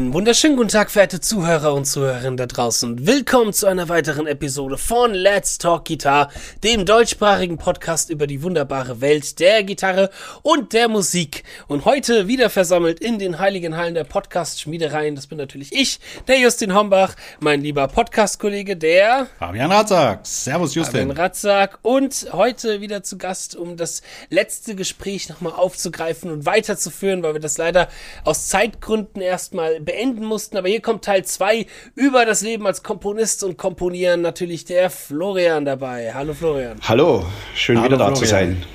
Einen 0.00 0.14
wunderschönen 0.14 0.56
guten 0.56 0.70
Tag, 0.70 0.90
verehrte 0.90 1.20
Zuhörer 1.20 1.74
und 1.74 1.84
Zuhörerinnen 1.84 2.38
da 2.38 2.46
draußen. 2.46 3.06
Willkommen 3.06 3.52
zu 3.52 3.66
einer 3.66 3.90
weiteren 3.90 4.26
Episode 4.26 4.78
von 4.78 5.12
Let's 5.12 5.58
Talk 5.58 5.84
Guitar, 5.84 6.30
dem 6.64 6.86
deutschsprachigen 6.86 7.58
Podcast 7.58 8.08
über 8.08 8.26
die 8.26 8.42
wunderbare 8.42 9.02
Welt 9.02 9.38
der 9.40 9.62
Gitarre 9.62 10.08
und 10.40 10.72
der 10.72 10.88
Musik. 10.88 11.44
Und 11.68 11.84
heute 11.84 12.28
wieder 12.28 12.48
versammelt 12.48 12.98
in 12.98 13.18
den 13.18 13.38
heiligen 13.38 13.76
Hallen 13.76 13.92
der 13.92 14.04
Podcast-Schmiedereien. 14.04 15.16
Das 15.16 15.26
bin 15.26 15.36
natürlich 15.36 15.70
ich, 15.70 16.00
der 16.28 16.38
Justin 16.38 16.74
Hombach, 16.74 17.14
mein 17.40 17.60
lieber 17.60 17.86
Podcast-Kollege, 17.86 18.78
der 18.78 19.26
Fabian 19.38 19.70
Ratzak. 19.70 20.26
Servus, 20.26 20.74
Justin. 20.74 21.08
Fabian 21.08 21.10
Ratzak. 21.10 21.78
Und 21.82 22.28
heute 22.32 22.80
wieder 22.80 23.02
zu 23.02 23.18
Gast, 23.18 23.54
um 23.54 23.76
das 23.76 24.00
letzte 24.30 24.74
Gespräch 24.74 25.28
nochmal 25.28 25.52
aufzugreifen 25.52 26.30
und 26.30 26.46
weiterzuführen, 26.46 27.22
weil 27.22 27.34
wir 27.34 27.40
das 27.42 27.58
leider 27.58 27.88
aus 28.24 28.48
Zeitgründen 28.48 29.20
erstmal 29.20 29.78
beenden 29.90 30.24
mussten. 30.24 30.56
Aber 30.56 30.68
hier 30.68 30.80
kommt 30.80 31.04
Teil 31.04 31.24
2 31.24 31.66
über 31.94 32.24
das 32.24 32.42
Leben 32.42 32.66
als 32.66 32.82
Komponist 32.82 33.42
und 33.42 33.56
Komponieren. 33.56 34.20
Natürlich 34.22 34.64
der 34.64 34.90
Florian 34.90 35.64
dabei. 35.64 36.12
Hallo 36.14 36.32
Florian. 36.32 36.78
Hallo, 36.86 37.26
schön 37.54 37.76
Hallo, 37.76 37.86
wieder 37.86 37.96
da 37.96 38.04
Florian. 38.06 38.22
zu 38.22 38.30
sein. 38.30 38.66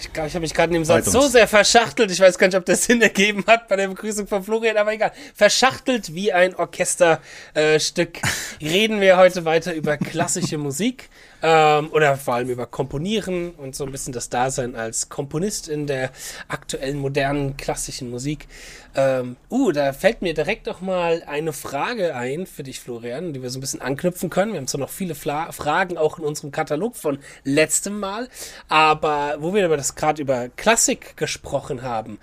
Ich 0.00 0.12
glaube, 0.12 0.28
ich 0.28 0.34
habe 0.34 0.42
mich 0.42 0.52
gerade 0.52 0.68
in 0.70 0.74
dem 0.74 0.84
Satz 0.84 1.06
so 1.06 1.22
sehr 1.22 1.48
verschachtelt. 1.48 2.10
Ich 2.10 2.20
weiß 2.20 2.36
gar 2.36 2.48
nicht, 2.48 2.56
ob 2.56 2.66
das 2.66 2.84
Sinn 2.84 3.00
ergeben 3.00 3.44
hat 3.46 3.68
bei 3.68 3.76
der 3.76 3.88
Begrüßung 3.88 4.26
von 4.26 4.42
Florian, 4.42 4.76
aber 4.76 4.92
egal. 4.92 5.12
Verschachtelt 5.34 6.14
wie 6.14 6.32
ein 6.32 6.54
Orchesterstück 6.54 8.18
äh, 8.18 8.20
reden 8.60 9.00
wir 9.00 9.16
heute 9.16 9.44
weiter 9.46 9.72
über 9.72 9.96
klassische 9.96 10.58
Musik. 10.58 11.08
Ähm, 11.42 11.90
oder 11.90 12.16
vor 12.16 12.34
allem 12.34 12.50
über 12.50 12.66
Komponieren 12.66 13.50
und 13.50 13.74
so 13.74 13.84
ein 13.84 13.90
bisschen 13.90 14.12
das 14.12 14.28
Dasein 14.28 14.76
als 14.76 15.08
Komponist 15.08 15.68
in 15.68 15.88
der 15.88 16.10
aktuellen 16.46 16.98
modernen 16.98 17.56
klassischen 17.56 18.10
Musik. 18.10 18.46
Ähm, 18.94 19.36
uh, 19.50 19.72
da 19.72 19.92
fällt 19.92 20.22
mir 20.22 20.34
direkt 20.34 20.66
noch 20.66 20.80
mal 20.80 21.24
eine 21.26 21.52
Frage 21.52 22.14
ein 22.14 22.46
für 22.46 22.62
dich, 22.62 22.78
Florian, 22.78 23.32
die 23.32 23.42
wir 23.42 23.50
so 23.50 23.58
ein 23.58 23.60
bisschen 23.60 23.80
anknüpfen 23.80 24.30
können. 24.30 24.52
Wir 24.52 24.58
haben 24.58 24.68
zwar 24.68 24.80
noch 24.80 24.90
viele 24.90 25.14
Fla 25.14 25.50
Fragen 25.50 25.98
auch 25.98 26.18
in 26.18 26.24
unserem 26.24 26.52
Katalog 26.52 26.94
von 26.94 27.18
letztem 27.42 27.98
Mal, 27.98 28.28
aber 28.68 29.36
wo 29.38 29.52
wir 29.52 29.66
über 29.66 29.76
das 29.76 29.96
gerade 29.96 30.22
über 30.22 30.48
Klassik 30.50 31.16
gesprochen 31.16 31.82
haben, 31.82 32.18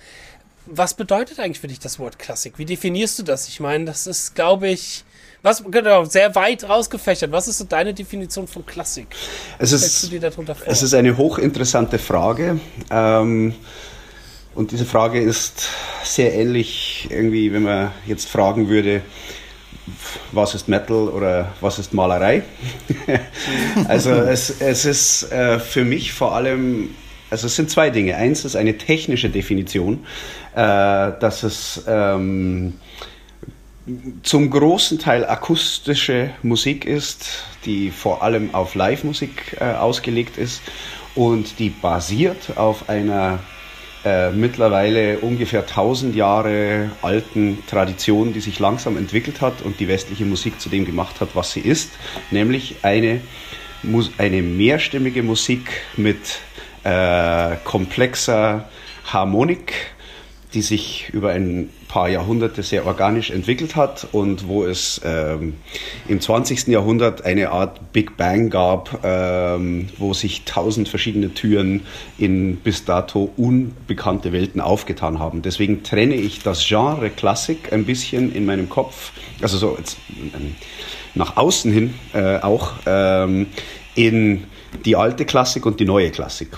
was 0.65 0.93
bedeutet 0.93 1.39
eigentlich 1.39 1.59
für 1.59 1.67
dich 1.67 1.80
das 1.80 1.99
Wort 1.99 2.19
Klassik? 2.19 2.58
Wie 2.58 2.65
definierst 2.65 3.17
du 3.19 3.23
das? 3.23 3.47
Ich 3.47 3.59
meine, 3.59 3.86
das 3.86 4.08
ist, 4.08 4.36
glaube 4.36 4.69
ich, 4.69 5.03
was, 5.41 5.63
genau, 5.69 6.03
sehr 6.03 6.33
weit 6.35 6.67
rausgefächert. 6.67 7.31
Was 7.31 7.47
ist 7.47 7.59
so 7.59 7.63
deine 7.63 7.93
Definition 7.93 8.47
von 8.47 8.65
Klassik? 8.65 9.07
Es 9.57 9.71
ist, 9.71 10.11
es 10.65 10.81
ist 10.83 10.93
eine 10.93 11.17
hochinteressante 11.17 11.97
Frage. 11.97 12.59
Ähm, 12.91 13.53
und 14.55 14.71
diese 14.71 14.85
Frage 14.85 15.21
ist 15.21 15.69
sehr 16.03 16.33
ähnlich 16.33 17.07
irgendwie, 17.09 17.53
wenn 17.53 17.63
man 17.63 17.91
jetzt 18.05 18.27
fragen 18.27 18.67
würde, 18.67 19.01
was 20.31 20.55
ist 20.55 20.67
Metal 20.67 21.07
oder 21.07 21.53
was 21.61 21.79
ist 21.79 21.93
Malerei? 21.93 22.43
also 23.87 24.11
es, 24.11 24.59
es 24.59 24.85
ist 24.85 25.31
äh, 25.31 25.59
für 25.59 25.83
mich 25.83 26.11
vor 26.13 26.35
allem, 26.35 26.89
also 27.29 27.47
es 27.47 27.55
sind 27.55 27.69
zwei 27.69 27.89
Dinge. 27.89 28.15
Eins 28.15 28.45
ist 28.45 28.55
eine 28.55 28.77
technische 28.77 29.29
Definition, 29.29 30.05
äh, 30.53 30.57
dass 30.57 31.43
es 31.43 31.83
ähm, 31.87 32.73
zum 34.23 34.49
großen 34.49 34.99
Teil 34.99 35.25
akustische 35.25 36.31
Musik 36.43 36.85
ist, 36.85 37.43
die 37.65 37.91
vor 37.91 38.23
allem 38.23 38.53
auf 38.53 38.75
Live-Musik 38.75 39.57
äh, 39.59 39.65
ausgelegt 39.73 40.37
ist 40.37 40.61
und 41.15 41.59
die 41.59 41.69
basiert 41.69 42.57
auf 42.57 42.89
einer 42.89 43.39
äh, 44.05 44.31
mittlerweile 44.31 45.19
ungefähr 45.19 45.61
1000 45.61 46.15
Jahre 46.15 46.91
alten 47.01 47.59
Tradition, 47.67 48.33
die 48.33 48.39
sich 48.39 48.59
langsam 48.59 48.97
entwickelt 48.97 49.41
hat 49.41 49.61
und 49.61 49.80
die 49.80 49.87
westliche 49.87 50.25
Musik 50.25 50.61
zu 50.61 50.69
dem 50.69 50.85
gemacht 50.85 51.19
hat, 51.19 51.30
was 51.35 51.52
sie 51.52 51.59
ist, 51.59 51.91
nämlich 52.31 52.77
eine, 52.81 53.21
eine 54.17 54.41
mehrstimmige 54.41 55.23
Musik 55.23 55.69
mit 55.97 56.39
äh, 56.83 57.58
komplexer 57.65 58.69
Harmonik, 59.05 59.73
die 60.53 60.61
sich 60.61 61.09
über 61.11 61.31
ein 61.31 61.69
paar 61.89 62.08
Jahrhunderte 62.08 62.64
sehr 62.64 62.86
organisch 62.86 63.32
entwickelt 63.32 63.76
hat 63.76 64.08
und 64.14 64.48
wo 64.48 64.64
es 64.64 65.02
ähm, 65.04 65.55
im 66.08 66.22
20. 66.22 66.67
Jahrhundert 66.67 67.26
eine 67.26 67.50
Art 67.50 67.92
Big 67.92 68.16
Bang 68.16 68.50
gab, 68.50 69.00
ähm, 69.04 69.89
wo 69.98 70.14
sich 70.14 70.45
tausend 70.45 70.88
verschiedene 70.88 71.33
Türen 71.33 71.82
in 72.17 72.58
bis 72.58 72.86
dato 72.86 73.32
unbekannte 73.36 74.32
Welten 74.32 74.61
aufgetan 74.61 75.20
haben. 75.20 75.42
Deswegen 75.42 75.83
trenne 75.83 76.16
ich 76.16 76.42
das 76.44 76.66
Genre 76.66 77.10
Klassik 77.10 77.73
ein 77.73 77.86
bisschen 77.86 78.33
in 78.33 78.45
meinem 78.45 78.70
Kopf, 78.70 79.11
also 79.42 79.58
so 79.58 79.76
jetzt, 79.77 79.98
ähm, 80.10 80.56
nach 81.16 81.38
außen 81.38 81.71
hin 81.73 81.95
äh, 82.14 82.38
auch, 82.38 82.73
ähm, 82.86 83.48
in 83.95 84.45
die 84.86 84.95
alte 84.95 85.26
Klassik 85.26 85.66
und 85.66 85.80
die 85.80 85.86
neue 85.86 86.11
Klassik. 86.11 86.50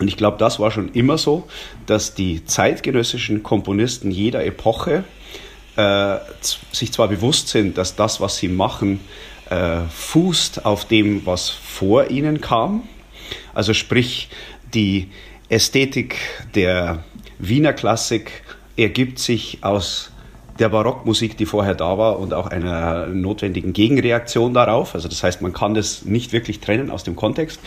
Und 0.00 0.08
ich 0.08 0.16
glaube, 0.16 0.38
das 0.38 0.58
war 0.58 0.70
schon 0.70 0.90
immer 0.92 1.18
so, 1.18 1.44
dass 1.86 2.14
die 2.14 2.44
zeitgenössischen 2.44 3.42
Komponisten 3.42 4.10
jeder 4.10 4.44
Epoche 4.44 5.04
äh, 5.76 6.16
sich 6.72 6.92
zwar 6.92 7.08
bewusst 7.08 7.48
sind, 7.48 7.78
dass 7.78 7.96
das, 7.96 8.20
was 8.20 8.36
sie 8.36 8.48
machen, 8.48 9.00
äh, 9.50 9.80
fußt 9.88 10.64
auf 10.64 10.86
dem, 10.86 11.26
was 11.26 11.48
vor 11.48 12.10
ihnen 12.10 12.40
kam. 12.40 12.82
Also 13.54 13.72
sprich, 13.74 14.28
die 14.72 15.10
Ästhetik 15.48 16.16
der 16.54 17.04
Wiener 17.38 17.72
Klassik 17.72 18.42
ergibt 18.76 19.18
sich 19.18 19.58
aus 19.62 20.10
der 20.58 20.68
Barockmusik, 20.68 21.36
die 21.36 21.46
vorher 21.46 21.74
da 21.74 21.98
war 21.98 22.18
und 22.18 22.32
auch 22.32 22.46
einer 22.46 23.06
notwendigen 23.06 23.72
Gegenreaktion 23.72 24.54
darauf. 24.54 24.94
Also 24.94 25.08
das 25.08 25.22
heißt, 25.22 25.42
man 25.42 25.52
kann 25.52 25.74
das 25.74 26.04
nicht 26.04 26.32
wirklich 26.32 26.60
trennen 26.60 26.90
aus 26.90 27.02
dem 27.02 27.16
Kontext. 27.16 27.60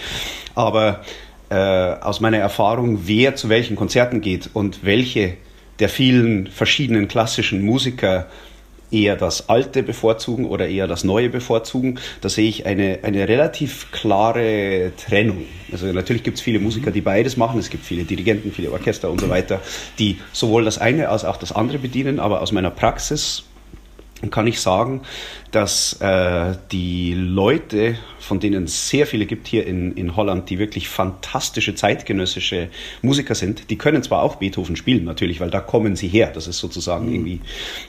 Aber 0.56 1.02
äh, 1.50 1.56
aus 1.56 2.20
meiner 2.20 2.38
Erfahrung, 2.38 3.02
wer 3.06 3.36
zu 3.36 3.50
welchen 3.50 3.76
Konzerten 3.76 4.22
geht 4.22 4.50
und 4.54 4.84
welche 4.84 5.36
der 5.80 5.90
vielen 5.90 6.48
verschiedenen 6.48 7.08
klassischen 7.08 7.64
Musiker 7.64 8.28
eher 8.92 9.16
das 9.16 9.50
Alte 9.50 9.84
bevorzugen 9.84 10.46
oder 10.46 10.68
eher 10.68 10.88
das 10.88 11.04
Neue 11.04 11.30
bevorzugen, 11.30 12.00
da 12.22 12.30
sehe 12.30 12.48
ich 12.48 12.66
eine, 12.66 13.00
eine 13.04 13.28
relativ 13.28 13.92
klare 13.92 14.94
Trennung. 14.96 15.44
Also 15.72 15.88
natürlich 15.88 16.24
gibt 16.24 16.38
es 16.38 16.44
viele 16.44 16.60
Musiker, 16.60 16.92
die 16.92 17.02
beides 17.02 17.38
machen, 17.38 17.60
es 17.60 17.70
gibt 17.70 17.84
viele 17.84 18.06
Dirigenten, 18.06 18.52
viele 18.52 18.72
Orchester 18.72 19.10
und 19.10 19.20
so 19.20 19.30
weiter, 19.30 19.60
die 20.00 20.20
sowohl 20.32 20.64
das 20.64 20.78
eine 20.78 21.10
als 21.10 21.26
auch 21.26 21.38
das 21.38 21.52
andere 21.52 21.80
bedienen, 21.80 22.20
aber 22.20 22.42
aus 22.42 22.52
meiner 22.52 22.72
Praxis 22.72 23.44
kann 24.32 24.48
ich 24.48 24.60
sagen, 24.60 25.02
dass 25.52 25.94
äh, 26.02 26.56
die 26.72 27.14
Leute, 27.14 27.98
von 28.20 28.40
denen 28.40 28.64
es 28.64 28.90
sehr 28.90 29.06
viele 29.06 29.26
gibt 29.26 29.48
hier 29.48 29.66
in, 29.66 29.94
in 29.94 30.16
Holland, 30.16 30.50
die 30.50 30.60
wirklich 30.60 30.90
fantastische 30.90 31.76
zeitgenössische 31.76 32.70
Musiker 33.02 33.36
sind, 33.36 33.70
die 33.70 33.78
können 33.78 34.02
zwar 34.04 34.24
auch 34.24 34.38
Beethoven 34.38 34.76
spielen 34.76 35.04
natürlich, 35.04 35.40
weil 35.40 35.52
da 35.52 35.60
kommen 35.60 35.96
sie 35.96 36.08
her, 36.08 36.32
das 36.34 36.48
ist 36.48 36.58
sozusagen 36.58 37.08
mhm. 37.08 37.14
irgendwie, 37.14 37.42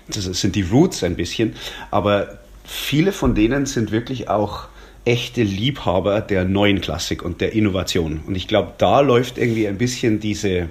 das 0.08 0.24
sind 0.24 0.54
die 0.54 0.62
Roots 0.62 1.02
ein 1.02 1.16
bisschen, 1.16 1.54
aber 1.90 2.38
viele 2.64 3.12
von 3.12 3.34
denen 3.34 3.66
sind 3.66 3.90
wirklich 3.90 4.28
auch 4.28 4.68
echte 5.04 5.42
Liebhaber 5.42 6.20
der 6.20 6.44
neuen 6.44 6.82
Klassik 6.82 7.22
und 7.22 7.40
der 7.40 7.54
Innovation. 7.54 8.20
Und 8.26 8.34
ich 8.34 8.46
glaube, 8.46 8.74
da 8.76 9.00
läuft 9.00 9.38
irgendwie 9.38 9.66
ein 9.66 9.78
bisschen 9.78 10.20
diese 10.20 10.68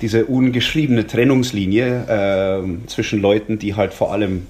diese 0.00 0.26
ungeschriebene 0.26 1.06
Trennungslinie 1.06 2.62
äh, 2.62 2.86
zwischen 2.86 3.20
Leuten, 3.20 3.58
die 3.58 3.74
halt 3.74 3.92
vor 3.94 4.12
allem 4.12 4.46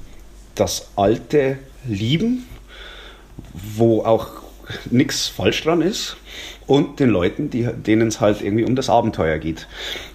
das 0.58 0.90
Alte 0.96 1.58
lieben, 1.86 2.46
wo 3.52 4.02
auch 4.02 4.28
nichts 4.90 5.28
falsch 5.28 5.62
dran 5.62 5.80
ist 5.80 6.16
und 6.66 7.00
den 7.00 7.08
Leuten, 7.08 7.50
denen 7.50 8.08
es 8.08 8.20
halt 8.20 8.42
irgendwie 8.42 8.64
um 8.64 8.76
das 8.76 8.90
Abenteuer 8.90 9.38
geht. 9.38 9.66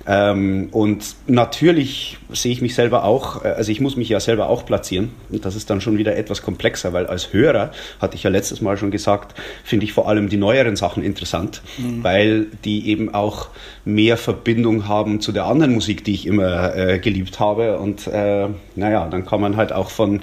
Ähm, 0.06 0.70
und 0.72 1.16
natürlich 1.28 2.18
sehe 2.32 2.52
ich 2.52 2.62
mich 2.62 2.76
selber 2.76 3.06
auch, 3.06 3.44
äh, 3.46 3.50
also 3.50 3.72
ich 3.72 3.80
muss 3.80 3.96
mich 3.96 4.10
ja 4.10 4.20
selber 4.20 4.50
auch 4.50 4.66
platzieren. 4.66 5.12
Und 5.30 5.46
das 5.46 5.56
ist 5.56 5.70
dann 5.70 5.82
schon 5.82 5.98
wieder 5.98 6.18
etwas 6.18 6.42
komplexer, 6.42 6.94
weil 6.94 7.08
als 7.08 7.32
Hörer, 7.32 7.72
hatte 8.00 8.16
ich 8.16 8.24
ja 8.24 8.30
letztes 8.30 8.62
Mal 8.62 8.78
schon 8.78 8.92
gesagt, 8.92 9.40
finde 9.64 9.86
ich 9.86 9.94
vor 9.94 10.10
allem 10.10 10.30
die 10.30 10.38
neueren 10.38 10.76
Sachen 10.76 11.04
interessant, 11.04 11.62
mhm. 11.78 12.04
weil 12.04 12.48
die 12.66 12.90
eben 12.90 13.14
auch 13.14 13.50
mehr 13.86 14.18
Verbindung 14.18 14.88
haben 14.88 15.22
zu 15.22 15.32
der 15.32 15.46
anderen 15.46 15.74
Musik, 15.74 16.04
die 16.04 16.14
ich 16.14 16.26
immer 16.26 16.76
äh, 16.76 17.00
geliebt 17.00 17.40
habe. 17.40 17.80
Und 17.80 18.08
äh, 18.08 18.48
naja, 18.76 19.08
dann 19.10 19.26
kann 19.26 19.40
man 19.40 19.56
halt 19.56 19.72
auch 19.72 19.90
von 19.90 20.22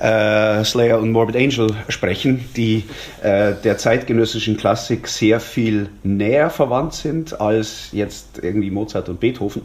äh, 0.00 0.64
Slayer 0.64 0.98
und 0.98 1.12
Morbid 1.12 1.36
Angel 1.36 1.74
sprechen, 1.88 2.44
die 2.56 2.84
äh, 3.22 3.54
der 3.62 3.78
zeitgenössischen 3.78 4.56
Klassik 4.56 5.06
sehr 5.06 5.38
viel 5.40 5.88
näher 6.02 6.50
verwandt 6.50 6.94
sind 6.94 7.40
als 7.40 7.90
jetzt 7.92 8.40
irgendwie 8.42 8.70
Mozart 8.70 9.08
und 9.08 9.19
Beethoven. 9.20 9.62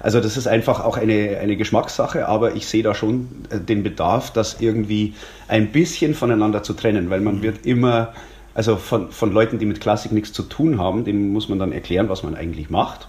Also 0.00 0.20
das 0.20 0.36
ist 0.36 0.46
einfach 0.46 0.84
auch 0.84 0.96
eine, 0.96 1.38
eine 1.38 1.56
Geschmackssache, 1.56 2.28
aber 2.28 2.54
ich 2.54 2.66
sehe 2.66 2.82
da 2.82 2.94
schon 2.94 3.28
äh, 3.50 3.58
den 3.58 3.82
Bedarf, 3.82 4.32
das 4.32 4.60
irgendwie 4.60 5.14
ein 5.48 5.72
bisschen 5.72 6.14
voneinander 6.14 6.62
zu 6.62 6.72
trennen, 6.74 7.10
weil 7.10 7.20
man 7.20 7.38
mhm. 7.38 7.42
wird 7.42 7.66
immer, 7.66 8.12
also 8.54 8.76
von, 8.76 9.10
von 9.10 9.32
Leuten, 9.32 9.58
die 9.58 9.66
mit 9.66 9.80
Klassik 9.80 10.12
nichts 10.12 10.32
zu 10.32 10.42
tun 10.42 10.80
haben, 10.80 11.04
dem 11.04 11.32
muss 11.32 11.48
man 11.48 11.58
dann 11.58 11.72
erklären, 11.72 12.08
was 12.08 12.22
man 12.22 12.34
eigentlich 12.34 12.70
macht. 12.70 13.08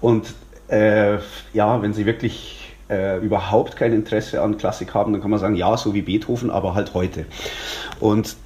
Und 0.00 0.34
äh, 0.68 1.18
ja, 1.52 1.80
wenn 1.80 1.94
sie 1.94 2.06
wirklich 2.06 2.74
äh, 2.90 3.18
überhaupt 3.18 3.76
kein 3.76 3.92
Interesse 3.92 4.42
an 4.42 4.58
Klassik 4.58 4.94
haben, 4.94 5.12
dann 5.12 5.22
kann 5.22 5.30
man 5.30 5.40
sagen, 5.40 5.56
ja, 5.56 5.76
so 5.76 5.94
wie 5.94 6.02
Beethoven, 6.02 6.50
aber 6.50 6.74
halt 6.74 6.94
heute. 6.94 7.24
Und 8.00 8.36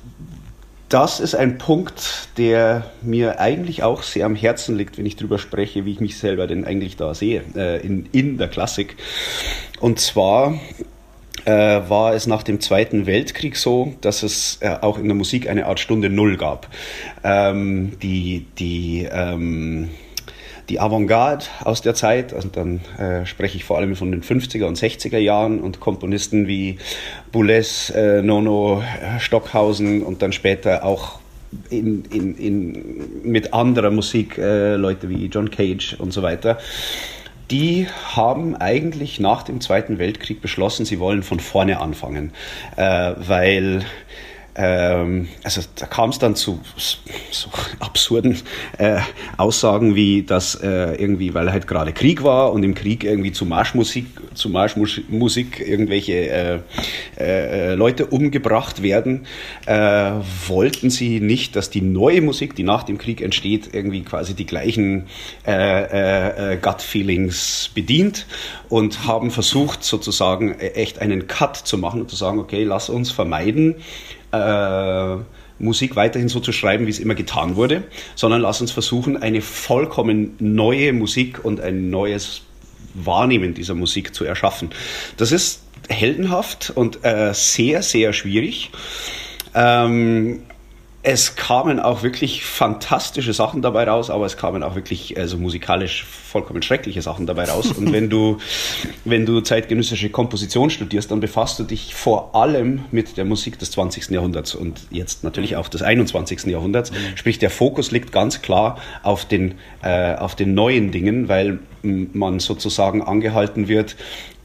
das 0.88 1.18
ist 1.18 1.34
ein 1.34 1.58
Punkt, 1.58 2.28
der 2.36 2.90
mir 3.02 3.40
eigentlich 3.40 3.82
auch 3.82 4.02
sehr 4.02 4.26
am 4.26 4.36
Herzen 4.36 4.76
liegt, 4.76 4.98
wenn 4.98 5.06
ich 5.06 5.16
darüber 5.16 5.38
spreche, 5.38 5.84
wie 5.84 5.92
ich 5.92 6.00
mich 6.00 6.18
selber 6.18 6.46
denn 6.46 6.64
eigentlich 6.64 6.96
da 6.96 7.14
sehe, 7.14 7.42
äh, 7.56 7.84
in, 7.84 8.08
in 8.12 8.38
der 8.38 8.48
Klassik. 8.48 8.96
Und 9.80 9.98
zwar 9.98 10.58
äh, 11.44 11.50
war 11.50 12.14
es 12.14 12.26
nach 12.26 12.42
dem 12.42 12.60
Zweiten 12.60 13.06
Weltkrieg 13.06 13.56
so, 13.56 13.94
dass 14.00 14.22
es 14.22 14.58
äh, 14.60 14.76
auch 14.80 14.98
in 14.98 15.06
der 15.06 15.16
Musik 15.16 15.48
eine 15.48 15.66
Art 15.66 15.80
Stunde 15.80 16.08
Null 16.08 16.36
gab. 16.36 16.68
Ähm, 17.24 17.98
die 18.00 18.46
die 18.58 19.08
ähm, 19.10 19.90
die 20.68 20.80
Avantgarde 20.80 21.46
aus 21.64 21.82
der 21.82 21.94
Zeit, 21.94 22.32
also 22.32 22.48
dann 22.48 22.80
äh, 22.98 23.24
spreche 23.24 23.56
ich 23.56 23.64
vor 23.64 23.78
allem 23.78 23.94
von 23.94 24.10
den 24.10 24.22
50er 24.22 24.64
und 24.64 24.76
60er 24.76 25.18
Jahren 25.18 25.60
und 25.60 25.80
Komponisten 25.80 26.46
wie 26.46 26.78
Boulez, 27.32 27.90
äh, 27.90 28.22
Nono, 28.22 28.82
äh, 28.82 29.20
Stockhausen 29.20 30.02
und 30.02 30.22
dann 30.22 30.32
später 30.32 30.84
auch 30.84 31.20
in, 31.70 32.04
in, 32.06 32.36
in, 32.36 33.30
mit 33.30 33.54
anderer 33.54 33.90
Musik, 33.90 34.38
äh, 34.38 34.74
Leute 34.74 35.08
wie 35.08 35.26
John 35.26 35.50
Cage 35.50 35.94
und 35.98 36.12
so 36.12 36.22
weiter, 36.22 36.58
die 37.50 37.86
haben 38.14 38.56
eigentlich 38.56 39.20
nach 39.20 39.44
dem 39.44 39.60
Zweiten 39.60 39.98
Weltkrieg 39.98 40.40
beschlossen, 40.40 40.84
sie 40.84 40.98
wollen 40.98 41.22
von 41.22 41.38
vorne 41.38 41.80
anfangen, 41.80 42.32
äh, 42.76 43.12
weil 43.16 43.84
ähm, 44.58 45.28
also 45.44 45.60
da 45.74 45.84
kam 45.84 46.10
es 46.10 46.18
dann 46.18 46.34
zu 46.34 46.60
so 47.30 47.50
absurden 47.78 48.40
äh, 48.78 49.00
Aussagen 49.36 49.94
wie, 49.94 50.22
dass 50.22 50.54
äh, 50.54 50.94
irgendwie, 50.94 51.34
weil 51.34 51.52
halt 51.52 51.66
gerade 51.66 51.92
Krieg 51.92 52.22
war 52.22 52.52
und 52.52 52.62
im 52.62 52.74
Krieg 52.74 53.04
irgendwie 53.04 53.32
zu 53.32 53.44
Marschmusik, 53.44 54.06
zu 54.32 54.48
Marschmusik 54.48 55.60
irgendwelche 55.60 56.14
äh, 56.14 56.58
äh, 57.18 57.74
Leute 57.74 58.06
umgebracht 58.06 58.82
werden, 58.82 59.26
äh, 59.66 60.12
wollten 60.46 60.88
sie 60.88 61.20
nicht, 61.20 61.54
dass 61.54 61.68
die 61.68 61.82
neue 61.82 62.22
Musik, 62.22 62.56
die 62.56 62.62
nach 62.62 62.84
dem 62.84 62.96
Krieg 62.96 63.20
entsteht, 63.20 63.74
irgendwie 63.74 64.02
quasi 64.02 64.32
die 64.32 64.46
gleichen 64.46 65.06
äh, 65.46 66.52
äh, 66.52 66.56
Gut-Feelings 66.56 67.72
bedient 67.74 68.26
und 68.70 69.06
haben 69.06 69.30
versucht 69.30 69.84
sozusagen 69.84 70.58
äh, 70.58 70.68
echt 70.68 70.98
einen 70.98 71.26
Cut 71.26 71.56
zu 71.56 71.76
machen 71.76 72.00
und 72.00 72.08
zu 72.08 72.16
sagen, 72.16 72.38
okay, 72.38 72.64
lass 72.64 72.88
uns 72.88 73.10
vermeiden, 73.10 73.76
äh, 74.32 75.16
Musik 75.58 75.96
weiterhin 75.96 76.28
so 76.28 76.40
zu 76.40 76.52
schreiben, 76.52 76.86
wie 76.86 76.90
es 76.90 76.98
immer 76.98 77.14
getan 77.14 77.56
wurde, 77.56 77.84
sondern 78.14 78.40
lass 78.40 78.60
uns 78.60 78.72
versuchen, 78.72 79.16
eine 79.16 79.40
vollkommen 79.40 80.36
neue 80.38 80.92
Musik 80.92 81.44
und 81.44 81.60
ein 81.60 81.90
neues 81.90 82.42
Wahrnehmen 82.94 83.54
dieser 83.54 83.74
Musik 83.74 84.14
zu 84.14 84.24
erschaffen. 84.24 84.70
Das 85.16 85.32
ist 85.32 85.62
heldenhaft 85.88 86.72
und 86.74 87.04
äh, 87.04 87.32
sehr, 87.32 87.82
sehr 87.82 88.12
schwierig. 88.12 88.70
Ähm, 89.54 90.42
es 91.08 91.36
kamen 91.36 91.78
auch 91.78 92.02
wirklich 92.02 92.44
fantastische 92.44 93.32
Sachen 93.32 93.62
dabei 93.62 93.84
raus, 93.84 94.10
aber 94.10 94.26
es 94.26 94.36
kamen 94.36 94.64
auch 94.64 94.74
wirklich 94.74 95.16
also 95.16 95.38
musikalisch 95.38 96.04
vollkommen 96.04 96.62
schreckliche 96.62 97.00
Sachen 97.00 97.26
dabei 97.26 97.44
raus. 97.44 97.70
Und 97.70 97.92
wenn 97.92 98.10
du, 98.10 98.38
wenn 99.04 99.24
du 99.24 99.40
zeitgenössische 99.40 100.10
Komposition 100.10 100.68
studierst, 100.68 101.12
dann 101.12 101.20
befasst 101.20 101.60
du 101.60 101.62
dich 101.62 101.94
vor 101.94 102.34
allem 102.34 102.86
mit 102.90 103.16
der 103.16 103.24
Musik 103.24 103.56
des 103.60 103.70
20. 103.70 104.10
Jahrhunderts 104.10 104.56
und 104.56 104.80
jetzt 104.90 105.22
natürlich 105.22 105.54
auch 105.54 105.68
des 105.68 105.82
21. 105.82 106.46
Jahrhunderts. 106.46 106.90
Mhm. 106.90 106.96
Sprich, 107.14 107.38
der 107.38 107.50
Fokus 107.50 107.92
liegt 107.92 108.10
ganz 108.10 108.42
klar 108.42 108.76
auf 109.04 109.24
den, 109.26 109.54
äh, 109.82 110.16
auf 110.16 110.34
den 110.34 110.54
neuen 110.54 110.90
Dingen, 110.90 111.28
weil 111.28 111.60
man 112.12 112.40
sozusagen 112.40 113.02
angehalten 113.02 113.68
wird, 113.68 113.96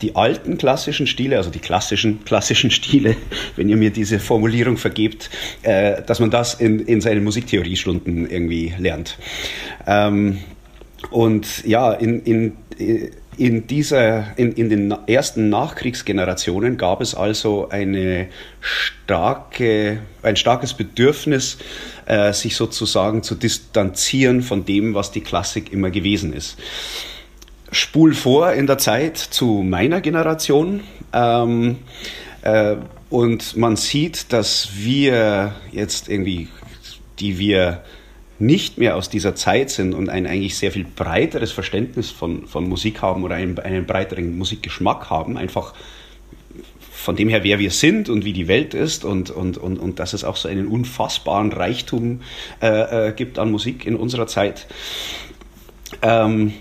die 0.02 0.16
alten 0.16 0.58
klassischen 0.58 1.08
Stile, 1.08 1.38
also 1.38 1.50
die 1.50 1.60
klassischen 1.60 2.24
klassischen 2.26 2.72
Stile, 2.72 3.16
wenn 3.56 3.70
ihr 3.70 3.78
mir 3.78 3.92
diese 3.92 4.20
Formulierung 4.20 4.78
vergebt, 4.78 5.30
äh, 5.62 6.02
dass 6.04 6.20
man 6.20 6.32
das 6.32 6.56
in, 6.56 6.80
in 6.80 7.02
seinen 7.02 7.24
Musiktheoriestunden 7.24 8.30
irgendwie 8.30 8.74
lernt. 8.78 9.18
Ähm, 9.86 10.40
und 11.10 11.66
ja, 11.66 11.94
in, 11.94 12.22
in, 12.24 12.54
in, 13.38 13.68
dieser, 13.68 14.38
in, 14.38 14.54
in 14.54 14.70
den 14.70 14.92
ersten 15.08 15.50
Nachkriegsgenerationen 15.50 16.78
gab 16.78 17.02
es 17.02 17.16
also 17.16 17.70
eine 17.70 18.28
starke, 18.60 20.00
ein 20.22 20.36
starkes 20.36 20.74
Bedürfnis, 20.76 21.58
äh, 22.06 22.34
sich 22.34 22.56
sozusagen 22.56 23.24
zu 23.24 23.36
distanzieren 23.36 24.44
von 24.44 24.66
dem, 24.66 24.94
was 24.94 25.12
die 25.12 25.22
Klassik 25.22 25.74
immer 25.74 25.90
gewesen 25.90 26.34
ist 26.34 26.58
spul 27.72 28.14
vor 28.14 28.52
in 28.52 28.68
der 28.68 28.78
Zeit 28.78 29.18
zu 29.18 29.64
meiner 29.64 30.02
Generation. 30.02 30.82
Ähm, 31.14 31.78
äh, 32.42 32.76
und 33.10 33.58
man 33.58 33.76
sieht, 33.76 34.32
dass 34.34 34.70
wir 34.76 35.56
jetzt 35.72 36.10
irgendwie, 36.10 36.48
die 37.20 37.40
wir 37.40 37.84
nicht 38.40 38.78
mehr 38.78 38.96
aus 38.96 39.10
dieser 39.10 39.36
Zeit 39.36 39.70
sind 39.70 39.94
und 39.94 40.10
ein 40.10 40.26
eigentlich 40.26 40.58
sehr 40.58 40.72
viel 40.72 40.86
breiteres 40.86 41.52
Verständnis 41.52 42.10
von, 42.10 42.48
von 42.48 42.68
Musik 42.68 43.02
haben 43.02 43.24
oder 43.24 43.36
einen, 43.36 43.60
einen 43.60 43.86
breiteren 43.86 44.38
Musikgeschmack 44.38 45.10
haben, 45.10 45.38
einfach 45.38 45.74
von 46.92 47.16
dem 47.16 47.30
her, 47.30 47.44
wer 47.44 47.60
wir 47.60 47.72
sind 47.72 48.10
und 48.10 48.26
wie 48.26 48.34
die 48.34 48.48
Welt 48.48 48.74
ist 48.74 49.06
und, 49.06 49.30
und, 49.30 49.58
und, 49.58 49.78
und 49.78 50.00
dass 50.00 50.14
es 50.14 50.24
auch 50.24 50.36
so 50.36 50.48
einen 50.48 50.68
unfassbaren 50.68 51.52
Reichtum 51.52 52.22
äh, 52.62 53.10
äh, 53.10 53.14
gibt 53.14 53.40
an 53.40 53.52
Musik 53.52 53.86
in 53.86 53.96
unserer 53.96 54.28
Zeit. 54.28 54.68
Ähm, 56.02 56.54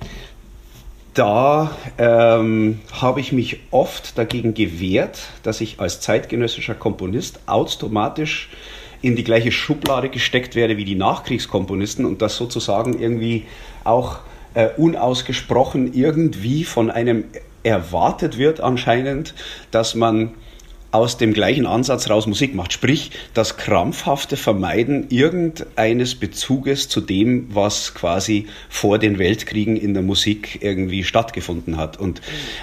da 1.20 1.70
ähm, 1.99 2.81
habe 2.93 3.20
ich 3.20 3.31
mich 3.31 3.61
oft 3.70 4.17
dagegen 4.17 4.55
gewehrt, 4.55 5.19
dass 5.43 5.61
ich 5.61 5.78
als 5.78 6.00
zeitgenössischer 6.00 6.75
Komponist 6.75 7.40
automatisch 7.44 8.49
in 9.02 9.17
die 9.17 9.25
gleiche 9.25 9.52
Schublade 9.52 10.08
gesteckt 10.08 10.55
werde 10.55 10.78
wie 10.78 10.87
die 10.87 10.94
Nachkriegskomponisten 10.94 12.06
und 12.06 12.22
das 12.22 12.37
sozusagen 12.37 12.99
irgendwie 12.99 13.44
auch 13.84 14.20
äh, 14.55 14.69
unausgesprochen 14.78 15.93
irgendwie 15.93 16.64
von 16.64 16.90
einem 16.90 17.25
erwartet 17.64 18.38
wird 18.38 18.61
anscheinend, 18.61 19.34
dass 19.70 19.94
man 19.94 20.31
aus 20.93 21.17
dem 21.17 21.33
gleichen 21.33 21.67
Ansatz 21.67 22.11
raus 22.11 22.27
Musik 22.27 22.55
macht. 22.55 22.73
Sprich, 22.73 23.11
das 23.35 23.57
krampfhafte 23.57 24.37
Vermeiden 24.37 25.07
irgendeines 25.11 26.15
Bezuges 26.15 26.89
zu 26.89 27.01
dem, 27.01 27.55
was 27.55 27.94
quasi 27.94 28.47
vor 28.69 28.99
den 28.99 29.19
Weltkriegen 29.19 29.77
in 29.77 29.94
der 29.94 30.03
Musik 30.03 30.59
irgendwie 30.63 31.05
stattgefunden 31.05 31.77
hat. 31.77 31.99
Und 31.99 32.20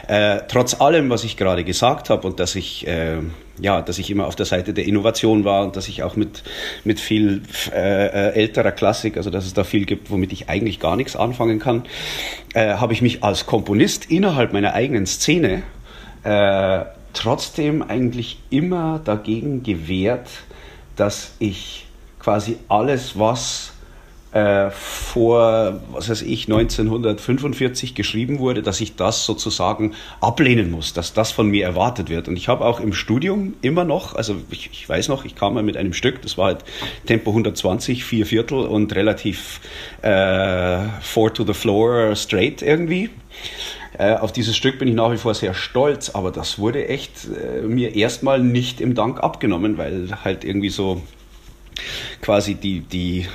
äh, 0.07 0.39
trotz 0.47 0.79
allem, 0.81 1.09
was 1.09 1.23
ich 1.23 1.37
gerade 1.37 1.63
gesagt 1.63 2.09
habe 2.09 2.27
und 2.27 2.39
dass 2.39 2.55
ich 2.55 2.85
äh, 2.87 3.17
ja, 3.59 3.81
dass 3.81 3.97
ich 3.97 4.11
immer 4.11 4.27
auf 4.27 4.35
der 4.35 4.45
Seite 4.45 4.73
der 4.73 4.85
Innovation 4.85 5.43
war 5.43 5.63
und 5.63 5.75
dass 5.75 5.87
ich 5.87 6.03
auch 6.03 6.15
mit, 6.15 6.43
mit 6.83 6.99
viel 6.99 7.41
äh, 7.73 8.33
älterer 8.33 8.71
Klassik, 8.71 9.17
also 9.17 9.29
dass 9.29 9.45
es 9.45 9.53
da 9.53 9.63
viel 9.63 9.85
gibt, 9.85 10.11
womit 10.11 10.31
ich 10.31 10.47
eigentlich 10.47 10.79
gar 10.79 10.95
nichts 10.95 11.15
anfangen 11.15 11.59
kann, 11.59 11.83
äh, 12.53 12.75
habe 12.75 12.93
ich 12.93 13.01
mich 13.01 13.23
als 13.23 13.45
Komponist 13.45 14.11
innerhalb 14.11 14.53
meiner 14.53 14.73
eigenen 14.73 15.07
Szene 15.07 15.63
äh, 16.23 16.85
trotzdem 17.17 17.81
eigentlich 17.81 18.39
immer 18.49 18.99
dagegen 19.03 19.63
gewehrt, 19.63 20.29
dass 20.95 21.33
ich 21.39 21.87
quasi 22.19 22.57
alles, 22.69 23.17
was 23.17 23.73
äh, 24.33 24.69
vor, 24.69 25.81
was 25.91 26.09
weiß 26.09 26.21
ich, 26.21 26.43
1945 26.45 27.95
geschrieben 27.95 28.37
wurde, 28.37 28.61
dass 28.61 28.81
ich 28.81 28.95
das 28.95 29.25
sozusagen 29.25 29.93
ablehnen 30.21 30.69
muss, 30.69 30.93
dass 30.93 31.13
das 31.13 31.31
von 31.31 31.47
mir 31.47 31.65
erwartet 31.65 32.09
wird. 32.09 32.27
Und 32.27 32.37
ich 32.37 32.47
habe 32.47 32.65
auch 32.65 32.79
im 32.79 32.93
Studium 32.93 33.55
immer 33.61 33.83
noch, 33.83 34.13
also 34.13 34.35
ich, 34.51 34.69
ich, 34.71 34.87
weiß 34.87 35.07
noch, 35.07 35.25
ich 35.25 35.33
kam 35.33 35.55
mal 35.55 35.63
mit 35.63 35.75
einem 35.75 35.93
Stück, 35.93 36.21
das 36.21 36.37
war 36.37 36.47
halt 36.47 36.65
Tempo 37.07 37.31
120, 37.31 38.03
vier 38.03 38.27
Viertel 38.27 38.59
und 38.59 38.93
relativ 38.93 39.59
äh, 40.03 40.83
four 41.01 41.33
to 41.33 41.43
the 41.43 41.53
floor 41.53 42.15
straight 42.15 42.61
irgendwie. 42.61 43.09
Äh, 43.97 44.15
auf 44.15 44.31
dieses 44.31 44.55
Stück 44.55 44.79
bin 44.79 44.87
ich 44.87 44.95
nach 44.95 45.11
wie 45.11 45.17
vor 45.17 45.33
sehr 45.33 45.53
stolz, 45.53 46.09
aber 46.09 46.31
das 46.31 46.59
wurde 46.59 46.87
echt 46.87 47.25
äh, 47.25 47.61
mir 47.61 47.95
erstmal 47.95 48.39
nicht 48.39 48.81
im 48.81 48.95
Dank 48.95 49.21
abgenommen, 49.21 49.77
weil 49.77 50.09
halt 50.23 50.43
irgendwie 50.43 50.69
so 50.69 51.01
quasi 52.21 52.55
die, 52.55 52.81
die 52.81 53.27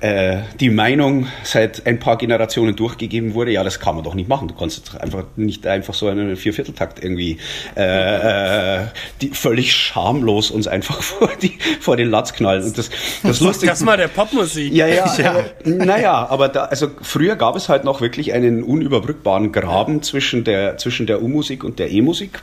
äh, 0.00 0.38
die 0.60 0.70
Meinung 0.70 1.26
seit 1.42 1.86
ein 1.86 1.98
paar 1.98 2.16
Generationen 2.18 2.76
durchgegeben 2.76 3.34
wurde, 3.34 3.52
ja, 3.52 3.64
das 3.64 3.80
kann 3.80 3.94
man 3.94 4.04
doch 4.04 4.14
nicht 4.14 4.28
machen. 4.28 4.48
Du 4.48 4.54
kannst 4.54 4.98
einfach 5.00 5.24
nicht 5.36 5.66
einfach 5.66 5.94
so 5.94 6.08
einen 6.08 6.36
Viervierteltakt 6.36 7.02
irgendwie 7.02 7.38
äh, 7.76 8.80
äh, 8.80 8.86
die, 9.20 9.28
völlig 9.30 9.72
schamlos 9.74 10.50
uns 10.50 10.66
einfach 10.66 11.02
vor, 11.02 11.30
die, 11.40 11.58
vor 11.80 11.96
den 11.96 12.10
Latz 12.10 12.32
knallen. 12.32 12.64
Und 12.64 12.76
das, 12.78 12.90
das 13.22 13.40
lustig. 13.40 13.66
Das 13.76 13.82
mal 13.82 13.96
der 13.96 14.08
Popmusik. 14.08 14.72
Ja, 14.72 14.86
ja. 14.86 15.12
ja. 15.18 15.38
Äh, 15.38 15.70
naja, 15.70 16.26
aber 16.28 16.48
da, 16.48 16.64
also 16.64 16.88
früher 17.02 17.36
gab 17.36 17.56
es 17.56 17.68
halt 17.68 17.84
noch 17.84 18.00
wirklich 18.00 18.32
einen 18.32 18.62
unüberbrückbaren 18.62 19.52
Graben 19.52 20.02
zwischen 20.02 20.44
der, 20.44 20.78
zwischen 20.78 21.06
der 21.06 21.22
U-Musik 21.22 21.64
und 21.64 21.78
der 21.78 21.90
E-Musik. 21.90 22.40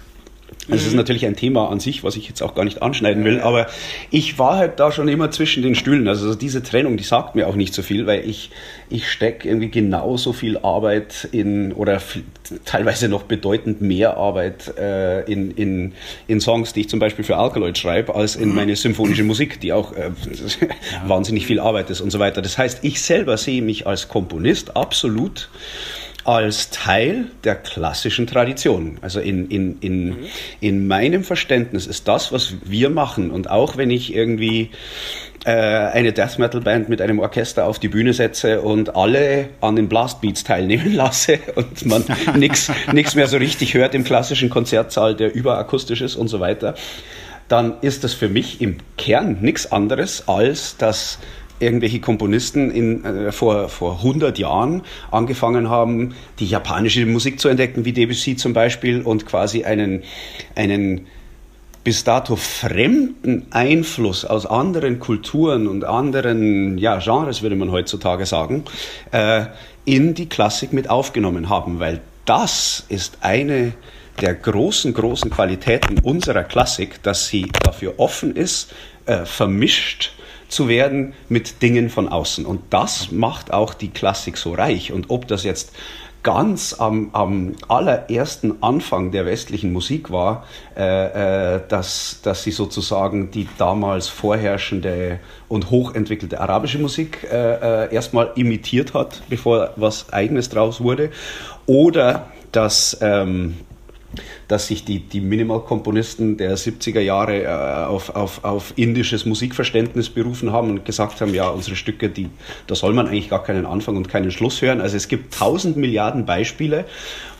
Das 0.69 0.83
ist 0.83 0.91
mhm. 0.91 0.97
natürlich 0.97 1.25
ein 1.25 1.35
Thema 1.35 1.69
an 1.69 1.79
sich, 1.79 2.03
was 2.03 2.15
ich 2.15 2.27
jetzt 2.27 2.41
auch 2.41 2.55
gar 2.55 2.63
nicht 2.63 2.81
anschneiden 2.81 3.25
will, 3.25 3.41
aber 3.41 3.67
ich 4.11 4.39
war 4.39 4.57
halt 4.57 4.79
da 4.79 4.91
schon 4.91 5.07
immer 5.07 5.31
zwischen 5.31 5.63
den 5.63 5.75
Stühlen. 5.75 6.07
Also 6.07 6.35
diese 6.35 6.63
Trennung, 6.63 6.97
die 6.97 7.03
sagt 7.03 7.35
mir 7.35 7.47
auch 7.47 7.55
nicht 7.55 7.73
so 7.73 7.81
viel, 7.81 8.05
weil 8.05 8.27
ich, 8.29 8.49
ich 8.89 9.09
stecke 9.11 9.47
irgendwie 9.47 9.69
genauso 9.69 10.31
viel 10.31 10.57
Arbeit 10.59 11.27
in 11.31 11.73
oder 11.73 12.01
teilweise 12.65 13.09
noch 13.09 13.23
bedeutend 13.23 13.81
mehr 13.81 14.17
Arbeit 14.17 14.77
äh, 14.77 15.21
in, 15.23 15.51
in, 15.51 15.93
in 16.27 16.39
Songs, 16.39 16.73
die 16.73 16.81
ich 16.81 16.89
zum 16.89 16.99
Beispiel 16.99 17.25
für 17.25 17.37
Alkaloid 17.37 17.77
schreibe, 17.77 18.15
als 18.15 18.35
in 18.35 18.49
mhm. 18.49 18.55
meine 18.55 18.75
symphonische 18.75 19.23
Musik, 19.23 19.59
die 19.59 19.73
auch 19.73 19.93
äh, 19.93 20.11
wahnsinnig 21.05 21.45
viel 21.45 21.59
Arbeit 21.59 21.89
ist 21.89 22.01
und 22.01 22.11
so 22.11 22.19
weiter. 22.19 22.41
Das 22.41 22.57
heißt, 22.57 22.83
ich 22.83 23.01
selber 23.01 23.37
sehe 23.37 23.61
mich 23.61 23.85
als 23.87 24.07
Komponist 24.07 24.75
absolut 24.77 25.49
als 26.23 26.69
Teil 26.69 27.25
der 27.43 27.55
klassischen 27.55 28.27
Tradition. 28.27 28.97
Also 29.01 29.19
in, 29.19 29.49
in, 29.49 29.77
in, 29.79 30.05
mhm. 30.05 30.17
in 30.61 30.87
meinem 30.87 31.23
Verständnis 31.23 31.87
ist 31.87 32.07
das, 32.07 32.31
was 32.31 32.55
wir 32.63 32.89
machen, 32.89 33.31
und 33.31 33.49
auch 33.49 33.77
wenn 33.77 33.91
ich 33.91 34.13
irgendwie 34.15 34.71
äh, 35.45 35.51
eine 35.51 36.13
Death 36.13 36.39
Metal 36.39 36.61
Band 36.61 36.87
mit 36.87 37.01
einem 37.01 37.19
Orchester 37.19 37.65
auf 37.65 37.79
die 37.79 37.89
Bühne 37.89 38.13
setze 38.13 38.61
und 38.61 38.95
alle 38.95 39.49
an 39.59 39.75
den 39.75 39.89
Blastbeats 39.89 40.43
teilnehmen 40.43 40.93
lasse 40.95 41.39
und 41.55 41.85
man 41.85 42.05
nichts 42.35 43.15
mehr 43.15 43.27
so 43.27 43.37
richtig 43.37 43.73
hört 43.73 43.93
im 43.93 44.03
klassischen 44.03 44.49
Konzertsaal, 44.49 45.15
der 45.15 45.33
überakustisch 45.35 46.01
ist 46.01 46.15
und 46.15 46.29
so 46.29 46.39
weiter, 46.39 46.75
dann 47.49 47.75
ist 47.81 48.03
das 48.03 48.13
für 48.13 48.29
mich 48.29 48.61
im 48.61 48.77
Kern 48.97 49.39
nichts 49.41 49.71
anderes 49.71 50.27
als 50.27 50.77
das 50.77 51.19
irgendwelche 51.59 51.99
Komponisten 51.99 52.71
in, 52.71 53.05
äh, 53.05 53.31
vor, 53.31 53.69
vor 53.69 53.97
100 53.97 54.37
Jahren 54.37 54.81
angefangen 55.11 55.69
haben, 55.69 56.15
die 56.39 56.45
japanische 56.45 57.05
Musik 57.05 57.39
zu 57.39 57.47
entdecken, 57.47 57.85
wie 57.85 57.93
Debussy 57.93 58.35
zum 58.35 58.53
Beispiel, 58.53 59.01
und 59.01 59.25
quasi 59.25 59.63
einen, 59.63 60.03
einen 60.55 61.07
bis 61.83 62.03
dato 62.03 62.35
fremden 62.35 63.47
Einfluss 63.51 64.23
aus 64.25 64.45
anderen 64.45 64.99
Kulturen 64.99 65.67
und 65.67 65.83
anderen 65.83 66.77
ja, 66.77 66.99
Genres, 66.99 67.41
würde 67.41 67.55
man 67.55 67.71
heutzutage 67.71 68.25
sagen, 68.25 68.63
äh, 69.11 69.45
in 69.85 70.13
die 70.13 70.29
Klassik 70.29 70.71
mit 70.71 70.89
aufgenommen 70.89 71.49
haben, 71.49 71.79
weil 71.79 72.01
das 72.25 72.85
ist 72.87 73.17
eine 73.21 73.73
der 74.21 74.35
großen, 74.35 74.93
großen 74.93 75.29
Qualitäten 75.31 75.99
unserer 75.99 76.43
Klassik, 76.43 77.01
dass 77.03 77.27
sie 77.27 77.47
dafür 77.63 77.95
offen 77.97 78.35
ist, 78.35 78.73
äh, 79.05 79.25
vermischt 79.25 80.13
zu 80.53 80.67
werden 80.67 81.13
mit 81.29 81.61
Dingen 81.61 81.89
von 81.89 82.07
außen. 82.07 82.45
Und 82.45 82.61
das 82.69 83.11
macht 83.11 83.51
auch 83.51 83.73
die 83.73 83.89
Klassik 83.89 84.37
so 84.37 84.53
reich. 84.53 84.91
Und 84.91 85.09
ob 85.09 85.27
das 85.27 85.43
jetzt 85.43 85.73
ganz 86.23 86.73
am, 86.73 87.09
am 87.11 87.55
allerersten 87.67 88.63
Anfang 88.63 89.11
der 89.11 89.25
westlichen 89.25 89.73
Musik 89.73 90.09
war, 90.09 90.45
äh, 90.75 91.55
äh, 91.55 91.61
dass, 91.67 92.21
dass 92.23 92.43
sie 92.43 92.51
sozusagen 92.51 93.29
die 93.29 93.47
damals 93.57 94.07
vorherrschende 94.07 95.19
und 95.49 95.69
hochentwickelte 95.69 96.39
arabische 96.39 96.79
Musik 96.79 97.27
äh, 97.29 97.85
äh, 97.85 97.93
erstmal 97.93 98.31
imitiert 98.35 98.93
hat, 98.93 99.21
bevor 99.29 99.71
was 99.75 100.11
eigenes 100.13 100.49
draus 100.49 100.79
wurde. 100.79 101.11
Oder 101.65 102.27
dass 102.51 102.97
ähm, 103.01 103.57
dass 104.47 104.67
sich 104.67 104.85
die, 104.85 104.99
die 104.99 105.21
Minimal-Komponisten 105.21 106.37
der 106.37 106.57
70er 106.57 106.99
Jahre 106.99 107.43
äh, 107.43 107.47
auf, 107.47 108.15
auf, 108.15 108.43
auf 108.43 108.73
indisches 108.75 109.25
Musikverständnis 109.25 110.09
berufen 110.09 110.51
haben 110.51 110.69
und 110.69 110.85
gesagt 110.85 111.21
haben, 111.21 111.33
ja, 111.33 111.49
unsere 111.49 111.75
Stücke, 111.75 112.09
die, 112.09 112.29
da 112.67 112.75
soll 112.75 112.93
man 112.93 113.07
eigentlich 113.07 113.29
gar 113.29 113.43
keinen 113.43 113.65
Anfang 113.65 113.97
und 113.97 114.09
keinen 114.09 114.31
Schluss 114.31 114.61
hören. 114.61 114.81
Also 114.81 114.97
es 114.97 115.07
gibt 115.07 115.33
tausend 115.33 115.77
Milliarden 115.77 116.25
Beispiele, 116.25 116.85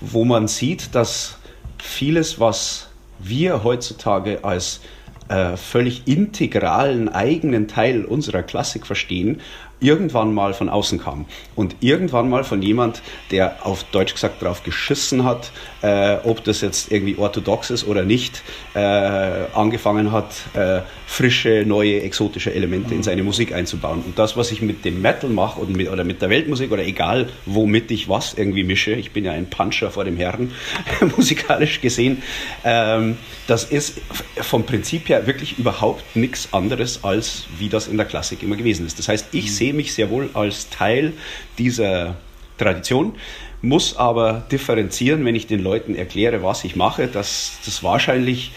wo 0.02 0.26
man 0.26 0.48
sieht, 0.48 0.96
dass 0.96 1.38
vieles, 1.78 2.40
was 2.40 2.90
wir 3.20 3.64
heutzutage 3.64 4.44
als 4.44 4.82
äh, 5.30 5.58
völlig 5.58 6.08
integralen 6.08 7.10
eigenen 7.10 7.68
Teil 7.68 8.06
unserer 8.06 8.44
Klassik 8.44 8.86
verstehen, 8.86 9.42
irgendwann 9.84 10.34
mal 10.34 10.54
von 10.54 10.70
außen 10.70 11.00
kam 11.00 11.26
und 11.56 11.76
irgendwann 11.82 12.30
mal 12.30 12.44
von 12.44 12.62
jemand, 12.62 13.02
der 13.32 13.66
auf 13.66 13.84
Deutsch 13.86 14.14
gesagt 14.14 14.42
drauf 14.42 14.64
geschissen 14.64 15.24
hat, 15.24 15.52
äh, 15.82 16.18
ob 16.24 16.44
das 16.44 16.62
jetzt 16.62 16.92
irgendwie 16.92 17.18
orthodox 17.18 17.70
ist 17.70 17.86
oder 17.86 18.04
nicht, 18.04 18.42
äh, 18.74 18.80
angefangen 18.80 20.12
hat, 20.12 20.34
äh, 20.54 20.82
frische, 21.06 21.64
neue, 21.68 22.02
exotische 22.02 22.54
Elemente 22.54 22.96
in 22.96 23.04
seine 23.04 23.22
Musik 23.22 23.54
einzubauen. 23.54 24.02
Und 24.06 24.18
das, 24.18 24.36
was 24.38 24.52
ich 24.52 24.62
mit 24.62 24.86
dem 24.86 25.02
Metal 25.02 25.30
mache 25.30 25.60
oder 25.60 25.72
mit, 25.72 25.92
oder 25.92 26.04
mit 26.04 26.22
der 26.22 26.30
Weltmusik 26.30 26.72
oder 26.72 26.84
egal, 26.84 27.28
womit 27.46 27.92
ich 27.92 28.10
was 28.10 28.34
irgendwie 28.34 28.64
mische, 28.64 28.94
ich 28.94 29.12
bin 29.12 29.26
ja 29.26 29.34
ein 29.34 29.50
Puncher 29.50 29.92
vor 29.92 30.06
dem 30.06 30.18
Herrn, 30.18 30.52
musikalisch 31.18 31.82
gesehen, 31.82 32.24
ähm, 32.64 33.18
das 33.48 33.66
ist 33.66 34.02
vom 34.42 34.66
Prinzip 34.66 35.10
her 35.10 35.28
wirklich 35.28 35.60
überhaupt 35.60 36.16
nichts 36.16 36.54
anderes, 36.54 37.04
als 37.04 37.46
wie 37.60 37.70
das 37.70 37.88
in 37.88 37.98
der 37.98 38.06
Klassik 38.06 38.42
immer 38.42 38.56
gewesen 38.56 38.86
ist. 38.86 38.98
Das 39.00 39.08
heißt, 39.10 39.28
ich 39.34 39.46
mhm. 39.46 39.54
Sehe 39.74 39.78
mich 39.78 39.94
sehr 39.94 40.10
wohl 40.10 40.30
als 40.34 40.70
Teil 40.70 41.14
dieser 41.58 42.16
Tradition, 42.58 43.16
muss 43.62 43.98
aber 43.98 44.46
differenzieren, 44.52 45.26
wenn 45.26 45.36
ich 45.36 45.48
den 45.48 45.64
Leuten 45.64 45.96
erkläre, 45.96 46.44
was 46.44 46.64
ich 46.64 46.76
mache, 46.76 47.08
dass 47.08 47.58
das 47.66 47.82
wahrscheinlich 47.82 48.52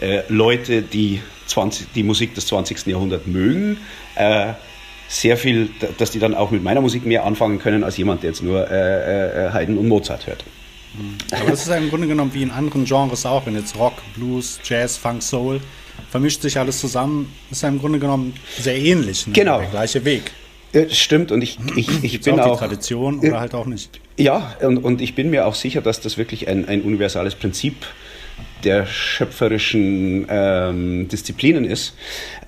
äh, 0.00 0.22
Leute, 0.28 0.82
die 0.82 1.20
20, 1.46 1.88
die 1.94 2.02
Musik 2.02 2.34
des 2.34 2.46
20. 2.46 2.86
Jahrhunderts 2.86 3.26
mögen, 3.26 3.78
äh, 4.14 4.54
sehr 5.08 5.36
viel, 5.36 5.68
dass 5.98 6.10
die 6.10 6.18
dann 6.18 6.34
auch 6.34 6.50
mit 6.50 6.62
meiner 6.62 6.80
Musik 6.80 7.04
mehr 7.04 7.24
anfangen 7.24 7.58
können, 7.58 7.84
als 7.84 7.96
jemand, 7.96 8.22
der 8.22 8.30
jetzt 8.30 8.42
nur 8.42 8.68
äh, 8.70 9.46
äh 9.46 9.52
Haydn 9.52 9.78
und 9.78 9.88
Mozart 9.88 10.26
hört. 10.26 10.44
Aber 11.32 11.50
das 11.50 11.62
ist 11.62 11.68
ja 11.68 11.76
im 11.76 11.90
Grunde 11.90 12.08
genommen 12.08 12.32
wie 12.32 12.42
in 12.42 12.50
anderen 12.50 12.86
Genres 12.86 13.26
auch, 13.26 13.44
wenn 13.46 13.54
jetzt 13.54 13.76
Rock, 13.76 13.94
Blues, 14.16 14.58
Jazz, 14.64 14.96
Funk, 14.96 15.22
Soul, 15.22 15.60
vermischt 16.10 16.42
sich 16.42 16.58
alles 16.58 16.80
zusammen, 16.80 17.32
ist 17.50 17.62
ja 17.62 17.68
im 17.68 17.78
Grunde 17.78 17.98
genommen 17.98 18.34
sehr 18.58 18.76
ähnlich. 18.76 19.26
Ne? 19.26 19.34
Genau. 19.34 19.58
Der 19.58 19.68
gleiche 19.68 20.04
Weg. 20.04 20.32
Stimmt. 20.90 21.32
Und 21.32 21.42
ich, 21.42 21.58
ich, 21.76 22.04
ich 22.04 22.20
bin 22.20 22.38
auch, 22.40 22.46
auch 22.46 22.58
Tradition 22.58 23.20
oder 23.20 23.40
halt 23.40 23.54
auch 23.54 23.66
nicht. 23.66 24.00
Ja, 24.18 24.56
und, 24.62 24.78
und 24.78 25.00
ich 25.00 25.14
bin 25.14 25.30
mir 25.30 25.46
auch 25.46 25.54
sicher, 25.54 25.80
dass 25.80 26.00
das 26.00 26.18
wirklich 26.18 26.48
ein, 26.48 26.68
ein 26.68 26.82
universales 26.82 27.34
Prinzip 27.34 27.86
der 28.64 28.86
schöpferischen 28.86 30.26
ähm, 30.28 31.08
Disziplinen 31.08 31.64
ist, 31.64 31.94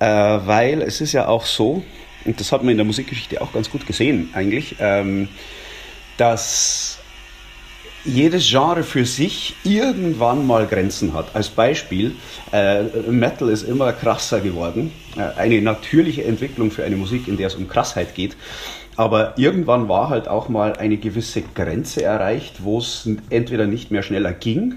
äh, 0.01 0.07
weil 0.07 0.83
es 0.83 1.01
ist 1.01 1.13
ja 1.13 1.29
auch 1.29 1.47
so, 1.47 1.83
und 2.25 2.41
das 2.41 2.53
hat 2.53 2.63
man 2.63 2.73
in 2.73 2.79
der 2.79 2.87
Musikgeschichte 2.87 3.41
auch 3.41 3.53
ganz 3.53 3.71
gut 3.71 3.87
gesehen 3.87 4.31
eigentlich, 4.33 4.77
ähm, 4.81 5.29
dass 6.17 6.99
jedes 8.09 8.49
Genre 8.49 8.83
für 8.83 9.05
sich 9.05 9.55
irgendwann 9.65 10.47
mal 10.47 10.67
Grenzen 10.67 11.15
hat. 11.15 11.35
Als 11.35 11.49
Beispiel, 11.49 12.17
äh, 12.53 12.83
Metal 13.09 13.49
ist 13.51 13.63
immer 13.63 13.93
krasser 13.93 14.41
geworden. 14.41 14.93
Äh, 15.17 15.39
eine 15.39 15.61
natürliche 15.61 16.25
Entwicklung 16.25 16.71
für 16.71 16.85
eine 16.85 16.97
Musik, 16.97 17.29
in 17.29 17.37
der 17.37 17.49
es 17.49 17.55
um 17.55 17.69
Krassheit 17.69 18.15
geht. 18.15 18.37
Aber 18.97 19.35
irgendwann 19.37 19.89
war 19.89 20.09
halt 20.09 20.27
auch 20.27 20.49
mal 20.49 20.73
eine 20.73 20.97
gewisse 20.97 21.43
Grenze 21.43 22.03
erreicht, 22.03 22.65
wo 22.65 22.79
es 22.79 23.09
entweder 23.31 23.67
nicht 23.67 23.93
mehr 23.93 24.03
schneller 24.03 24.33
ging 24.33 24.75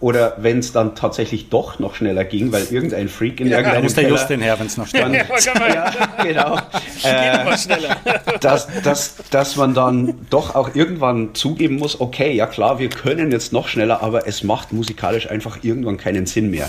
oder 0.00 0.34
wenn 0.38 0.58
es 0.58 0.72
dann 0.72 0.94
tatsächlich 0.94 1.48
doch 1.48 1.78
noch 1.78 1.94
schneller 1.94 2.24
ging, 2.24 2.52
weil 2.52 2.66
irgendein 2.70 3.08
Freak 3.08 3.40
in 3.40 3.48
ja, 3.48 3.58
irgendeinem 3.58 3.84
muss 3.84 3.94
der 3.94 4.08
Just 4.08 4.28
den 4.28 4.40
her, 4.40 4.58
wenn 4.58 4.66
es 4.66 4.76
noch 4.76 4.86
schneller 4.86 5.08
geht. 5.08 5.26
ja, 5.74 5.92
genau. 6.22 6.56
äh, 7.04 7.56
schneller. 7.56 7.96
dass, 8.40 8.68
dass, 8.82 9.16
dass 9.30 9.56
man 9.56 9.72
dann 9.72 10.26
doch 10.30 10.54
auch 10.54 10.74
irgendwann 10.74 11.34
zugeben 11.34 11.76
muss, 11.76 12.00
okay, 12.00 12.32
ja 12.32 12.46
klar, 12.46 12.78
wir 12.78 12.90
können 12.90 13.30
jetzt 13.30 13.52
noch 13.52 13.68
schneller, 13.68 14.02
aber 14.02 14.26
es 14.26 14.42
macht 14.42 14.72
musikalisch 14.72 15.30
einfach 15.30 15.58
irgendwann 15.62 15.96
keinen 15.96 16.26
Sinn 16.26 16.50
mehr. 16.50 16.68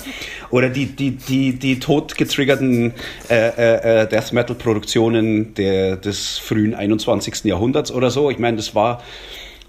Oder 0.49 0.69
die, 0.69 0.85
die, 0.85 1.11
die, 1.11 1.59
die 1.59 1.79
totgetriggerten 1.79 2.93
äh, 3.29 3.47
äh, 3.49 4.01
äh 4.03 4.07
Death 4.07 4.31
Metal 4.31 4.55
Produktionen 4.55 5.53
des 5.55 6.37
frühen 6.37 6.73
21. 6.73 7.43
Jahrhunderts 7.43 7.91
oder 7.91 8.11
so. 8.11 8.29
Ich 8.29 8.39
meine, 8.39 8.57
das 8.57 8.75
war 8.75 9.01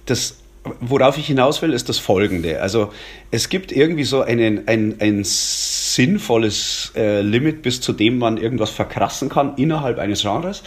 das 0.06 0.36
worauf 0.80 1.18
ich 1.18 1.26
hinaus 1.26 1.62
will, 1.62 1.72
ist 1.72 1.88
das 1.88 1.98
Folgende. 1.98 2.60
Also 2.60 2.92
es 3.30 3.48
gibt 3.48 3.72
irgendwie 3.72 4.04
so 4.04 4.22
einen, 4.22 4.66
ein, 4.68 4.96
ein 5.00 5.22
sinnvolles 5.24 6.92
äh, 6.96 7.20
Limit, 7.20 7.62
bis 7.62 7.80
zu 7.80 7.92
dem 7.92 8.18
man 8.18 8.36
irgendwas 8.36 8.70
verkrassen 8.70 9.28
kann 9.28 9.54
innerhalb 9.56 9.98
eines 9.98 10.22
Genres, 10.22 10.62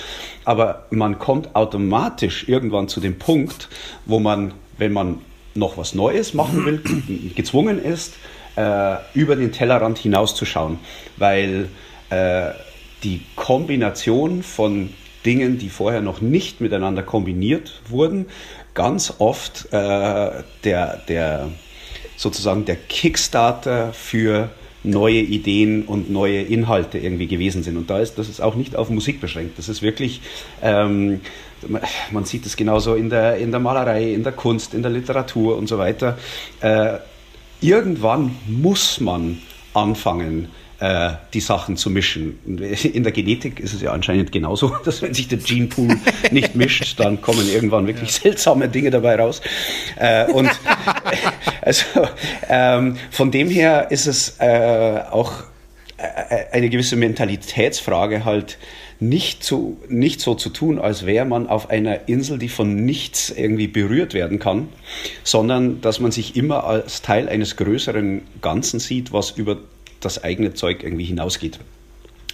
aber 0.46 0.86
man 0.90 1.20
kommt 1.20 1.56
automatisch 1.56 2.48
irgendwann 2.48 2.88
zu 2.88 3.00
dem 3.00 3.18
Punkt, 3.18 3.70
wo 4.06 4.20
man, 4.20 4.54
wenn 4.78 4.94
man 4.94 5.20
noch 5.56 5.78
was 5.78 5.94
Neues 5.94 6.34
machen 6.34 6.66
will, 6.66 6.82
gezwungen 7.36 7.84
ist, 7.84 8.16
äh, 8.56 8.96
über 9.14 9.36
den 9.36 9.52
Tellerrand 9.52 9.98
hinauszuschauen, 9.98 10.80
weil 11.18 11.70
äh, 12.10 12.50
die 13.04 13.22
Kombination 13.36 14.44
von 14.44 14.90
Dingen, 15.26 15.58
die 15.58 15.70
vorher 15.70 16.02
noch 16.02 16.22
nicht 16.22 16.62
miteinander 16.62 17.04
kombiniert 17.04 17.82
wurden, 17.90 18.28
ganz 18.80 19.14
oft 19.20 19.74
äh, 19.74 20.32
der, 20.64 21.02
der 21.10 21.50
sozusagen 22.16 22.64
der 22.64 22.78
Kickstarter 22.78 23.92
für 23.92 24.52
neue 24.84 25.20
Ideen 25.20 25.84
und 25.84 26.10
neue 26.10 26.44
Inhalte 26.44 26.98
irgendwie 26.98 27.28
gewesen 27.28 27.62
sind. 27.62 27.76
Und 27.76 27.90
da 27.90 28.00
ist 28.00 28.18
das 28.18 28.30
ist 28.30 28.40
auch 28.40 28.56
nicht 28.56 28.78
auf 28.78 28.90
Musik 28.90 29.20
beschränkt. 29.20 29.58
Das 29.58 29.68
ist 29.68 29.82
wirklich, 29.82 30.22
ähm, 30.62 31.20
man 32.10 32.24
sieht 32.24 32.46
es 32.46 32.56
genauso 32.56 32.96
in 32.96 33.10
der, 33.10 33.36
in 33.36 33.52
der 33.52 33.60
Malerei, 33.60 34.14
in 34.14 34.24
der 34.24 34.32
Kunst, 34.32 34.74
in 34.74 34.82
der 34.82 34.92
Literatur 34.92 35.58
und 35.58 35.68
so 35.68 35.78
weiter. 35.78 36.18
Äh, 36.62 37.00
irgendwann 37.60 38.38
muss 38.48 39.02
man 39.02 39.40
anfangen, 39.74 40.48
äh, 40.80 41.12
die 41.34 41.40
Sachen 41.40 41.78
zu 41.78 41.90
mischen. 41.90 42.40
In 42.46 43.04
der 43.04 43.12
Genetik 43.12 43.60
ist 43.60 43.74
es 43.74 43.82
ja 43.82 43.92
anscheinend 43.92 44.32
genauso, 44.32 44.70
dass 44.86 45.02
wenn 45.02 45.14
sich 45.14 45.28
der 45.28 45.40
Genepool 45.40 46.00
nicht 46.32 46.56
mischt, 46.56 47.00
dann 47.00 47.22
kommen 47.22 47.50
irgendwann 47.50 47.88
wirklich 47.88 48.12
ja. 48.12 48.22
seltsame 48.22 48.70
Dinge 48.70 48.90
dabei 48.90 49.16
raus. 49.16 49.42
Äh, 49.98 50.32
und 50.32 50.50
also 51.62 51.86
ähm, 52.48 52.98
von 53.12 53.32
dem 53.32 53.50
her 53.50 53.88
ist 53.92 54.08
es 54.08 54.36
äh, 54.40 55.02
auch 55.10 55.34
äh, 55.98 56.46
eine 56.52 56.70
gewisse 56.70 56.96
Mentalitätsfrage 56.96 58.24
halt 58.24 58.58
nicht 59.02 59.44
so, 59.44 59.78
nicht 59.88 60.20
so 60.20 60.36
zu 60.36 60.50
tun, 60.50 60.78
als 60.78 61.06
wäre 61.06 61.26
man 61.26 61.48
auf 61.48 61.70
einer 61.70 62.10
Insel, 62.10 62.38
die 62.38 62.50
von 62.50 62.76
nichts 62.86 63.30
irgendwie 63.30 63.68
berührt 63.68 64.14
werden 64.14 64.40
kann, 64.40 64.70
sondern 65.24 65.80
dass 65.82 66.02
man 66.02 66.12
sich 66.12 66.36
immer 66.36 66.66
als 66.66 67.02
Teil 67.02 67.30
eines 67.30 67.56
größeren 67.56 68.22
Ganzen 68.42 68.80
sieht, 68.80 69.14
was 69.14 69.32
über 69.32 69.58
das 70.00 70.24
eigene 70.24 70.54
Zeug 70.54 70.84
irgendwie 70.84 71.06
hinausgeht. 71.06 71.60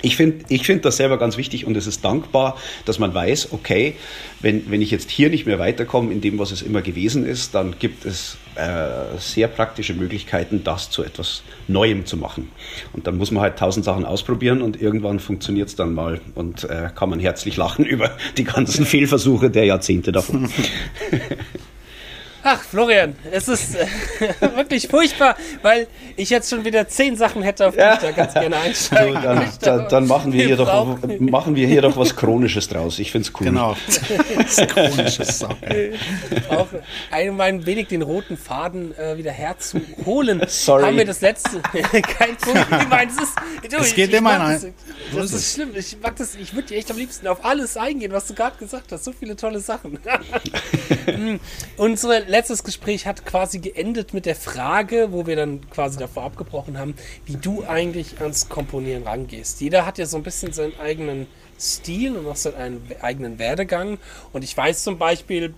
Ich 0.02 0.18
finde 0.18 0.46
ich 0.50 0.66
find 0.66 0.86
das 0.86 0.98
selber 0.98 1.18
ganz 1.18 1.38
wichtig 1.38 1.66
und 1.66 1.76
es 1.76 1.88
ist 1.88 2.06
dankbar, 2.06 2.58
dass 2.86 3.00
man 3.00 3.14
weiß, 3.14 3.54
okay, 3.54 3.96
wenn, 4.40 4.70
wenn 4.70 4.82
ich 4.82 4.92
jetzt 4.92 5.10
hier 5.10 5.30
nicht 5.30 5.48
mehr 5.48 5.58
weiterkomme 5.58 6.12
in 6.12 6.22
dem, 6.22 6.38
was 6.38 6.52
es 6.52 6.62
immer 6.62 6.82
gewesen 6.82 7.26
ist, 7.26 7.56
dann 7.56 7.76
gibt 7.80 8.06
es 8.06 8.38
äh, 8.56 9.18
sehr 9.18 9.48
praktische 9.48 9.94
Möglichkeiten, 9.94 10.64
das 10.64 10.92
zu 10.92 11.04
etwas 11.04 11.44
Neuem 11.68 12.06
zu 12.06 12.18
machen. 12.18 12.52
Und 12.94 13.08
dann 13.08 13.18
muss 13.18 13.32
man 13.32 13.42
halt 13.42 13.58
tausend 13.58 13.84
Sachen 13.86 14.06
ausprobieren 14.06 14.62
und 14.62 14.80
irgendwann 14.80 15.20
funktioniert 15.20 15.70
es 15.70 15.76
dann 15.76 15.94
mal 15.94 16.22
und 16.36 16.66
äh, 16.66 16.90
kann 16.94 17.10
man 17.10 17.20
herzlich 17.20 17.58
lachen 17.58 17.86
über 17.86 18.12
die 18.38 18.44
ganzen 18.44 18.86
Fehlversuche 18.86 19.50
der 19.50 19.66
Jahrzehnte 19.66 20.12
davon. 20.12 20.50
Ach, 22.48 22.62
Florian, 22.62 23.16
es 23.32 23.48
ist 23.48 23.74
äh, 23.74 23.88
wirklich 24.56 24.88
furchtbar, 24.88 25.36
weil 25.64 25.88
ich 26.16 26.30
jetzt 26.30 26.48
schon 26.48 26.64
wieder 26.64 26.88
zehn 26.88 27.16
Sachen 27.16 27.42
hätte, 27.42 27.68
auf 27.68 27.74
die 27.74 27.80
ja. 27.80 27.96
ich 27.96 28.02
da 28.02 28.12
ganz 28.12 28.34
gerne 28.36 28.58
einsteigen 28.58 29.16
so, 29.16 29.22
dann, 29.22 29.50
dann, 29.62 29.90
dann, 29.90 30.06
machen, 30.06 30.32
wir 30.32 30.46
hier 30.46 30.56
doch, 30.56 31.00
machen 31.20 31.56
wir 31.56 31.66
hier 31.66 31.82
doch 31.82 31.98
was 31.98 32.16
Chronisches 32.16 32.68
draus. 32.68 33.00
Ich 33.00 33.12
finde 33.12 33.28
es 33.28 33.34
cool. 33.40 33.48
Genau. 33.48 33.76
das 34.38 34.58
Chronisches. 34.68 35.44
Auch 35.44 36.68
ein, 37.10 37.42
ein 37.42 37.66
wenig 37.66 37.88
den 37.88 38.04
roten 38.04 38.38
Faden 38.38 38.96
äh, 38.96 39.18
wieder 39.18 39.32
herzuholen. 39.32 40.44
Sorry. 40.46 40.84
Haben 40.84 40.98
wir 40.98 41.06
das 41.06 41.22
letzte. 41.22 41.62
Kein. 41.62 42.38
Ich 42.80 42.88
meine, 42.88 43.10
es 43.10 43.18
ist. 43.18 43.36
Du, 43.72 43.78
es 43.78 43.96
geht 43.96 44.10
ich, 44.10 44.18
immer 44.18 44.40
ein. 44.40 44.62
Das, 45.12 45.32
das 45.32 45.34
ist 45.34 45.56
schlimm. 45.56 45.72
Ich 45.76 45.98
mag 46.00 46.16
das. 46.16 46.36
Ich 46.36 46.54
würde 46.54 46.68
dir 46.68 46.78
echt 46.78 46.92
am 46.92 46.98
liebsten 46.98 47.28
auf 47.28 47.44
alles 47.44 47.76
eingehen, 47.76 48.12
was 48.12 48.28
du 48.28 48.36
gerade 48.36 48.58
gesagt 48.58 48.92
hast. 48.92 49.04
So 49.04 49.14
viele 49.14 49.36
tolle 49.36 49.62
Sachen. 49.62 49.98
Hm. 51.06 51.40
Unsere 51.78 52.20
letztes 52.36 52.66
Gespräch 52.66 53.08
hat 53.08 53.26
quasi 53.26 53.60
geendet 53.60 54.14
mit 54.14 54.26
der 54.26 54.36
Frage, 54.36 55.14
wo 55.14 55.26
wir 55.26 55.38
dann 55.38 55.70
quasi 55.70 55.98
davor 55.98 56.24
abgebrochen 56.24 56.78
haben, 56.78 56.94
wie 57.26 57.38
du 57.38 57.64
eigentlich 57.64 58.20
ans 58.20 58.50
Komponieren 58.50 59.04
rangehst. 59.04 59.62
Jeder 59.62 59.86
hat 59.86 59.98
ja 59.98 60.06
so 60.06 60.18
ein 60.18 60.24
bisschen 60.24 60.52
seinen 60.52 60.78
eigenen 60.78 61.28
Stil 61.58 62.18
und 62.18 62.28
auch 62.28 62.36
seinen 62.36 62.82
eigenen 63.00 63.40
Werdegang. 63.40 64.00
Und 64.34 64.44
ich 64.44 64.56
weiß 64.56 64.84
zum 64.84 64.98
Beispiel, 64.98 65.54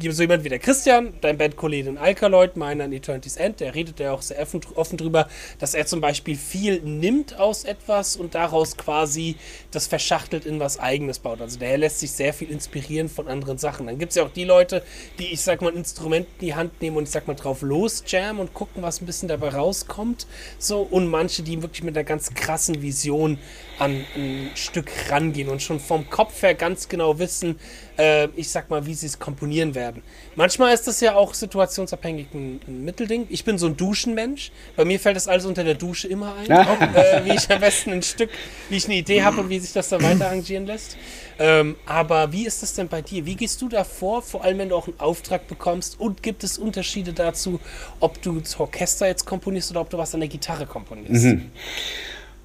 so 0.00 0.22
jemand 0.22 0.44
wie 0.44 0.48
der 0.48 0.58
Christian, 0.58 1.14
dein 1.20 1.38
Bandkollege 1.38 1.88
in 1.88 1.98
Alkaloid, 1.98 2.56
meiner 2.56 2.84
in 2.84 2.92
Eternity's 2.92 3.36
End, 3.36 3.60
der 3.60 3.74
redet 3.74 4.00
ja 4.00 4.12
auch 4.12 4.22
sehr 4.22 4.40
offen, 4.40 4.96
drüber, 4.96 5.28
dass 5.58 5.74
er 5.74 5.86
zum 5.86 6.00
Beispiel 6.00 6.36
viel 6.36 6.80
nimmt 6.80 7.38
aus 7.38 7.64
etwas 7.64 8.16
und 8.16 8.34
daraus 8.34 8.76
quasi 8.76 9.36
das 9.70 9.86
verschachtelt 9.86 10.46
in 10.46 10.60
was 10.60 10.78
Eigenes 10.78 11.18
baut. 11.18 11.40
Also 11.40 11.58
der 11.58 11.78
lässt 11.78 12.00
sich 12.00 12.12
sehr 12.12 12.34
viel 12.34 12.50
inspirieren 12.50 13.08
von 13.08 13.28
anderen 13.28 13.58
Sachen. 13.58 13.86
Dann 13.86 13.98
gibt 13.98 14.10
es 14.10 14.16
ja 14.16 14.24
auch 14.24 14.32
die 14.32 14.44
Leute, 14.44 14.82
die, 15.18 15.32
ich 15.32 15.40
sag 15.40 15.62
mal, 15.62 15.70
ein 15.70 15.78
Instrument 15.78 16.26
in 16.40 16.46
die 16.46 16.54
Hand 16.54 16.80
nehmen 16.82 16.96
und 16.96 17.04
ich 17.04 17.10
sag 17.10 17.28
mal 17.28 17.34
drauf 17.34 17.62
losjammen 17.62 18.40
und 18.40 18.54
gucken, 18.54 18.82
was 18.82 19.00
ein 19.00 19.06
bisschen 19.06 19.28
dabei 19.28 19.50
rauskommt. 19.50 20.26
So, 20.58 20.82
und 20.82 21.08
manche, 21.08 21.42
die 21.42 21.62
wirklich 21.62 21.84
mit 21.84 21.96
einer 21.96 22.04
ganz 22.04 22.34
krassen 22.34 22.82
Vision 22.82 23.38
an 23.78 24.04
ein 24.14 24.50
Stück 24.54 24.90
rangehen 25.10 25.48
und 25.48 25.62
schon 25.62 25.80
vom 25.80 26.08
Kopf 26.08 26.42
her 26.42 26.54
ganz 26.54 26.88
genau 26.88 27.18
wissen, 27.18 27.58
äh, 27.98 28.28
ich 28.36 28.48
sag 28.48 28.70
mal, 28.70 28.86
wie 28.86 28.94
sie 28.94 29.06
es 29.06 29.18
komponieren 29.18 29.74
werden. 29.74 30.02
Manchmal 30.36 30.74
ist 30.74 30.86
das 30.86 31.00
ja 31.00 31.14
auch 31.14 31.34
situationsabhängig 31.34 32.28
ein, 32.34 32.60
ein, 32.66 32.84
Mittelding. 32.84 33.26
Ich 33.30 33.44
bin 33.44 33.58
so 33.58 33.66
ein 33.66 33.76
Duschenmensch. 33.76 34.52
Bei 34.76 34.84
mir 34.84 34.98
fällt 34.98 35.16
das 35.16 35.28
alles 35.28 35.44
unter 35.44 35.64
der 35.64 35.74
Dusche 35.74 36.08
immer 36.08 36.34
ein, 36.36 36.50
auch, 36.52 36.80
äh, 36.80 37.24
wie 37.24 37.34
ich 37.34 37.50
am 37.50 37.60
besten 37.60 37.92
ein 37.92 38.02
Stück, 38.02 38.30
wie 38.68 38.76
ich 38.76 38.86
eine 38.86 38.96
Idee 38.96 39.22
habe 39.22 39.40
und 39.40 39.48
wie 39.48 39.58
sich 39.58 39.72
das 39.72 39.88
dann 39.88 40.02
weiter 40.02 40.26
arrangieren 40.26 40.66
lässt. 40.66 40.96
Ähm, 41.38 41.76
aber 41.84 42.32
wie 42.32 42.46
ist 42.46 42.62
das 42.62 42.74
denn 42.74 42.88
bei 42.88 43.02
dir? 43.02 43.26
Wie 43.26 43.34
gehst 43.34 43.60
du 43.60 43.68
da 43.68 43.84
vor, 43.84 44.22
vor 44.22 44.44
allem 44.44 44.58
wenn 44.58 44.68
du 44.68 44.76
auch 44.76 44.86
einen 44.86 45.00
Auftrag 45.00 45.48
bekommst? 45.48 45.98
Und 45.98 46.22
gibt 46.22 46.44
es 46.44 46.58
Unterschiede 46.58 47.12
dazu, 47.12 47.60
ob 48.00 48.22
du 48.22 48.40
das 48.40 48.58
Orchester 48.58 49.06
jetzt 49.08 49.24
komponierst 49.24 49.70
oder 49.72 49.80
ob 49.80 49.90
du 49.90 49.98
was 49.98 50.14
an 50.14 50.20
der 50.20 50.28
Gitarre 50.28 50.66
komponierst? 50.66 51.24
Mhm. 51.24 51.50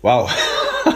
Wow. 0.01 0.31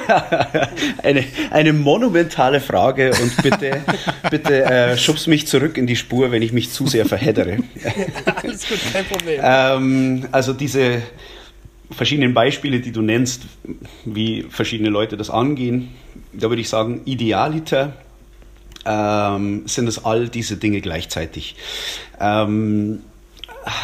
eine, 1.04 1.24
eine 1.52 1.74
monumentale 1.74 2.62
Frage 2.62 3.12
und 3.22 3.44
bitte, 3.44 3.82
bitte 4.32 4.64
äh, 4.64 4.98
schubst 4.98 5.28
mich 5.28 5.48
zurück 5.48 5.78
in 5.78 5.88
die 5.88 5.96
Spur, 5.96 6.32
wenn 6.32 6.42
ich 6.42 6.54
mich 6.54 6.72
zu 6.72 6.88
sehr 6.88 7.06
verheddere. 7.06 7.58
Alles 8.44 8.68
gut, 8.68 8.80
kein 8.92 9.06
Problem. 9.06 9.42
Ähm, 9.44 10.28
also 10.32 10.54
diese 10.54 11.02
verschiedenen 11.92 12.34
Beispiele, 12.34 12.80
die 12.80 12.92
du 12.92 13.02
nennst, 13.02 13.44
wie 14.06 14.46
verschiedene 14.50 14.90
Leute 14.90 15.18
das 15.18 15.30
angehen, 15.30 15.90
da 16.32 16.50
würde 16.50 16.62
ich 16.62 16.70
sagen, 16.70 17.02
idealiter 17.06 17.94
ähm, 18.86 19.64
sind 19.66 19.88
es 19.88 20.04
all 20.04 20.30
diese 20.30 20.58
Dinge 20.58 20.82
gleichzeitig. 20.82 21.56
Ähm, 22.20 23.02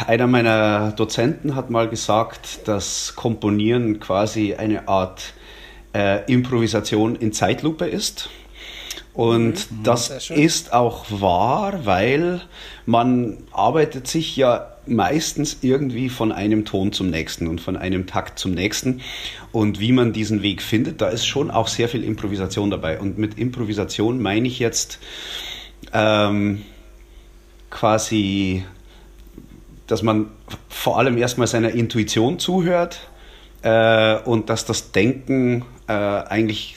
einer 0.06 0.26
meiner 0.26 0.92
Dozenten 0.92 1.54
hat 1.54 1.70
mal 1.70 1.88
gesagt, 1.88 2.68
dass 2.68 3.14
Komponieren 3.16 4.00
quasi 4.00 4.54
eine 4.54 4.88
Art 4.88 5.32
äh, 5.94 6.24
Improvisation 6.30 7.16
in 7.16 7.32
Zeitlupe 7.32 7.86
ist. 7.86 8.28
Und 9.12 9.70
mhm, 9.70 9.82
das 9.82 10.30
ist 10.30 10.72
auch 10.72 11.06
wahr, 11.08 11.80
weil 11.84 12.42
man 12.86 13.38
arbeitet 13.52 14.06
sich 14.06 14.36
ja 14.36 14.76
meistens 14.86 15.58
irgendwie 15.62 16.08
von 16.08 16.32
einem 16.32 16.64
Ton 16.64 16.92
zum 16.92 17.10
nächsten 17.10 17.46
und 17.46 17.60
von 17.60 17.76
einem 17.76 18.06
Takt 18.06 18.38
zum 18.38 18.52
nächsten. 18.52 19.00
Und 19.52 19.80
wie 19.80 19.92
man 19.92 20.12
diesen 20.12 20.42
Weg 20.42 20.62
findet, 20.62 21.00
da 21.00 21.08
ist 21.08 21.26
schon 21.26 21.50
auch 21.50 21.68
sehr 21.68 21.88
viel 21.88 22.04
Improvisation 22.04 22.70
dabei. 22.70 23.00
Und 23.00 23.18
mit 23.18 23.38
Improvisation 23.38 24.22
meine 24.22 24.46
ich 24.46 24.58
jetzt 24.58 24.98
ähm, 25.92 26.62
quasi 27.68 28.64
dass 29.90 30.02
man 30.02 30.30
vor 30.68 30.98
allem 30.98 31.18
erstmal 31.18 31.46
seiner 31.46 31.70
Intuition 31.70 32.38
zuhört 32.38 33.00
äh, 33.62 34.16
und 34.18 34.50
dass 34.50 34.64
das 34.64 34.92
Denken 34.92 35.64
äh, 35.88 35.92
eigentlich 35.92 36.76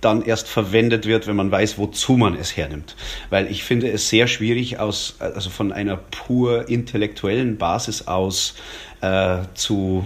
dann 0.00 0.22
erst 0.22 0.46
verwendet 0.46 1.06
wird, 1.06 1.26
wenn 1.26 1.36
man 1.36 1.50
weiß, 1.50 1.78
wozu 1.78 2.12
man 2.12 2.34
es 2.34 2.56
hernimmt. 2.56 2.94
Weil 3.30 3.50
ich 3.50 3.64
finde 3.64 3.90
es 3.90 4.08
sehr 4.08 4.26
schwierig, 4.26 4.78
aus, 4.78 5.16
also 5.18 5.50
von 5.50 5.72
einer 5.72 5.96
pur 5.96 6.68
intellektuellen 6.68 7.56
Basis 7.56 8.06
aus 8.06 8.54
äh, 9.00 9.38
zu 9.54 10.04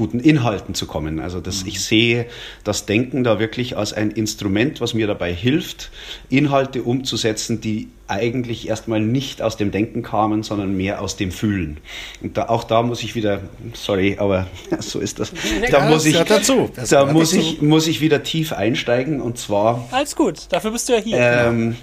guten 0.00 0.18
Inhalten 0.18 0.74
zu 0.74 0.86
kommen. 0.86 1.20
Also 1.20 1.42
dass 1.42 1.62
mhm. 1.62 1.68
ich 1.68 1.84
sehe 1.84 2.24
das 2.64 2.86
Denken 2.86 3.22
da 3.22 3.38
wirklich 3.38 3.76
als 3.76 3.92
ein 3.92 4.10
Instrument, 4.10 4.80
was 4.80 4.94
mir 4.94 5.06
dabei 5.06 5.34
hilft, 5.34 5.90
Inhalte 6.30 6.82
umzusetzen, 6.82 7.60
die 7.60 7.88
eigentlich 8.08 8.66
erstmal 8.66 9.00
nicht 9.02 9.42
aus 9.42 9.58
dem 9.58 9.70
Denken 9.70 10.02
kamen, 10.02 10.42
sondern 10.42 10.74
mehr 10.74 11.02
aus 11.02 11.16
dem 11.16 11.30
Fühlen. 11.30 11.76
Und 12.22 12.38
da, 12.38 12.48
auch 12.48 12.64
da 12.64 12.82
muss 12.82 13.02
ich 13.02 13.14
wieder, 13.14 13.42
sorry, 13.74 14.16
aber 14.18 14.46
so 14.78 15.00
ist 15.00 15.18
das. 15.18 15.32
Da 15.70 15.86
muss 15.90 16.06
ich, 16.06 16.16
dazu. 16.16 16.70
da 16.88 17.04
muss 17.04 17.34
ich, 17.34 17.60
muss 17.60 17.86
ich 17.86 18.00
wieder 18.00 18.22
tief 18.22 18.54
einsteigen 18.54 19.20
und 19.20 19.36
zwar. 19.36 19.86
Alles 19.90 20.16
gut, 20.16 20.46
dafür 20.48 20.70
bist 20.70 20.88
du 20.88 20.94
ja 20.94 21.00
hier. 21.00 21.18
Ähm, 21.18 21.76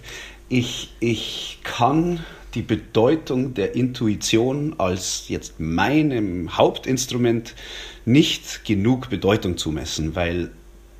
ich, 0.49 0.89
ich 0.99 1.59
kann 1.63 2.25
die 2.55 2.63
Bedeutung 2.63 3.53
der 3.53 3.75
Intuition 3.75 4.73
als 4.79 5.25
jetzt 5.27 5.59
meinem 5.59 6.57
Hauptinstrument 6.57 7.53
nicht 8.07 8.63
genug 8.63 9.09
Bedeutung 9.09 9.57
zumessen, 9.57 10.15
weil 10.15 10.49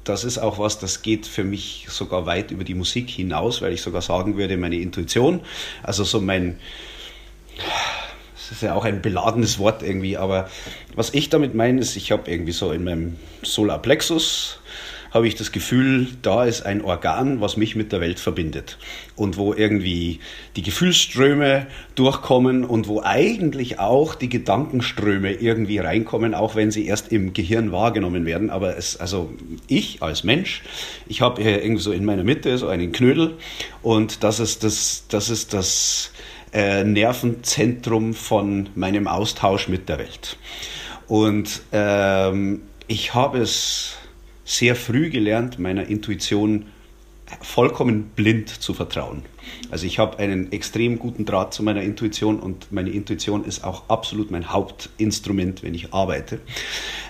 das 0.04 0.26
ist 0.26 0.38
auch 0.38 0.60
was, 0.60 0.78
das 0.78 1.02
geht 1.02 1.26
für 1.26 1.46
mich 1.46 1.88
sogar 1.90 2.26
weit 2.26 2.52
über 2.52 2.66
die 2.66 2.74
Musik 2.74 3.10
hinaus, 3.10 3.62
weil 3.62 3.74
ich 3.74 3.82
sogar 3.82 4.02
sagen 4.02 4.38
würde, 4.38 4.58
meine 4.58 4.76
Intuition, 4.76 5.40
also 5.84 6.04
so 6.04 6.20
mein, 6.20 6.60
das 8.36 8.52
ist 8.52 8.62
ja 8.62 8.74
auch 8.76 8.84
ein 8.84 9.02
beladenes 9.02 9.58
Wort 9.58 9.84
irgendwie, 9.84 10.18
aber 10.18 10.50
was 10.96 11.14
ich 11.14 11.30
damit 11.30 11.56
meine, 11.56 11.80
ist, 11.80 11.96
ich 11.96 12.12
habe 12.12 12.30
irgendwie 12.30 12.52
so 12.52 12.74
in 12.74 12.84
meinem 12.84 13.16
Solarplexus 13.42 14.60
habe 15.12 15.28
ich 15.28 15.36
das 15.36 15.52
Gefühl, 15.52 16.08
da 16.22 16.46
ist 16.46 16.64
ein 16.64 16.82
Organ, 16.82 17.42
was 17.42 17.58
mich 17.58 17.76
mit 17.76 17.92
der 17.92 18.02
Welt 18.02 18.20
verbindet 18.20 18.78
und 19.16 19.38
wo 19.38 19.54
irgendwie 19.54 20.20
die 20.56 20.62
Gefühlsströme 20.62 21.68
durchkommen 21.96 22.64
und 22.64 22.88
wo 22.88 23.02
eigentlich 23.02 23.80
auch 23.80 24.16
die 24.16 24.30
Gedankenströme 24.30 25.34
irgendwie 25.34 25.80
reinkommen, 25.80 26.34
auch 26.34 26.56
wenn 26.56 26.72
sie 26.72 26.86
erst 26.86 27.12
im 27.12 27.34
Gehirn 27.34 27.72
wahrgenommen 27.72 28.26
werden. 28.26 28.50
Aber 28.50 28.78
es, 28.78 28.98
also 28.98 29.34
ich 29.68 30.02
als 30.02 30.24
Mensch, 30.24 30.64
ich 31.08 31.22
habe 31.22 31.42
irgendwie 31.42 31.82
so 31.82 31.92
in 31.92 32.06
meiner 32.06 32.24
Mitte 32.24 32.58
so 32.58 32.68
einen 32.68 32.92
Knödel 32.92 33.36
und 33.82 34.24
das 34.24 34.40
ist 34.40 34.64
das, 34.64 35.06
das 35.10 35.30
ist 35.30 35.54
das 35.54 36.12
äh, 36.54 36.84
Nervenzentrum 36.84 38.14
von 38.14 38.70
meinem 38.76 39.08
Austausch 39.08 39.68
mit 39.68 39.90
der 39.90 40.00
Welt. 40.00 40.38
Und 41.08 41.62
ähm, 41.72 42.62
ich 42.88 43.14
habe 43.14 43.40
es 43.40 43.98
sehr 44.48 44.78
früh 44.78 45.10
gelernt, 45.10 45.60
meiner 45.60 45.88
Intuition 45.88 46.68
vollkommen 47.42 48.12
blind 48.16 48.48
zu 48.50 48.74
vertrauen. 48.74 49.24
Also 49.70 49.86
ich 49.86 50.00
habe 50.00 50.20
einen 50.20 50.54
extrem 50.54 50.98
guten 50.98 51.26
Draht 51.26 51.54
zu 51.54 51.64
meiner 51.64 51.82
Intuition 51.82 52.40
und 52.40 52.72
meine 52.72 52.90
Intuition 52.92 53.44
ist 53.44 53.66
auch 53.66 53.90
absolut 53.90 54.32
mein 54.32 54.54
Hauptinstrument, 54.54 55.64
wenn 55.64 55.74
ich 55.74 55.94
arbeite. 55.94 56.40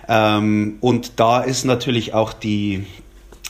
Ähm, 0.10 0.78
und 0.82 1.20
da 1.20 1.42
ist 1.44 1.64
natürlich 1.64 2.16
auch 2.16 2.34
die, 2.34 2.86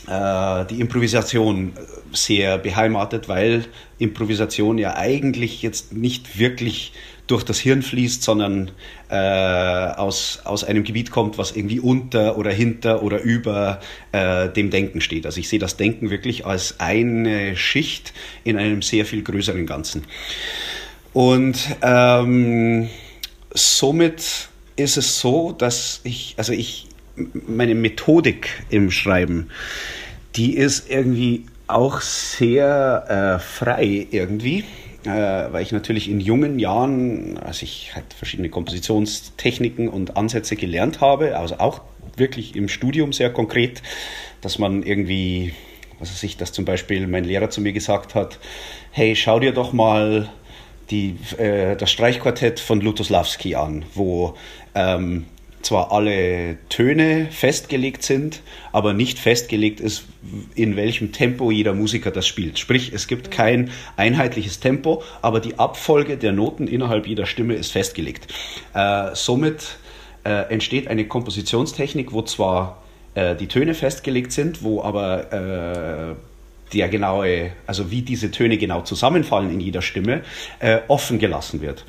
äh, 0.08 0.66
die 0.66 0.82
Improvisation 0.82 1.72
sehr 2.12 2.58
beheimatet, 2.58 3.30
weil 3.30 3.64
Improvisation 4.00 4.78
ja 4.78 4.98
eigentlich 4.98 5.62
jetzt 5.62 5.94
nicht 5.94 6.38
wirklich 6.38 6.92
durch 7.28 7.44
das 7.44 7.60
Hirn 7.60 7.82
fließt, 7.82 8.24
sondern 8.24 8.72
äh, 9.10 9.16
aus, 9.16 10.40
aus 10.46 10.64
einem 10.64 10.84
Gebiet 10.84 11.12
kommt, 11.12 11.38
was 11.38 11.52
irgendwie 11.56 11.80
unter 11.80 12.38
oder 12.38 12.52
hinter 12.52 13.04
oder 13.04 13.22
über 13.22 13.82
äh, 14.14 14.50
dem 14.50 14.70
Denken 14.70 15.02
steht. 15.02 15.26
Also 15.26 15.40
ich 15.40 15.50
sehe 15.50 15.60
das 15.60 15.76
Denken 15.76 16.10
wirklich 16.10 16.46
als 16.46 16.80
eine 16.80 17.56
Schicht 17.58 18.14
in 18.44 18.58
einem 18.58 18.82
sehr 18.82 19.06
viel 19.06 19.24
größeren 19.24 19.66
Ganzen. 19.66 20.04
Und 21.14 21.58
ähm, 21.82 22.90
somit 23.54 24.50
ist 24.78 24.98
es 24.98 25.20
so, 25.20 25.52
dass 25.52 26.00
ich, 26.04 26.36
also 26.38 26.54
ich, 26.54 26.88
meine 27.48 27.76
Methodik 27.76 28.64
im 28.70 28.92
Schreiben, 28.92 29.50
die 30.36 30.56
ist 30.56 30.90
irgendwie 30.90 31.46
auch 31.66 32.00
sehr 32.02 33.40
äh, 33.40 33.44
frei 33.44 34.08
irgendwie 34.12 34.64
weil 35.06 35.62
ich 35.62 35.72
natürlich 35.72 36.10
in 36.10 36.20
jungen 36.20 36.60
Jahren, 36.60 37.38
als 37.38 37.62
ich 37.62 37.96
halt 37.96 38.14
verschiedene 38.14 38.50
Kompositionstechniken 38.50 39.88
und 39.88 40.18
Ansätze 40.18 40.56
gelernt 40.56 41.02
habe, 41.02 41.38
also 41.38 41.60
auch 41.60 41.82
wirklich 42.16 42.56
im 42.56 42.68
Studium 42.68 43.14
sehr 43.14 43.32
konkret, 43.32 43.82
dass 44.42 44.60
man 44.60 44.84
irgendwie, 44.84 45.54
was 46.00 46.12
weiß 46.12 46.24
ich, 46.24 46.38
dass 46.38 46.52
zum 46.52 46.66
Beispiel 46.66 47.08
mein 47.08 47.24
Lehrer 47.24 47.50
zu 47.50 47.62
mir 47.62 47.74
gesagt 47.74 48.16
hat, 48.16 48.40
hey, 48.92 49.16
schau 49.16 49.40
dir 49.40 49.52
doch 49.52 49.74
mal 49.74 50.30
die, 50.90 51.16
äh, 51.38 51.76
das 51.76 51.92
Streichquartett 51.92 52.60
von 52.60 52.82
Lutosławski 52.82 53.56
an, 53.56 53.86
wo 53.94 54.36
ähm, 54.76 55.26
zwar 55.68 55.92
alle 55.92 56.58
Töne 56.70 57.28
festgelegt 57.30 58.02
sind, 58.02 58.42
aber 58.72 58.94
nicht 58.94 59.20
festgelegt 59.20 59.82
ist, 59.82 60.06
in 60.56 60.78
welchem 60.78 61.12
Tempo 61.12 61.52
jeder 61.52 61.74
Musiker 61.74 62.10
das 62.10 62.26
spielt. 62.26 62.58
Sprich, 62.58 62.94
es 62.94 63.08
gibt 63.08 63.32
kein 63.32 63.72
einheitliches 63.98 64.62
Tempo, 64.62 65.04
aber 65.22 65.42
die 65.42 65.60
Abfolge 65.60 66.16
der 66.16 66.32
Noten 66.32 66.68
innerhalb 66.68 67.06
jeder 67.06 67.26
Stimme 67.26 67.56
ist 67.56 67.74
festgelegt. 67.74 68.34
Äh, 68.74 69.10
somit 69.14 69.78
äh, 70.24 70.50
entsteht 70.50 70.88
eine 70.88 71.06
Kompositionstechnik, 71.06 72.14
wo 72.14 72.22
zwar 72.22 72.82
äh, 73.16 73.36
die 73.36 73.48
Töne 73.48 73.74
festgelegt 73.74 74.32
sind, 74.32 74.64
wo 74.64 74.82
aber 74.84 76.14
äh, 76.14 76.16
der 76.74 76.88
genaue, 76.88 77.52
also 77.66 77.92
wie 77.92 78.04
diese 78.04 78.32
Töne 78.32 78.58
genau 78.58 78.84
zusammenfallen 78.84 79.52
in 79.52 79.60
jeder 79.60 79.82
Stimme, 79.82 80.22
äh, 80.60 80.80
offen 80.88 81.20
gelassen 81.20 81.62
wird. 81.62 81.84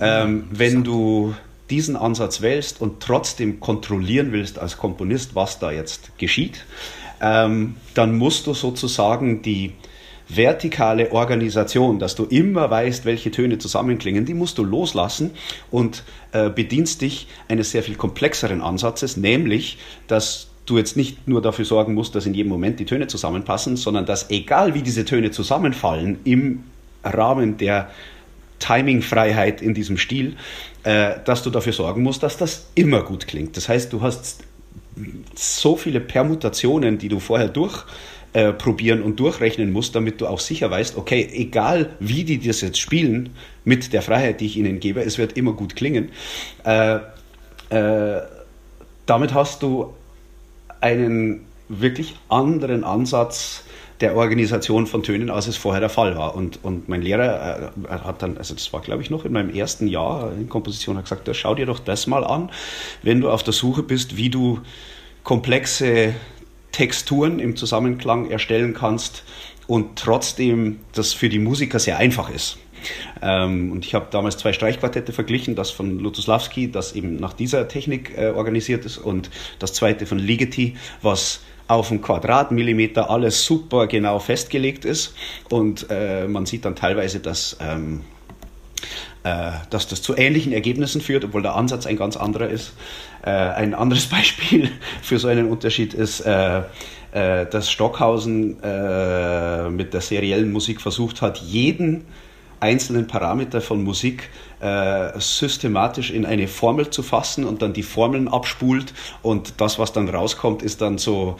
Ähm, 0.00 0.48
wenn 0.50 0.84
du 0.84 1.34
diesen 1.70 1.96
Ansatz 1.96 2.42
wählst 2.42 2.80
und 2.80 3.00
trotzdem 3.00 3.60
kontrollieren 3.60 4.32
willst 4.32 4.58
als 4.58 4.76
Komponist, 4.76 5.34
was 5.34 5.58
da 5.58 5.70
jetzt 5.70 6.16
geschieht, 6.18 6.64
ähm, 7.20 7.76
dann 7.94 8.16
musst 8.16 8.46
du 8.46 8.54
sozusagen 8.54 9.42
die 9.42 9.72
vertikale 10.28 11.12
Organisation, 11.12 11.98
dass 11.98 12.14
du 12.14 12.24
immer 12.24 12.70
weißt, 12.70 13.04
welche 13.04 13.30
Töne 13.30 13.58
zusammenklingen, 13.58 14.24
die 14.24 14.34
musst 14.34 14.58
du 14.58 14.64
loslassen 14.64 15.30
und 15.70 16.02
äh, 16.32 16.50
bedienst 16.50 17.00
dich 17.02 17.28
eines 17.48 17.70
sehr 17.70 17.82
viel 17.82 17.94
komplexeren 17.94 18.60
Ansatzes, 18.60 19.16
nämlich, 19.16 19.78
dass 20.08 20.48
du 20.66 20.78
jetzt 20.78 20.96
nicht 20.96 21.28
nur 21.28 21.42
dafür 21.42 21.64
sorgen 21.64 21.94
musst, 21.94 22.16
dass 22.16 22.26
in 22.26 22.34
jedem 22.34 22.50
Moment 22.50 22.80
die 22.80 22.86
Töne 22.86 23.06
zusammenpassen, 23.06 23.76
sondern 23.76 24.04
dass 24.04 24.30
egal 24.30 24.74
wie 24.74 24.82
diese 24.82 25.04
Töne 25.04 25.30
zusammenfallen 25.30 26.18
im 26.24 26.64
Rahmen 27.04 27.56
der 27.56 27.90
Timingfreiheit 28.58 29.62
in 29.62 29.74
diesem 29.74 29.96
Stil, 29.96 30.36
äh, 30.86 31.18
dass 31.24 31.42
du 31.42 31.50
dafür 31.50 31.72
sorgen 31.72 32.04
musst, 32.04 32.22
dass 32.22 32.36
das 32.36 32.68
immer 32.76 33.02
gut 33.02 33.26
klingt. 33.26 33.56
Das 33.56 33.68
heißt, 33.68 33.92
du 33.92 34.02
hast 34.02 34.44
so 35.34 35.76
viele 35.76 35.98
Permutationen, 35.98 36.96
die 36.98 37.08
du 37.08 37.18
vorher 37.18 37.48
durchprobieren 37.48 39.00
äh, 39.00 39.04
und 39.04 39.18
durchrechnen 39.18 39.72
musst, 39.72 39.96
damit 39.96 40.20
du 40.20 40.28
auch 40.28 40.38
sicher 40.38 40.70
weißt, 40.70 40.96
okay, 40.96 41.28
egal 41.32 41.90
wie 41.98 42.22
die 42.22 42.38
das 42.38 42.60
jetzt 42.60 42.78
spielen, 42.78 43.30
mit 43.64 43.92
der 43.92 44.00
Freiheit, 44.00 44.40
die 44.40 44.46
ich 44.46 44.56
ihnen 44.56 44.78
gebe, 44.78 45.00
es 45.00 45.18
wird 45.18 45.36
immer 45.36 45.54
gut 45.54 45.74
klingen. 45.74 46.10
Äh, 46.64 47.00
äh, 47.70 48.22
damit 49.06 49.34
hast 49.34 49.64
du 49.64 49.92
einen 50.80 51.46
wirklich 51.68 52.14
anderen 52.28 52.84
Ansatz 52.84 53.64
der 54.00 54.16
Organisation 54.16 54.86
von 54.86 55.02
Tönen, 55.02 55.30
als 55.30 55.46
es 55.46 55.56
vorher 55.56 55.80
der 55.80 55.88
Fall 55.88 56.16
war. 56.16 56.34
Und, 56.34 56.62
und 56.62 56.88
mein 56.88 57.02
Lehrer 57.02 57.72
äh, 57.84 57.88
hat 57.88 58.22
dann, 58.22 58.36
also 58.38 58.54
das 58.54 58.72
war 58.72 58.80
glaube 58.80 59.02
ich 59.02 59.10
noch 59.10 59.24
in 59.24 59.32
meinem 59.32 59.50
ersten 59.50 59.86
Jahr 59.86 60.32
in 60.32 60.48
Komposition, 60.48 60.96
hat 60.96 61.04
gesagt, 61.04 61.28
schau 61.34 61.54
dir 61.54 61.66
doch 61.66 61.78
das 61.78 62.06
mal 62.06 62.24
an, 62.24 62.50
wenn 63.02 63.20
du 63.20 63.30
auf 63.30 63.42
der 63.42 63.52
Suche 63.52 63.82
bist, 63.82 64.16
wie 64.16 64.30
du 64.30 64.60
komplexe 65.22 66.14
Texturen 66.72 67.38
im 67.38 67.56
Zusammenklang 67.56 68.30
erstellen 68.30 68.74
kannst 68.74 69.24
und 69.66 69.98
trotzdem 69.98 70.80
das 70.92 71.12
für 71.12 71.28
die 71.28 71.38
Musiker 71.38 71.78
sehr 71.78 71.96
einfach 71.96 72.30
ist. 72.30 72.58
Ähm, 73.22 73.72
und 73.72 73.84
ich 73.84 73.94
habe 73.94 74.06
damals 74.10 74.36
zwei 74.36 74.52
Streichquartette 74.52 75.12
verglichen, 75.12 75.54
das 75.54 75.70
von 75.70 75.98
Lutosławski, 75.98 76.70
das 76.70 76.92
eben 76.92 77.16
nach 77.16 77.32
dieser 77.32 77.66
Technik 77.68 78.16
äh, 78.16 78.28
organisiert 78.28 78.84
ist, 78.84 78.98
und 78.98 79.30
das 79.58 79.72
zweite 79.72 80.06
von 80.06 80.18
Ligeti, 80.18 80.76
was 81.02 81.40
auf 81.68 81.90
einen 81.90 82.00
Quadratmillimeter 82.00 83.10
alles 83.10 83.44
super 83.44 83.86
genau 83.86 84.18
festgelegt 84.18 84.84
ist. 84.84 85.14
Und 85.50 85.86
äh, 85.90 86.26
man 86.28 86.46
sieht 86.46 86.64
dann 86.64 86.76
teilweise, 86.76 87.20
dass, 87.20 87.56
ähm, 87.60 88.02
äh, 89.24 89.52
dass 89.70 89.88
das 89.88 90.02
zu 90.02 90.16
ähnlichen 90.16 90.52
Ergebnissen 90.52 91.00
führt, 91.00 91.24
obwohl 91.24 91.42
der 91.42 91.54
Ansatz 91.54 91.86
ein 91.86 91.96
ganz 91.96 92.16
anderer 92.16 92.48
ist. 92.48 92.74
Äh, 93.22 93.30
ein 93.30 93.74
anderes 93.74 94.06
Beispiel 94.10 94.70
für 95.02 95.18
so 95.18 95.28
einen 95.28 95.48
Unterschied 95.48 95.94
ist, 95.94 96.20
äh, 96.20 96.62
äh, 97.12 97.46
dass 97.46 97.70
Stockhausen 97.70 98.62
äh, 98.62 99.70
mit 99.70 99.94
der 99.94 100.00
seriellen 100.00 100.52
Musik 100.52 100.80
versucht 100.80 101.22
hat, 101.22 101.38
jeden 101.38 102.04
einzelnen 102.60 103.06
Parameter 103.06 103.60
von 103.60 103.82
Musik 103.82 104.30
äh, 104.60 105.18
systematisch 105.18 106.10
in 106.10 106.24
eine 106.24 106.48
Formel 106.48 106.90
zu 106.90 107.02
fassen 107.02 107.44
und 107.44 107.62
dann 107.62 107.72
die 107.72 107.82
Formeln 107.82 108.28
abspult 108.28 108.94
und 109.22 109.60
das, 109.60 109.78
was 109.78 109.92
dann 109.92 110.08
rauskommt, 110.08 110.62
ist 110.62 110.80
dann 110.80 110.98
so 110.98 111.36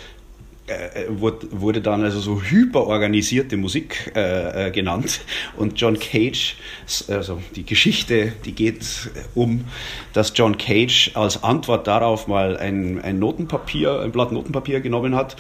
äh, 0.69 1.05
äh, 1.05 1.07
wurde 1.09 1.81
dann 1.81 2.03
also 2.03 2.19
so 2.19 2.43
hyperorganisierte 2.43 3.57
Musik 3.57 4.11
äh, 4.17 4.67
äh, 4.67 4.71
genannt. 4.73 5.21
Und 5.57 5.81
John 5.81 5.97
Cage, 5.97 6.57
also 7.07 7.41
die 7.55 7.65
Geschichte, 7.65 8.33
die 8.45 8.51
geht 8.51 8.85
um, 9.37 9.67
dass 10.13 10.33
John 10.35 10.59
Cage 10.59 11.13
als 11.15 11.45
Antwort 11.45 11.87
darauf 11.87 12.27
mal 12.27 12.57
ein, 12.57 13.01
ein 13.01 13.21
Notenpapier, 13.21 14.01
ein 14.01 14.11
Blatt 14.11 14.33
Notenpapier 14.33 14.81
genommen 14.81 15.15
hat, 15.15 15.37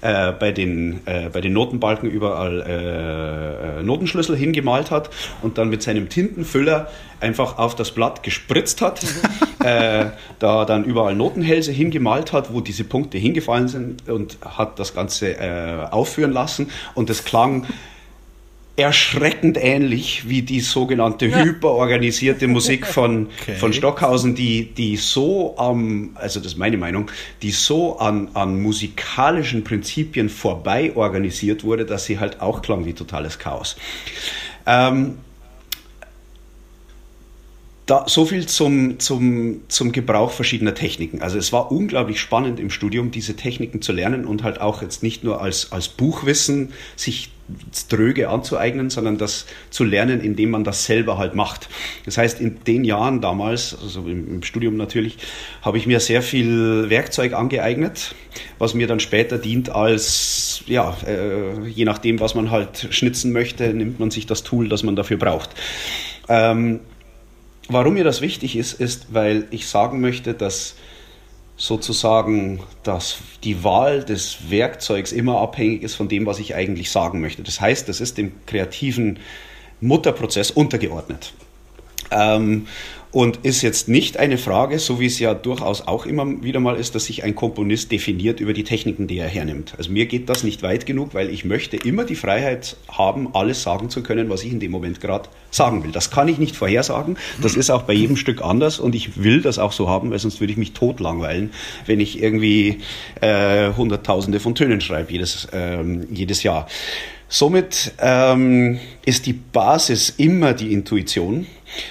bei, 0.00 0.52
den, 0.52 1.00
bei 1.04 1.40
den 1.42 1.52
Notenbalken 1.52 2.10
überall 2.10 3.82
Notenschlüssel 3.82 4.36
hingemalt 4.36 4.90
hat 4.90 5.10
und 5.42 5.58
dann 5.58 5.68
mit 5.68 5.82
seinem 5.82 6.08
Tintenfüller 6.08 6.90
einfach 7.20 7.58
auf 7.58 7.74
das 7.74 7.90
Blatt 7.92 8.22
gespritzt 8.22 8.80
hat, 8.80 9.00
äh, 9.64 10.06
da 10.38 10.64
dann 10.64 10.84
überall 10.84 11.14
Notenhälse 11.14 11.72
hingemalt 11.72 12.32
hat, 12.32 12.52
wo 12.52 12.60
diese 12.60 12.84
Punkte 12.84 13.18
hingefallen 13.18 13.68
sind 13.68 14.08
und 14.08 14.38
hat 14.44 14.78
das 14.78 14.94
Ganze 14.94 15.38
äh, 15.38 15.86
aufführen 15.90 16.32
lassen 16.32 16.70
und 16.94 17.10
es 17.10 17.24
klang 17.24 17.66
erschreckend 18.80 19.58
ähnlich 19.60 20.28
wie 20.28 20.42
die 20.42 20.60
sogenannte 20.60 21.26
ja. 21.26 21.44
hyperorganisierte 21.44 22.48
Musik 22.48 22.86
von, 22.86 23.28
okay. 23.42 23.54
von 23.56 23.72
Stockhausen, 23.72 24.34
die, 24.34 24.72
die 24.72 24.96
so 24.96 25.54
am, 25.58 26.10
also 26.14 26.40
das 26.40 26.52
ist 26.52 26.58
meine 26.58 26.78
Meinung, 26.78 27.10
die 27.42 27.50
so 27.50 27.98
an, 27.98 28.28
an 28.34 28.60
musikalischen 28.60 29.64
Prinzipien 29.64 30.30
vorbei 30.30 30.92
organisiert 30.94 31.62
wurde, 31.62 31.84
dass 31.84 32.06
sie 32.06 32.18
halt 32.18 32.40
auch 32.40 32.62
klang 32.62 32.86
wie 32.86 32.94
totales 32.94 33.38
Chaos. 33.38 33.76
Ähm, 34.66 35.18
da, 37.90 38.04
so 38.06 38.24
viel 38.24 38.46
zum, 38.46 39.00
zum, 39.00 39.62
zum 39.66 39.90
Gebrauch 39.90 40.30
verschiedener 40.30 40.74
Techniken. 40.74 41.22
Also 41.22 41.38
es 41.38 41.52
war 41.52 41.72
unglaublich 41.72 42.20
spannend 42.20 42.60
im 42.60 42.70
Studium, 42.70 43.10
diese 43.10 43.34
Techniken 43.34 43.82
zu 43.82 43.90
lernen 43.92 44.26
und 44.26 44.44
halt 44.44 44.60
auch 44.60 44.80
jetzt 44.80 45.02
nicht 45.02 45.24
nur 45.24 45.40
als, 45.40 45.72
als 45.72 45.88
Buchwissen 45.88 46.72
sich 46.94 47.30
dröge 47.88 48.28
anzueignen, 48.28 48.90
sondern 48.90 49.18
das 49.18 49.46
zu 49.70 49.82
lernen, 49.82 50.20
indem 50.20 50.50
man 50.50 50.62
das 50.62 50.84
selber 50.84 51.18
halt 51.18 51.34
macht. 51.34 51.68
Das 52.04 52.16
heißt, 52.16 52.40
in 52.40 52.62
den 52.62 52.84
Jahren 52.84 53.20
damals, 53.20 53.76
also 53.82 54.02
im, 54.02 54.44
Studium 54.44 54.76
natürlich, 54.76 55.18
habe 55.62 55.76
ich 55.76 55.88
mir 55.88 55.98
sehr 55.98 56.22
viel 56.22 56.90
Werkzeug 56.90 57.32
angeeignet, 57.32 58.14
was 58.60 58.74
mir 58.74 58.86
dann 58.86 59.00
später 59.00 59.36
dient 59.36 59.68
als, 59.68 60.62
ja, 60.66 60.96
äh, 61.04 61.66
je 61.66 61.84
nachdem, 61.84 62.20
was 62.20 62.36
man 62.36 62.52
halt 62.52 62.86
schnitzen 62.90 63.32
möchte, 63.32 63.74
nimmt 63.74 63.98
man 63.98 64.12
sich 64.12 64.26
das 64.26 64.44
Tool, 64.44 64.68
das 64.68 64.84
man 64.84 64.94
dafür 64.94 65.16
braucht. 65.16 65.50
Ähm, 66.28 66.78
warum 67.70 67.94
mir 67.94 68.04
das 68.04 68.20
wichtig 68.20 68.56
ist, 68.56 68.74
ist, 68.74 69.14
weil 69.14 69.46
ich 69.50 69.68
sagen 69.68 70.00
möchte, 70.00 70.34
dass 70.34 70.74
sozusagen, 71.56 72.60
dass 72.82 73.18
die 73.44 73.62
Wahl 73.64 74.02
des 74.02 74.50
Werkzeugs 74.50 75.12
immer 75.12 75.40
abhängig 75.40 75.82
ist 75.82 75.94
von 75.94 76.08
dem, 76.08 76.24
was 76.24 76.38
ich 76.38 76.54
eigentlich 76.54 76.90
sagen 76.90 77.20
möchte. 77.20 77.42
Das 77.42 77.60
heißt, 77.60 77.88
das 77.88 78.00
ist 78.00 78.16
dem 78.16 78.32
kreativen 78.46 79.18
Mutterprozess 79.80 80.50
untergeordnet. 80.50 81.34
Ähm, 82.10 82.66
und 83.12 83.38
ist 83.42 83.62
jetzt 83.62 83.88
nicht 83.88 84.18
eine 84.18 84.38
Frage, 84.38 84.78
so 84.78 85.00
wie 85.00 85.06
es 85.06 85.18
ja 85.18 85.34
durchaus 85.34 85.86
auch 85.86 86.06
immer 86.06 86.42
wieder 86.42 86.60
mal 86.60 86.76
ist, 86.76 86.94
dass 86.94 87.06
sich 87.06 87.24
ein 87.24 87.34
Komponist 87.34 87.90
definiert 87.90 88.38
über 88.38 88.52
die 88.52 88.62
Techniken, 88.62 89.08
die 89.08 89.18
er 89.18 89.26
hernimmt. 89.26 89.74
Also 89.78 89.90
mir 89.90 90.06
geht 90.06 90.28
das 90.28 90.44
nicht 90.44 90.62
weit 90.62 90.86
genug, 90.86 91.12
weil 91.12 91.30
ich 91.30 91.44
möchte 91.44 91.76
immer 91.76 92.04
die 92.04 92.14
Freiheit 92.14 92.76
haben, 92.88 93.34
alles 93.34 93.62
sagen 93.62 93.90
zu 93.90 94.02
können, 94.02 94.30
was 94.30 94.44
ich 94.44 94.52
in 94.52 94.60
dem 94.60 94.70
Moment 94.70 95.00
gerade 95.00 95.28
sagen 95.50 95.82
will. 95.82 95.90
Das 95.90 96.12
kann 96.12 96.28
ich 96.28 96.38
nicht 96.38 96.54
vorhersagen. 96.54 97.16
Das 97.42 97.56
ist 97.56 97.70
auch 97.70 97.82
bei 97.82 97.94
jedem 97.94 98.16
Stück 98.16 98.42
anders 98.42 98.78
und 98.78 98.94
ich 98.94 99.22
will 99.22 99.42
das 99.42 99.58
auch 99.58 99.72
so 99.72 99.88
haben, 99.88 100.12
weil 100.12 100.20
sonst 100.20 100.40
würde 100.40 100.52
ich 100.52 100.58
mich 100.58 100.72
totlangweilen, 100.72 101.50
wenn 101.86 101.98
ich 101.98 102.22
irgendwie 102.22 102.78
äh, 103.20 103.72
Hunderttausende 103.72 104.38
von 104.38 104.54
Tönen 104.54 104.80
schreibe 104.80 105.12
jedes, 105.12 105.48
ähm, 105.52 106.06
jedes 106.12 106.44
Jahr. 106.44 106.68
Somit 107.32 107.92
ähm, 108.00 108.80
ist 109.04 109.26
die 109.26 109.34
Basis 109.34 110.14
immer 110.16 110.52
die 110.52 110.72
Intuition 110.72 111.46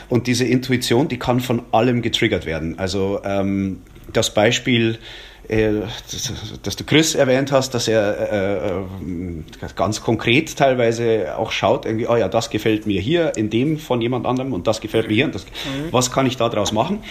und 0.09 0.27
diese 0.27 0.45
Intuition, 0.45 1.07
die 1.07 1.17
kann 1.17 1.39
von 1.39 1.63
allem 1.71 2.01
getriggert 2.01 2.45
werden. 2.45 2.77
Also 2.79 3.21
ähm, 3.23 3.81
das 4.11 4.33
Beispiel, 4.33 4.99
äh, 5.47 5.81
das, 6.11 6.33
das, 6.61 6.75
du 6.75 6.83
Chris 6.83 7.15
erwähnt 7.15 7.51
hast, 7.51 7.73
dass 7.73 7.87
er 7.87 8.31
äh, 8.31 9.65
äh, 9.65 9.69
ganz 9.75 10.01
konkret 10.01 10.55
teilweise 10.55 11.37
auch 11.37 11.51
schaut, 11.51 11.85
irgendwie, 11.85 12.07
oh 12.07 12.15
ja, 12.15 12.27
das 12.27 12.49
gefällt 12.49 12.85
mir 12.85 13.01
hier 13.01 13.35
in 13.35 13.49
dem 13.49 13.77
von 13.77 14.01
jemand 14.01 14.25
anderem 14.25 14.53
und 14.53 14.67
das 14.67 14.81
gefällt 14.81 15.07
mir 15.07 15.15
hier. 15.15 15.25
Und 15.25 15.35
das, 15.35 15.45
mhm. 15.45 15.91
Was 15.91 16.11
kann 16.11 16.25
ich 16.25 16.37
daraus 16.37 16.71
machen? 16.71 17.03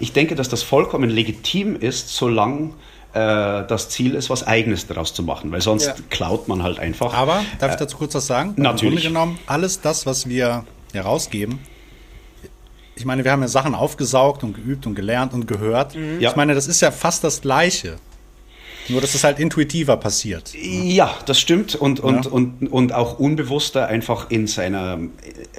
Ich 0.00 0.12
denke, 0.12 0.34
dass 0.34 0.48
das 0.48 0.62
vollkommen 0.62 1.10
legitim 1.10 1.76
ist, 1.76 2.10
solange 2.10 2.70
äh, 3.14 3.66
das 3.66 3.88
Ziel 3.88 4.14
ist, 4.14 4.30
was 4.30 4.46
Eigenes 4.46 4.86
daraus 4.86 5.14
zu 5.14 5.22
machen, 5.22 5.50
weil 5.50 5.62
sonst 5.62 5.86
ja. 5.86 5.94
klaut 6.10 6.46
man 6.46 6.62
halt 6.62 6.78
einfach. 6.78 7.14
Aber, 7.14 7.44
darf 7.58 7.72
ich 7.72 7.78
dazu 7.78 7.96
kurz 7.96 8.14
was 8.14 8.26
sagen? 8.26 8.54
Natürlich. 8.56 9.06
Im 9.06 9.14
Grunde 9.14 9.26
genommen, 9.26 9.38
alles 9.46 9.80
das, 9.80 10.06
was 10.06 10.28
wir 10.28 10.64
herausgeben, 10.92 11.58
ich 12.98 13.04
meine, 13.04 13.24
wir 13.24 13.32
haben 13.32 13.42
ja 13.42 13.48
Sachen 13.48 13.74
aufgesaugt 13.74 14.42
und 14.42 14.54
geübt 14.54 14.86
und 14.86 14.94
gelernt 14.94 15.32
und 15.32 15.46
gehört. 15.46 15.94
Mhm. 15.94 16.18
Ich 16.20 16.36
meine, 16.36 16.54
das 16.54 16.66
ist 16.66 16.80
ja 16.80 16.90
fast 16.90 17.24
das 17.24 17.40
Gleiche. 17.40 17.96
Nur, 18.90 19.02
dass 19.02 19.14
es 19.14 19.22
halt 19.22 19.38
intuitiver 19.38 19.98
passiert. 19.98 20.54
Ja, 20.54 21.14
das 21.26 21.38
stimmt. 21.38 21.74
Und, 21.74 22.00
und, 22.00 22.24
ja. 22.24 22.30
und, 22.30 22.72
und 22.72 22.92
auch 22.94 23.18
unbewusster 23.18 23.86
einfach 23.86 24.30
in 24.30 24.46
seiner, 24.46 24.98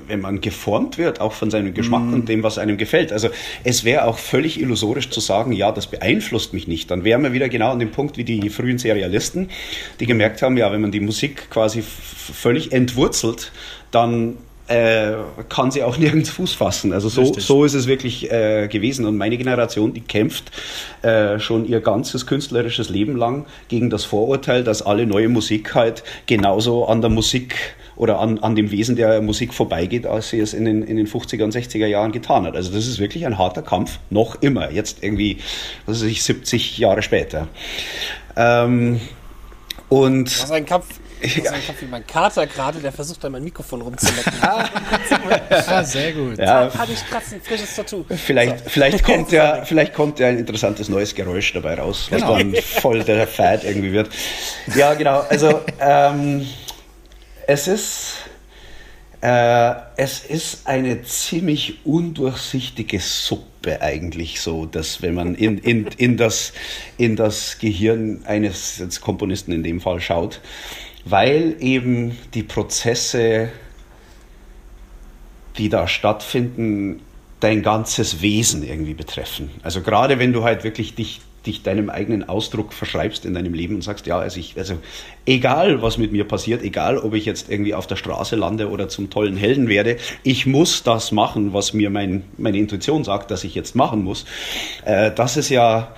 wenn 0.08 0.22
man 0.22 0.42
geformt 0.42 0.98
wird, 0.98 1.22
auch 1.22 1.34
von 1.34 1.52
seinem 1.52 1.76
Geschmack 1.76 2.02
mm. 2.02 2.14
und 2.14 2.30
dem, 2.30 2.42
was 2.42 2.58
einem 2.58 2.78
gefällt. 2.78 3.14
Also 3.14 3.30
es 3.64 3.84
wäre 3.84 4.06
auch 4.06 4.18
völlig 4.18 4.60
illusorisch 4.60 5.12
zu 5.12 5.20
sagen, 5.20 5.52
ja, 5.52 5.72
das 5.72 5.88
beeinflusst 5.88 6.54
mich 6.54 6.68
nicht. 6.68 6.90
Dann 6.90 7.04
wären 7.04 7.22
wir 7.22 7.32
wieder 7.32 7.50
genau 7.50 7.72
an 7.72 7.80
dem 7.80 7.92
Punkt 7.92 8.18
wie 8.18 8.24
die 8.24 8.50
frühen 8.50 8.80
Serialisten, 8.80 9.50
die 10.00 10.08
gemerkt 10.08 10.42
haben, 10.42 10.58
ja, 10.58 10.72
wenn 10.72 10.82
man 10.82 10.92
die 10.92 11.00
Musik 11.00 11.52
quasi 11.52 11.84
völlig 11.84 12.72
entwurzelt, 12.72 13.52
dann 13.92 14.38
äh, 14.70 15.14
kann 15.50 15.72
sie 15.72 15.84
auch 15.84 15.98
nirgends 15.98 16.30
Fuß 16.30 16.54
fassen. 16.54 16.94
Also 16.94 17.10
so, 17.10 17.34
so 17.34 17.66
ist 17.66 17.74
es 17.74 17.88
wirklich 17.88 18.32
äh, 18.32 18.68
gewesen. 18.68 19.06
Und 19.06 19.18
meine 19.18 19.38
Generation, 19.38 19.94
die 19.94 20.02
kämpft 20.02 20.52
äh, 21.02 21.40
schon 21.40 21.66
ihr 21.66 21.82
ganzes 21.82 22.26
künstlerisches 22.26 22.90
Leben 22.90 23.18
lang 23.18 23.46
gegen 23.68 23.90
das 23.90 24.06
Vorurteil, 24.06 24.64
dass 24.64 24.82
alle 24.82 25.06
neue 25.06 25.28
Musik 25.28 25.74
halt 25.74 26.04
genauso 26.28 26.86
an 26.86 27.02
der 27.02 27.10
Musik 27.10 27.56
oder 27.96 28.20
an, 28.20 28.40
an 28.40 28.56
dem 28.56 28.72
Wesen 28.72 28.96
der 28.96 29.22
Musik 29.22 29.54
vorbeigeht, 29.54 30.06
als 30.06 30.30
sie 30.30 30.40
es 30.40 30.54
in 30.54 30.64
den, 30.66 30.84
in 30.84 30.96
den 30.96 31.08
50er 31.08 31.44
und 31.44 31.54
60er 31.54 31.88
Jahren 31.88 32.12
getan 32.12 32.46
hat. 32.46 32.56
Also 32.56 32.72
das 32.72 32.88
ist 32.88 33.00
wirklich 33.00 33.26
ein 33.26 33.38
harter 33.38 33.62
Kampf, 33.62 34.00
noch 34.10 34.42
immer, 34.42 34.72
jetzt 34.72 35.04
irgendwie, 35.04 35.40
was 35.86 36.02
weiß 36.02 36.08
ich, 36.08 36.24
70 36.24 36.78
Jahre 36.78 37.02
später. 37.02 37.50
Ähm, 38.38 39.02
und 39.90 40.26
das 40.26 40.46
ist 40.46 40.52
ein 40.52 40.66
Kampf, 40.66 40.86
ein 41.22 41.44
Kampf 41.44 41.82
wie 41.82 41.86
mein 41.86 42.06
Kater 42.06 42.48
gerade, 42.48 42.80
der 42.80 42.92
versucht 42.92 43.24
da 43.24 43.30
mein 43.30 43.44
Mikrofon 43.44 43.82
rumzulecken. 43.82 44.34
ah, 44.42 45.84
sehr 45.84 46.14
gut. 46.14 46.38
Ja, 46.38 46.74
Hatte 46.74 46.92
ich 46.94 47.06
kratzen, 47.10 47.42
frisches 47.42 47.76
Tattoo. 47.76 48.06
Vielleicht, 48.10 48.64
so. 48.64 48.70
vielleicht, 48.70 49.04
kommt 49.04 49.32
ja, 49.32 49.64
vielleicht 49.66 49.94
kommt 49.94 50.20
ja 50.20 50.28
ein 50.28 50.38
interessantes 50.38 50.90
neues 50.90 51.16
Geräusch 51.16 51.54
dabei 51.54 51.76
raus, 51.76 52.08
was 52.10 52.22
genau. 52.22 52.38
dann 52.38 52.56
voll 52.56 53.04
der 53.04 53.28
Fad 53.28 53.64
irgendwie 53.64 53.92
wird. 53.92 54.10
Ja, 54.76 54.94
genau. 54.94 55.24
Also 55.30 55.62
ähm, 55.80 56.48
es 57.48 57.68
ist 57.68 58.18
äh, 59.22 59.76
es 59.98 60.24
ist 60.24 60.66
eine 60.66 61.04
ziemlich 61.04 61.86
undurchsichtige 61.86 63.00
Suppe 63.02 63.82
eigentlich 63.82 64.40
so, 64.40 64.66
dass 64.66 65.02
wenn 65.02 65.14
man 65.14 65.36
in, 65.36 65.58
in, 65.58 65.88
in, 65.98 66.16
das, 66.16 66.54
in 66.98 67.18
das 67.18 67.58
Gehirn 67.60 68.22
eines 68.26 69.02
Komponisten 69.02 69.52
in 69.52 69.64
dem 69.64 69.82
Fall 69.82 70.00
schaut, 70.00 70.40
weil 71.06 71.56
eben 71.60 72.18
die 72.34 72.44
Prozesse, 72.44 73.50
die 75.58 75.70
da 75.70 75.88
stattfinden, 75.88 77.02
dein 77.40 77.62
ganzes 77.62 78.22
Wesen 78.22 78.64
irgendwie 78.64 78.94
betreffen. 78.94 79.50
Also 79.64 79.82
gerade 79.82 80.20
wenn 80.20 80.34
du 80.34 80.44
halt 80.44 80.64
wirklich 80.64 80.96
dich, 80.96 81.22
dich 81.46 81.64
deinem 81.64 81.90
eigenen 81.90 82.28
Ausdruck 82.28 82.74
verschreibst 82.74 83.26
in 83.26 83.34
deinem 83.34 83.54
Leben 83.54 83.76
und 83.76 83.82
sagst, 83.82 84.06
ja, 84.08 84.20
also 84.20 84.40
ich, 84.40 84.58
also 84.58 84.78
egal 85.26 85.82
was 85.82 85.98
mit 85.98 86.12
mir 86.12 86.26
passiert, 86.26 86.64
egal 86.64 86.98
ob 86.98 87.14
ich 87.14 87.26
jetzt 87.26 87.50
irgendwie 87.50 87.74
auf 87.74 87.88
der 87.88 87.96
Straße 87.96 88.36
lande 88.36 88.70
oder 88.70 88.90
zum 88.90 89.10
tollen 89.10 89.38
Helden 89.38 89.70
werde, 89.70 89.98
ich 90.24 90.46
muss 90.46 90.84
das 90.84 91.14
machen, 91.14 91.54
was 91.54 91.74
mir 91.74 91.90
mein, 91.90 92.24
meine 92.38 92.58
Intuition 92.58 93.06
sagt, 93.06 93.32
dass 93.32 93.46
ich 93.46 93.56
jetzt 93.56 93.74
machen 93.76 94.04
muss. 94.04 94.26
Äh, 94.84 95.12
das 95.12 95.38
ist 95.38 95.50
ja 95.50 95.94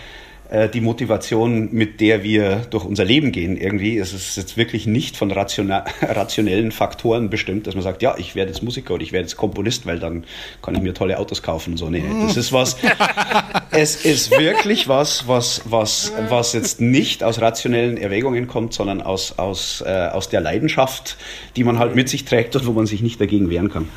die 0.73 0.81
Motivation, 0.81 1.69
mit 1.71 2.01
der 2.01 2.23
wir 2.23 2.63
durch 2.69 2.83
unser 2.83 3.05
Leben 3.05 3.31
gehen. 3.31 3.55
Irgendwie 3.55 3.97
es 3.97 4.13
ist 4.13 4.31
es 4.31 4.35
jetzt 4.35 4.57
wirklich 4.57 4.85
nicht 4.85 5.15
von 5.15 5.31
rationellen 6.01 6.71
Faktoren 6.71 7.29
bestimmt, 7.29 7.67
dass 7.67 7.75
man 7.75 7.83
sagt, 7.83 8.01
ja, 8.01 8.15
ich 8.17 8.35
werde 8.35 8.51
jetzt 8.51 8.61
Musiker 8.61 8.95
oder 8.95 9.03
ich 9.03 9.13
werde 9.13 9.23
jetzt 9.23 9.37
Komponist, 9.37 9.85
weil 9.85 9.99
dann 9.99 10.25
kann 10.61 10.75
ich 10.75 10.81
mir 10.81 10.93
tolle 10.93 11.19
Autos 11.19 11.41
kaufen. 11.41 11.77
So, 11.77 11.89
nee, 11.89 12.03
das 12.23 12.35
ist 12.35 12.51
was. 12.51 12.75
es 13.71 14.03
ist 14.03 14.31
wirklich 14.31 14.87
was, 14.87 15.27
was, 15.27 15.61
was, 15.65 16.11
was 16.29 16.53
jetzt 16.53 16.81
nicht 16.81 17.23
aus 17.23 17.39
rationellen 17.39 17.97
Erwägungen 17.97 18.47
kommt, 18.47 18.73
sondern 18.73 19.01
aus, 19.01 19.37
aus, 19.37 19.81
äh, 19.85 20.09
aus 20.11 20.29
der 20.29 20.41
Leidenschaft, 20.41 21.17
die 21.55 21.63
man 21.63 21.79
halt 21.79 21.95
mit 21.95 22.09
sich 22.09 22.25
trägt 22.25 22.55
und 22.55 22.65
wo 22.65 22.73
man 22.73 22.85
sich 22.85 23.01
nicht 23.01 23.21
dagegen 23.21 23.49
wehren 23.49 23.69
kann. 23.69 23.87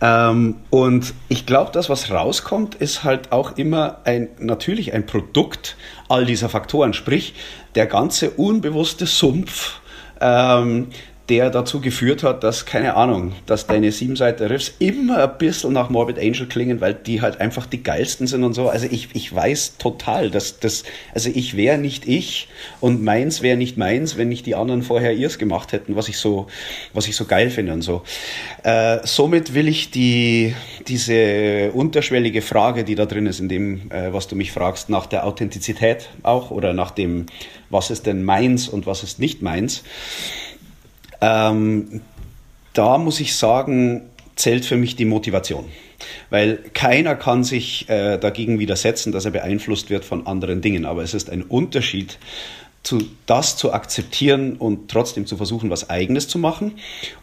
Ähm, 0.00 0.56
und 0.70 1.14
ich 1.28 1.46
glaube, 1.46 1.70
das, 1.72 1.88
was 1.88 2.10
rauskommt, 2.10 2.74
ist 2.74 3.04
halt 3.04 3.32
auch 3.32 3.56
immer 3.56 3.98
ein, 4.04 4.28
natürlich 4.38 4.92
ein 4.92 5.06
Produkt 5.06 5.76
all 6.08 6.24
dieser 6.24 6.48
Faktoren. 6.48 6.92
Sprich, 6.92 7.34
der 7.74 7.86
ganze 7.86 8.30
unbewusste 8.30 9.06
Sumpf, 9.06 9.80
ähm, 10.20 10.88
der 11.28 11.50
dazu 11.50 11.80
geführt 11.80 12.22
hat, 12.22 12.44
dass, 12.44 12.66
keine 12.66 12.94
Ahnung, 12.94 13.32
dass 13.46 13.66
deine 13.66 13.90
Siebenseiter 13.90 14.48
Riffs 14.48 14.72
immer 14.78 15.24
ein 15.24 15.38
bisschen 15.38 15.72
nach 15.72 15.90
Morbid 15.90 16.18
Angel 16.18 16.46
klingen, 16.46 16.80
weil 16.80 16.94
die 16.94 17.20
halt 17.20 17.40
einfach 17.40 17.66
die 17.66 17.82
geilsten 17.82 18.28
sind 18.28 18.44
und 18.44 18.54
so. 18.54 18.68
Also 18.68 18.86
ich, 18.88 19.08
ich 19.12 19.34
weiß 19.34 19.78
total, 19.78 20.30
dass 20.30 20.60
das, 20.60 20.84
also 21.14 21.30
ich 21.34 21.56
wäre 21.56 21.78
nicht 21.78 22.06
ich 22.06 22.48
und 22.80 23.02
meins 23.02 23.42
wäre 23.42 23.56
nicht 23.56 23.76
meins, 23.76 24.16
wenn 24.16 24.28
nicht 24.28 24.46
die 24.46 24.54
anderen 24.54 24.82
vorher 24.82 25.14
ihrs 25.14 25.38
gemacht 25.38 25.72
hätten, 25.72 25.96
was 25.96 26.08
ich 26.08 26.18
so, 26.18 26.46
was 26.92 27.08
ich 27.08 27.16
so 27.16 27.24
geil 27.24 27.50
finde 27.50 27.72
und 27.72 27.82
so. 27.82 28.02
Äh, 28.62 28.98
somit 29.04 29.54
will 29.54 29.66
ich 29.66 29.90
die, 29.90 30.54
diese 30.86 31.72
unterschwellige 31.72 32.40
Frage, 32.40 32.84
die 32.84 32.94
da 32.94 33.06
drin 33.06 33.26
ist, 33.26 33.40
in 33.40 33.48
dem, 33.48 33.90
äh, 33.90 34.12
was 34.12 34.28
du 34.28 34.36
mich 34.36 34.52
fragst, 34.52 34.90
nach 34.90 35.06
der 35.06 35.26
Authentizität 35.26 36.08
auch 36.22 36.52
oder 36.52 36.72
nach 36.72 36.92
dem, 36.92 37.26
was 37.68 37.90
ist 37.90 38.06
denn 38.06 38.22
meins 38.22 38.68
und 38.68 38.86
was 38.86 39.02
ist 39.02 39.18
nicht 39.18 39.42
meins, 39.42 39.82
ähm, 41.20 42.00
da 42.72 42.98
muss 42.98 43.20
ich 43.20 43.34
sagen, 43.36 44.02
zählt 44.36 44.64
für 44.64 44.76
mich 44.76 44.96
die 44.96 45.04
Motivation. 45.04 45.64
Weil 46.28 46.58
keiner 46.74 47.16
kann 47.16 47.42
sich 47.42 47.88
äh, 47.88 48.18
dagegen 48.18 48.58
widersetzen, 48.58 49.12
dass 49.12 49.24
er 49.24 49.30
beeinflusst 49.30 49.88
wird 49.88 50.04
von 50.04 50.26
anderen 50.26 50.60
Dingen. 50.60 50.84
Aber 50.84 51.02
es 51.02 51.14
ist 51.14 51.30
ein 51.30 51.42
Unterschied 51.42 52.18
zu, 52.86 53.02
das 53.26 53.56
zu 53.56 53.72
akzeptieren 53.72 54.56
und 54.56 54.88
trotzdem 54.88 55.26
zu 55.26 55.36
versuchen, 55.36 55.70
was 55.70 55.90
Eigenes 55.90 56.28
zu 56.28 56.38
machen. 56.38 56.74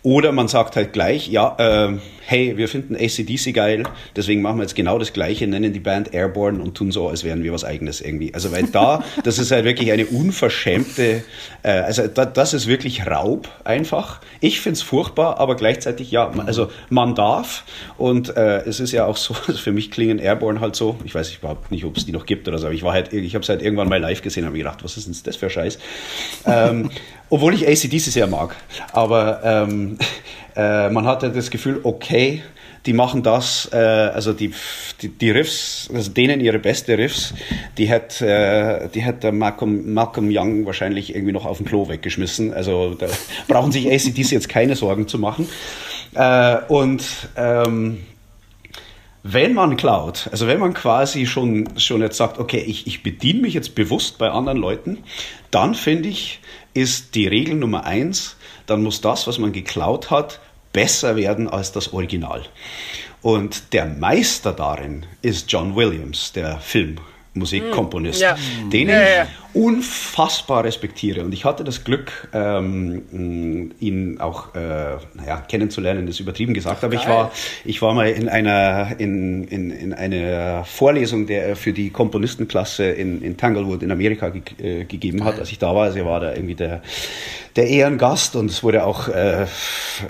Oder 0.02 0.34
man 0.34 0.50
sagt 0.50 0.76
halt 0.76 0.92
gleich, 0.92 1.30
ja, 1.30 1.56
äh, 1.58 1.98
hey, 2.26 2.58
wir 2.58 2.68
finden 2.68 2.96
ACDC 2.96 3.54
geil, 3.54 3.84
deswegen 4.16 4.42
machen 4.42 4.58
wir 4.58 4.64
jetzt 4.64 4.76
genau 4.76 5.00
das 5.00 5.14
Gleiche, 5.14 5.48
nennen 5.48 5.72
die 5.72 5.80
Band 5.80 6.14
Airborne 6.14 6.62
und 6.62 6.76
tun 6.76 6.92
so, 6.92 7.08
als 7.08 7.24
wären 7.24 7.44
wir 7.44 7.54
was 7.54 7.64
Eigenes 7.64 8.02
irgendwie. 8.02 8.34
Also 8.34 8.52
weil 8.52 8.64
da, 8.64 9.06
das 9.24 9.40
ist 9.40 9.52
halt 9.52 9.64
wirklich 9.64 9.94
eine 9.94 10.06
unverschämte, 10.06 11.24
äh, 11.64 11.70
also 11.70 12.08
da, 12.08 12.26
das 12.26 12.54
ist 12.54 12.68
wirklich 12.68 13.08
Raub 13.08 13.50
einfach. 13.64 14.20
Ich 14.42 14.60
find's 14.60 14.82
furchtbar, 14.82 15.40
aber 15.40 15.56
gleichzeitig, 15.56 16.12
ja, 16.12 16.30
also 16.46 16.70
man 16.90 17.16
darf 17.16 17.64
und 17.98 18.36
äh, 18.36 18.64
es 18.64 18.82
ist 18.82 18.92
ja 18.92 19.06
auch 19.06 19.18
so, 19.18 19.34
also 19.48 19.58
für 19.58 19.72
mich 19.72 19.92
klingen 19.92 20.20
Airborne 20.20 20.60
halt 20.60 20.76
so, 20.76 20.98
ich 21.06 21.16
weiß 21.16 21.34
überhaupt 21.38 21.72
nicht, 21.72 21.86
ob 21.86 21.96
es 21.96 22.06
die 22.06 22.12
noch 22.12 22.26
gibt 22.26 22.50
oder 22.50 22.58
so, 22.58 22.66
aber 22.66 22.76
ich 22.76 22.84
war 22.84 22.92
halt, 22.92 23.14
ich 23.14 23.34
habe 23.34 23.44
es 23.44 23.50
halt 23.50 23.62
irgendwann 23.62 23.88
mal 23.88 24.02
live 24.02 24.22
gesehen 24.22 24.44
und 24.44 24.48
habe 24.48 24.58
mir 24.58 24.64
gedacht, 24.64 24.84
was 24.84 24.98
ist 24.98 25.08
denn 25.08 25.16
das 25.24 25.38
für 25.38 25.53
Scheiß? 25.54 25.80
ähm, 26.46 26.90
obwohl 27.30 27.54
ich 27.54 27.68
ACDC 27.68 28.00
sehr 28.00 28.28
mag. 28.28 28.56
Aber 28.92 29.42
ähm, 29.44 29.98
äh, 30.56 30.90
man 30.90 31.06
hatte 31.06 31.32
das 31.32 31.50
Gefühl, 31.50 31.80
okay, 31.84 32.44
die 32.86 32.94
machen 32.94 33.24
das, 33.24 33.70
äh, 33.72 33.78
also 33.78 34.34
die, 34.34 34.54
die, 35.02 35.08
die, 35.08 35.32
Riffs, 35.32 35.90
also 35.94 36.12
denen 36.12 36.42
ihre 36.42 36.60
beste 36.60 36.98
Riffs, 36.98 37.34
die 37.78 37.90
hat, 37.90 38.22
äh, 38.22 38.90
die 38.90 39.06
hat 39.06 39.24
der 39.24 39.32
Malcolm, 39.32 39.94
Malcolm 39.94 40.30
Young 40.32 40.66
wahrscheinlich 40.66 41.16
irgendwie 41.16 41.32
noch 41.32 41.46
auf 41.46 41.58
dem 41.58 41.66
Klo 41.66 41.88
weggeschmissen. 41.88 42.54
Also 42.54 42.96
da 42.96 43.08
brauchen 43.48 43.72
sich 43.72 43.88
ACDC 43.88 44.32
jetzt 44.32 44.50
keine 44.50 44.76
Sorgen 44.76 45.08
zu 45.08 45.18
machen. 45.18 45.48
Äh, 46.14 46.58
und 46.68 47.04
ähm, 47.38 48.04
wenn 49.24 49.54
man 49.54 49.78
klaut, 49.78 50.28
also 50.32 50.48
wenn 50.48 50.60
man 50.60 50.74
quasi 50.74 51.26
schon, 51.26 51.80
schon 51.80 52.02
jetzt 52.02 52.18
sagt, 52.18 52.38
okay, 52.38 52.60
ich, 52.60 52.88
ich 52.88 53.04
bediene 53.04 53.42
mich 53.42 53.54
jetzt 53.54 53.74
bewusst 53.74 54.18
bei 54.18 54.30
anderen 54.30 54.58
Leuten, 54.58 55.04
dann 55.50 55.76
finde 55.76 56.10
ich, 56.10 56.42
ist 56.74 57.16
die 57.16 57.28
Regel 57.28 57.56
Nummer 57.56 57.86
eins, 57.86 58.36
dann 58.66 58.84
muss 58.84 59.00
das, 59.00 59.26
was 59.26 59.40
man 59.40 59.54
geklaut 59.54 60.12
hat, 60.12 60.42
besser 60.74 61.16
werden 61.16 61.48
als 61.48 61.72
das 61.72 61.94
Original. 61.94 62.44
Und 63.22 63.72
der 63.72 63.86
Meister 63.86 64.52
darin 64.52 65.06
ist 65.22 65.50
John 65.52 65.76
Williams, 65.76 66.34
der 66.34 66.60
Film. 66.60 66.98
Musikkomponist, 67.36 68.22
ja. 68.22 68.38
den 68.72 68.90
ich 68.90 68.94
ja, 68.94 69.10
ja. 69.10 69.28
Unfassbar 69.54 70.64
respektiere. 70.64 71.24
Und 71.24 71.34
ich 71.34 71.46
hatte 71.46 71.64
das 71.64 71.84
Glück, 71.84 72.28
ähm, 72.34 73.72
ihn 73.80 74.20
auch 74.20 74.56
äh, 74.56 74.98
naja, 75.14 75.44
kennenzulernen, 75.48 76.08
ist 76.08 76.20
übertrieben 76.20 76.54
gesagt, 76.54 76.84
aber 76.84 76.96
ich 76.96 77.08
war, 77.08 77.32
ich 77.64 77.82
war 77.82 77.94
mal 77.94 78.10
in 78.10 78.30
einer, 78.30 79.00
in, 79.00 79.44
in, 79.46 79.70
in 79.70 79.94
einer 79.94 80.66
Vorlesung, 80.66 81.28
der 81.28 81.48
er 81.48 81.56
für 81.56 81.72
die 81.72 81.92
Komponistenklasse 81.92 82.86
in, 82.86 83.22
in 83.22 83.38
Tanglewood 83.38 83.84
in 83.84 83.92
Amerika 83.92 84.30
ge 84.30 84.42
äh, 84.58 84.86
gegeben 84.86 85.24
hat, 85.24 85.40
als 85.40 85.52
ich 85.52 85.60
da 85.60 85.76
war. 85.76 85.84
Also 85.84 86.00
er 86.00 86.06
war 86.06 86.20
da 86.20 86.34
irgendwie 86.34 86.56
der, 86.56 86.82
der 87.56 87.68
Ehrengast 87.68 88.36
und 88.36 88.50
es 88.50 88.64
wurde 88.64 88.86
auch 88.86 89.08
äh, 89.08 89.46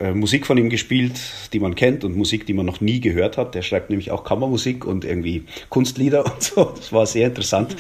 äh, 0.02 0.14
Musik 0.14 0.48
von 0.48 0.58
ihm 0.58 0.70
gespielt, 0.70 1.20
die 1.52 1.60
man 1.60 1.76
kennt 1.76 2.06
und 2.06 2.16
Musik, 2.16 2.46
die 2.46 2.54
man 2.54 2.66
noch 2.66 2.80
nie 2.80 3.02
gehört 3.02 3.38
hat. 3.38 3.56
Der 3.56 3.62
schreibt 3.62 3.90
nämlich 3.90 4.12
auch 4.12 4.24
Kammermusik 4.24 4.86
und 4.86 5.04
irgendwie 5.04 5.44
Kunstlieder 5.70 6.26
und 6.34 6.42
so. 6.42 6.74
Das 6.76 6.94
war 6.94 7.06
sehr 7.06 7.28
interessant. 7.28 7.76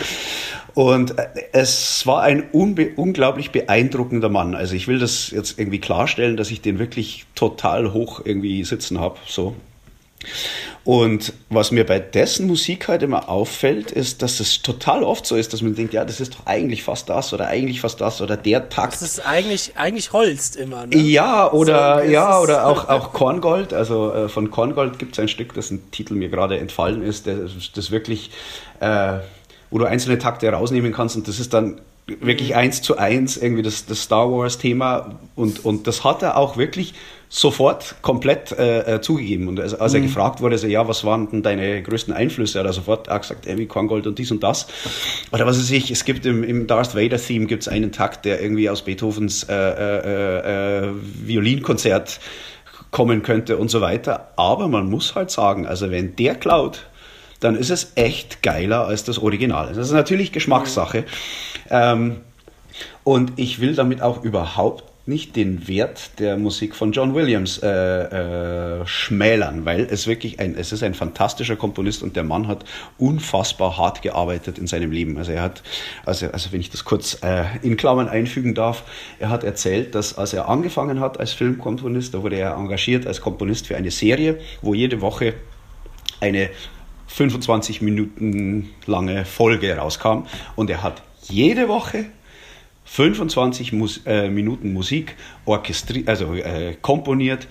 Und 0.73 1.17
äh, 1.19 1.52
es 1.53 2.05
war 2.07 2.23
ein 2.23 2.49
unglaublich 2.51 3.51
beeindruckender 3.51 4.29
Mann. 4.29 4.55
Also 4.55 4.75
ich 4.75 4.87
will 4.87 4.97
das 4.97 5.29
jetzt 5.29 5.59
irgendwie 5.59 5.79
klarstellen, 5.79 6.35
dass 6.35 6.49
ich 6.49 6.61
den 6.61 6.79
wirklich 6.79 7.25
total 7.35 7.93
hoch 7.93 8.21
irgendwie 8.25 8.63
sitzen 8.63 8.99
habe. 8.99 9.19
So. 9.27 9.55
Und 10.83 11.31
was 11.49 11.71
mir 11.71 11.85
bei 11.85 11.99
dessen 11.99 12.47
Musik 12.47 12.87
halt 12.87 13.03
immer 13.03 13.29
auffällt, 13.29 13.91
ist, 13.91 14.23
dass 14.23 14.39
es 14.39 14.63
total 14.63 15.03
oft 15.03 15.27
so 15.27 15.35
ist, 15.35 15.53
dass 15.53 15.61
man 15.61 15.75
denkt, 15.75 15.93
ja, 15.93 16.03
das 16.03 16.19
ist 16.19 16.33
doch 16.33 16.45
eigentlich 16.47 16.83
fast 16.83 17.07
das 17.07 17.33
oder 17.33 17.47
eigentlich 17.47 17.81
fast 17.81 18.01
das 18.01 18.19
oder 18.19 18.35
der 18.35 18.67
Takt. 18.69 18.93
Das 18.93 19.01
ist 19.03 19.19
eigentlich, 19.19 19.73
eigentlich 19.75 20.11
Holst 20.11 20.55
immer, 20.55 20.87
ne? 20.87 20.97
Ja, 20.97 21.51
oder, 21.51 22.03
so, 22.03 22.09
ja, 22.09 22.39
oder 22.39 22.65
auch, 22.67 22.89
auch 22.89 23.13
Korngold. 23.13 23.73
Also 23.73 24.11
äh, 24.11 24.27
von 24.27 24.49
Korngold 24.49 24.97
gibt 24.97 25.13
es 25.13 25.19
ein 25.19 25.27
Stück, 25.27 25.53
dessen 25.53 25.91
Titel 25.91 26.15
mir 26.15 26.29
gerade 26.29 26.57
entfallen 26.57 27.03
ist, 27.03 27.27
das, 27.27 27.51
das 27.75 27.91
wirklich, 27.91 28.31
äh, 28.79 29.19
wo 29.73 29.79
du 29.79 29.85
einzelne 29.85 30.19
Takte 30.19 30.47
rausnehmen 30.49 30.93
kannst 30.93 31.15
und 31.15 31.27
das 31.27 31.39
ist 31.39 31.51
dann 31.51 31.81
wirklich 32.05 32.49
mhm. 32.49 32.57
eins 32.57 32.83
zu 32.83 32.97
eins 32.99 33.37
irgendwie 33.37 33.63
das, 33.63 33.87
das 33.87 34.03
Star 34.03 34.31
Wars 34.31 34.59
Thema 34.59 35.15
und, 35.35 35.65
und 35.65 35.87
das 35.87 36.03
hat 36.03 36.21
er 36.21 36.37
auch 36.37 36.57
wirklich 36.57 36.93
sofort 37.27 37.95
komplett 38.03 38.51
äh, 38.51 38.97
äh, 38.97 39.01
zugegeben. 39.01 39.47
Und 39.47 39.59
als, 39.59 39.73
als 39.73 39.93
mhm. 39.93 39.97
er 39.97 40.01
gefragt 40.03 40.41
wurde, 40.41 40.59
so, 40.59 40.67
ja, 40.67 40.87
was 40.87 41.03
waren 41.03 41.31
denn 41.31 41.41
deine 41.41 41.81
größten 41.81 42.13
Einflüsse, 42.13 42.59
hat 42.59 42.67
er 42.67 42.73
sofort 42.73 43.09
auch 43.09 43.21
gesagt, 43.21 43.49
Amy 43.49 43.65
Korngold 43.65 44.05
und 44.05 44.19
dies 44.19 44.29
und 44.29 44.43
das. 44.43 44.67
Oder 45.31 45.47
was 45.47 45.57
weiß 45.57 45.71
ich, 45.71 45.89
es 45.89 46.05
gibt 46.05 46.27
im, 46.27 46.43
im 46.43 46.67
Darth 46.67 46.93
Vader-Theme 46.95 47.47
gibt 47.47 47.63
es 47.63 47.67
einen 47.67 47.91
Takt, 47.91 48.25
der 48.25 48.43
irgendwie 48.43 48.69
aus 48.69 48.83
Beethovens 48.83 49.47
äh, 49.49 49.55
äh, 49.55 50.85
äh, 50.85 50.91
Violinkonzert 50.93 52.19
kommen 52.91 53.23
könnte 53.23 53.57
und 53.57 53.71
so 53.71 53.81
weiter. 53.81 54.33
Aber 54.35 54.67
man 54.67 54.87
muss 54.87 55.15
halt 55.15 55.31
sagen, 55.31 55.65
also 55.65 55.89
wenn 55.89 56.15
der 56.15 56.35
klaut, 56.35 56.85
dann 57.43 57.55
ist 57.55 57.69
es 57.69 57.93
echt 57.95 58.41
geiler 58.41 58.87
als 58.87 59.03
das 59.03 59.19
Original. 59.19 59.73
Das 59.73 59.87
ist 59.87 59.93
natürlich 59.93 60.31
Geschmackssache. 60.31 61.05
Ähm, 61.69 62.17
und 63.03 63.33
ich 63.35 63.59
will 63.59 63.75
damit 63.75 64.01
auch 64.01 64.23
überhaupt 64.23 64.85
nicht 65.05 65.35
den 65.35 65.67
Wert 65.67 66.17
der 66.19 66.37
Musik 66.37 66.75
von 66.75 66.93
John 66.93 67.13
Williams 67.13 67.57
äh, 67.61 67.67
äh, 67.67 68.87
schmälern, 68.87 69.65
weil 69.65 69.81
es 69.81 70.07
wirklich 70.07 70.39
ein, 70.39 70.55
es 70.55 70.71
ist 70.71 70.81
ein 70.81 70.93
fantastischer 70.93 71.57
Komponist 71.57 72.03
und 72.03 72.15
der 72.15 72.23
Mann 72.23 72.47
hat 72.47 72.63
unfassbar 72.97 73.77
hart 73.77 74.01
gearbeitet 74.01 74.57
in 74.57 74.65
seinem 74.65 74.91
Leben. 74.91 75.17
Also 75.17 75.33
er 75.33 75.41
hat, 75.41 75.61
also, 76.05 76.27
also 76.27 76.53
wenn 76.53 76.61
ich 76.61 76.69
das 76.69 76.85
kurz 76.85 77.17
äh, 77.21 77.43
in 77.61 77.75
Klammern 77.75 78.07
einfügen 78.07 78.55
darf, 78.55 78.83
er 79.19 79.29
hat 79.29 79.43
erzählt, 79.43 79.93
dass 79.93 80.17
als 80.17 80.31
er 80.31 80.47
angefangen 80.47 81.01
hat 81.01 81.19
als 81.19 81.33
Filmkomponist, 81.33 82.13
da 82.13 82.23
wurde 82.23 82.37
er 82.37 82.55
engagiert 82.55 83.05
als 83.05 83.19
Komponist 83.19 83.67
für 83.67 83.75
eine 83.75 83.91
Serie, 83.91 84.39
wo 84.61 84.73
jede 84.73 85.01
Woche 85.01 85.33
eine 86.21 86.49
25 87.13 87.81
Minuten 87.83 88.71
lange 88.87 89.23
Folge 89.23 89.77
rauskam 89.77 90.23
und 90.55 90.71
er 90.71 90.81
hat 90.81 91.03
jede 91.29 91.67
Woche 91.67 92.05
25 92.85 93.71
Mus 93.71 94.01
äh, 94.05 94.29
Minuten 94.29 94.73
Musik 94.73 95.15
also 95.45 96.33
äh, 96.33 96.75
komponiert, 96.81 97.47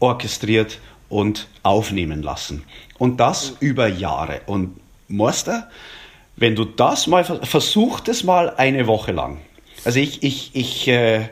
orchestriert 0.00 0.80
und 1.08 1.48
aufnehmen 1.62 2.22
lassen. 2.22 2.64
Und 2.98 3.18
das 3.18 3.54
über 3.60 3.86
Jahre. 3.88 4.42
Und 4.44 4.76
Meister, 5.08 5.70
wenn 6.36 6.54
du 6.54 6.66
das 6.66 7.06
mal 7.06 7.24
versuch 7.24 8.00
das 8.00 8.22
mal 8.22 8.50
eine 8.50 8.86
Woche 8.86 9.12
lang. 9.12 9.38
Also 9.84 9.98
ich, 9.98 10.22
ich, 10.22 10.50
ich, 10.52 10.88
äh, 10.88 11.28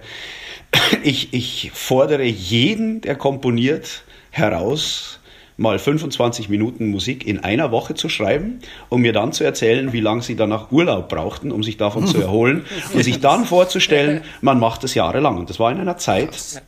ich, 1.03 1.35
ich 1.35 1.71
fordere 1.75 2.25
jeden, 2.25 3.03
der 3.03 3.17
komponiert, 3.17 4.05
heraus, 4.31 5.21
mal 5.57 5.79
25 5.79 6.49
Minuten 6.49 6.89
Musik 6.89 7.27
in 7.27 7.45
einer 7.45 7.71
Woche 7.71 7.95
zu 7.95 8.09
schreiben, 8.09 8.61
um 8.89 9.03
mir 9.03 9.13
dann 9.13 9.33
zu 9.33 9.45
erzählen, 9.45 9.93
wie 9.93 10.01
lange 10.01 10.23
sie 10.23 10.37
danach 10.37 10.73
Urlaub 10.73 11.09
brauchten, 11.09 11.53
um 11.53 11.63
sich 11.63 11.77
davon 11.77 12.07
zu 12.07 12.21
erholen 12.23 12.65
und 12.93 13.03
sich 13.03 13.21
dann 13.21 13.45
vorzustellen, 13.45 14.23
man 14.41 14.59
macht 14.59 14.85
es 14.85 14.95
jahrelang. 14.95 15.39
Und 15.39 15.51
das 15.51 15.61
war 15.61 15.71
in 15.71 15.79
einer 15.79 15.97
Zeit, 15.97 16.63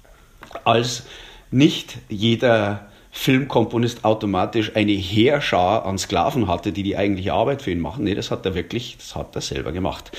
als 0.64 1.05
nicht 1.51 1.99
jeder 2.09 2.87
Filmkomponist 3.11 4.05
automatisch 4.05 4.77
eine 4.77 4.92
Heerschar 4.92 5.87
an 5.87 5.96
Sklaven 5.99 6.49
hatte, 6.49 6.70
die 6.70 6.83
die 6.83 6.96
eigentliche 6.96 7.33
Arbeit 7.33 7.62
für 7.62 7.70
ihn 7.70 7.81
machen. 7.81 8.05
Nee, 8.05 8.14
das 8.14 8.31
hat 8.31 8.44
er 8.44 8.55
wirklich, 8.55 8.99
das 8.99 9.16
hat 9.16 9.35
er 9.35 9.40
selber 9.40 9.72
gemacht. 9.72 10.12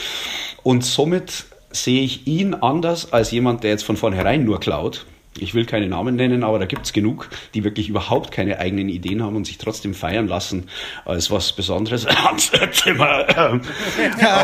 Und 0.63 0.83
somit 0.83 1.45
sehe 1.69 2.01
ich 2.01 2.25
ihn 2.27 2.55
anders 2.55 3.13
als 3.13 3.31
jemand, 3.31 3.63
der 3.63 3.71
jetzt 3.71 3.83
von 3.83 3.97
vornherein 3.97 4.43
nur 4.43 4.59
klaut 4.59 5.05
ich 5.41 5.53
will 5.53 5.65
keine 5.65 5.87
Namen 5.87 6.15
nennen, 6.15 6.43
aber 6.43 6.59
da 6.59 6.65
gibt 6.65 6.85
es 6.85 6.93
genug, 6.93 7.29
die 7.53 7.63
wirklich 7.63 7.89
überhaupt 7.89 8.31
keine 8.31 8.59
eigenen 8.59 8.89
Ideen 8.89 9.23
haben 9.23 9.35
und 9.35 9.45
sich 9.45 9.57
trotzdem 9.57 9.93
feiern 9.93 10.27
lassen 10.27 10.69
als 11.05 11.31
was 11.31 11.53
Besonderes. 11.53 12.05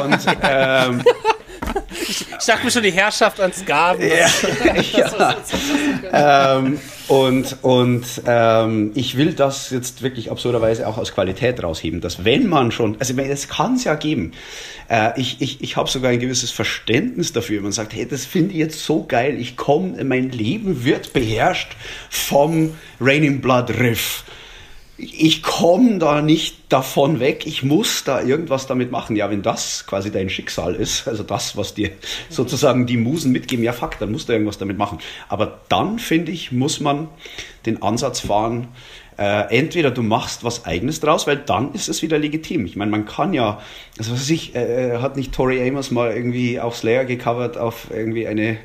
und, 0.03 0.19
ähm, 0.43 1.03
ich, 2.07 2.21
ich 2.21 2.45
dachte 2.45 2.65
mir 2.65 2.71
schon 2.71 2.83
die 2.83 2.91
Herrschaft 2.91 3.39
ans 3.39 3.65
Gaben. 3.65 4.01
Ja, 4.01 4.27
ja. 6.11 6.57
ähm, 6.57 6.79
und 7.07 7.57
und 7.61 8.05
ähm, 8.25 8.91
ich 8.95 9.17
will 9.17 9.33
das 9.33 9.69
jetzt 9.69 10.01
wirklich 10.01 10.31
absurderweise 10.31 10.87
auch 10.87 10.97
aus 10.97 11.13
Qualität 11.13 11.61
rausheben, 11.61 12.01
dass 12.01 12.23
wenn 12.25 12.47
man 12.47 12.71
schon, 12.71 12.97
also 12.99 13.13
es 13.17 13.47
kann 13.47 13.75
es 13.75 13.83
ja 13.83 13.95
geben, 13.95 14.33
äh, 14.89 15.19
ich 15.19 15.41
ich, 15.41 15.61
ich 15.61 15.77
habe 15.77 15.89
sogar 15.89 16.11
ein 16.11 16.19
gewisses 16.19 16.51
Verständnis 16.51 17.33
dafür, 17.33 17.61
man 17.61 17.71
sagt, 17.71 17.93
hey, 17.93 18.07
das 18.07 18.25
finde 18.25 18.53
ich 18.53 18.59
jetzt 18.59 18.85
so 18.85 19.03
geil, 19.03 19.37
ich 19.39 19.57
komme, 19.57 20.03
mein 20.03 20.29
Leben 20.29 20.85
wird 20.85 21.13
beherrscht 21.13 21.75
vom 22.09 22.75
Raining 22.99 23.41
Blood 23.41 23.69
Riff 23.79 24.23
ich 24.97 25.41
komme 25.41 25.97
da 25.97 26.21
nicht 26.21 26.71
davon 26.71 27.19
weg, 27.19 27.47
ich 27.47 27.63
muss 27.63 28.03
da 28.03 28.21
irgendwas 28.21 28.67
damit 28.67 28.91
machen. 28.91 29.15
Ja, 29.15 29.29
wenn 29.31 29.41
das 29.41 29.85
quasi 29.87 30.11
dein 30.11 30.29
Schicksal 30.29 30.75
ist, 30.75 31.07
also 31.07 31.23
das, 31.23 31.57
was 31.57 31.73
dir 31.73 31.91
sozusagen 32.29 32.85
die 32.85 32.97
Musen 32.97 33.31
mitgeben, 33.31 33.65
ja 33.65 33.73
fuck, 33.73 33.97
dann 33.99 34.11
musst 34.11 34.29
du 34.29 34.33
irgendwas 34.33 34.57
damit 34.57 34.77
machen. 34.77 34.99
Aber 35.29 35.61
dann, 35.69 35.99
finde 35.99 36.31
ich, 36.31 36.51
muss 36.51 36.79
man 36.79 37.07
den 37.65 37.81
Ansatz 37.81 38.19
fahren, 38.19 38.67
äh, 39.23 39.57
entweder 39.57 39.89
du 39.89 40.03
machst 40.03 40.43
was 40.43 40.65
Eigenes 40.65 40.99
draus, 40.99 41.27
weil 41.27 41.37
dann 41.37 41.73
ist 41.73 41.87
es 41.87 42.01
wieder 42.01 42.17
legitim. 42.19 42.65
Ich 42.65 42.75
meine, 42.75 42.91
man 42.91 43.05
kann 43.05 43.33
ja, 43.33 43.61
also 43.97 44.11
was 44.11 44.21
weiß 44.21 44.29
ich, 44.31 44.53
äh, 44.53 44.97
hat 44.97 45.15
nicht 45.15 45.33
Tori 45.33 45.65
Amos 45.65 45.91
mal 45.91 46.11
irgendwie 46.11 46.59
auf 46.59 46.75
Slayer 46.75 47.05
gecovert 47.05 47.57
auf 47.57 47.87
irgendwie 47.89 48.27
eine 48.27 48.57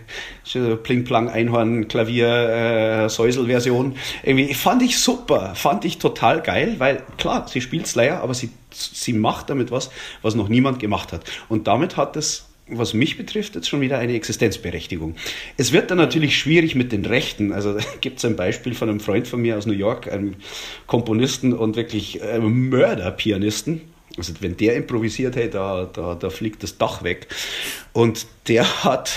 Pling-Plang 0.82 1.28
Einhorn 1.28 1.86
Klavier 1.86 3.08
äh. 3.08 3.94
Irgendwie 4.24 4.54
fand 4.54 4.82
ich 4.82 4.98
super, 4.98 5.52
fand 5.54 5.84
ich 5.84 5.98
total 5.98 6.40
geil, 6.40 6.74
weil 6.78 7.02
klar, 7.18 7.46
sie 7.46 7.60
spielt 7.60 7.86
Slayer, 7.86 8.20
aber 8.20 8.34
sie 8.34 8.50
sie 8.70 9.12
macht 9.12 9.50
damit 9.50 9.70
was, 9.70 9.90
was 10.22 10.34
noch 10.34 10.48
niemand 10.48 10.78
gemacht 10.78 11.12
hat. 11.12 11.22
Und 11.48 11.66
damit 11.66 11.96
hat 11.96 12.16
es 12.16 12.47
was 12.68 12.94
mich 12.94 13.16
betrifft, 13.16 13.54
jetzt 13.54 13.68
schon 13.68 13.80
wieder 13.80 13.98
eine 13.98 14.14
Existenzberechtigung. 14.14 15.16
Es 15.56 15.72
wird 15.72 15.90
dann 15.90 15.98
natürlich 15.98 16.38
schwierig 16.38 16.74
mit 16.74 16.92
den 16.92 17.04
Rechten. 17.04 17.52
Also 17.52 17.76
gibt 18.00 18.18
es 18.18 18.24
ein 18.24 18.36
Beispiel 18.36 18.74
von 18.74 18.88
einem 18.88 19.00
Freund 19.00 19.26
von 19.26 19.40
mir 19.40 19.56
aus 19.56 19.66
New 19.66 19.72
York, 19.72 20.10
einem 20.12 20.36
Komponisten 20.86 21.52
und 21.52 21.76
wirklich 21.76 22.22
äh, 22.22 22.38
Mörderpianisten. 22.38 23.80
Also 24.16 24.32
wenn 24.40 24.56
der 24.56 24.76
improvisiert, 24.76 25.36
hey, 25.36 25.48
da, 25.48 25.84
da, 25.84 26.14
da 26.14 26.30
fliegt 26.30 26.62
das 26.62 26.76
Dach 26.78 27.02
weg. 27.02 27.28
Und 27.92 28.26
der 28.48 28.84
hat 28.84 29.12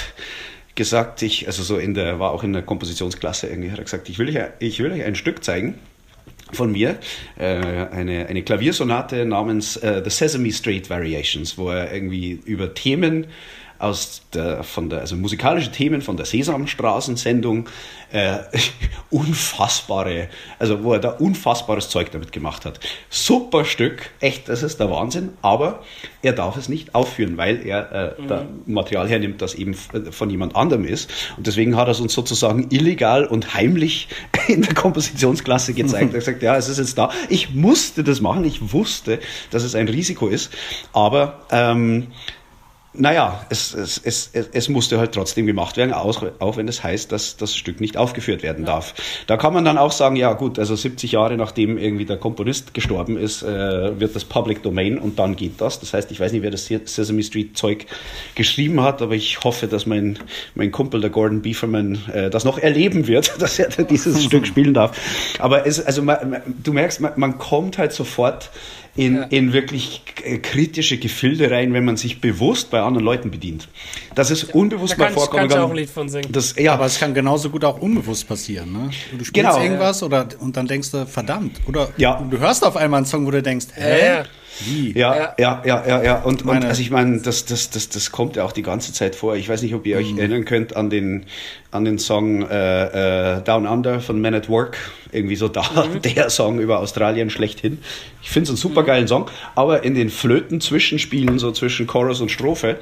gesagt, 0.75 1.21
ich, 1.21 1.47
also 1.47 1.63
so 1.63 1.77
in 1.77 1.93
der, 1.93 2.19
war 2.19 2.31
auch 2.31 2.43
in 2.43 2.53
der 2.53 2.61
Kompositionsklasse 2.61 3.47
irgendwie, 3.47 3.71
hat 3.71 3.79
er 3.79 3.83
gesagt, 3.83 4.09
ich 4.09 4.19
will 4.19 4.29
euch, 4.29 4.43
ich 4.59 4.79
will 4.79 4.91
euch 4.91 5.03
ein 5.03 5.15
Stück 5.15 5.43
zeigen 5.43 5.75
von 6.53 6.71
mir 6.71 6.97
äh, 7.37 7.45
eine, 7.45 8.27
eine 8.27 8.43
Klaviersonate 8.43 9.25
namens 9.25 9.77
äh, 9.77 10.01
The 10.03 10.09
Sesame 10.09 10.51
Street 10.51 10.89
Variations, 10.89 11.57
wo 11.57 11.69
er 11.69 11.93
irgendwie 11.93 12.39
über 12.45 12.73
Themen 12.73 13.27
aus 13.81 14.21
der, 14.33 14.63
von 14.63 14.89
der, 14.89 14.99
also 14.99 15.15
musikalische 15.15 15.71
Themen 15.71 16.01
von 16.01 16.17
der 16.17 16.25
Sesamstraßensendung, 16.25 17.67
äh, 18.11 18.39
unfassbare, 19.09 20.27
also 20.59 20.83
wo 20.83 20.93
er 20.93 20.99
da 20.99 21.09
unfassbares 21.09 21.89
Zeug 21.89 22.11
damit 22.11 22.31
gemacht 22.31 22.65
hat. 22.65 22.79
Super 23.09 23.65
Stück, 23.65 24.11
echt, 24.19 24.49
das 24.49 24.63
ist 24.63 24.79
der 24.79 24.89
Wahnsinn, 24.89 25.29
aber 25.41 25.83
er 26.21 26.33
darf 26.33 26.57
es 26.57 26.69
nicht 26.69 26.93
aufführen, 26.95 27.37
weil 27.37 27.65
er 27.65 27.91
äh, 27.91 28.21
mhm. 28.21 28.27
da 28.27 28.45
Material 28.65 29.09
hernimmt, 29.09 29.41
das 29.41 29.55
eben 29.55 29.73
von 29.73 30.29
jemand 30.29 30.55
anderem 30.55 30.85
ist. 30.85 31.11
Und 31.37 31.47
deswegen 31.47 31.75
hat 31.75 31.87
er 31.87 31.91
es 31.91 31.99
uns 31.99 32.13
sozusagen 32.13 32.67
illegal 32.69 33.25
und 33.25 33.53
heimlich 33.53 34.07
in 34.47 34.61
der 34.61 34.73
Kompositionsklasse 34.73 35.73
gezeigt. 35.73 36.13
Er 36.13 36.19
hat 36.19 36.25
gesagt, 36.25 36.43
ja, 36.43 36.55
es 36.55 36.69
ist 36.69 36.77
jetzt 36.77 36.97
da. 36.97 37.11
Ich 37.29 37.53
musste 37.53 38.03
das 38.03 38.21
machen, 38.21 38.43
ich 38.43 38.73
wusste, 38.73 39.19
dass 39.49 39.63
es 39.63 39.75
ein 39.75 39.87
Risiko 39.87 40.27
ist, 40.27 40.51
aber 40.93 41.41
ähm, 41.51 42.07
naja, 42.93 43.45
es, 43.49 43.73
es, 43.73 44.01
es, 44.03 44.31
es 44.33 44.67
musste 44.67 44.99
halt 44.99 45.13
trotzdem 45.13 45.45
gemacht 45.45 45.77
werden, 45.77 45.93
auch, 45.93 46.23
auch 46.39 46.57
wenn 46.57 46.67
das 46.67 46.83
heißt, 46.83 47.09
dass 47.11 47.37
das 47.37 47.55
Stück 47.55 47.79
nicht 47.79 47.95
aufgeführt 47.95 48.43
werden 48.43 48.65
darf. 48.65 48.93
Da 49.27 49.37
kann 49.37 49.53
man 49.53 49.63
dann 49.63 49.77
auch 49.77 49.93
sagen, 49.93 50.17
ja 50.17 50.33
gut, 50.33 50.59
also 50.59 50.75
70 50.75 51.13
Jahre 51.13 51.37
nachdem 51.37 51.77
irgendwie 51.77 52.03
der 52.03 52.17
Komponist 52.17 52.73
gestorben 52.73 53.17
ist, 53.17 53.43
äh, 53.43 53.97
wird 53.97 54.13
das 54.13 54.25
Public 54.25 54.61
Domain 54.61 54.97
und 54.97 55.19
dann 55.19 55.37
geht 55.37 55.61
das. 55.61 55.79
Das 55.79 55.93
heißt, 55.93 56.11
ich 56.11 56.19
weiß 56.19 56.33
nicht, 56.33 56.41
wer 56.41 56.51
das 56.51 56.65
Sesame 56.65 57.23
Street 57.23 57.57
Zeug 57.57 57.85
geschrieben 58.35 58.81
hat, 58.81 59.01
aber 59.01 59.15
ich 59.15 59.41
hoffe, 59.41 59.67
dass 59.67 59.85
mein, 59.85 60.19
mein 60.55 60.71
Kumpel, 60.71 60.99
der 60.99 61.11
Gordon 61.11 61.41
Beeferman, 61.41 61.97
äh, 62.13 62.29
das 62.29 62.43
noch 62.43 62.57
erleben 62.57 63.07
wird, 63.07 63.33
dass 63.41 63.57
er 63.57 63.69
dieses 63.85 64.21
Stück 64.21 64.45
spielen 64.45 64.73
darf. 64.73 64.99
Aber 65.39 65.65
es, 65.65 65.83
also 65.83 66.01
man, 66.01 66.41
du 66.61 66.73
merkst, 66.73 66.99
man, 66.99 67.13
man 67.15 67.37
kommt 67.37 67.77
halt 67.77 67.93
sofort 67.93 68.49
in, 68.95 69.15
ja. 69.15 69.23
in 69.23 69.53
wirklich 69.53 70.03
kritische 70.41 70.97
Gefilde 70.97 71.49
rein, 71.49 71.73
wenn 71.73 71.85
man 71.85 71.97
sich 71.97 72.19
bewusst 72.19 72.71
bei 72.71 72.81
anderen 72.81 73.05
Leuten 73.05 73.31
bedient. 73.31 73.69
Das 74.15 74.31
ist 74.31 74.53
unbewusst 74.53 74.93
da 74.93 75.05
mal 75.05 75.11
vorkommen. 75.11 75.47
Da 75.47 75.55
kann 75.55 75.63
auch 75.65 75.69
ein 75.69 75.77
Lied 75.77 75.89
von 75.89 76.09
singen. 76.09 76.31
Das, 76.31 76.55
ja. 76.57 76.73
Aber 76.73 76.85
es 76.85 76.99
kann 76.99 77.13
genauso 77.13 77.49
gut 77.49 77.63
auch 77.63 77.79
unbewusst 77.79 78.27
passieren. 78.27 78.73
Ne? 78.73 78.89
Du 79.17 79.23
spielst 79.23 79.33
genau. 79.33 79.61
irgendwas 79.61 80.03
oder, 80.03 80.27
und 80.39 80.57
dann 80.57 80.67
denkst 80.67 80.91
du, 80.91 81.05
verdammt. 81.05 81.61
Oder 81.67 81.89
ja. 81.97 82.21
du 82.21 82.37
hörst 82.37 82.65
auf 82.65 82.75
einmal 82.75 82.99
einen 82.99 83.05
Song, 83.05 83.25
wo 83.25 83.31
du 83.31 83.41
denkst, 83.41 83.67
hä? 83.75 84.23
Ja, 84.59 84.65
wie? 84.65 84.99
Ja, 84.99 85.35
ja, 85.37 85.61
ja, 85.65 85.83
ja, 85.87 86.03
ja. 86.03 86.21
Und, 86.21 86.45
und 86.45 86.65
also 86.65 86.81
ich 86.81 86.91
meine, 86.91 87.19
das, 87.21 87.45
das, 87.45 87.69
das, 87.69 87.89
das 87.89 88.11
kommt 88.11 88.35
ja 88.35 88.43
auch 88.43 88.51
die 88.51 88.61
ganze 88.61 88.93
Zeit 88.93 89.15
vor. 89.15 89.35
Ich 89.35 89.49
weiß 89.49 89.61
nicht, 89.61 89.73
ob 89.73 89.85
ihr 89.85 89.97
euch 89.97 90.11
mhm. 90.11 90.19
erinnern 90.19 90.45
könnt 90.45 90.75
an 90.75 90.89
den, 90.89 91.25
an 91.71 91.85
den 91.85 91.99
Song 91.99 92.47
äh, 92.47 93.37
äh, 93.37 93.41
Down 93.41 93.65
Under 93.65 93.99
von 94.01 94.21
Man 94.21 94.33
at 94.33 94.49
Work. 94.49 94.77
Irgendwie 95.11 95.35
so 95.35 95.47
da, 95.47 95.61
mhm. 95.61 96.01
der 96.15 96.29
Song 96.29 96.59
über 96.59 96.79
Australien 96.79 97.29
schlechthin. 97.29 97.79
Ich 98.21 98.29
finde 98.29 98.45
es 98.45 98.49
einen 98.49 98.57
super 98.57 98.83
geilen 98.83 99.05
mhm. 99.05 99.09
Song, 99.09 99.31
aber 99.55 99.83
in 99.83 99.95
den 99.95 100.09
Flöten-Zwischenspielen, 100.09 101.39
so 101.39 101.51
zwischen 101.51 101.87
Chorus 101.87 102.21
und 102.21 102.29
Strophe, 102.29 102.79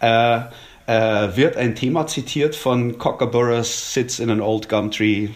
äh, 0.00 0.40
äh, 0.86 1.36
wird 1.36 1.56
ein 1.56 1.74
Thema 1.74 2.06
zitiert 2.06 2.56
von 2.56 2.98
Cockaburras 2.98 3.94
Sits 3.94 4.18
in 4.18 4.30
an 4.30 4.40
Old 4.40 4.68
Gum 4.68 4.90
Tree. 4.90 5.28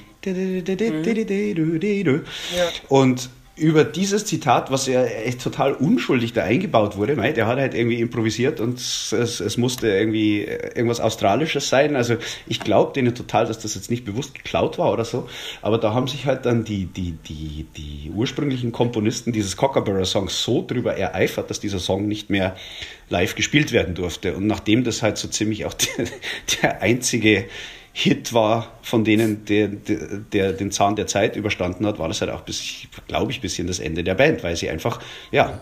Ja. 2.57 2.65
Und 2.89 3.31
über 3.57 3.85
dieses 3.85 4.27
Zitat, 4.27 4.71
was 4.71 4.87
ja 4.87 5.03
echt 5.03 5.41
total 5.41 5.73
unschuldig 5.73 6.35
da 6.35 6.43
eingebaut 6.43 6.99
wurde, 6.99 7.17
mei, 7.17 7.33
der 7.33 7.47
hat 7.47 7.59
halt 7.59 7.73
irgendwie 7.73 8.01
improvisiert 8.01 8.61
und 8.61 8.79
es, 8.79 9.13
es 9.13 9.57
musste 9.57 9.89
irgendwie 9.89 10.43
irgendwas 10.43 11.01
Australisches 11.01 11.71
sein. 11.71 11.97
Also 11.97 12.17
ich 12.47 12.61
glaube 12.61 12.93
denen 12.93 13.15
total, 13.15 13.47
dass 13.47 13.59
das 13.59 13.75
jetzt 13.75 13.91
nicht 13.91 14.05
bewusst 14.05 14.35
geklaut 14.35 14.77
war 14.77 14.93
oder 14.93 15.07
so. 15.07 15.27
Aber 15.63 15.79
da 15.79 15.95
haben 15.95 16.07
sich 16.07 16.27
halt 16.27 16.45
dann 16.45 16.65
die, 16.65 16.85
die, 16.85 17.13
die, 17.13 17.67
die 17.77 18.11
ursprünglichen 18.15 18.73
Komponisten 18.73 19.33
dieses 19.33 19.57
Cockaburra-Songs 19.57 20.43
so 20.43 20.63
drüber 20.65 20.95
ereifert, 20.95 21.49
dass 21.49 21.59
dieser 21.59 21.79
Song 21.79 22.07
nicht 22.07 22.29
mehr 22.29 22.57
live 23.09 23.37
gespielt 23.37 23.73
werden 23.73 23.95
durfte. 23.95 24.37
Und 24.37 24.47
nachdem 24.47 24.85
das 24.85 25.03
halt 25.03 25.17
so 25.17 25.29
ziemlich 25.29 25.65
auch 25.65 25.75
der, 25.97 26.07
der 26.61 26.83
einzige 26.83 27.47
Hit 27.99 28.35
war 28.35 28.73
von 28.83 29.05
denen, 29.05 29.47
der, 29.47 29.69
der, 29.69 29.99
der, 30.31 30.53
den 30.53 30.71
Zahn 30.71 30.97
der 30.97 31.07
Zeit 31.07 31.35
überstanden 31.35 31.87
hat, 31.87 31.99
war 31.99 32.09
das 32.09 32.21
halt 32.21 32.31
auch, 32.31 32.43
bis, 32.43 32.87
glaube 33.09 33.33
ich, 33.33 33.41
bisschen 33.41 33.67
das 33.67 33.79
Ende 33.79 34.05
der 34.05 34.15
Band, 34.15 34.45
weil 34.45 34.55
sie 34.55 34.69
einfach, 34.69 35.01
ja, 35.33 35.59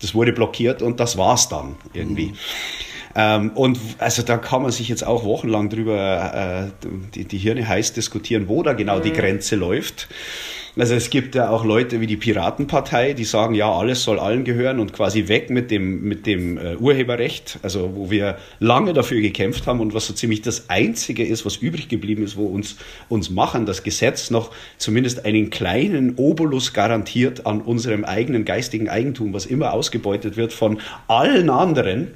das 0.00 0.14
wurde 0.14 0.32
blockiert 0.32 0.80
und 0.80 0.98
das 0.98 1.18
war's 1.18 1.50
dann 1.50 1.76
irgendwie. 1.92 2.28
Mhm. 2.28 2.38
Ähm, 3.16 3.50
und 3.50 3.78
also 3.98 4.22
da 4.22 4.38
kann 4.38 4.62
man 4.62 4.70
sich 4.70 4.88
jetzt 4.88 5.06
auch 5.06 5.24
wochenlang 5.24 5.68
drüber 5.68 6.70
äh, 6.82 6.88
die, 7.14 7.26
die 7.26 7.38
Hirne 7.38 7.68
heiß 7.68 7.92
diskutieren, 7.92 8.48
wo 8.48 8.62
da 8.62 8.72
genau 8.72 9.00
mhm. 9.00 9.02
die 9.02 9.12
Grenze 9.12 9.56
läuft. 9.56 10.08
Also 10.78 10.94
es 10.94 11.10
gibt 11.10 11.34
ja 11.34 11.50
auch 11.50 11.64
Leute 11.64 12.00
wie 12.00 12.06
die 12.06 12.16
Piratenpartei, 12.16 13.12
die 13.12 13.24
sagen, 13.24 13.54
ja, 13.54 13.68
alles 13.68 14.04
soll 14.04 14.20
allen 14.20 14.44
gehören 14.44 14.78
und 14.78 14.92
quasi 14.92 15.26
weg 15.26 15.50
mit 15.50 15.72
dem, 15.72 16.02
mit 16.02 16.24
dem 16.24 16.56
äh, 16.56 16.76
Urheberrecht, 16.76 17.58
also 17.62 17.96
wo 17.96 18.10
wir 18.12 18.38
lange 18.60 18.92
dafür 18.92 19.20
gekämpft 19.20 19.66
haben 19.66 19.80
und 19.80 19.92
was 19.92 20.06
so 20.06 20.14
ziemlich 20.14 20.40
das 20.40 20.70
Einzige 20.70 21.26
ist, 21.26 21.44
was 21.44 21.56
übrig 21.56 21.88
geblieben 21.88 22.22
ist, 22.22 22.36
wo 22.36 22.46
uns, 22.46 22.76
uns 23.08 23.28
machen, 23.28 23.66
das 23.66 23.82
Gesetz 23.82 24.30
noch 24.30 24.52
zumindest 24.76 25.24
einen 25.24 25.50
kleinen 25.50 26.14
Obolus 26.14 26.72
garantiert 26.72 27.44
an 27.44 27.60
unserem 27.60 28.04
eigenen 28.04 28.44
geistigen 28.44 28.88
Eigentum, 28.88 29.32
was 29.32 29.46
immer 29.46 29.72
ausgebeutet 29.72 30.36
wird 30.36 30.52
von 30.52 30.80
allen 31.08 31.50
anderen. 31.50 32.12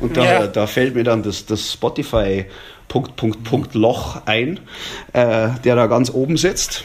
Und 0.00 0.16
da, 0.16 0.24
ja. 0.24 0.46
da 0.48 0.66
fällt 0.66 0.96
mir 0.96 1.04
dann 1.04 1.22
das, 1.22 1.46
das 1.46 1.72
Spotify 1.72 2.46
Punkt, 2.88 3.14
Punkt, 3.14 3.44
Punkt 3.44 3.74
Loch 3.74 4.22
ein, 4.26 4.58
äh, 5.12 5.50
der 5.62 5.76
da 5.76 5.86
ganz 5.86 6.10
oben 6.12 6.36
sitzt 6.36 6.82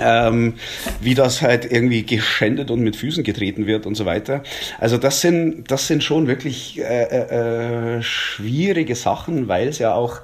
ähm, 0.00 0.54
wie 1.00 1.14
das 1.14 1.42
halt 1.42 1.70
irgendwie 1.70 2.04
geschändet 2.04 2.70
und 2.70 2.80
mit 2.80 2.96
Füßen 2.96 3.24
getreten 3.24 3.66
wird 3.66 3.86
und 3.86 3.94
so 3.94 4.06
weiter. 4.06 4.42
Also 4.78 4.98
das 4.98 5.20
sind, 5.20 5.70
das 5.70 5.86
sind 5.86 6.02
schon 6.02 6.26
wirklich 6.26 6.78
äh, 6.80 7.04
äh, 7.04 7.98
äh 7.98 8.02
schwierige 8.02 8.94
Sachen, 8.94 9.48
weil 9.48 9.68
es 9.68 9.78
ja 9.78 9.94
auch 9.94 10.20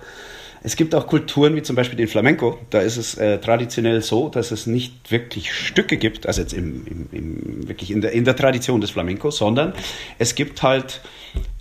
es 0.67 0.75
gibt 0.75 0.97
auch 0.97 1.07
Kulturen 1.07 1.55
wie 1.55 1.63
zum 1.63 1.77
Beispiel 1.77 1.97
den 1.97 2.09
Flamenco. 2.09 2.59
Da 2.71 2.81
ist 2.81 2.97
es 2.97 3.15
äh, 3.17 3.39
traditionell 3.39 4.03
so, 4.03 4.29
dass 4.29 4.51
es 4.51 4.67
nicht 4.67 5.13
wirklich 5.13 5.53
Stücke 5.53 5.97
gibt, 5.97 6.27
also 6.27 6.41
jetzt 6.41 6.55
im, 6.55 6.85
im, 6.87 7.09
im, 7.13 7.69
wirklich 7.69 7.93
in 7.93 8.01
der, 8.01 8.11
in 8.11 8.25
der 8.25 8.35
Tradition 8.35 8.81
des 8.81 8.91
Flamenco, 8.91 9.31
sondern 9.31 9.75
es 10.19 10.35
gibt 10.35 10.65
halt 10.65 11.03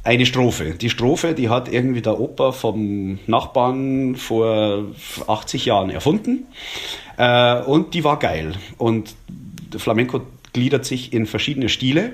eine 0.04 0.26
Strophe. 0.26 0.72
Die 0.72 0.90
Strophe, 0.90 1.36
die 1.36 1.50
hat 1.50 1.72
irgendwie 1.72 2.02
der 2.02 2.20
Opa 2.20 2.52
vom 2.52 3.20
Nachbarn 3.28 4.16
vor 4.16 4.86
80 5.28 5.66
Jahren 5.66 5.92
erfunden. 5.92 6.48
Äh, 7.18 7.62
und 7.62 7.94
die 7.94 8.04
war 8.04 8.20
geil. 8.20 8.54
Und 8.78 9.16
Flamenco 9.78 10.22
gliedert 10.54 10.86
sich 10.86 11.12
in 11.12 11.26
verschiedene 11.26 11.68
Stile, 11.68 12.14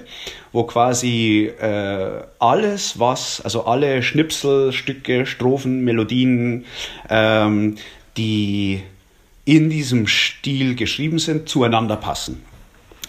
wo 0.52 0.64
quasi 0.64 1.52
äh, 1.60 2.24
alles, 2.40 3.00
was, 3.00 3.40
also 3.42 3.66
alle 3.66 4.02
Schnipselstücke, 4.02 5.28
Strophen, 5.28 5.84
Melodien, 5.84 6.66
ähm, 7.10 7.76
die 8.18 8.82
in 9.46 9.70
diesem 9.70 10.08
Stil 10.08 10.76
geschrieben 10.76 11.20
sind, 11.20 11.50
zueinander 11.50 11.98
passen. 11.98 12.44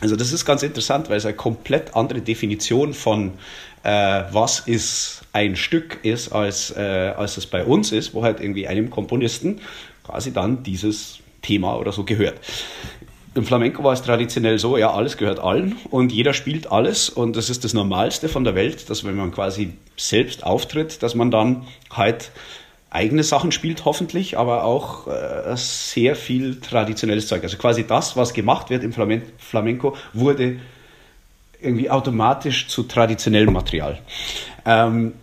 Also 0.03 0.17
das 0.17 0.33
ist 0.33 0.45
ganz 0.45 0.63
interessant, 0.63 1.09
weil 1.09 1.17
es 1.17 1.25
eine 1.25 1.37
komplett 1.37 1.95
andere 1.97 2.21
Definition 2.21 2.93
von 2.93 3.33
äh, 3.85 4.23
was 4.33 4.61
ist 4.61 5.23
ein 5.33 5.57
Stück 5.57 6.01
ist, 6.03 6.33
als, 6.33 6.77
äh, 6.77 7.15
als 7.17 7.37
es 7.37 7.47
bei 7.47 7.65
uns 7.65 7.93
ist, 7.93 8.13
wo 8.13 8.23
halt 8.23 8.41
irgendwie 8.41 8.67
einem 8.69 8.91
Komponisten 8.91 9.61
quasi 10.05 10.33
dann 10.33 10.63
dieses 10.63 11.22
Thema 11.43 11.77
oder 11.77 11.93
so 11.93 12.05
gehört. 12.05 12.41
im 13.35 13.45
Flamenco 13.45 13.83
war 13.83 13.93
es 13.93 14.03
traditionell 14.03 14.59
so, 14.59 14.77
ja, 14.77 14.93
alles 14.93 15.17
gehört 15.17 15.41
allen 15.41 15.77
und 15.91 16.13
jeder 16.13 16.35
spielt 16.35 16.71
alles 16.71 17.09
und 17.09 17.37
das 17.37 17.51
ist 17.51 17.65
das 17.65 17.75
Normalste 17.75 18.29
von 18.29 18.45
der 18.45 18.55
Welt, 18.55 18.91
dass 18.91 19.05
wenn 19.05 19.17
man 19.17 19.33
quasi 19.33 19.75
selbst 19.97 20.45
auftritt, 20.45 21.03
dass 21.03 21.15
man 21.15 21.31
dann 21.31 21.67
halt 21.91 22.31
eigene 22.91 23.23
Sachen 23.23 23.53
spielt, 23.53 23.87
hoffentlich, 23.87 24.37
aber 24.37 24.65
auch 24.65 25.07
äh, 25.07 25.57
sehr 25.57 26.15
viel 26.15 26.61
traditionelles 26.61 27.27
Zeug. 27.27 27.43
Also 27.43 27.57
quasi 27.57 27.87
das, 27.87 28.17
was 28.17 28.35
gemacht 28.35 28.69
wird 28.69 28.85
im 28.85 28.93
Flamenco, 28.93 29.97
wurde 30.13 30.59
irgendwie 31.61 31.89
automatisch 31.89 32.69
zu 32.69 32.83
traditionellem 32.83 33.53
Material. 33.53 33.99
Ähm, 34.67 35.15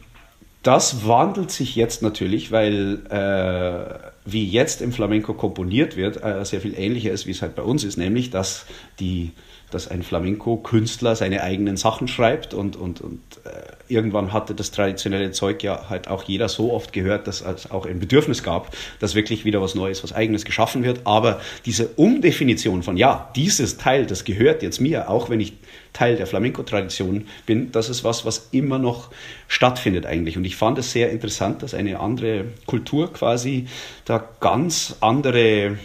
das 0.64 1.08
wandelt 1.08 1.52
sich 1.52 1.76
jetzt 1.76 2.02
natürlich, 2.02 2.52
weil 2.52 3.00
äh, 3.10 4.19
wie 4.32 4.46
jetzt 4.46 4.82
im 4.82 4.92
Flamenco 4.92 5.34
komponiert 5.34 5.96
wird, 5.96 6.24
äh, 6.24 6.44
sehr 6.46 6.62
viel 6.62 6.78
ähnlicher 6.78 7.12
ist, 7.12 7.28
wie 7.28 7.32
es 7.32 7.42
halt 7.42 7.56
bei 7.56 7.64
uns 7.64 7.84
ist, 7.84 7.98
nämlich 7.98 8.30
dass 8.30 8.66
die 9.00 9.32
dass 9.72 9.88
ein 9.88 10.02
Flamenco-Künstler 10.02 11.16
seine 11.16 11.44
eigenen 11.44 11.78
Sachen 11.78 12.08
schreibt 12.08 12.56
und, 12.56 12.76
und, 12.76 13.02
und 13.02 13.22
äh, 13.44 13.50
irgendwann 13.90 14.32
hatte 14.32 14.56
das 14.56 14.72
traditionelle 14.72 15.32
Zeug 15.32 15.64
ja 15.64 15.90
halt 15.90 16.08
auch 16.08 16.24
jeder 16.24 16.48
so 16.48 16.72
oft 16.72 16.94
gehört, 16.94 17.28
dass 17.28 17.42
es 17.42 17.70
auch 17.72 17.86
ein 17.86 18.00
Bedürfnis 18.00 18.44
gab, 18.44 18.76
dass 19.00 19.16
wirklich 19.16 19.46
wieder 19.46 19.62
was 19.62 19.76
Neues, 19.76 20.04
was 20.04 20.14
Eigenes 20.14 20.46
geschaffen 20.46 20.84
wird. 20.84 21.02
Aber 21.06 21.42
diese 21.66 21.88
Umdefinition 21.88 22.84
von, 22.84 22.98
ja, 22.98 23.32
dieses 23.36 23.78
Teil, 23.78 24.06
das 24.06 24.24
gehört 24.24 24.64
jetzt 24.64 24.80
mir, 24.80 25.10
auch 25.10 25.30
wenn 25.30 25.40
ich 25.40 25.54
Teil 25.94 26.16
der 26.16 26.28
Flamenco-Tradition 26.28 27.28
bin, 27.46 27.72
das 27.72 27.90
ist 27.90 28.04
was, 28.04 28.26
was 28.26 28.50
immer 28.52 28.78
noch 28.78 29.10
stattfindet 29.48 30.06
eigentlich. 30.06 30.38
Und 30.38 30.46
ich 30.46 30.56
fand 30.56 30.78
es 30.78 30.92
sehr 30.92 31.10
interessant, 31.10 31.64
dass 31.64 31.74
eine 31.74 32.00
andere 32.00 32.46
Kultur 32.68 33.12
quasi 33.12 33.68
da 34.06 34.24
ganz 34.40 34.96
andere 35.02 35.78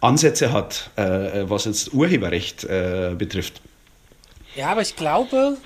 Ansätze 0.00 0.52
hat, 0.52 0.90
äh, 0.96 1.48
was 1.48 1.64
jetzt 1.64 1.92
Urheberrecht 1.92 2.64
äh, 2.64 3.14
betrifft. 3.16 3.60
Ja, 4.54 4.68
aber 4.68 4.82
ich 4.82 4.96
glaube, 4.96 5.56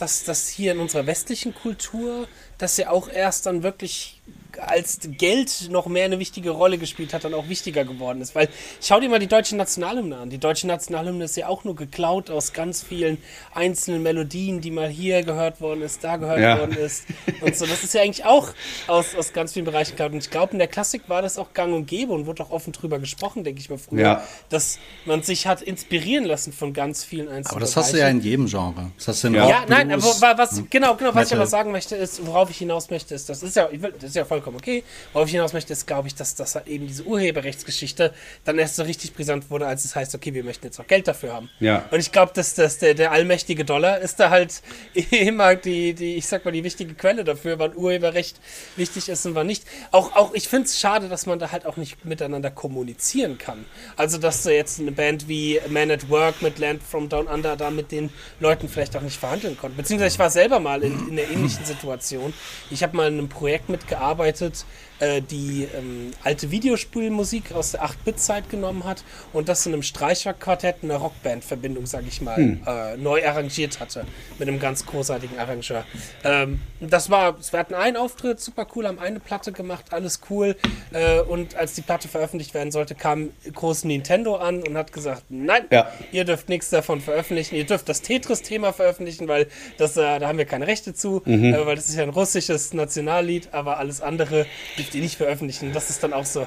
dass 0.00 0.24
das 0.24 0.48
hier 0.48 0.72
in 0.72 0.78
unserer 0.78 1.06
westlichen 1.06 1.54
Kultur, 1.54 2.26
dass 2.58 2.76
ja 2.76 2.90
auch 2.90 3.08
erst 3.08 3.46
dann 3.46 3.62
wirklich 3.62 4.20
als 4.58 5.00
Geld 5.02 5.68
noch 5.70 5.86
mehr 5.86 6.04
eine 6.04 6.18
wichtige 6.18 6.50
Rolle 6.50 6.78
gespielt 6.78 7.14
hat, 7.14 7.24
dann 7.24 7.34
auch 7.34 7.48
wichtiger 7.48 7.84
geworden 7.84 8.20
ist. 8.20 8.34
Weil 8.34 8.48
schau 8.80 9.00
dir 9.00 9.08
mal 9.08 9.18
die 9.18 9.26
deutsche 9.26 9.56
Nationalhymne 9.56 10.16
an. 10.16 10.30
Die 10.30 10.38
deutsche 10.38 10.66
Nationalhymne 10.66 11.24
ist 11.24 11.36
ja 11.36 11.48
auch 11.48 11.64
nur 11.64 11.76
geklaut 11.76 12.30
aus 12.30 12.52
ganz 12.52 12.82
vielen 12.82 13.18
einzelnen 13.54 14.02
Melodien, 14.02 14.60
die 14.60 14.70
mal 14.70 14.88
hier 14.88 15.22
gehört 15.22 15.60
worden 15.60 15.82
ist, 15.82 16.02
da 16.04 16.16
gehört 16.16 16.40
ja. 16.40 16.58
worden 16.58 16.76
ist. 16.76 17.04
Und 17.40 17.56
so. 17.56 17.66
Das 17.66 17.84
ist 17.84 17.94
ja 17.94 18.02
eigentlich 18.02 18.24
auch 18.24 18.48
aus, 18.86 19.14
aus 19.14 19.32
ganz 19.32 19.52
vielen 19.52 19.64
Bereichen 19.64 19.92
geklaut. 19.92 20.12
Und 20.12 20.18
ich 20.18 20.30
glaube, 20.30 20.52
in 20.52 20.58
der 20.58 20.68
Klassik 20.68 21.08
war 21.08 21.22
das 21.22 21.38
auch 21.38 21.52
gang 21.52 21.74
und 21.74 21.86
gäbe 21.86 22.12
und 22.12 22.26
wurde 22.26 22.42
auch 22.42 22.50
offen 22.50 22.72
drüber 22.72 22.98
gesprochen, 22.98 23.44
denke 23.44 23.60
ich 23.60 23.70
mal 23.70 23.78
früher, 23.78 24.00
ja. 24.00 24.24
dass 24.48 24.78
man 25.04 25.22
sich 25.22 25.46
hat 25.46 25.62
inspirieren 25.62 26.24
lassen 26.24 26.52
von 26.52 26.72
ganz 26.72 27.04
vielen 27.04 27.28
einzelnen 27.28 27.46
Aber 27.50 27.60
das 27.60 27.72
Bereichen. 27.72 27.86
hast 27.86 27.94
du 27.94 27.98
ja 27.98 28.08
in 28.08 28.20
jedem 28.20 28.46
Genre. 28.46 28.90
Das 28.96 29.08
hast 29.08 29.24
du 29.24 29.28
in 29.28 29.34
ja, 29.34 29.48
ja 29.48 29.64
nein, 29.68 29.90
aber 29.92 30.04
was, 30.38 30.62
genau, 30.70 30.94
genau, 30.96 31.14
was 31.14 31.28
ich 31.28 31.36
aber 31.36 31.46
sagen 31.46 31.72
möchte, 31.72 31.96
ist, 31.96 32.26
worauf 32.26 32.50
ich 32.50 32.58
hinaus 32.58 32.90
möchte, 32.90 33.14
ist, 33.14 33.28
das 33.28 33.42
ist 33.42 33.56
ja, 33.56 33.68
das 33.68 34.04
ist 34.04 34.16
ja 34.16 34.24
vollkommen 34.24 34.39
vollkommen 34.40 34.56
okay. 34.56 34.82
Worauf 35.12 35.28
ich 35.28 35.32
hinaus 35.32 35.52
möchte, 35.52 35.72
ist, 35.72 35.86
glaube 35.86 36.08
ich, 36.08 36.14
dass 36.14 36.34
das 36.34 36.54
halt 36.54 36.66
eben 36.66 36.86
diese 36.86 37.04
Urheberrechtsgeschichte 37.04 38.12
dann 38.44 38.58
erst 38.58 38.76
so 38.76 38.82
richtig 38.82 39.14
brisant 39.14 39.50
wurde, 39.50 39.66
als 39.66 39.84
es 39.84 39.94
heißt, 39.94 40.14
okay, 40.14 40.32
wir 40.34 40.44
möchten 40.44 40.66
jetzt 40.66 40.80
auch 40.80 40.86
Geld 40.86 41.06
dafür 41.06 41.34
haben. 41.34 41.50
Ja. 41.60 41.84
Und 41.90 42.00
ich 42.00 42.12
glaube, 42.12 42.32
dass, 42.34 42.54
dass 42.54 42.78
der, 42.78 42.94
der 42.94 43.12
allmächtige 43.12 43.64
Dollar 43.64 43.98
ist 44.00 44.18
da 44.18 44.30
halt 44.30 44.62
immer 45.10 45.56
die, 45.56 45.94
die, 45.94 46.16
ich 46.16 46.26
sag 46.26 46.44
mal, 46.44 46.52
die 46.52 46.64
wichtige 46.64 46.94
Quelle 46.94 47.24
dafür, 47.24 47.58
wann 47.58 47.76
Urheberrecht 47.76 48.40
wichtig 48.76 49.08
ist 49.08 49.26
und 49.26 49.34
wann 49.34 49.46
nicht. 49.46 49.64
Auch, 49.90 50.16
auch 50.16 50.34
ich 50.34 50.48
finde 50.48 50.66
es 50.66 50.78
schade, 50.78 51.08
dass 51.08 51.26
man 51.26 51.38
da 51.38 51.52
halt 51.52 51.66
auch 51.66 51.76
nicht 51.76 52.04
miteinander 52.04 52.50
kommunizieren 52.50 53.38
kann. 53.38 53.64
Also, 53.96 54.18
dass 54.18 54.42
du 54.42 54.54
jetzt 54.54 54.80
eine 54.80 54.92
Band 54.92 55.28
wie 55.28 55.60
Man 55.68 55.90
at 55.90 56.08
Work 56.08 56.42
mit 56.42 56.58
Land 56.58 56.82
from 56.82 57.08
Down 57.08 57.26
Under 57.26 57.56
da 57.56 57.70
mit 57.70 57.92
den 57.92 58.10
Leuten 58.40 58.68
vielleicht 58.68 58.96
auch 58.96 59.02
nicht 59.02 59.18
verhandeln 59.18 59.58
konnte. 59.58 59.76
Beziehungsweise 59.76 60.14
ich 60.14 60.18
war 60.18 60.30
selber 60.30 60.60
mal 60.60 60.82
in, 60.82 61.08
in 61.08 61.18
einer 61.18 61.30
ähnlichen 61.30 61.64
Situation. 61.64 62.32
Ich 62.70 62.82
habe 62.82 62.96
mal 62.96 63.08
in 63.08 63.18
einem 63.18 63.28
Projekt 63.28 63.68
mitgearbeitet, 63.68 64.29
gearbeitet 64.30 64.64
äh, 65.00 65.22
die 65.22 65.66
ähm, 65.76 66.12
alte 66.22 66.50
Videospielmusik 66.50 67.52
aus 67.52 67.72
der 67.72 67.84
8-Bit-Zeit 67.84 68.50
genommen 68.50 68.84
hat 68.84 69.02
und 69.32 69.48
das 69.48 69.66
in 69.66 69.72
einem 69.72 69.82
Streicherquartett, 69.82 70.76
einer 70.82 70.96
Rockband-Verbindung, 70.96 71.86
sage 71.86 72.06
ich 72.08 72.20
mal, 72.20 72.36
hm. 72.36 72.60
äh, 72.66 72.96
neu 72.96 73.26
arrangiert 73.26 73.80
hatte. 73.80 74.04
Mit 74.38 74.48
einem 74.48 74.60
ganz 74.60 74.86
großartigen 74.86 75.38
Arrangeur. 75.38 75.84
Ähm, 76.24 76.60
das 76.80 77.10
war, 77.10 77.36
wir 77.38 77.58
hatten 77.58 77.74
einen 77.74 77.96
Auftritt, 77.96 78.40
super 78.40 78.66
cool, 78.74 78.86
haben 78.86 78.98
eine 78.98 79.20
Platte 79.20 79.52
gemacht, 79.52 79.86
alles 79.90 80.20
cool. 80.30 80.56
Äh, 80.92 81.20
und 81.20 81.56
als 81.56 81.74
die 81.74 81.82
Platte 81.82 82.08
veröffentlicht 82.08 82.54
werden 82.54 82.70
sollte, 82.70 82.94
kam 82.94 83.30
groß 83.52 83.84
Nintendo 83.84 84.36
an 84.36 84.62
und 84.62 84.76
hat 84.76 84.92
gesagt, 84.92 85.24
nein, 85.28 85.64
ja. 85.70 85.90
ihr 86.12 86.24
dürft 86.24 86.48
nichts 86.48 86.70
davon 86.70 87.00
veröffentlichen, 87.00 87.54
ihr 87.54 87.64
dürft 87.64 87.88
das 87.88 88.02
Tetris-Thema 88.02 88.72
veröffentlichen, 88.72 89.28
weil 89.28 89.46
das, 89.78 89.96
äh, 89.96 90.18
da 90.18 90.28
haben 90.28 90.38
wir 90.38 90.44
keine 90.44 90.66
Rechte 90.66 90.94
zu, 90.94 91.22
mhm. 91.24 91.54
Äh, 91.54 91.66
weil 91.66 91.76
das 91.76 91.88
ist 91.88 91.96
ja 91.96 92.02
ein 92.02 92.10
russisches 92.10 92.72
Nationallied, 92.74 93.48
aber 93.52 93.78
alles 93.78 94.00
andere 94.00 94.46
die 94.78 94.89
nicht 94.98 95.16
veröffentlichen. 95.16 95.72
Das 95.72 95.90
ist 95.90 96.02
dann 96.02 96.12
auch 96.12 96.24
so. 96.24 96.46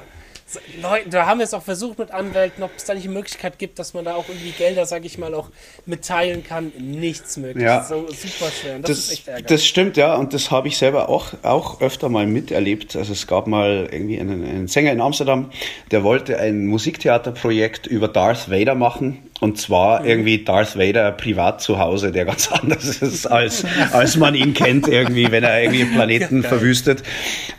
Leute, 0.80 1.08
da 1.08 1.26
haben 1.26 1.38
wir 1.38 1.44
es 1.44 1.54
auch 1.54 1.62
versucht 1.62 1.98
mit 1.98 2.10
Anwälten, 2.10 2.62
ob 2.62 2.70
es 2.76 2.84
da 2.84 2.94
nicht 2.94 3.04
eine 3.04 3.14
Möglichkeit 3.14 3.58
gibt, 3.58 3.78
dass 3.78 3.94
man 3.94 4.04
da 4.04 4.14
auch 4.14 4.28
irgendwie 4.28 4.50
Gelder, 4.50 4.84
sage 4.84 5.06
ich 5.06 5.16
mal, 5.16 5.34
auch 5.34 5.48
mitteilen 5.86 6.44
kann. 6.44 6.70
Nichts 6.78 7.38
möglich. 7.38 7.64
Ja. 7.64 7.82
So 7.82 8.06
super 8.08 8.50
schwer. 8.52 8.78
Das, 8.78 8.90
das, 8.90 8.98
ist 8.98 9.12
echt 9.12 9.28
ärgerlich. 9.28 9.46
Das 9.48 9.64
stimmt, 9.64 9.96
ja. 9.96 10.14
Und 10.14 10.34
das 10.34 10.50
habe 10.50 10.68
ich 10.68 10.76
selber 10.76 11.08
auch, 11.08 11.32
auch 11.42 11.80
öfter 11.80 12.10
mal 12.10 12.26
miterlebt. 12.26 12.94
Also 12.94 13.14
es 13.14 13.26
gab 13.26 13.46
mal 13.46 13.88
irgendwie 13.90 14.20
einen, 14.20 14.44
einen 14.44 14.68
Sänger 14.68 14.92
in 14.92 15.00
Amsterdam, 15.00 15.50
der 15.90 16.04
wollte 16.04 16.38
ein 16.38 16.66
Musiktheaterprojekt 16.66 17.86
über 17.86 18.08
Darth 18.08 18.50
Vader 18.50 18.74
machen 18.74 19.30
und 19.44 19.58
zwar 19.58 20.00
mhm. 20.00 20.08
irgendwie 20.08 20.42
Darth 20.42 20.78
Vader 20.78 21.12
privat 21.12 21.60
zu 21.60 21.78
Hause, 21.78 22.12
der 22.12 22.24
ganz 22.24 22.48
anders 22.50 23.02
ist, 23.02 23.26
als, 23.26 23.66
als 23.92 24.16
man 24.16 24.34
ihn 24.34 24.54
kennt, 24.54 24.88
irgendwie, 24.88 25.30
wenn 25.30 25.44
er 25.44 25.62
irgendwie 25.62 25.84
Planeten 25.84 26.42
ja, 26.42 26.48
verwüstet. 26.48 27.02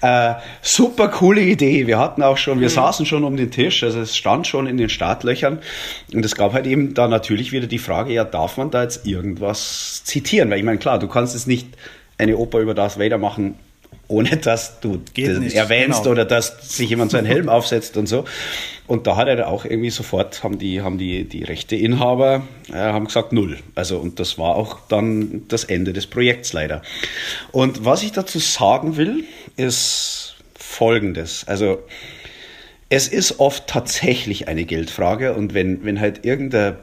Äh, 0.01 0.33
super 0.63 1.09
coole 1.09 1.41
Idee. 1.41 1.85
Wir 1.85 1.99
hatten 1.99 2.23
auch 2.23 2.37
schon, 2.37 2.59
wir 2.59 2.69
mhm. 2.69 2.73
saßen 2.73 3.05
schon 3.05 3.23
um 3.23 3.37
den 3.37 3.51
Tisch, 3.51 3.83
also 3.83 4.01
es 4.01 4.17
stand 4.17 4.47
schon 4.47 4.65
in 4.65 4.77
den 4.77 4.89
Startlöchern. 4.89 5.59
Und 6.11 6.25
es 6.25 6.33
gab 6.33 6.53
halt 6.53 6.65
eben 6.65 6.95
da 6.95 7.07
natürlich 7.07 7.51
wieder 7.51 7.67
die 7.67 7.77
Frage, 7.77 8.13
ja, 8.13 8.23
darf 8.23 8.57
man 8.57 8.71
da 8.71 8.81
jetzt 8.81 9.05
irgendwas 9.05 10.03
zitieren? 10.03 10.49
Weil 10.49 10.57
ich 10.57 10.65
meine, 10.65 10.79
klar, 10.79 10.97
du 10.97 11.07
kannst 11.07 11.35
es 11.35 11.45
nicht 11.45 11.67
eine 12.17 12.35
Oper 12.37 12.61
über 12.61 12.73
Darth 12.73 12.97
Vader 12.97 13.19
machen, 13.19 13.59
ohne 14.07 14.37
dass 14.37 14.79
du 14.79 14.99
das 15.15 15.53
erwähnst 15.53 16.03
genau. 16.03 16.11
oder 16.11 16.25
dass 16.25 16.75
sich 16.75 16.89
jemand 16.89 17.11
so 17.11 17.17
einen 17.17 17.27
Helm 17.27 17.49
aufsetzt 17.49 17.97
und 17.97 18.07
so. 18.07 18.25
Und 18.87 19.07
da 19.07 19.15
hat 19.15 19.27
er 19.27 19.47
auch 19.47 19.65
irgendwie 19.65 19.89
sofort, 19.89 20.43
haben 20.43 20.59
die, 20.59 20.81
haben 20.81 20.97
die, 20.97 21.23
die 21.23 21.43
Rechteinhaber 21.43 22.43
äh, 22.69 22.73
haben 22.73 23.05
gesagt, 23.05 23.33
null. 23.33 23.57
Also, 23.73 23.97
und 23.97 24.19
das 24.19 24.37
war 24.37 24.55
auch 24.55 24.79
dann 24.89 25.43
das 25.47 25.63
Ende 25.63 25.91
des 25.91 26.05
Projekts 26.05 26.53
leider. 26.53 26.83
Und 27.51 27.83
was 27.83 28.03
ich 28.03 28.11
dazu 28.11 28.37
sagen 28.37 28.95
will, 28.95 29.23
ist 29.55 30.35
folgendes. 30.53 31.47
Also, 31.47 31.79
es 32.89 33.07
ist 33.07 33.39
oft 33.39 33.65
tatsächlich 33.65 34.47
eine 34.47 34.65
Geldfrage 34.65 35.33
und 35.33 35.55
wenn, 35.55 35.83
wenn 35.83 35.99
halt 35.99 36.23
irgendein 36.23 36.75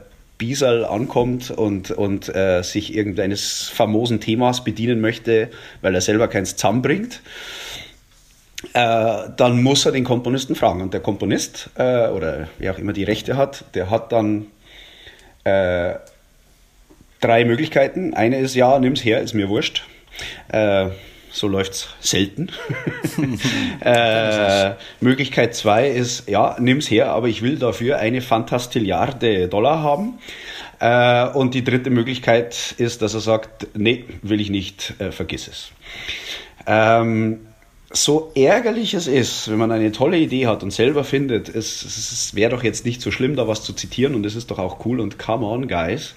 Biesal 0.43 0.83
ankommt 0.83 1.51
und, 1.51 1.91
und 1.91 2.27
äh, 2.35 2.63
sich 2.63 2.93
irgendeines 2.93 3.69
famosen 3.69 4.19
Themas 4.19 4.65
bedienen 4.65 4.99
möchte, 4.99 5.49
weil 5.79 5.95
er 5.95 6.01
selber 6.01 6.27
keins 6.27 6.57
zusammenbringt, 6.57 7.21
äh, 8.73 9.29
dann 9.37 9.63
muss 9.63 9.85
er 9.85 9.93
den 9.93 10.03
Komponisten 10.03 10.55
fragen. 10.55 10.81
Und 10.81 10.93
der 10.93 10.99
Komponist 10.99 11.69
äh, 11.77 12.09
oder 12.09 12.49
wer 12.59 12.73
auch 12.73 12.77
immer 12.77 12.91
die 12.91 13.05
Rechte 13.05 13.37
hat, 13.37 13.63
der 13.73 13.89
hat 13.89 14.11
dann 14.11 14.47
äh, 15.45 15.93
drei 17.21 17.45
Möglichkeiten. 17.45 18.13
Eine 18.13 18.39
ist 18.39 18.53
ja, 18.53 18.77
nimm's 18.79 19.05
her, 19.05 19.21
ist 19.21 19.33
mir 19.33 19.47
wurscht. 19.47 19.85
So 21.33 21.47
läuft 21.47 21.73
es 21.73 21.87
selten. 21.99 22.49
äh, 23.81 24.73
Möglichkeit 25.01 25.55
zwei 25.55 25.89
ist, 25.89 26.29
ja, 26.29 26.55
nimm's 26.59 26.89
her, 26.89 27.09
aber 27.09 27.27
ich 27.27 27.41
will 27.41 27.57
dafür 27.57 27.97
eine 27.97 28.21
Fantastilliarde 28.21 29.47
Dollar 29.47 29.81
haben. 29.81 30.19
Äh, 30.79 31.29
und 31.35 31.55
die 31.55 31.63
dritte 31.63 31.89
Möglichkeit 31.89 32.75
ist, 32.77 33.01
dass 33.01 33.15
er 33.15 33.19
sagt, 33.19 33.67
nee, 33.75 34.05
will 34.21 34.39
ich 34.41 34.51
nicht, 34.51 34.93
äh, 34.99 35.11
vergiss 35.11 35.47
es. 35.47 35.71
Ähm, 36.67 37.39
so 37.89 38.31
ärgerlich 38.35 38.93
es 38.93 39.07
ist, 39.07 39.49
wenn 39.49 39.57
man 39.57 39.71
eine 39.71 39.91
tolle 39.91 40.17
Idee 40.17 40.45
hat 40.47 40.61
und 40.61 40.71
selber 40.71 41.03
findet, 41.03 41.49
es, 41.49 41.83
es 41.83 42.35
wäre 42.35 42.51
doch 42.51 42.63
jetzt 42.63 42.85
nicht 42.85 43.01
so 43.01 43.09
schlimm, 43.09 43.35
da 43.35 43.47
was 43.47 43.63
zu 43.63 43.73
zitieren 43.73 44.13
und 44.13 44.25
es 44.25 44.35
ist 44.35 44.51
doch 44.51 44.59
auch 44.59 44.85
cool 44.85 44.99
und 44.99 45.17
come 45.17 45.45
on, 45.45 45.67
guys, 45.67 46.15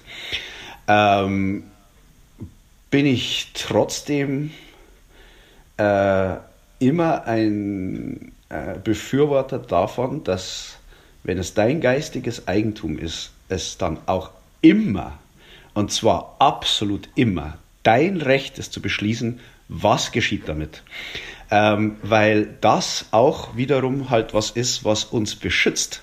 ähm, 0.87 1.63
bin 2.91 3.05
ich 3.05 3.47
trotzdem 3.53 4.51
äh, 5.77 6.35
immer 6.79 7.25
ein 7.25 8.31
äh, 8.49 8.77
Befürworter 8.83 9.59
davon, 9.59 10.23
dass 10.23 10.77
wenn 11.23 11.37
es 11.37 11.53
dein 11.53 11.81
geistiges 11.81 12.47
Eigentum 12.47 12.97
ist, 12.97 13.31
es 13.49 13.77
dann 13.77 13.97
auch 14.05 14.31
immer, 14.61 15.17
und 15.73 15.91
zwar 15.91 16.35
absolut 16.39 17.09
immer, 17.15 17.57
dein 17.83 18.21
Recht 18.21 18.57
ist 18.59 18.73
zu 18.73 18.81
beschließen, 18.81 19.39
was 19.67 20.11
geschieht 20.11 20.47
damit. 20.47 20.83
Ähm, 21.49 21.97
weil 22.01 22.49
das 22.61 23.05
auch 23.11 23.55
wiederum 23.55 24.09
halt 24.09 24.33
was 24.33 24.51
ist, 24.51 24.83
was 24.83 25.05
uns 25.05 25.35
beschützt. 25.35 26.01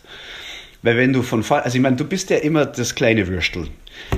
Weil 0.82 0.96
wenn 0.96 1.12
du 1.12 1.22
von 1.22 1.44
also 1.50 1.76
ich 1.76 1.82
meine, 1.82 1.96
du 1.96 2.04
bist 2.04 2.30
ja 2.30 2.36
immer 2.36 2.66
das 2.66 2.94
kleine 2.94 3.26
Würstel. 3.26 3.68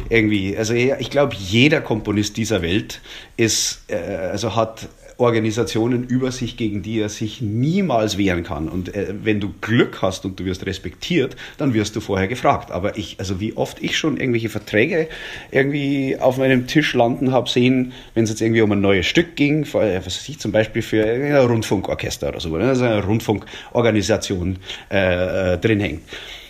Irgendwie. 0.09 0.57
Also 0.57 0.75
ich 0.75 1.11
glaube, 1.11 1.35
jeder 1.37 1.81
Komponist 1.81 2.37
dieser 2.37 2.63
Welt 2.63 3.01
ist, 3.37 3.85
äh, 3.89 3.97
also 3.97 4.57
hat 4.57 4.89
Organisationen 5.19 6.05
über 6.05 6.31
sich, 6.31 6.57
gegen 6.57 6.83
die 6.83 7.01
er 7.01 7.09
sich 7.09 7.41
niemals 7.41 8.19
wehren 8.19 8.45
kann. 8.45 8.69
Und 8.69 8.95
äh, 8.95 9.15
wenn 9.23 9.41
du 9.41 9.53
Glück 9.61 10.03
hast 10.03 10.25
und 10.25 10.39
du 10.39 10.45
wirst 10.45 10.67
respektiert, 10.67 11.37
dann 11.57 11.73
wirst 11.73 11.97
du 11.97 12.01
vorher 12.01 12.29
gefragt. 12.29 12.71
Aber 12.71 12.99
ich, 12.99 13.17
also 13.19 13.41
wie 13.41 13.57
oft 13.57 13.83
ich 13.83 13.97
schon 13.97 14.19
irgendwelche 14.19 14.49
Verträge 14.49 15.09
irgendwie 15.51 16.19
auf 16.19 16.37
meinem 16.37 16.67
Tisch 16.67 16.93
landen 16.93 17.33
habe 17.33 17.49
sehen, 17.49 17.93
wenn 18.15 18.25
es 18.25 18.31
jetzt 18.31 18.43
irgendwie 18.43 18.61
um 18.61 18.73
ein 18.73 18.81
neues 18.81 19.07
Stück 19.07 19.37
ging, 19.37 19.63
äh, 19.65 19.97
was 20.05 20.07
weiß 20.07 20.29
ich, 20.29 20.39
zum 20.39 20.53
Beispiel 20.53 20.83
für 20.83 21.05
ein 21.05 21.35
Rundfunkorchester 21.35 22.29
oder 22.29 22.41
so, 22.41 22.55
also 22.55 22.85
eine 22.85 23.03
Rundfunkorganisation 23.03 24.59
äh, 24.91 25.55
äh, 25.55 25.59
drin 25.59 25.81
hängt 25.81 26.03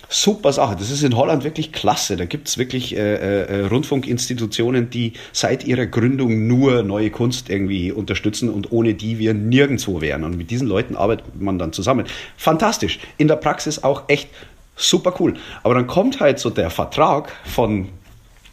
super 0.09 0.53
Sache. 0.53 0.77
Das 0.79 0.91
ist 0.91 1.03
in 1.03 1.17
Holland 1.17 1.45
wirklich 1.45 1.73
klasse. 1.73 2.17
Da 2.17 2.25
gibt 2.25 2.49
es 2.49 2.59
wirklich 2.59 2.97
äh, 2.97 3.43
äh, 3.45 3.67
Rundfunkinstitutionen, 3.67 4.91
die 4.91 5.15
seit 5.33 5.65
ihrer 5.65 5.87
Gründung 5.87 6.47
nur 6.47 6.83
neue 6.83 7.11
Kunst 7.11 7.51
irgendwie 7.51 7.93
unterstützen 7.93 8.49
und 8.49 8.73
ohne 8.73 8.95
die 8.95 9.19
wir 9.19 9.35
nirgendwo 9.35 10.01
wären. 10.01 10.25
Und 10.25 10.37
mit 10.37 10.51
diesen 10.51 10.69
Leuten 10.69 10.97
arbeitet 10.97 11.41
man 11.41 11.59
dann 11.59 11.73
zusammen. 11.73 12.07
Fantastisch. 12.37 12.99
In 13.19 13.29
der 13.29 13.37
Praxis 13.37 13.83
auch 13.83 14.05
echt 14.09 14.29
super 14.77 15.15
cool. 15.21 15.35
Aber 15.63 15.75
dann 15.75 15.87
kommt 15.87 16.21
halt 16.21 16.39
so 16.39 16.51
der 16.51 16.71
Vertrag 16.71 17.33
von 17.45 17.89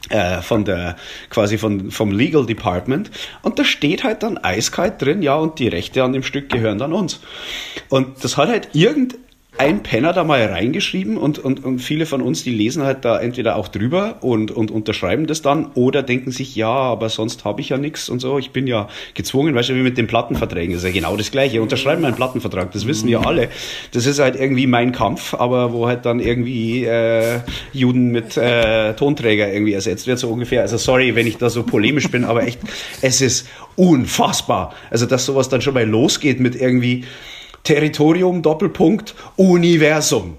äh, 0.09 0.41
von 0.41 0.65
der 0.65 0.97
quasi 1.29 1.57
von, 1.57 1.89
vom 1.89 2.11
Legal 2.11 2.45
Department 2.45 3.09
und 3.41 3.57
da 3.57 3.63
steht 3.63 4.03
halt 4.03 4.21
dann 4.21 4.37
eiskalt 4.37 5.01
drin, 5.01 5.21
ja, 5.21 5.35
und 5.35 5.59
die 5.59 5.69
Rechte 5.69 6.03
an 6.03 6.11
dem 6.11 6.23
Stück 6.23 6.49
gehören 6.49 6.77
dann 6.77 6.91
uns. 6.91 7.21
Und 7.87 8.21
das 8.21 8.35
hat 8.35 8.49
halt 8.49 8.69
irgend 8.73 9.15
ein 9.57 9.83
Penner 9.83 10.13
da 10.13 10.23
mal 10.23 10.43
reingeschrieben 10.43 11.15
und, 11.15 11.37
und, 11.37 11.63
und 11.63 11.79
viele 11.79 12.07
von 12.07 12.21
uns, 12.21 12.43
die 12.43 12.51
lesen 12.51 12.83
halt 12.83 13.05
da 13.05 13.19
entweder 13.19 13.55
auch 13.55 13.67
drüber 13.67 14.17
und, 14.21 14.49
und 14.49 14.71
unterschreiben 14.71 15.27
das 15.27 15.43
dann 15.43 15.67
oder 15.75 16.01
denken 16.01 16.31
sich, 16.31 16.55
ja, 16.55 16.69
aber 16.69 17.09
sonst 17.09 17.45
habe 17.45 17.61
ich 17.61 17.69
ja 17.69 17.77
nichts 17.77 18.09
und 18.09 18.19
so. 18.19 18.39
Ich 18.39 18.49
bin 18.49 18.65
ja 18.65 18.87
gezwungen, 19.13 19.53
weißt 19.53 19.69
du, 19.69 19.75
wie 19.75 19.83
mit 19.83 19.97
den 19.97 20.07
Plattenverträgen. 20.07 20.73
Das 20.73 20.83
ist 20.83 20.87
ja 20.87 20.93
genau 20.93 21.15
das 21.15 21.29
Gleiche. 21.29 21.61
Unterschreiben 21.61 22.01
meinen 22.01 22.15
Plattenvertrag, 22.15 22.71
das 22.71 22.87
wissen 22.87 23.07
ja 23.07 23.19
alle. 23.21 23.49
Das 23.91 24.07
ist 24.07 24.19
halt 24.19 24.35
irgendwie 24.35 24.65
mein 24.65 24.91
Kampf, 24.91 25.35
aber 25.35 25.71
wo 25.71 25.87
halt 25.87 26.05
dann 26.05 26.19
irgendwie 26.19 26.85
äh, 26.85 27.39
Juden 27.73 28.07
mit 28.07 28.35
äh, 28.37 28.93
Tonträger 28.95 29.53
irgendwie 29.53 29.73
ersetzt 29.73 30.07
wird, 30.07 30.17
so 30.17 30.29
ungefähr. 30.29 30.61
Also 30.61 30.77
sorry, 30.77 31.15
wenn 31.15 31.27
ich 31.27 31.37
da 31.37 31.51
so 31.51 31.61
polemisch 31.61 32.09
bin, 32.09 32.25
aber 32.25 32.43
echt, 32.43 32.59
es 33.01 33.21
ist 33.21 33.47
unfassbar. 33.75 34.73
Also, 34.89 35.05
dass 35.05 35.25
sowas 35.25 35.49
dann 35.49 35.61
schon 35.61 35.73
mal 35.73 35.87
losgeht 35.87 36.39
mit 36.39 36.55
irgendwie, 36.55 37.05
Territorium, 37.64 38.41
Doppelpunkt, 38.41 39.16
Universum. 39.36 40.38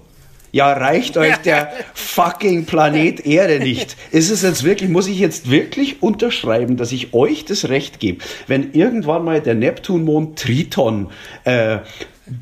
Ja, 0.51 0.71
reicht 0.71 1.17
euch 1.17 1.35
der 1.37 1.73
fucking 1.93 2.65
Planet 2.65 3.25
Erde 3.25 3.59
nicht? 3.59 3.97
Ist 4.11 4.29
es 4.29 4.41
jetzt 4.41 4.63
wirklich, 4.63 4.89
muss 4.89 5.07
ich 5.07 5.19
jetzt 5.19 5.51
wirklich 5.51 6.01
unterschreiben, 6.01 6.77
dass 6.77 6.93
ich 6.93 7.13
euch 7.13 7.43
das 7.43 7.67
Recht 7.67 7.99
gebe, 7.99 8.23
wenn 8.47 8.71
irgendwann 8.71 9.25
mal 9.25 9.41
der 9.41 9.55
Neptunmond 9.55 10.39
Triton 10.39 11.09
äh, 11.43 11.79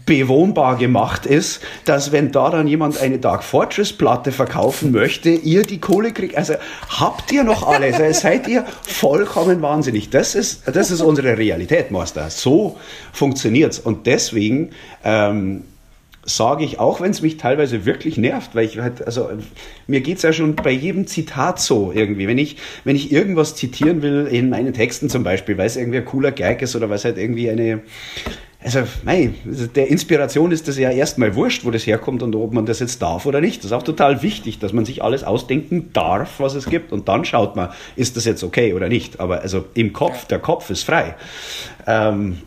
bewohnbar 0.05 0.77
gemacht 0.77 1.25
ist, 1.25 1.61
dass 1.85 2.11
wenn 2.11 2.31
da 2.31 2.49
dann 2.49 2.67
jemand 2.67 2.99
eine 3.01 3.19
Dark 3.19 3.43
Fortress 3.43 3.91
Platte 3.91 4.31
verkaufen 4.31 4.91
möchte, 4.91 5.29
ihr 5.29 5.63
die 5.63 5.79
Kohle 5.79 6.13
kriegt. 6.13 6.37
Also 6.37 6.53
habt 6.89 7.31
ihr 7.31 7.43
noch 7.43 7.67
alles? 7.67 7.99
Also 7.99 8.19
seid 8.19 8.47
ihr 8.47 8.65
vollkommen 8.83 9.61
wahnsinnig. 9.61 10.09
Das 10.09 10.35
ist, 10.35 10.63
das 10.67 10.89
ist 10.89 11.01
unsere 11.01 11.37
Realität, 11.37 11.91
Master. 11.91 12.29
So 12.29 12.77
funktioniert's. 13.11 13.79
Und 13.79 14.07
deswegen 14.07 14.69
ähm, 15.03 15.63
sage 16.25 16.63
ich, 16.63 16.79
auch 16.79 17.01
wenn 17.01 17.11
es 17.11 17.21
mich 17.21 17.35
teilweise 17.35 17.85
wirklich 17.85 18.17
nervt, 18.17 18.55
weil 18.55 18.65
ich 18.65 18.79
halt, 18.79 19.05
also 19.05 19.29
mir 19.87 19.99
geht's 19.99 20.21
ja 20.21 20.31
schon 20.31 20.55
bei 20.55 20.71
jedem 20.71 21.07
Zitat 21.07 21.59
so 21.59 21.91
irgendwie. 21.93 22.27
Wenn 22.27 22.37
ich, 22.37 22.57
wenn 22.85 22.95
ich 22.95 23.11
irgendwas 23.11 23.55
zitieren 23.55 24.01
will 24.01 24.27
in 24.31 24.49
meinen 24.49 24.73
Texten 24.73 25.09
zum 25.09 25.23
Beispiel, 25.23 25.57
weil 25.57 25.67
es 25.67 25.75
irgendwie 25.75 25.97
ein 25.97 26.05
cooler 26.05 26.31
Gag 26.31 26.61
ist 26.61 26.75
oder 26.75 26.89
weil 26.89 26.95
es 26.95 27.05
halt 27.05 27.17
irgendwie 27.17 27.49
eine 27.49 27.81
also, 28.63 28.83
mei, 29.03 29.31
der 29.75 29.89
Inspiration 29.89 30.51
ist 30.51 30.67
das 30.67 30.77
ja 30.77 30.89
erstmal 30.89 31.35
wurscht, 31.35 31.65
wo 31.65 31.71
das 31.71 31.85
herkommt 31.85 32.23
und 32.23 32.35
ob 32.35 32.53
man 32.53 32.65
das 32.65 32.79
jetzt 32.79 33.01
darf 33.01 33.25
oder 33.25 33.41
nicht. 33.41 33.59
Das 33.59 33.65
ist 33.65 33.71
auch 33.73 33.83
total 33.83 34.21
wichtig, 34.21 34.59
dass 34.59 34.73
man 34.73 34.85
sich 34.85 35.03
alles 35.03 35.23
ausdenken 35.23 35.91
darf, 35.93 36.39
was 36.39 36.55
es 36.55 36.65
gibt. 36.65 36.91
Und 36.91 37.07
dann 37.07 37.25
schaut 37.25 37.55
man, 37.55 37.69
ist 37.95 38.15
das 38.15 38.25
jetzt 38.25 38.43
okay 38.43 38.73
oder 38.73 38.89
nicht. 38.89 39.19
Aber 39.19 39.41
also 39.41 39.65
im 39.73 39.93
Kopf, 39.93 40.25
der 40.25 40.39
Kopf 40.39 40.69
ist 40.69 40.83
frei. 40.83 41.15
Ähm, 41.85 42.37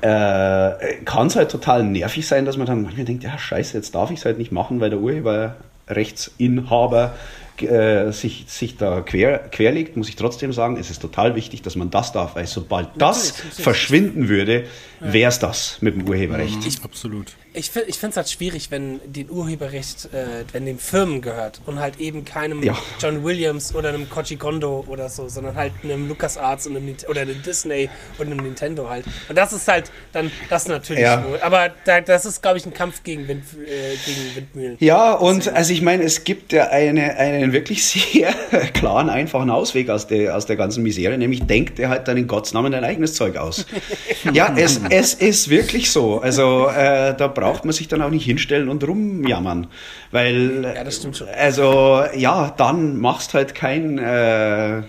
äh, 0.00 1.02
kann 1.04 1.26
es 1.26 1.36
halt 1.36 1.50
total 1.50 1.84
nervig 1.84 2.26
sein, 2.26 2.44
dass 2.44 2.56
man 2.56 2.66
dann 2.66 2.82
manchmal 2.82 3.06
denkt, 3.06 3.24
ja, 3.24 3.38
scheiße, 3.38 3.76
jetzt 3.76 3.94
darf 3.94 4.10
ich 4.10 4.18
es 4.18 4.24
halt 4.24 4.38
nicht 4.38 4.52
machen, 4.52 4.80
weil 4.80 4.90
der 4.90 5.00
Urheberrechtsinhaber 5.00 7.14
äh, 7.62 8.12
sich, 8.12 8.44
sich 8.48 8.76
da 8.76 9.00
quer, 9.00 9.38
querlegt, 9.50 9.96
muss 9.96 10.08
ich 10.08 10.16
trotzdem 10.16 10.52
sagen, 10.52 10.76
es 10.76 10.90
ist 10.90 11.00
total 11.00 11.34
wichtig, 11.34 11.62
dass 11.62 11.76
man 11.76 11.90
das 11.90 12.12
darf, 12.12 12.36
weil 12.36 12.46
sobald 12.46 12.88
das 12.98 13.30
verschwinden 13.30 14.28
würde, 14.28 14.64
wäre 15.00 15.28
es 15.28 15.38
das 15.38 15.78
mit 15.80 15.94
dem 15.94 16.08
Urheberrecht. 16.08 16.64
Ich, 16.66 16.82
Absolut 16.82 17.34
ich, 17.56 17.70
ich 17.74 17.98
finde 17.98 18.10
es 18.10 18.16
halt 18.18 18.28
schwierig, 18.28 18.70
wenn 18.70 19.00
den 19.06 19.30
Urheberrecht, 19.30 20.10
äh, 20.12 20.44
wenn 20.52 20.66
den 20.66 20.78
Firmen 20.78 21.22
gehört 21.22 21.62
und 21.64 21.80
halt 21.80 21.98
eben 21.98 22.24
keinem 22.24 22.62
ja. 22.62 22.76
John 23.00 23.24
Williams 23.24 23.74
oder 23.74 23.88
einem 23.88 24.10
Koji 24.10 24.36
Kondo 24.36 24.84
oder 24.86 25.08
so, 25.08 25.28
sondern 25.28 25.56
halt 25.56 25.72
einem 25.82 26.06
LucasArts 26.06 26.66
und 26.66 26.76
einem, 26.76 26.94
oder 27.08 27.22
einem 27.22 27.42
Disney 27.42 27.88
und 28.18 28.26
einem 28.26 28.44
Nintendo 28.44 28.90
halt. 28.90 29.06
Und 29.30 29.38
das 29.38 29.54
ist 29.54 29.66
halt 29.68 29.90
dann 30.12 30.30
das 30.50 30.68
natürlich 30.68 31.02
ja. 31.02 31.24
Aber 31.40 31.70
da, 31.86 32.02
das 32.02 32.26
ist, 32.26 32.42
glaube 32.42 32.58
ich, 32.58 32.66
ein 32.66 32.74
Kampf 32.74 33.02
gegen, 33.02 33.26
Wind, 33.26 33.44
äh, 33.54 33.96
gegen 34.04 34.36
Windmühlen. 34.36 34.76
Ja, 34.80 35.14
und 35.14 35.48
also 35.48 35.72
ich 35.72 35.80
meine, 35.80 36.02
es 36.02 36.24
gibt 36.24 36.52
ja 36.52 36.68
eine, 36.68 37.16
einen 37.16 37.54
wirklich 37.54 37.86
sehr 37.86 38.34
klaren, 38.74 39.08
einfachen 39.08 39.48
Ausweg 39.48 39.88
aus 39.88 40.06
der, 40.06 40.36
aus 40.36 40.44
der 40.44 40.56
ganzen 40.56 40.82
Misere, 40.82 41.16
nämlich 41.16 41.46
denkt 41.46 41.78
er 41.78 41.88
halt 41.88 42.06
dann 42.06 42.18
in 42.18 42.26
Gottes 42.26 42.52
Namen 42.52 42.70
dein 42.70 42.84
eigenes 42.84 43.14
Zeug 43.14 43.38
aus. 43.38 43.64
ja, 44.34 44.52
es, 44.58 44.78
es 44.90 45.14
ist 45.14 45.48
wirklich 45.48 45.90
so. 45.90 46.20
Also 46.20 46.68
äh, 46.68 47.16
da 47.16 47.28
braucht 47.28 47.64
man 47.64 47.72
sich 47.72 47.88
dann 47.88 48.02
auch 48.02 48.10
nicht 48.10 48.24
hinstellen 48.24 48.68
und 48.68 48.86
rumjammern. 48.86 49.68
Weil, 50.10 50.62
ja, 50.74 50.84
das 50.84 50.96
stimmt 50.96 51.16
schon. 51.16 51.28
also, 51.28 52.04
ja, 52.14 52.52
dann 52.56 52.98
machst 52.98 53.34
halt 53.34 53.54
kein, 53.54 53.98
äh, 53.98 54.82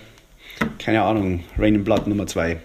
keine 0.80 1.04
Ahnung, 1.04 1.44
Rain 1.58 1.76
in 1.76 1.84
Blood 1.84 2.08
Nummer 2.08 2.28
2. 2.28 2.58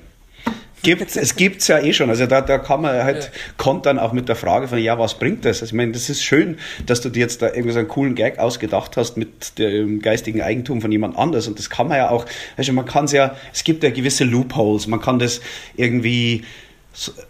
Gibt, 0.82 1.14
es 1.14 1.36
gibt's 1.36 1.68
ja 1.68 1.78
eh 1.78 1.92
schon. 1.92 2.10
Also 2.10 2.26
da, 2.26 2.40
da 2.40 2.58
kann 2.58 2.82
man 2.82 3.04
halt, 3.04 3.24
ja. 3.24 3.30
kommt 3.56 3.86
dann 3.86 4.00
auch 4.00 4.12
mit 4.12 4.28
der 4.28 4.34
Frage 4.34 4.66
von, 4.66 4.78
ja, 4.78 4.98
was 4.98 5.16
bringt 5.16 5.44
das? 5.44 5.62
Also 5.62 5.66
ich 5.66 5.72
meine, 5.74 5.92
das 5.92 6.10
ist 6.10 6.24
schön, 6.24 6.58
dass 6.86 7.00
du 7.00 7.08
dir 7.08 7.20
jetzt 7.20 7.40
da 7.40 7.46
irgendwie 7.46 7.70
so 7.70 7.78
einen 7.78 7.86
coolen 7.86 8.16
Gag 8.16 8.40
ausgedacht 8.40 8.96
hast 8.96 9.16
mit 9.16 9.58
dem 9.60 10.02
geistigen 10.02 10.42
Eigentum 10.42 10.80
von 10.80 10.90
jemand 10.90 11.16
anders. 11.16 11.46
Und 11.46 11.60
das 11.60 11.70
kann 11.70 11.86
man 11.86 11.98
ja 11.98 12.10
auch, 12.10 12.26
also 12.56 12.72
man 12.72 12.84
kann 12.84 13.04
es 13.04 13.12
ja, 13.12 13.36
es 13.52 13.62
gibt 13.62 13.84
ja 13.84 13.90
gewisse 13.90 14.24
Loopholes. 14.24 14.88
Man 14.88 15.00
kann 15.00 15.20
das 15.20 15.40
irgendwie 15.76 16.42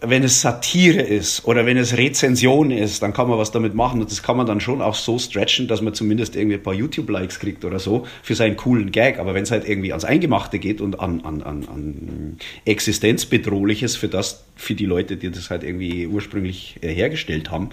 wenn 0.01 0.25
es 0.25 0.41
Satire 0.41 1.03
ist 1.03 1.45
oder 1.45 1.65
wenn 1.67 1.77
es 1.77 1.97
Rezension 1.97 2.73
ist, 2.73 3.03
dann 3.03 3.13
kann 3.13 3.29
man 3.29 3.39
was 3.39 3.53
damit 3.53 3.75
machen 3.75 4.01
und 4.01 4.11
das 4.11 4.23
kann 4.23 4.37
man 4.37 4.45
dann 4.45 4.61
schon 4.61 4.83
auch 4.83 4.97
so 4.97 5.19
stretchen, 5.19 5.69
dass 5.69 5.81
man 5.81 5.95
zumindest 5.95 6.35
irgendwie 6.35 6.57
ein 6.57 6.63
paar 6.63 6.75
YouTube-Likes 6.75 7.39
kriegt 7.39 7.65
oder 7.65 7.79
so 7.79 8.05
für 8.23 8.35
seinen 8.35 8.57
coolen 8.57 8.91
Gag. 8.91 9.21
Aber 9.21 9.35
wenn 9.35 9.45
es 9.45 9.53
halt 9.53 9.69
irgendwie 9.69 9.93
ans 9.93 10.05
Eingemachte 10.05 10.59
geht 10.59 10.81
und 10.81 10.99
an, 10.99 11.21
an, 11.21 11.43
an, 11.43 11.69
an 11.69 12.39
Existenzbedrohliches 12.65 13.95
für 13.95 14.09
das, 14.09 14.45
für 14.57 14.75
die 14.75 14.87
Leute, 14.87 15.17
die 15.17 15.31
das 15.31 15.51
halt 15.51 15.63
irgendwie 15.63 16.09
ursprünglich 16.09 16.77
äh, 16.81 16.89
hergestellt 16.93 17.53
haben, 17.53 17.71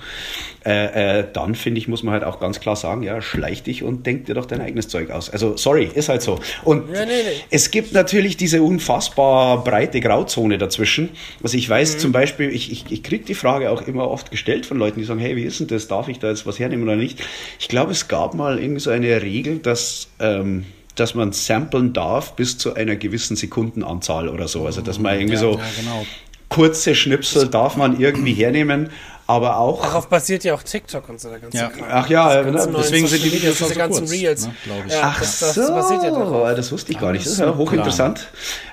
äh, 0.65 1.21
äh, 1.21 1.27
dann 1.33 1.55
finde 1.55 1.79
ich, 1.79 1.87
muss 1.87 2.03
man 2.03 2.13
halt 2.13 2.23
auch 2.23 2.39
ganz 2.39 2.59
klar 2.59 2.75
sagen, 2.75 3.01
ja, 3.01 3.19
schleich 3.19 3.63
dich 3.63 3.81
und 3.81 4.05
denk 4.05 4.25
dir 4.25 4.35
doch 4.35 4.45
dein 4.45 4.61
eigenes 4.61 4.89
Zeug 4.89 5.09
aus. 5.09 5.31
Also 5.31 5.57
sorry, 5.57 5.89
ist 5.91 6.09
halt 6.09 6.21
so. 6.21 6.39
Und 6.63 6.93
ja, 6.93 7.05
nee, 7.05 7.11
nee. 7.11 7.41
es 7.49 7.71
gibt 7.71 7.93
natürlich 7.93 8.37
diese 8.37 8.61
unfassbar 8.61 9.63
breite 9.63 10.01
Grauzone 10.01 10.59
dazwischen. 10.59 11.09
Also 11.41 11.57
ich 11.57 11.67
weiß, 11.67 11.78
weiß 11.79 11.95
mhm. 11.95 11.99
zum 11.99 12.11
Beispiel, 12.11 12.53
ich, 12.53 12.71
ich, 12.71 12.91
ich 12.91 13.03
kriege 13.03 13.25
die 13.25 13.35
Frage 13.35 13.71
auch 13.71 13.81
immer 13.81 14.09
oft 14.09 14.31
gestellt 14.31 14.65
von 14.65 14.77
Leuten, 14.77 14.99
die 14.99 15.05
sagen, 15.05 15.19
hey, 15.19 15.35
wie 15.35 15.43
ist 15.43 15.59
denn 15.59 15.67
das? 15.67 15.87
Darf 15.87 16.07
ich 16.07 16.19
da 16.19 16.27
jetzt 16.27 16.45
was 16.45 16.59
hernehmen 16.59 16.83
oder 16.83 16.95
nicht? 16.95 17.21
Ich 17.59 17.67
glaube, 17.67 17.91
es 17.91 18.07
gab 18.07 18.33
mal 18.33 18.59
irgendwie 18.59 18.81
so 18.81 18.89
eine 18.89 19.21
Regel, 19.21 19.59
dass, 19.59 20.07
ähm, 20.19 20.65
dass 20.95 21.15
man 21.15 21.31
samplen 21.31 21.93
darf 21.93 22.35
bis 22.35 22.57
zu 22.57 22.73
einer 22.73 22.95
gewissen 22.95 23.35
Sekundenanzahl 23.35 24.27
oder 24.27 24.47
so. 24.47 24.65
Also, 24.65 24.81
dass 24.81 24.99
man 24.99 25.15
irgendwie 25.15 25.35
ja, 25.35 25.39
so 25.39 25.51
ja, 25.53 25.63
genau. 25.77 26.05
kurze 26.49 26.95
Schnipsel 26.95 27.47
darf 27.47 27.77
man 27.77 27.99
irgendwie 27.99 28.33
hernehmen, 28.33 28.89
aber 29.29 29.57
auch. 29.57 29.83
Darauf 29.83 30.09
basiert 30.09 30.43
ja 30.43 30.55
auch 30.55 30.63
TikTok 30.63 31.07
und 31.07 31.21
so 31.21 31.29
der 31.29 31.39
ganze 31.39 31.57
ja. 31.57 31.69
Ach 31.87 32.09
ja, 32.09 32.41
ne? 32.41 32.67
deswegen 32.75 33.05
sind 33.05 33.23
die 33.23 33.31
Videos 33.31 33.59
diese 33.59 33.69
so 33.69 33.75
ganzen 33.75 33.99
kurz, 33.99 34.11
Reels. 34.11 34.47
Ne, 34.47 34.53
ja, 34.89 35.01
Ach 35.03 35.19
das, 35.19 35.39
das, 35.39 35.53
so, 35.53 35.67
basiert 35.71 36.03
ja 36.03 36.53
das 36.55 36.71
wusste 36.71 36.91
ich 36.91 36.99
gar 36.99 37.11
nicht. 37.11 37.25
Das 37.25 37.33
ist 37.33 37.39
ja 37.39 37.55
hochinteressant. 37.55 38.27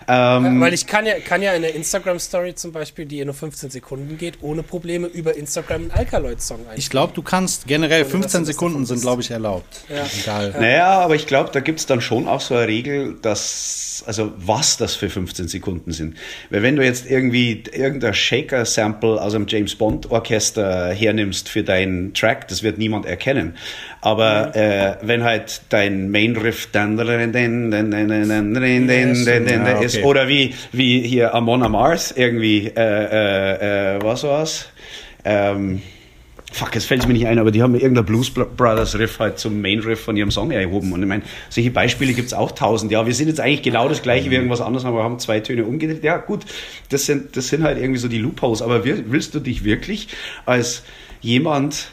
Ähm, 0.08 0.60
weil 0.60 0.74
ich 0.74 0.86
kann 0.86 1.06
ja, 1.06 1.18
kann 1.20 1.42
ja 1.42 1.52
eine 1.52 1.68
Instagram-Story 1.68 2.54
zum 2.54 2.72
Beispiel, 2.72 3.06
die 3.06 3.24
nur 3.24 3.34
15 3.34 3.70
Sekunden 3.70 4.18
geht, 4.18 4.38
ohne 4.42 4.62
Probleme 4.62 5.06
über 5.06 5.36
Instagram 5.36 5.82
einen 5.82 5.90
Alkaloid-Song 5.90 6.58
einspielen. 6.58 6.78
Ich 6.78 6.90
glaube, 6.90 7.12
du 7.14 7.22
kannst 7.22 7.66
generell 7.66 8.04
15 8.04 8.44
Sekunden 8.44 8.86
sind, 8.86 9.00
glaube 9.00 9.22
ich, 9.22 9.30
erlaubt. 9.30 9.84
Ja. 9.88 10.04
Egal. 10.22 10.54
Naja, 10.58 11.00
aber 11.00 11.14
ich 11.14 11.26
glaube, 11.26 11.50
da 11.52 11.60
gibt 11.60 11.80
es 11.80 11.86
dann 11.86 12.00
schon 12.00 12.28
auch 12.28 12.40
so 12.40 12.54
eine 12.54 12.68
Regel, 12.68 13.16
dass, 13.20 14.04
also 14.06 14.32
was 14.36 14.76
das 14.76 14.94
für 14.94 15.10
15 15.10 15.48
Sekunden 15.48 15.92
sind. 15.92 16.16
Weil 16.50 16.62
wenn 16.62 16.76
du 16.76 16.84
jetzt 16.84 17.10
irgendwie 17.10 17.64
irgendein 17.72 18.14
Shaker-Sample 18.14 19.20
aus 19.20 19.34
einem 19.34 19.46
James 19.48 19.74
Bond-Orchester 19.74 20.36
Orchester 20.56 20.92
hernimmst 20.92 21.48
für 21.48 21.62
deinen 21.62 22.14
Track, 22.14 22.48
das 22.48 22.62
wird 22.62 22.78
niemand 22.78 23.06
erkennen. 23.06 23.56
Aber 24.06 24.54
äh, 24.54 24.98
wenn 25.02 25.24
halt 25.24 25.62
dein 25.70 26.12
Main 26.12 26.36
Riff 26.36 26.68
dann 26.70 26.96
ist 29.80 30.04
oder 30.04 30.28
wie 30.28 30.54
wie 30.70 31.00
hier 31.00 31.34
Amon 31.34 31.64
Amarth 31.64 32.14
irgendwie 32.16 32.68
äh, 32.68 32.70
äh, 32.76 33.96
äh, 33.96 33.98
was 34.00 34.22
war's? 34.22 34.68
Ähm, 35.24 35.82
fuck, 36.52 36.72
jetzt 36.76 36.84
fällt 36.84 37.00
es 37.00 37.08
mir 37.08 37.14
nicht 37.14 37.26
ein, 37.26 37.40
aber 37.40 37.50
die 37.50 37.64
haben 37.64 37.74
irgendein 37.74 38.04
Blues 38.04 38.30
Brothers 38.30 38.96
Riff 38.96 39.18
halt 39.18 39.40
zum 39.40 39.60
Main 39.60 39.80
Riff 39.80 40.02
von 40.02 40.16
ihrem 40.16 40.30
Song 40.30 40.52
erhoben. 40.52 40.92
Und 40.92 41.02
ich 41.02 41.08
meine, 41.08 41.24
solche 41.48 41.72
Beispiele 41.72 42.12
gibt 42.12 42.28
es 42.28 42.32
auch 42.32 42.52
tausend. 42.52 42.92
Ja, 42.92 43.06
wir 43.06 43.14
sind 43.14 43.26
jetzt 43.26 43.40
eigentlich 43.40 43.62
genau 43.62 43.88
das 43.88 44.02
gleiche 44.02 44.30
wie 44.30 44.36
irgendwas 44.36 44.60
anderes, 44.60 44.84
aber 44.84 44.98
wir 44.98 45.02
haben 45.02 45.18
zwei 45.18 45.40
Töne 45.40 45.64
umgedreht. 45.64 46.04
Ja, 46.04 46.18
gut, 46.18 46.44
das 46.90 47.06
sind, 47.06 47.36
das 47.36 47.48
sind 47.48 47.64
halt 47.64 47.76
irgendwie 47.76 47.98
so 47.98 48.06
die 48.06 48.18
Loopholes. 48.18 48.62
Aber 48.62 48.84
willst 48.84 49.34
du 49.34 49.40
dich 49.40 49.64
wirklich 49.64 50.06
als 50.44 50.84
jemand 51.22 51.88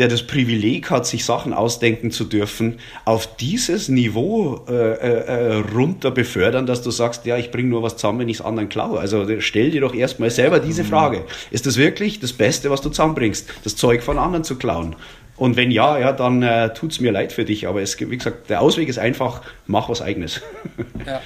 der 0.00 0.08
das 0.08 0.22
Privileg 0.22 0.90
hat, 0.90 1.06
sich 1.06 1.24
Sachen 1.24 1.52
ausdenken 1.52 2.10
zu 2.10 2.24
dürfen, 2.24 2.78
auf 3.04 3.36
dieses 3.36 3.88
Niveau 3.88 4.64
äh, 4.68 4.72
äh, 4.72 4.96
äh 5.26 5.54
runter 5.74 6.10
befördern, 6.10 6.66
dass 6.66 6.82
du 6.82 6.90
sagst, 6.90 7.26
ja, 7.26 7.36
ich 7.36 7.50
bringe 7.50 7.68
nur 7.68 7.82
was 7.82 7.96
zusammen, 7.96 8.20
wenn 8.20 8.28
ich 8.28 8.38
es 8.38 8.44
anderen 8.44 8.70
klaue. 8.70 8.98
Also 8.98 9.26
stell 9.40 9.70
dir 9.70 9.82
doch 9.82 9.94
erstmal 9.94 10.30
selber 10.30 10.58
diese 10.58 10.84
Frage. 10.84 11.24
Ist 11.50 11.66
das 11.66 11.76
wirklich 11.76 12.18
das 12.18 12.32
Beste, 12.32 12.70
was 12.70 12.80
du 12.80 12.88
zusammenbringst, 12.88 13.48
das 13.62 13.76
Zeug 13.76 14.02
von 14.02 14.18
anderen 14.18 14.42
zu 14.42 14.56
klauen? 14.56 14.96
Und 15.36 15.56
wenn 15.56 15.70
ja, 15.70 15.98
ja, 15.98 16.12
dann 16.12 16.42
äh, 16.42 16.72
tut 16.74 16.92
es 16.92 17.00
mir 17.00 17.12
leid 17.12 17.32
für 17.32 17.44
dich. 17.44 17.66
Aber 17.66 17.80
es, 17.80 17.98
wie 18.00 18.16
gesagt, 18.16 18.50
der 18.50 18.60
Ausweg 18.60 18.88
ist 18.88 18.98
einfach, 18.98 19.42
mach 19.66 19.88
was 19.88 20.02
eigenes. 20.02 20.40
Ja. 21.06 21.22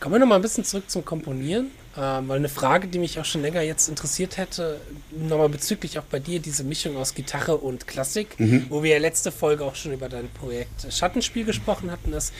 Kommen 0.00 0.16
wir 0.16 0.18
nochmal 0.18 0.38
ein 0.38 0.42
bisschen 0.42 0.64
zurück 0.64 0.90
zum 0.90 1.04
Komponieren. 1.04 1.70
Ähm, 1.98 2.28
weil 2.28 2.36
eine 2.38 2.50
Frage, 2.50 2.88
die 2.88 2.98
mich 2.98 3.18
auch 3.18 3.24
schon 3.24 3.40
länger 3.40 3.62
jetzt 3.62 3.88
interessiert 3.88 4.36
hätte, 4.36 4.80
nochmal 5.10 5.48
bezüglich 5.48 5.98
auch 5.98 6.04
bei 6.04 6.18
dir, 6.18 6.40
diese 6.40 6.62
Mischung 6.62 6.96
aus 6.98 7.14
Gitarre 7.14 7.56
und 7.56 7.86
Klassik, 7.86 8.38
mhm. 8.38 8.66
wo 8.68 8.82
wir 8.82 8.92
ja 8.92 8.98
letzte 8.98 9.32
Folge 9.32 9.64
auch 9.64 9.74
schon 9.74 9.92
über 9.92 10.10
dein 10.10 10.28
Projekt 10.28 10.92
Schattenspiel 10.92 11.44
gesprochen 11.44 11.90
hatten, 11.90 12.12
ist, 12.12 12.34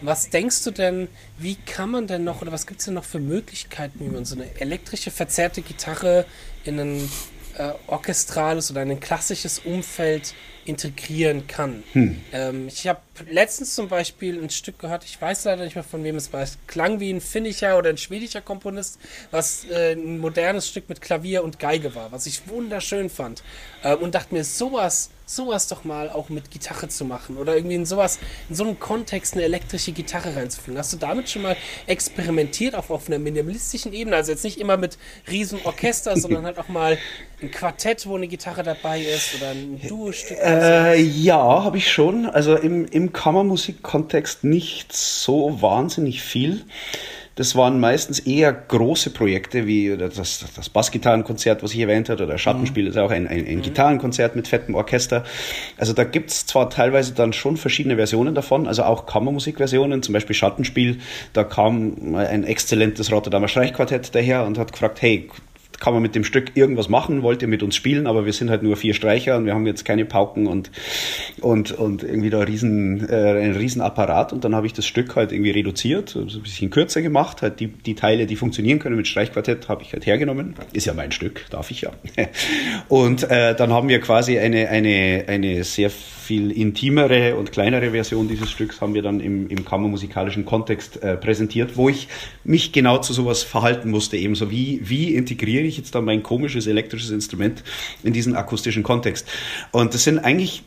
was 0.00 0.30
denkst 0.30 0.62
du 0.62 0.70
denn, 0.70 1.08
wie 1.38 1.56
kann 1.56 1.90
man 1.90 2.06
denn 2.06 2.22
noch, 2.22 2.40
oder 2.40 2.52
was 2.52 2.66
gibt 2.66 2.80
es 2.80 2.86
denn 2.86 2.94
noch 2.94 3.04
für 3.04 3.18
Möglichkeiten, 3.18 3.98
wie 4.00 4.08
man 4.08 4.24
so 4.24 4.36
eine 4.36 4.46
elektrische, 4.60 5.10
verzerrte 5.10 5.62
Gitarre 5.62 6.24
in 6.64 6.78
ein 6.78 7.10
äh, 7.58 7.72
orchestrales 7.88 8.70
oder 8.70 8.82
ein 8.82 9.00
klassisches 9.00 9.58
Umfeld 9.58 10.34
integrieren 10.64 11.46
kann. 11.46 11.82
Hm. 11.92 12.20
Ähm, 12.32 12.68
ich 12.68 12.86
habe 12.86 13.00
letztens 13.28 13.74
zum 13.74 13.88
Beispiel 13.88 14.42
ein 14.42 14.50
Stück 14.50 14.78
gehört, 14.78 15.04
ich 15.04 15.20
weiß 15.20 15.44
leider 15.44 15.64
nicht 15.64 15.74
mehr 15.74 15.84
von 15.84 16.04
wem 16.04 16.16
es 16.16 16.32
war, 16.32 16.42
es 16.42 16.58
klang 16.66 17.00
wie 17.00 17.12
ein 17.12 17.20
finnischer 17.20 17.78
oder 17.78 17.90
ein 17.90 17.96
schwedischer 17.96 18.40
Komponist, 18.40 18.98
was 19.30 19.64
äh, 19.70 19.92
ein 19.92 20.18
modernes 20.18 20.68
Stück 20.68 20.88
mit 20.88 21.00
Klavier 21.00 21.44
und 21.44 21.58
Geige 21.58 21.94
war, 21.94 22.12
was 22.12 22.26
ich 22.26 22.48
wunderschön 22.48 23.10
fand. 23.10 23.42
Ähm, 23.84 23.98
und 23.98 24.14
dachte 24.14 24.34
mir, 24.34 24.44
sowas 24.44 25.10
sowas 25.30 25.68
doch 25.68 25.84
mal 25.84 26.10
auch 26.10 26.28
mit 26.28 26.50
Gitarre 26.50 26.88
zu 26.88 27.04
machen 27.04 27.36
oder 27.36 27.54
irgendwie 27.54 27.76
in 27.76 27.86
sowas, 27.86 28.18
in 28.48 28.56
so 28.56 28.64
einem 28.64 28.80
Kontext 28.80 29.34
eine 29.34 29.44
elektrische 29.44 29.92
Gitarre 29.92 30.34
reinzufügen. 30.34 30.76
Hast 30.76 30.92
du 30.92 30.96
damit 30.96 31.30
schon 31.30 31.42
mal 31.42 31.56
experimentiert, 31.86 32.74
auch 32.74 32.90
auf 32.90 33.06
einer 33.06 33.18
minimalistischen 33.18 33.92
Ebene? 33.92 34.16
Also 34.16 34.32
jetzt 34.32 34.44
nicht 34.44 34.58
immer 34.58 34.76
mit 34.76 34.98
riesen 35.30 35.60
Orchester, 35.64 36.16
sondern 36.16 36.44
halt 36.44 36.58
auch 36.58 36.68
mal 36.68 36.98
ein 37.40 37.50
Quartett, 37.50 38.06
wo 38.06 38.16
eine 38.16 38.26
Gitarre 38.26 38.62
dabei 38.62 39.00
ist 39.00 39.36
oder 39.36 39.50
ein 39.50 39.80
Duo-Stück? 39.86 40.38
Äh, 40.50 41.00
ja, 41.00 41.64
habe 41.64 41.76
ich 41.76 41.90
schon. 41.90 42.26
Also 42.26 42.56
im, 42.56 42.86
im 42.86 43.12
Kammermusik-Kontext 43.12 44.44
nicht 44.44 44.92
so 44.92 45.62
wahnsinnig 45.62 46.22
viel. 46.22 46.64
Das 47.36 47.56
waren 47.56 47.80
meistens 47.80 48.18
eher 48.18 48.52
große 48.52 49.10
Projekte, 49.10 49.66
wie 49.66 49.96
das, 49.96 50.44
das 50.54 50.68
Bassgitarrenkonzert, 50.68 51.62
was 51.62 51.72
ich 51.72 51.80
erwähnt 51.80 52.10
habe, 52.10 52.24
oder 52.24 52.36
Schattenspiel 52.36 52.84
mhm. 52.84 52.90
ist 52.90 52.98
auch 52.98 53.10
ein, 53.10 53.26
ein, 53.26 53.46
ein 53.46 53.56
mhm. 53.56 53.62
Gitarrenkonzert 53.62 54.36
mit 54.36 54.46
fettem 54.46 54.74
Orchester. 54.74 55.24
Also 55.78 55.94
da 55.94 56.04
gibt's 56.04 56.44
zwar 56.44 56.68
teilweise 56.68 57.14
dann 57.14 57.32
schon 57.32 57.56
verschiedene 57.56 57.96
Versionen 57.96 58.34
davon, 58.34 58.66
also 58.66 58.82
auch 58.82 59.06
Kammermusikversionen, 59.06 60.02
zum 60.02 60.12
Beispiel 60.12 60.36
Schattenspiel, 60.36 60.98
da 61.32 61.44
kam 61.44 62.14
ein 62.14 62.44
exzellentes 62.44 63.10
Rotterdamer 63.10 63.48
Streichquartett 63.48 64.14
daher 64.14 64.44
und 64.44 64.58
hat 64.58 64.72
gefragt, 64.72 65.00
hey, 65.00 65.30
kann 65.80 65.94
man 65.94 66.02
mit 66.02 66.14
dem 66.14 66.24
Stück 66.24 66.52
irgendwas 66.54 66.88
machen, 66.88 67.22
wollt 67.22 67.42
ihr 67.42 67.48
mit 67.48 67.62
uns 67.62 67.74
spielen, 67.74 68.06
aber 68.06 68.26
wir 68.26 68.32
sind 68.32 68.50
halt 68.50 68.62
nur 68.62 68.76
vier 68.76 68.94
Streicher 68.94 69.36
und 69.36 69.46
wir 69.46 69.54
haben 69.54 69.66
jetzt 69.66 69.84
keine 69.84 70.04
Pauken 70.04 70.46
und, 70.46 70.70
und, 71.40 71.72
und 71.72 72.02
irgendwie 72.02 72.30
da 72.30 72.40
riesen, 72.40 73.08
äh, 73.08 73.42
ein 73.42 73.56
riesen 73.56 73.80
Apparat. 73.80 74.32
Und 74.32 74.44
dann 74.44 74.54
habe 74.54 74.66
ich 74.66 74.74
das 74.74 74.86
Stück 74.86 75.16
halt 75.16 75.32
irgendwie 75.32 75.50
reduziert, 75.50 76.14
also 76.16 76.38
ein 76.38 76.42
bisschen 76.42 76.70
kürzer 76.70 77.00
gemacht, 77.00 77.40
halt 77.42 77.60
die, 77.60 77.68
die 77.68 77.94
Teile, 77.94 78.26
die 78.26 78.36
funktionieren 78.36 78.78
können 78.78 78.96
mit 78.96 79.08
Streichquartett, 79.08 79.68
habe 79.68 79.82
ich 79.82 79.92
halt 79.92 80.04
hergenommen, 80.04 80.54
ist 80.72 80.86
ja 80.86 80.92
mein 80.92 81.12
Stück, 81.12 81.46
darf 81.50 81.70
ich 81.70 81.80
ja. 81.80 81.90
und 82.88 83.30
äh, 83.30 83.54
dann 83.56 83.72
haben 83.72 83.88
wir 83.88 84.00
quasi 84.00 84.38
eine, 84.38 84.68
eine, 84.68 85.24
eine 85.26 85.64
sehr 85.64 85.90
viel 86.30 86.52
intimere 86.52 87.34
und 87.34 87.50
kleinere 87.50 87.90
Version 87.90 88.28
dieses 88.28 88.52
Stücks 88.52 88.80
haben 88.80 88.94
wir 88.94 89.02
dann 89.02 89.18
im, 89.18 89.48
im 89.48 89.64
kammermusikalischen 89.64 90.44
Kontext 90.44 91.02
äh, 91.02 91.16
präsentiert, 91.16 91.76
wo 91.76 91.88
ich 91.88 92.06
mich 92.44 92.70
genau 92.70 92.98
zu 92.98 93.12
sowas 93.12 93.42
verhalten 93.42 93.90
musste, 93.90 94.16
ebenso 94.16 94.48
wie, 94.48 94.80
wie 94.84 95.14
integriere 95.14 95.64
ich 95.64 95.69
jetzt 95.76 95.94
dann 95.94 96.04
mein 96.04 96.22
komisches 96.22 96.66
elektrisches 96.66 97.10
Instrument 97.10 97.62
in 98.02 98.12
diesen 98.12 98.36
akustischen 98.36 98.82
Kontext. 98.82 99.26
Und 99.72 99.94
das 99.94 100.04
sind 100.04 100.18
eigentlich 100.18 100.62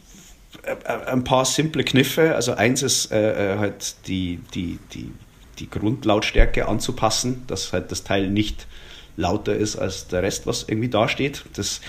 äh, 0.63 0.75
ein 1.07 1.23
paar 1.23 1.45
simple 1.45 1.83
Kniffe. 1.83 2.35
Also 2.35 2.53
eins 2.53 2.83
ist 2.83 3.11
äh, 3.11 3.53
äh, 3.53 3.57
halt 3.57 3.95
die, 4.07 4.39
die, 4.53 4.79
die, 4.93 5.11
die 5.59 5.69
Grundlautstärke 5.69 6.67
anzupassen, 6.67 7.43
dass 7.47 7.73
halt 7.73 7.91
das 7.91 8.03
Teil 8.03 8.29
nicht 8.29 8.67
lauter 9.15 9.55
ist 9.55 9.75
als 9.75 10.07
der 10.07 10.23
Rest, 10.23 10.47
was 10.47 10.65
irgendwie 10.67 10.89
dasteht. 10.89 11.43
Das 11.53 11.81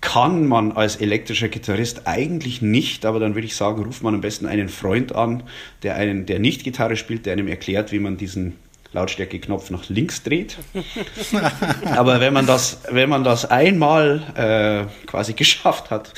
kann 0.00 0.46
man 0.46 0.72
als 0.72 0.96
elektrischer 0.96 1.48
Gitarrist 1.48 2.06
eigentlich 2.06 2.62
nicht, 2.62 3.04
aber 3.06 3.18
dann 3.18 3.34
würde 3.34 3.46
ich 3.46 3.56
sagen, 3.56 3.82
ruft 3.82 4.02
man 4.02 4.14
am 4.14 4.20
besten 4.20 4.46
einen 4.46 4.68
Freund 4.68 5.14
an, 5.14 5.42
der 5.82 5.96
einen, 5.96 6.26
der 6.26 6.38
nicht 6.38 6.64
Gitarre 6.64 6.96
spielt, 6.96 7.26
der 7.26 7.32
einem 7.32 7.48
erklärt, 7.48 7.92
wie 7.92 7.98
man 7.98 8.16
diesen 8.16 8.54
Lautstärke-Knopf 8.96 9.70
nach 9.70 9.88
links 9.88 10.22
dreht. 10.22 10.56
Aber 11.96 12.20
wenn 12.20 12.32
man 12.32 12.46
das, 12.46 12.80
wenn 12.90 13.08
man 13.08 13.24
das 13.24 13.48
einmal 13.50 14.22
äh, 14.34 15.06
quasi 15.06 15.34
geschafft 15.34 15.90
hat, 15.90 16.12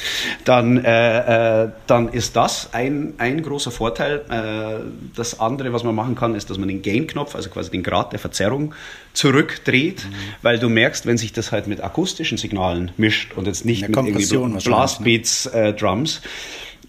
dann, 0.45 0.85
äh, 0.85 1.64
äh, 1.64 1.70
dann 1.87 2.09
ist 2.09 2.37
das 2.37 2.70
ein, 2.72 3.14
ein 3.18 3.43
großer 3.43 3.70
Vorteil. 3.70 4.24
Äh, 4.31 4.85
das 5.14 5.41
andere, 5.41 5.72
was 5.72 5.85
man 5.85 5.95
machen 5.95 6.14
kann, 6.14 6.35
ist, 6.35 6.51
dass 6.51 6.59
man 6.59 6.68
den 6.68 6.83
Gain-Knopf, 6.83 7.35
also 7.35 7.51
quasi 7.51 7.70
den 7.70 7.83
Grad 7.83 8.12
der 8.12 8.20
Verzerrung, 8.20 8.74
zurückdreht, 9.12 10.05
mhm. 10.05 10.14
weil 10.43 10.59
du 10.59 10.68
merkst, 10.68 11.05
wenn 11.07 11.18
sich 11.18 11.33
das 11.33 11.51
halt 11.51 11.66
mit 11.66 11.83
akustischen 11.83 12.39
Signalen 12.39 12.93
mischt 12.97 13.33
und 13.35 13.47
jetzt 13.47 13.64
nicht 13.64 13.89
mit 13.89 13.97
irgendwie 13.97 14.61
Blastbeats, 14.64 15.47
äh, 15.47 15.72
Drums, 15.72 16.20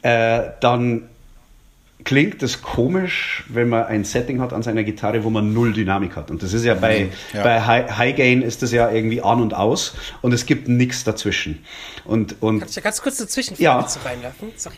äh, 0.04 0.42
dann 0.62 1.10
klingt 2.04 2.42
es 2.44 2.62
komisch, 2.62 3.44
wenn 3.50 3.70
man 3.70 3.86
ein 3.86 4.04
Setting 4.04 4.42
hat 4.42 4.54
an 4.54 4.64
seiner 4.64 4.84
Gitarre, 4.84 5.24
wo 5.24 5.30
man 5.30 5.54
null 5.54 5.74
Dynamik 5.74 6.16
hat. 6.16 6.32
Und 6.32 6.42
das 6.42 6.54
ist 6.54 6.64
ja 6.64 6.74
bei, 6.74 7.06
mhm, 7.06 7.12
ja. 7.34 7.44
bei 7.44 7.62
High, 7.62 7.98
High, 7.98 8.16
Gain 8.16 8.42
ist 8.42 8.62
das 8.62 8.72
ja 8.72 8.90
irgendwie 8.90 9.22
an 9.22 9.42
und 9.42 9.54
aus 9.54 9.96
und 10.22 10.34
es 10.34 10.46
gibt 10.46 10.68
nichts 10.68 11.04
dazwischen. 11.04 11.64
Und, 12.06 12.42
und 12.42 12.60
Kann 12.60 12.70
ich 12.70 12.76
da 12.76 12.82
ganz 12.82 13.02
kurz 13.02 13.18
dazwischen 13.18 13.56
ja. 13.58 13.80
reinwerfen? 13.80 14.52
Sorry. 14.56 14.76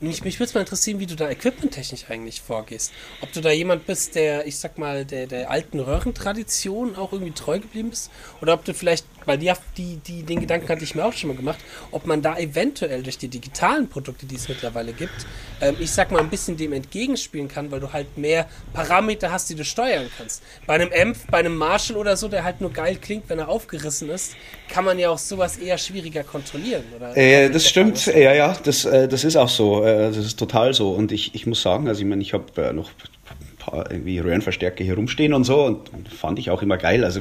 Mich, 0.00 0.24
mich 0.24 0.38
würde 0.38 0.48
es 0.48 0.54
mal 0.54 0.60
interessieren, 0.60 0.98
wie 0.98 1.06
du 1.06 1.16
da 1.16 1.28
equipmenttechnisch 1.30 2.06
eigentlich 2.08 2.40
vorgehst. 2.40 2.92
Ob 3.20 3.32
du 3.32 3.40
da 3.40 3.50
jemand 3.50 3.86
bist, 3.86 4.14
der, 4.14 4.46
ich 4.46 4.58
sag 4.58 4.78
mal, 4.78 5.04
der, 5.04 5.26
der 5.26 5.50
alten 5.50 5.80
Röhrentradition 5.80 6.96
auch 6.96 7.12
irgendwie 7.12 7.32
treu 7.32 7.58
geblieben 7.58 7.90
bist. 7.90 8.10
Oder 8.40 8.54
ob 8.54 8.64
du 8.64 8.74
vielleicht, 8.74 9.06
weil 9.24 9.38
die, 9.38 9.52
die, 9.76 9.96
die, 9.96 10.22
den 10.22 10.40
Gedanken 10.40 10.68
hatte 10.68 10.84
ich 10.84 10.94
mir 10.94 11.04
auch 11.04 11.12
schon 11.12 11.28
mal 11.28 11.36
gemacht, 11.36 11.58
ob 11.90 12.06
man 12.06 12.22
da 12.22 12.36
eventuell 12.36 13.02
durch 13.02 13.18
die 13.18 13.28
digitalen 13.28 13.88
Produkte, 13.88 14.26
die 14.26 14.34
es 14.34 14.48
mittlerweile 14.48 14.92
gibt, 14.92 15.26
ähm, 15.60 15.76
ich 15.78 15.90
sag 15.90 16.10
mal, 16.10 16.20
ein 16.20 16.30
bisschen 16.30 16.56
dem 16.56 16.72
entgegenspielen 16.72 17.48
kann, 17.48 17.70
weil 17.70 17.80
du 17.80 17.92
halt 17.92 18.18
mehr 18.18 18.48
Parameter 18.72 19.30
hast, 19.30 19.48
die 19.50 19.54
du 19.54 19.64
steuern 19.64 20.10
kannst. 20.18 20.42
Bei 20.66 20.74
einem 20.74 20.90
Amp, 20.92 21.16
bei 21.30 21.38
einem 21.38 21.56
Marshall 21.56 21.96
oder 21.96 22.16
so, 22.16 22.28
der 22.28 22.44
halt 22.44 22.60
nur 22.60 22.72
geil 22.72 22.96
klingt, 23.00 23.28
wenn 23.28 23.38
er 23.38 23.48
aufgerissen 23.48 24.10
ist, 24.10 24.36
kann 24.68 24.84
man 24.84 24.98
ja 24.98 25.10
auch 25.10 25.18
sowas 25.18 25.56
eher 25.56 25.78
schwieriger 25.78 26.24
kontrollieren. 26.24 26.84
Oder 26.96 27.16
äh, 27.16 27.50
das 27.50 27.68
stimmt, 27.68 28.06
ja, 28.06 28.32
ja, 28.32 28.56
das, 28.64 28.84
äh, 28.84 29.08
das 29.08 29.24
ist 29.24 29.36
auch 29.36 29.48
so. 29.48 29.84
Äh, 29.84 30.08
das 30.08 30.18
ist 30.18 30.38
total 30.38 30.74
so. 30.74 30.92
Und 30.92 31.12
ich, 31.12 31.34
ich 31.34 31.46
muss 31.46 31.62
sagen, 31.62 31.88
also 31.88 32.00
ich 32.00 32.06
meine, 32.06 32.22
ich 32.22 32.32
habe 32.32 32.44
äh, 32.62 32.72
noch 32.72 32.90
ein 32.90 33.56
paar 33.58 33.90
irgendwie 33.90 34.18
Röhrenverstärker 34.18 34.84
hier 34.84 34.94
rumstehen 34.94 35.34
und 35.34 35.44
so 35.44 35.64
und 35.64 36.08
fand 36.08 36.38
ich 36.38 36.50
auch 36.50 36.62
immer 36.62 36.76
geil. 36.76 37.04
Also 37.04 37.20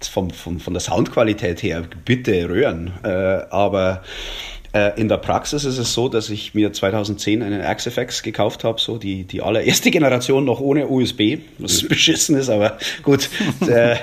vom, 0.00 0.30
vom, 0.30 0.60
von 0.60 0.74
der 0.74 0.80
Soundqualität 0.80 1.62
her, 1.62 1.84
bitte 2.04 2.48
Röhren. 2.48 2.92
Äh, 3.02 3.08
aber 3.50 4.02
äh, 4.72 5.00
in 5.00 5.08
der 5.08 5.16
Praxis 5.16 5.64
ist 5.64 5.78
es 5.78 5.94
so, 5.94 6.08
dass 6.08 6.30
ich 6.30 6.54
mir 6.54 6.72
2010 6.72 7.42
einen 7.42 7.62
Axifex 7.62 8.22
gekauft 8.22 8.64
habe, 8.64 8.80
so 8.80 8.98
die, 8.98 9.24
die 9.24 9.42
allererste 9.42 9.90
Generation 9.92 10.44
noch 10.44 10.60
ohne 10.60 10.88
USB, 10.88 11.38
was 11.58 11.86
beschissen 11.86 12.36
ist, 12.36 12.50
aber 12.50 12.78
gut. 13.02 13.30
äh, 13.66 13.96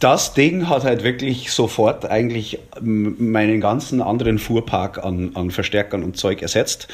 das 0.00 0.34
Ding 0.34 0.68
hat 0.68 0.84
halt 0.84 1.04
wirklich 1.04 1.50
sofort 1.52 2.04
eigentlich 2.04 2.58
meinen 2.80 3.60
ganzen 3.60 4.02
anderen 4.02 4.38
Fuhrpark 4.38 5.02
an, 5.02 5.30
an 5.34 5.50
Verstärkern 5.50 6.02
und 6.02 6.16
Zeug 6.16 6.42
ersetzt. 6.42 6.88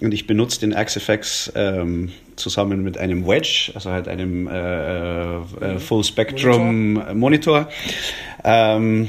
Und 0.00 0.12
ich 0.14 0.26
benutze 0.26 0.60
den 0.60 0.74
Axifex 0.74 1.52
ähm, 1.54 2.12
zusammen 2.36 2.82
mit 2.82 2.96
einem 2.96 3.26
Wedge, 3.26 3.72
also 3.74 3.90
halt 3.90 4.08
einem 4.08 4.48
äh, 4.48 5.36
äh, 5.36 5.78
Full 5.78 6.04
Spectrum 6.04 6.94
Monitor. 6.94 7.14
Monitor. 7.14 7.68
Ähm, 8.44 9.08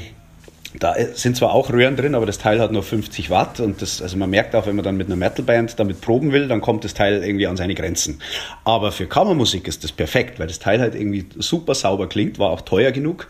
da 0.78 0.94
sind 1.14 1.36
zwar 1.36 1.52
auch 1.52 1.70
Röhren 1.70 1.96
drin, 1.96 2.14
aber 2.14 2.26
das 2.26 2.38
Teil 2.38 2.60
hat 2.60 2.72
nur 2.72 2.82
50 2.82 3.30
Watt 3.30 3.60
und 3.60 3.80
das, 3.80 4.02
also 4.02 4.16
man 4.16 4.28
merkt 4.28 4.54
auch, 4.54 4.66
wenn 4.66 4.76
man 4.76 4.84
dann 4.84 4.96
mit 4.96 5.06
einer 5.06 5.16
Metalband 5.16 5.78
damit 5.78 6.00
proben 6.00 6.32
will, 6.32 6.46
dann 6.48 6.60
kommt 6.60 6.84
das 6.84 6.94
Teil 6.94 7.22
irgendwie 7.24 7.46
an 7.46 7.56
seine 7.56 7.74
Grenzen. 7.74 8.20
Aber 8.64 8.92
für 8.92 9.06
Kammermusik 9.06 9.66
ist 9.66 9.82
das 9.84 9.92
perfekt, 9.92 10.38
weil 10.38 10.46
das 10.46 10.58
Teil 10.58 10.80
halt 10.80 10.94
irgendwie 10.94 11.26
super 11.38 11.74
sauber 11.74 12.08
klingt, 12.08 12.38
war 12.38 12.50
auch 12.50 12.60
teuer 12.60 12.92
genug 12.92 13.28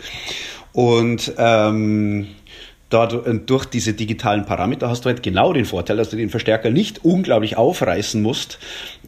und 0.72 1.32
ähm, 1.38 2.28
durch 2.90 3.66
diese 3.66 3.92
digitalen 3.92 4.46
Parameter 4.46 4.88
hast 4.88 5.04
du 5.04 5.10
halt 5.10 5.22
genau 5.22 5.52
den 5.52 5.66
Vorteil, 5.66 5.98
dass 5.98 6.08
du 6.08 6.16
den 6.16 6.30
Verstärker 6.30 6.70
nicht 6.70 7.04
unglaublich 7.04 7.56
aufreißen 7.56 8.22
musst, 8.22 8.58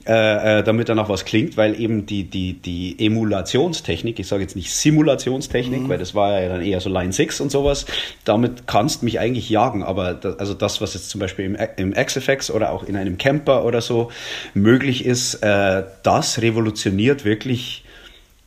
äh, 0.06 0.60
äh, 0.60 0.62
damit 0.62 0.88
dann 0.88 0.98
auch 0.98 1.08
was 1.10 1.24
klingt, 1.24 1.56
weil 1.56 1.78
eben 1.78 2.06
die, 2.06 2.24
die, 2.24 2.54
die 2.54 2.96
Emulationstechnik, 3.04 4.18
ich 4.18 4.26
sage 4.26 4.42
jetzt 4.42 4.56
nicht 4.56 4.72
Simulationstechnik, 4.72 5.82
mhm. 5.82 5.88
weil 5.88 5.98
das 5.98 6.14
war 6.14 6.40
ja 6.40 6.48
dann 6.48 6.62
eher 6.62 6.80
so 6.80 6.88
Line 6.88 7.12
6 7.12 7.40
und 7.40 7.50
sowas, 7.50 7.84
damit 8.24 8.66
kannst 8.66 9.02
du 9.02 9.04
mich 9.04 9.20
eigentlich 9.20 9.50
jagen, 9.50 9.82
aber 9.82 10.14
das, 10.14 10.38
also 10.38 10.54
das, 10.54 10.80
was 10.80 10.94
jetzt 10.94 11.10
zum 11.10 11.20
Beispiel 11.20 11.44
im, 11.44 11.56
im 11.76 11.92
XFX 11.92 12.50
oder 12.50 12.72
auch 12.72 12.82
in 12.82 12.96
einem 12.96 13.18
Camper 13.18 13.64
oder 13.64 13.82
so 13.82 14.10
möglich 14.54 15.04
ist, 15.04 15.34
äh, 15.42 15.84
das 16.02 16.40
revolutioniert 16.40 17.24
wirklich 17.26 17.84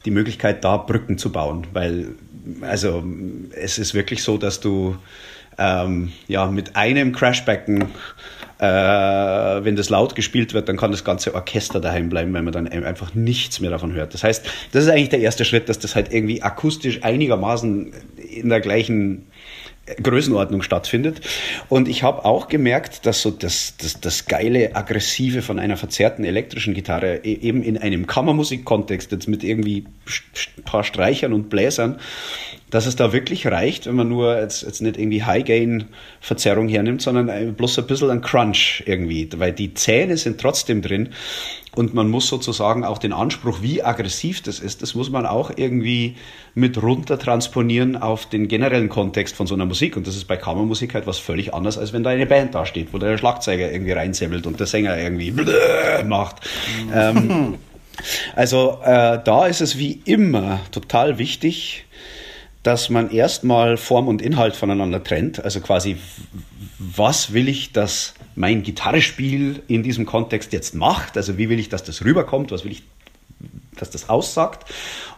die 0.05 0.11
Möglichkeit, 0.11 0.63
da 0.63 0.77
Brücken 0.77 1.17
zu 1.17 1.31
bauen, 1.31 1.67
weil 1.71 2.07
also 2.61 3.03
es 3.55 3.77
ist 3.77 3.93
wirklich 3.93 4.23
so, 4.23 4.37
dass 4.37 4.59
du 4.59 4.97
ähm, 5.57 6.11
ja, 6.27 6.47
mit 6.47 6.75
einem 6.75 7.13
Crashbecken, 7.13 7.85
äh, 8.63 9.65
wenn 9.65 9.75
das 9.75 9.89
laut 9.89 10.15
gespielt 10.15 10.53
wird, 10.53 10.69
dann 10.69 10.77
kann 10.77 10.91
das 10.91 11.03
ganze 11.03 11.35
Orchester 11.35 11.81
daheim 11.81 12.07
bleiben, 12.07 12.33
weil 12.33 12.43
man 12.43 12.53
dann 12.53 12.67
einfach 12.67 13.13
nichts 13.13 13.59
mehr 13.59 13.69
davon 13.69 13.91
hört. 13.93 14.13
Das 14.13 14.23
heißt, 14.23 14.45
das 14.71 14.85
ist 14.85 14.89
eigentlich 14.89 15.09
der 15.09 15.19
erste 15.19 15.43
Schritt, 15.43 15.67
dass 15.67 15.79
das 15.79 15.95
halt 15.95 16.13
irgendwie 16.13 16.41
akustisch 16.41 17.03
einigermaßen 17.03 17.91
in 18.17 18.47
der 18.47 18.61
gleichen 18.61 19.27
Größenordnung 20.01 20.61
stattfindet. 20.61 21.19
Und 21.67 21.89
ich 21.89 22.03
habe 22.03 22.23
auch 22.23 22.47
gemerkt, 22.47 23.05
dass 23.05 23.21
so 23.21 23.31
das, 23.31 23.75
das, 23.77 23.99
das 23.99 24.27
geile, 24.27 24.77
aggressive 24.77 25.41
von 25.41 25.59
einer 25.59 25.75
verzerrten 25.75 26.23
elektrischen 26.23 26.73
Gitarre 26.73 27.17
e-, 27.17 27.33
eben 27.33 27.63
in 27.63 27.77
einem 27.77 28.07
Kammermusikkontext 28.07 29.11
jetzt 29.11 29.27
mit 29.27 29.43
irgendwie 29.43 29.85
ein 30.57 30.63
paar 30.63 30.85
Streichern 30.85 31.33
und 31.33 31.49
Bläsern, 31.49 31.99
dass 32.73 32.87
es 32.87 32.95
da 32.95 33.13
wirklich 33.13 33.45
reicht, 33.45 33.85
wenn 33.85 33.95
man 33.95 34.09
nur 34.09 34.39
jetzt, 34.39 34.63
jetzt 34.63 34.81
nicht 34.81 34.97
irgendwie 34.97 35.23
High-Gain-Verzerrung 35.23 36.67
hernimmt, 36.69 37.03
sondern 37.03 37.53
bloß 37.53 37.77
ein 37.77 37.85
bisschen 37.85 38.09
ein 38.09 38.21
Crunch 38.21 38.81
irgendwie, 38.87 39.29
weil 39.37 39.51
die 39.51 39.75
Zähne 39.75 40.17
sind 40.17 40.41
trotzdem 40.41 40.81
drin 40.81 41.09
und 41.75 41.93
man 41.93 42.09
muss 42.09 42.27
sozusagen 42.27 42.83
auch 42.83 42.97
den 42.97 43.13
Anspruch, 43.13 43.61
wie 43.61 43.83
aggressiv 43.83 44.41
das 44.41 44.59
ist, 44.59 44.81
das 44.81 44.95
muss 44.95 45.11
man 45.11 45.27
auch 45.27 45.51
irgendwie 45.55 46.15
mit 46.55 46.81
runter 46.81 47.19
transponieren 47.19 47.95
auf 47.95 48.25
den 48.25 48.47
generellen 48.47 48.89
Kontext 48.89 49.35
von 49.35 49.45
so 49.45 49.53
einer 49.53 49.67
Musik. 49.67 49.95
Und 49.95 50.07
das 50.07 50.15
ist 50.15 50.25
bei 50.25 50.37
Kammermusik 50.37 50.95
halt 50.95 51.05
was 51.05 51.19
völlig 51.19 51.53
anderes, 51.53 51.77
als 51.77 51.93
wenn 51.93 52.03
da 52.03 52.09
eine 52.09 52.25
Band 52.25 52.55
da 52.55 52.65
steht, 52.65 52.91
wo 52.91 52.97
der 52.97 53.19
Schlagzeuger 53.19 53.71
irgendwie 53.71 53.91
reinsemmelt 53.91 54.47
und 54.47 54.59
der 54.59 54.65
Sänger 54.65 54.97
irgendwie 54.97 55.31
macht. 56.07 56.37
ähm, 56.91 57.55
also 58.35 58.79
äh, 58.83 59.19
da 59.23 59.45
ist 59.45 59.61
es 59.61 59.77
wie 59.77 60.01
immer 60.05 60.59
total 60.71 61.19
wichtig, 61.19 61.85
dass 62.63 62.89
man 62.89 63.11
erstmal 63.11 63.77
Form 63.77 64.07
und 64.07 64.21
Inhalt 64.21 64.55
voneinander 64.55 65.03
trennt. 65.03 65.43
Also 65.43 65.59
quasi, 65.59 65.97
was 66.79 67.33
will 67.33 67.49
ich, 67.49 67.73
dass 67.73 68.13
mein 68.35 68.63
Gitarrespiel 68.63 69.61
in 69.67 69.83
diesem 69.83 70.05
Kontext 70.05 70.53
jetzt 70.53 70.73
macht? 70.73 71.17
Also 71.17 71.37
wie 71.37 71.49
will 71.49 71.59
ich, 71.59 71.69
dass 71.69 71.83
das 71.83 72.03
rüberkommt? 72.03 72.51
Was 72.51 72.63
will 72.63 72.71
ich, 72.71 72.83
dass 73.77 73.89
das 73.89 74.09
aussagt? 74.09 74.71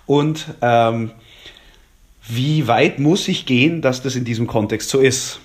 Und 0.07 0.45
ähm, 0.61 1.11
wie 2.27 2.67
weit 2.67 2.97
muss 2.97 3.27
ich 3.27 3.45
gehen, 3.45 3.81
dass 3.83 4.01
das 4.01 4.15
in 4.15 4.25
diesem 4.25 4.47
Kontext 4.47 4.89
so 4.89 4.99
ist? 4.99 5.39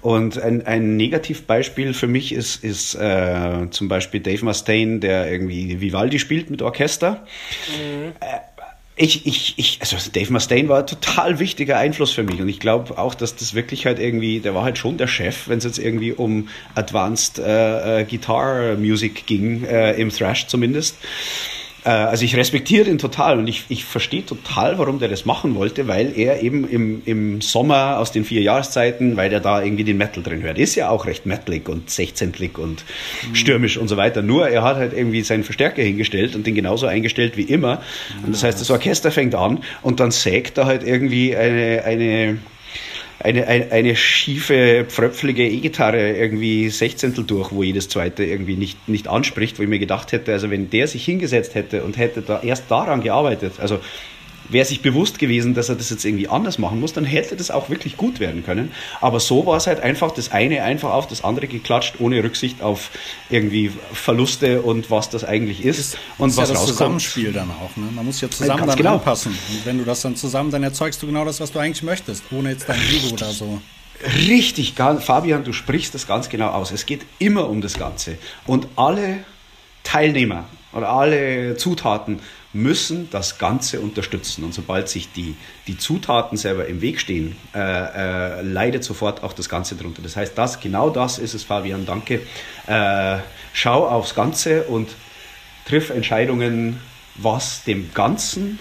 Und 0.00 0.38
ein, 0.38 0.66
ein 0.66 0.96
Negativbeispiel 0.96 1.94
für 1.94 2.06
mich 2.06 2.32
ist, 2.32 2.62
ist 2.64 2.94
äh, 2.94 3.68
zum 3.70 3.88
Beispiel 3.88 4.20
Dave 4.20 4.44
Mustaine, 4.44 4.98
der 4.98 5.30
irgendwie 5.30 5.80
Vivaldi 5.80 6.18
spielt 6.18 6.50
mit 6.50 6.62
Orchester. 6.62 7.26
Mhm. 7.68 8.12
Äh, 8.20 8.51
ich, 9.02 9.26
ich, 9.26 9.54
ich, 9.56 9.78
also 9.80 9.96
Dave 10.12 10.32
Mustaine 10.32 10.68
war 10.68 10.78
ein 10.78 10.86
total 10.86 11.40
wichtiger 11.40 11.76
Einfluss 11.76 12.12
für 12.12 12.22
mich 12.22 12.40
und 12.40 12.48
ich 12.48 12.60
glaube 12.60 12.98
auch, 12.98 13.16
dass 13.16 13.34
das 13.34 13.52
wirklich 13.52 13.84
halt 13.84 13.98
irgendwie, 13.98 14.38
der 14.38 14.54
war 14.54 14.62
halt 14.62 14.78
schon 14.78 14.96
der 14.96 15.08
Chef, 15.08 15.48
wenn 15.48 15.58
es 15.58 15.64
jetzt 15.64 15.78
irgendwie 15.80 16.12
um 16.12 16.48
Advanced 16.76 17.40
äh, 17.40 18.02
äh, 18.02 18.04
Guitar 18.04 18.76
Music 18.76 19.26
ging, 19.26 19.64
äh, 19.64 19.94
im 19.94 20.10
Thrash 20.10 20.46
zumindest. 20.46 20.96
Äh, 21.84 21.90
also 21.90 22.24
ich 22.24 22.36
respektiere 22.36 22.88
ihn 22.88 22.98
total 22.98 23.38
und 23.38 23.48
ich, 23.48 23.64
ich 23.68 23.84
verstehe 23.84 24.24
total, 24.24 24.78
warum 24.78 24.98
der 24.98 25.08
das 25.08 25.24
machen 25.24 25.54
wollte, 25.54 25.88
weil 25.88 26.12
er 26.16 26.42
eben 26.42 26.68
im, 26.68 27.02
im 27.04 27.40
Sommer 27.40 27.98
aus 27.98 28.12
den 28.12 28.24
vier 28.24 28.42
Jahreszeiten, 28.42 29.16
weil 29.16 29.32
er 29.32 29.40
da 29.40 29.62
irgendwie 29.62 29.84
den 29.84 29.96
Metal 29.96 30.22
drin 30.22 30.42
hört. 30.42 30.58
Ist 30.58 30.74
ja 30.74 30.90
auch 30.90 31.06
recht 31.06 31.26
metalig 31.26 31.68
und 31.68 31.90
sechzehntlig 31.90 32.58
und 32.58 32.84
mhm. 33.28 33.34
stürmisch 33.34 33.76
und 33.76 33.88
so 33.88 33.96
weiter. 33.96 34.22
Nur 34.22 34.48
er 34.48 34.62
hat 34.62 34.76
halt 34.76 34.92
irgendwie 34.92 35.22
seinen 35.22 35.44
Verstärker 35.44 35.82
hingestellt 35.82 36.34
und 36.36 36.46
den 36.46 36.54
genauso 36.54 36.86
eingestellt 36.86 37.36
wie 37.36 37.42
immer. 37.42 37.82
Und 38.24 38.34
das 38.34 38.42
heißt, 38.42 38.60
das 38.60 38.70
Orchester 38.70 39.10
fängt 39.10 39.34
an 39.34 39.60
und 39.82 40.00
dann 40.00 40.10
sägt 40.10 40.58
er 40.58 40.66
halt 40.66 40.84
irgendwie 40.84 41.36
eine, 41.36 41.82
eine 41.84 42.38
eine, 43.22 43.46
eine, 43.46 43.70
eine 43.70 43.96
schiefe, 43.96 44.84
pfröpfelige 44.88 45.48
E-Gitarre 45.48 46.16
irgendwie 46.16 46.68
Sechzehntel 46.70 47.24
durch, 47.24 47.52
wo 47.52 47.62
jedes 47.62 47.88
zweite 47.88 48.24
irgendwie 48.24 48.56
nicht, 48.56 48.88
nicht 48.88 49.08
anspricht, 49.08 49.58
wo 49.58 49.62
ich 49.62 49.68
mir 49.68 49.78
gedacht 49.78 50.12
hätte, 50.12 50.32
also 50.32 50.50
wenn 50.50 50.70
der 50.70 50.88
sich 50.88 51.04
hingesetzt 51.04 51.54
hätte 51.54 51.84
und 51.84 51.96
hätte 51.96 52.22
da 52.22 52.40
erst 52.42 52.70
daran 52.70 53.02
gearbeitet, 53.02 53.54
also 53.58 53.78
wäre 54.52 54.64
sich 54.64 54.82
bewusst 54.82 55.18
gewesen, 55.18 55.54
dass 55.54 55.68
er 55.68 55.76
das 55.76 55.90
jetzt 55.90 56.04
irgendwie 56.04 56.28
anders 56.28 56.58
machen 56.58 56.80
muss, 56.80 56.92
dann 56.92 57.04
hätte 57.04 57.36
das 57.36 57.50
auch 57.50 57.70
wirklich 57.70 57.96
gut 57.96 58.20
werden 58.20 58.44
können. 58.44 58.72
Aber 59.00 59.20
so 59.20 59.46
war 59.46 59.56
es 59.56 59.66
halt 59.66 59.80
einfach 59.80 60.12
das 60.12 60.32
eine 60.32 60.62
einfach 60.62 60.92
auf 60.92 61.06
das 61.06 61.24
andere 61.24 61.46
geklatscht, 61.46 61.96
ohne 61.98 62.22
Rücksicht 62.22 62.62
auf 62.62 62.90
irgendwie 63.30 63.72
Verluste 63.92 64.62
und 64.62 64.90
was 64.90 65.10
das 65.10 65.24
eigentlich 65.24 65.64
ist, 65.64 65.78
ist 65.78 65.98
und 66.18 66.30
ist 66.30 66.36
was 66.36 66.48
ja 66.48 66.54
das 66.54 66.62
rauskommt. 66.62 66.78
Zusammenspiel 66.78 67.32
dann 67.32 67.50
auch. 67.50 67.76
Ne? 67.76 67.88
Man 67.92 68.04
muss 68.04 68.20
ja 68.20 68.30
zusammen 68.30 68.66
dann 68.66 68.76
genau. 68.76 68.94
anpassen. 68.94 69.32
Und 69.32 69.66
wenn 69.66 69.78
du 69.78 69.84
das 69.84 70.02
dann 70.02 70.16
zusammen, 70.16 70.50
dann 70.50 70.62
erzeugst 70.62 71.02
du 71.02 71.06
genau 71.06 71.24
das, 71.24 71.40
was 71.40 71.52
du 71.52 71.58
eigentlich 71.58 71.82
möchtest, 71.82 72.24
ohne 72.30 72.50
jetzt 72.50 72.68
dein 72.68 72.80
Ego 72.80 73.14
oder 73.14 73.30
so. 73.30 73.60
Richtig, 74.16 74.74
Fabian, 74.74 75.44
du 75.44 75.52
sprichst 75.52 75.94
das 75.94 76.06
ganz 76.06 76.28
genau 76.28 76.48
aus. 76.48 76.72
Es 76.72 76.86
geht 76.86 77.02
immer 77.18 77.48
um 77.48 77.60
das 77.60 77.74
Ganze. 77.74 78.18
Und 78.46 78.66
alle 78.74 79.18
Teilnehmer 79.84 80.44
oder 80.72 80.88
alle 80.88 81.56
Zutaten 81.56 82.20
müssen 82.52 83.08
das 83.10 83.38
Ganze 83.38 83.80
unterstützen. 83.80 84.44
Und 84.44 84.52
sobald 84.52 84.88
sich 84.88 85.10
die, 85.12 85.36
die 85.66 85.78
Zutaten 85.78 86.36
selber 86.36 86.66
im 86.66 86.80
Weg 86.80 87.00
stehen, 87.00 87.36
äh, 87.54 87.58
äh, 87.58 88.42
leidet 88.42 88.84
sofort 88.84 89.22
auch 89.22 89.32
das 89.32 89.48
Ganze 89.48 89.74
drunter. 89.74 90.02
Das 90.02 90.16
heißt, 90.16 90.36
das, 90.36 90.60
genau 90.60 90.90
das 90.90 91.18
ist 91.18 91.34
es, 91.34 91.44
Fabian, 91.44 91.86
danke. 91.86 92.20
Äh, 92.66 93.18
schau 93.52 93.86
aufs 93.88 94.14
Ganze 94.14 94.64
und 94.64 94.90
triff 95.66 95.90
Entscheidungen, 95.90 96.80
was 97.14 97.64
dem 97.64 97.92
Ganzen 97.94 98.58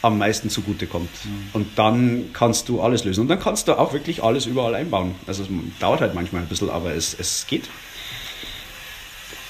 am 0.00 0.18
meisten 0.18 0.50
zugutekommt. 0.50 1.10
Mhm. 1.24 1.48
Und 1.52 1.78
dann 1.78 2.30
kannst 2.32 2.68
du 2.68 2.80
alles 2.80 3.04
lösen. 3.04 3.22
Und 3.22 3.28
dann 3.28 3.40
kannst 3.40 3.68
du 3.68 3.78
auch 3.78 3.92
wirklich 3.92 4.22
alles 4.22 4.46
überall 4.46 4.74
einbauen. 4.74 5.14
Also 5.26 5.42
es 5.42 5.48
dauert 5.80 6.00
halt 6.00 6.14
manchmal 6.14 6.42
ein 6.42 6.48
bisschen, 6.48 6.70
aber 6.70 6.94
es, 6.94 7.14
es 7.18 7.46
geht. 7.46 7.68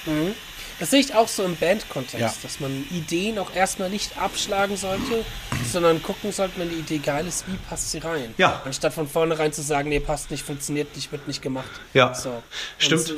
Mhm. 0.05 0.33
Das 0.79 0.91
sehe 0.91 0.99
ich 0.99 1.15
auch 1.15 1.27
so 1.27 1.43
im 1.43 1.55
Bandkontext, 1.55 2.19
ja. 2.19 2.33
dass 2.41 2.59
man 2.59 2.85
Ideen 2.91 3.39
auch 3.39 3.55
erstmal 3.55 3.89
nicht 3.89 4.17
abschlagen 4.17 4.75
sollte, 4.75 5.23
sondern 5.71 6.03
gucken 6.03 6.31
sollte, 6.33 6.59
wenn 6.59 6.69
die 6.69 6.75
Idee 6.75 6.97
geil 6.97 7.25
ist, 7.27 7.45
wie 7.47 7.55
passt 7.69 7.91
sie 7.91 7.99
rein. 7.99 8.33
Ja. 8.37 8.61
Anstatt 8.65 8.93
von 8.93 9.07
vornherein 9.07 9.53
zu 9.53 9.61
sagen, 9.61 9.89
nee, 9.89 10.01
passt 10.01 10.31
nicht, 10.31 10.43
funktioniert 10.43 10.93
nicht, 10.95 11.11
wird 11.11 11.27
nicht 11.27 11.41
gemacht. 11.41 11.69
Ja. 11.93 12.13
So. 12.13 12.43
Stimmt. 12.77 13.03
So, 13.03 13.15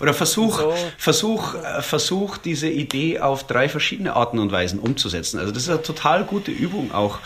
Oder 0.00 0.12
versuch, 0.12 0.58
so. 0.58 0.74
versuch, 0.98 1.54
äh, 1.54 1.80
versuch 1.80 2.36
diese 2.36 2.68
Idee 2.68 3.20
auf 3.20 3.46
drei 3.46 3.68
verschiedene 3.68 4.14
Arten 4.14 4.38
und 4.38 4.52
Weisen 4.52 4.78
umzusetzen. 4.78 5.38
Also 5.38 5.52
das 5.52 5.62
ist 5.64 5.70
eine 5.70 5.82
total 5.82 6.24
gute 6.24 6.50
Übung 6.50 6.92
auch, 6.92 7.18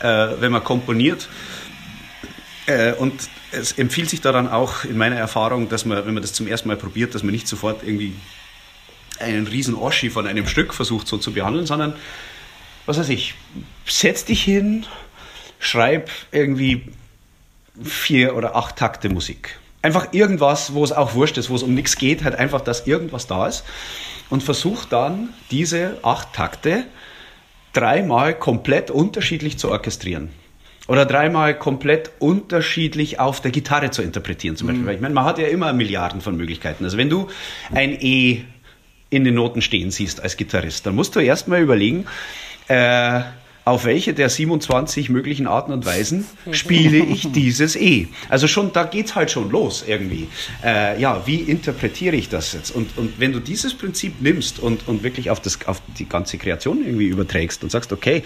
äh, 0.00 0.28
wenn 0.38 0.52
man 0.52 0.62
komponiert. 0.62 1.28
Äh, 2.66 2.92
und 2.92 3.14
es 3.52 3.72
empfiehlt 3.72 4.10
sich 4.10 4.20
daran 4.20 4.48
auch 4.48 4.84
in 4.84 4.98
meiner 4.98 5.16
Erfahrung, 5.16 5.70
dass 5.70 5.86
man, 5.86 6.04
wenn 6.04 6.12
man 6.12 6.22
das 6.22 6.34
zum 6.34 6.46
ersten 6.46 6.68
Mal 6.68 6.76
probiert, 6.76 7.14
dass 7.14 7.22
man 7.22 7.32
nicht 7.32 7.48
sofort 7.48 7.82
irgendwie 7.82 8.14
einen 9.20 9.46
riesen 9.46 9.74
Oschi 9.74 10.10
von 10.10 10.26
einem 10.26 10.46
Stück 10.46 10.74
versucht 10.74 11.08
so 11.08 11.18
zu 11.18 11.32
behandeln, 11.32 11.66
sondern, 11.66 11.94
was 12.86 12.98
weiß 12.98 13.08
ich, 13.08 13.34
setz 13.86 14.24
dich 14.24 14.42
hin, 14.42 14.86
schreib 15.58 16.10
irgendwie 16.32 16.92
vier 17.82 18.36
oder 18.36 18.56
acht 18.56 18.76
Takte 18.76 19.08
Musik. 19.08 19.58
Einfach 19.82 20.12
irgendwas, 20.12 20.74
wo 20.74 20.82
es 20.82 20.92
auch 20.92 21.14
wurscht 21.14 21.38
ist, 21.38 21.50
wo 21.50 21.54
es 21.54 21.62
um 21.62 21.74
nichts 21.74 21.96
geht, 21.96 22.24
halt 22.24 22.34
einfach, 22.34 22.60
dass 22.60 22.86
irgendwas 22.86 23.26
da 23.26 23.46
ist. 23.46 23.64
Und 24.30 24.42
versuch 24.42 24.84
dann 24.84 25.30
diese 25.50 25.98
acht 26.02 26.34
Takte 26.34 26.84
dreimal 27.72 28.34
komplett 28.34 28.90
unterschiedlich 28.90 29.58
zu 29.58 29.70
orchestrieren. 29.70 30.30
Oder 30.88 31.06
dreimal 31.06 31.56
komplett 31.56 32.10
unterschiedlich 32.18 33.20
auf 33.20 33.40
der 33.40 33.50
Gitarre 33.50 33.90
zu 33.90 34.02
interpretieren, 34.02 34.56
zum 34.56 34.66
Beispiel. 34.68 34.82
Mhm. 34.82 34.86
Weil 34.86 34.94
ich 34.96 35.00
meine, 35.00 35.14
man 35.14 35.24
hat 35.24 35.38
ja 35.38 35.46
immer 35.46 35.72
Milliarden 35.72 36.20
von 36.20 36.36
Möglichkeiten. 36.36 36.84
Also 36.84 36.96
wenn 36.96 37.10
du 37.10 37.28
ein 37.72 37.92
E 38.00 38.44
in 39.10 39.24
den 39.24 39.34
Noten 39.34 39.62
stehen 39.62 39.90
siehst 39.90 40.20
als 40.20 40.36
Gitarrist, 40.36 40.86
dann 40.86 40.94
musst 40.94 41.16
du 41.16 41.20
erstmal 41.20 41.62
überlegen, 41.62 42.06
äh, 42.68 43.22
auf 43.68 43.84
welche 43.84 44.14
der 44.14 44.30
27 44.30 45.10
möglichen 45.10 45.46
Arten 45.46 45.72
und 45.72 45.84
Weisen 45.84 46.24
spiele 46.52 46.98
ich 46.98 47.30
dieses 47.32 47.76
E. 47.76 48.08
Also 48.30 48.48
schon, 48.48 48.72
da 48.72 48.84
geht's 48.84 49.14
halt 49.14 49.30
schon 49.30 49.50
los 49.50 49.84
irgendwie. 49.86 50.28
Äh, 50.64 50.98
ja, 51.00 51.26
wie 51.26 51.36
interpretiere 51.36 52.16
ich 52.16 52.30
das 52.30 52.54
jetzt? 52.54 52.70
Und, 52.70 52.96
und 52.96 53.20
wenn 53.20 53.32
du 53.32 53.40
dieses 53.40 53.74
Prinzip 53.74 54.22
nimmst 54.22 54.58
und, 54.58 54.88
und 54.88 55.02
wirklich 55.02 55.30
auf, 55.30 55.40
das, 55.40 55.58
auf 55.66 55.82
die 55.98 56.08
ganze 56.08 56.38
Kreation 56.38 56.82
irgendwie 56.82 57.08
überträgst 57.08 57.62
und 57.62 57.70
sagst, 57.70 57.92
okay, 57.92 58.22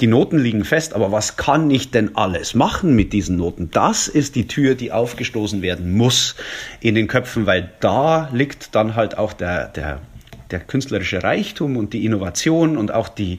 die 0.00 0.06
Noten 0.06 0.38
liegen 0.38 0.64
fest, 0.64 0.94
aber 0.94 1.12
was 1.12 1.36
kann 1.36 1.70
ich 1.70 1.90
denn 1.90 2.16
alles 2.16 2.54
machen 2.54 2.96
mit 2.96 3.12
diesen 3.12 3.36
Noten? 3.36 3.70
Das 3.70 4.08
ist 4.08 4.34
die 4.34 4.46
Tür, 4.46 4.74
die 4.74 4.92
aufgestoßen 4.92 5.60
werden 5.60 5.94
muss 5.94 6.36
in 6.80 6.94
den 6.94 7.06
Köpfen, 7.06 7.44
weil 7.44 7.70
da 7.80 8.30
liegt 8.32 8.74
dann 8.74 8.94
halt 8.96 9.18
auch 9.18 9.34
der, 9.34 9.68
der, 9.68 10.00
der 10.52 10.60
künstlerische 10.60 11.22
Reichtum 11.22 11.76
und 11.76 11.92
die 11.92 12.04
Innovation 12.04 12.76
und 12.76 12.92
auch 12.92 13.08
die, 13.08 13.38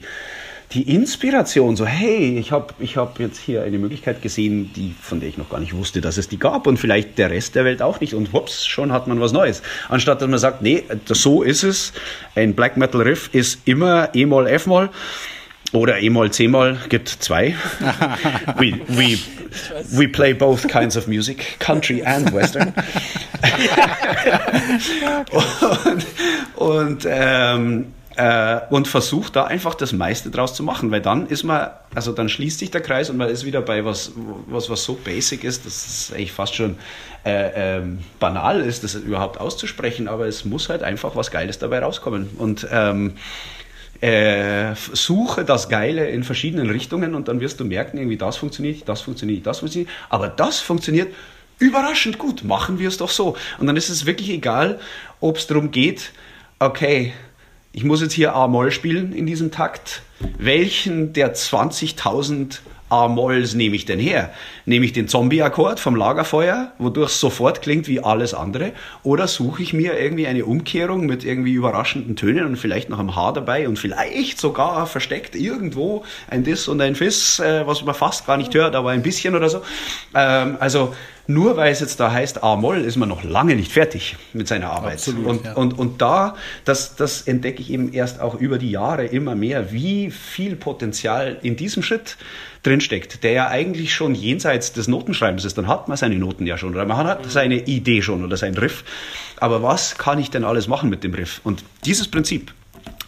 die 0.73 0.93
Inspiration, 0.93 1.75
so 1.75 1.85
hey, 1.85 2.37
ich 2.39 2.51
habe 2.51 2.73
ich 2.79 2.95
hab 2.95 3.19
jetzt 3.19 3.39
hier 3.39 3.63
eine 3.63 3.77
Möglichkeit 3.77 4.21
gesehen, 4.21 4.71
die, 4.75 4.95
von 4.99 5.19
der 5.19 5.27
ich 5.27 5.37
noch 5.37 5.49
gar 5.49 5.59
nicht 5.59 5.75
wusste, 5.75 5.99
dass 5.99 6.17
es 6.17 6.29
die 6.29 6.39
gab 6.39 6.65
und 6.65 6.77
vielleicht 6.77 7.17
der 7.17 7.29
Rest 7.29 7.55
der 7.55 7.65
Welt 7.65 7.81
auch 7.81 7.99
nicht. 7.99 8.13
Und 8.13 8.31
hups, 8.31 8.65
schon 8.65 8.91
hat 8.93 9.07
man 9.07 9.19
was 9.19 9.33
Neues. 9.33 9.61
Anstatt 9.89 10.21
dass 10.21 10.29
man 10.29 10.39
sagt, 10.39 10.61
nee, 10.61 10.83
so 11.05 11.43
ist 11.43 11.63
es, 11.63 11.93
ein 12.35 12.53
Black 12.53 12.77
Metal 12.77 13.01
Riff 13.01 13.29
ist 13.33 13.59
immer 13.65 14.09
E-Moll, 14.13 14.47
F-Moll 14.47 14.89
oder 15.71 15.99
E-Moll, 15.99 16.31
C-Moll, 16.31 16.77
gibt 16.89 17.09
zwei. 17.09 17.55
we, 18.57 18.79
we, 18.87 19.17
we 19.91 20.07
play 20.07 20.33
both 20.33 20.67
kinds 20.67 20.97
of 20.97 21.07
music, 21.07 21.59
country 21.59 22.03
and 22.03 22.33
western. 22.33 22.73
und, 25.31 26.05
und 26.55 27.07
ähm, 27.09 27.93
äh, 28.17 28.59
und 28.69 28.87
versucht 28.87 29.35
da 29.35 29.45
einfach 29.45 29.73
das 29.73 29.93
meiste 29.93 30.29
draus 30.29 30.53
zu 30.53 30.63
machen, 30.63 30.91
weil 30.91 31.01
dann 31.01 31.27
ist 31.27 31.43
man, 31.43 31.69
also 31.95 32.11
dann 32.11 32.27
schließt 32.27 32.59
sich 32.59 32.69
der 32.69 32.81
Kreis 32.81 33.09
und 33.09 33.17
man 33.17 33.29
ist 33.29 33.45
wieder 33.45 33.61
bei 33.61 33.85
was, 33.85 34.11
was, 34.47 34.69
was 34.69 34.83
so 34.83 34.95
basic 34.95 35.43
ist, 35.43 35.65
dass 35.65 35.87
es 35.87 36.13
eigentlich 36.13 36.33
fast 36.33 36.55
schon 36.55 36.77
äh, 37.23 37.77
ähm, 37.77 37.99
banal 38.19 38.61
ist, 38.61 38.83
das 38.83 38.95
überhaupt 38.95 39.39
auszusprechen, 39.39 40.07
aber 40.07 40.27
es 40.27 40.43
muss 40.43 40.67
halt 40.69 40.83
einfach 40.83 41.15
was 41.15 41.31
Geiles 41.31 41.57
dabei 41.59 41.79
rauskommen. 41.79 42.29
Und 42.37 42.67
ähm, 42.69 43.13
äh, 44.01 44.73
suche 44.75 45.45
das 45.45 45.69
Geile 45.69 46.09
in 46.09 46.23
verschiedenen 46.23 46.69
Richtungen 46.69 47.15
und 47.15 47.27
dann 47.27 47.39
wirst 47.39 47.59
du 47.59 47.65
merken, 47.65 47.97
irgendwie 47.97 48.17
das 48.17 48.37
funktioniert, 48.37 48.89
das 48.89 49.01
funktioniert, 49.01 49.45
das 49.45 49.59
funktioniert, 49.59 49.91
aber 50.09 50.27
das 50.27 50.59
funktioniert 50.59 51.13
überraschend 51.59 52.17
gut, 52.17 52.43
machen 52.43 52.79
wir 52.79 52.87
es 52.87 52.97
doch 52.97 53.09
so. 53.09 53.37
Und 53.59 53.67
dann 53.67 53.77
ist 53.77 53.89
es 53.89 54.07
wirklich 54.07 54.29
egal, 54.29 54.79
ob 55.19 55.37
es 55.37 55.45
darum 55.45 55.69
geht, 55.69 56.11
okay, 56.57 57.13
ich 57.73 57.83
muss 57.83 58.01
jetzt 58.01 58.13
hier 58.13 58.35
A-Moll 58.35 58.71
spielen 58.71 59.13
in 59.13 59.25
diesem 59.25 59.51
Takt. 59.51 60.01
Welchen 60.37 61.13
der 61.13 61.35
20.000 61.35 62.59
A-Molls 62.91 63.55
nehme 63.55 63.75
ich 63.75 63.85
denn 63.85 63.99
her? 63.99 64.31
Nehme 64.65 64.85
ich 64.85 64.93
den 64.93 65.07
Zombie-Akkord 65.07 65.79
vom 65.79 65.95
Lagerfeuer, 65.95 66.73
wodurch 66.77 67.11
es 67.11 67.19
sofort 67.19 67.61
klingt 67.61 67.87
wie 67.87 68.03
alles 68.03 68.33
andere? 68.33 68.73
Oder 69.03 69.27
suche 69.27 69.63
ich 69.63 69.73
mir 69.73 69.97
irgendwie 69.99 70.27
eine 70.27 70.45
Umkehrung 70.45 71.05
mit 71.05 71.23
irgendwie 71.23 71.53
überraschenden 71.53 72.15
Tönen 72.15 72.45
und 72.45 72.57
vielleicht 72.57 72.89
noch 72.89 72.99
einem 72.99 73.15
Haar 73.15 73.33
dabei 73.33 73.67
und 73.67 73.79
vielleicht 73.79 74.39
sogar 74.39 74.85
versteckt 74.87 75.35
irgendwo 75.35 76.03
ein 76.29 76.43
Diss 76.43 76.67
und 76.67 76.81
ein 76.81 76.95
Fiss, 76.95 77.39
äh, 77.39 77.65
was 77.65 77.83
man 77.83 77.95
fast 77.95 78.27
gar 78.27 78.37
nicht 78.37 78.53
hört, 78.53 78.75
aber 78.75 78.89
ein 78.89 79.01
bisschen 79.01 79.35
oder 79.35 79.49
so. 79.49 79.61
Ähm, 80.13 80.57
also 80.59 80.93
nur 81.27 81.57
weil 81.57 81.71
es 81.71 81.79
jetzt 81.79 81.99
da 81.99 82.11
heißt 82.11 82.43
A-Moll, 82.43 82.81
ist 82.81 82.97
man 82.97 83.09
noch 83.09 83.23
lange 83.23 83.55
nicht 83.55 83.71
fertig 83.71 84.15
mit 84.33 84.47
seiner 84.47 84.71
Arbeit. 84.71 84.93
Absolut, 84.93 85.25
und, 85.25 85.45
ja. 85.45 85.53
und, 85.53 85.77
und 85.77 86.01
da, 86.01 86.35
das, 86.65 86.95
das 86.95 87.21
entdecke 87.21 87.61
ich 87.61 87.71
eben 87.71 87.93
erst 87.93 88.19
auch 88.19 88.35
über 88.35 88.57
die 88.57 88.71
Jahre 88.71 89.05
immer 89.05 89.35
mehr, 89.35 89.71
wie 89.71 90.11
viel 90.11 90.55
Potenzial 90.55 91.37
in 91.41 91.55
diesem 91.55 91.83
Schritt 91.83 92.17
drinsteckt, 92.63 93.23
der 93.23 93.31
ja 93.31 93.47
eigentlich 93.47 93.93
schon 93.93 94.15
jenseits 94.15 94.73
des 94.73 94.87
Notenschreibens 94.87 95.45
ist. 95.45 95.57
Dann 95.57 95.67
hat 95.67 95.87
man 95.87 95.97
seine 95.97 96.15
Noten 96.15 96.45
ja 96.45 96.57
schon 96.57 96.71
oder 96.71 96.85
man 96.85 96.97
hat 96.97 97.31
seine 97.31 97.55
Idee 97.65 98.01
schon 98.01 98.23
oder 98.23 98.37
sein 98.37 98.55
Riff. 98.55 98.83
Aber 99.37 99.63
was 99.63 99.97
kann 99.97 100.19
ich 100.19 100.29
denn 100.29 100.43
alles 100.43 100.67
machen 100.67 100.89
mit 100.89 101.03
dem 101.03 101.13
Riff? 101.13 101.41
Und 101.43 101.63
dieses 101.85 102.07
Prinzip, 102.07 102.53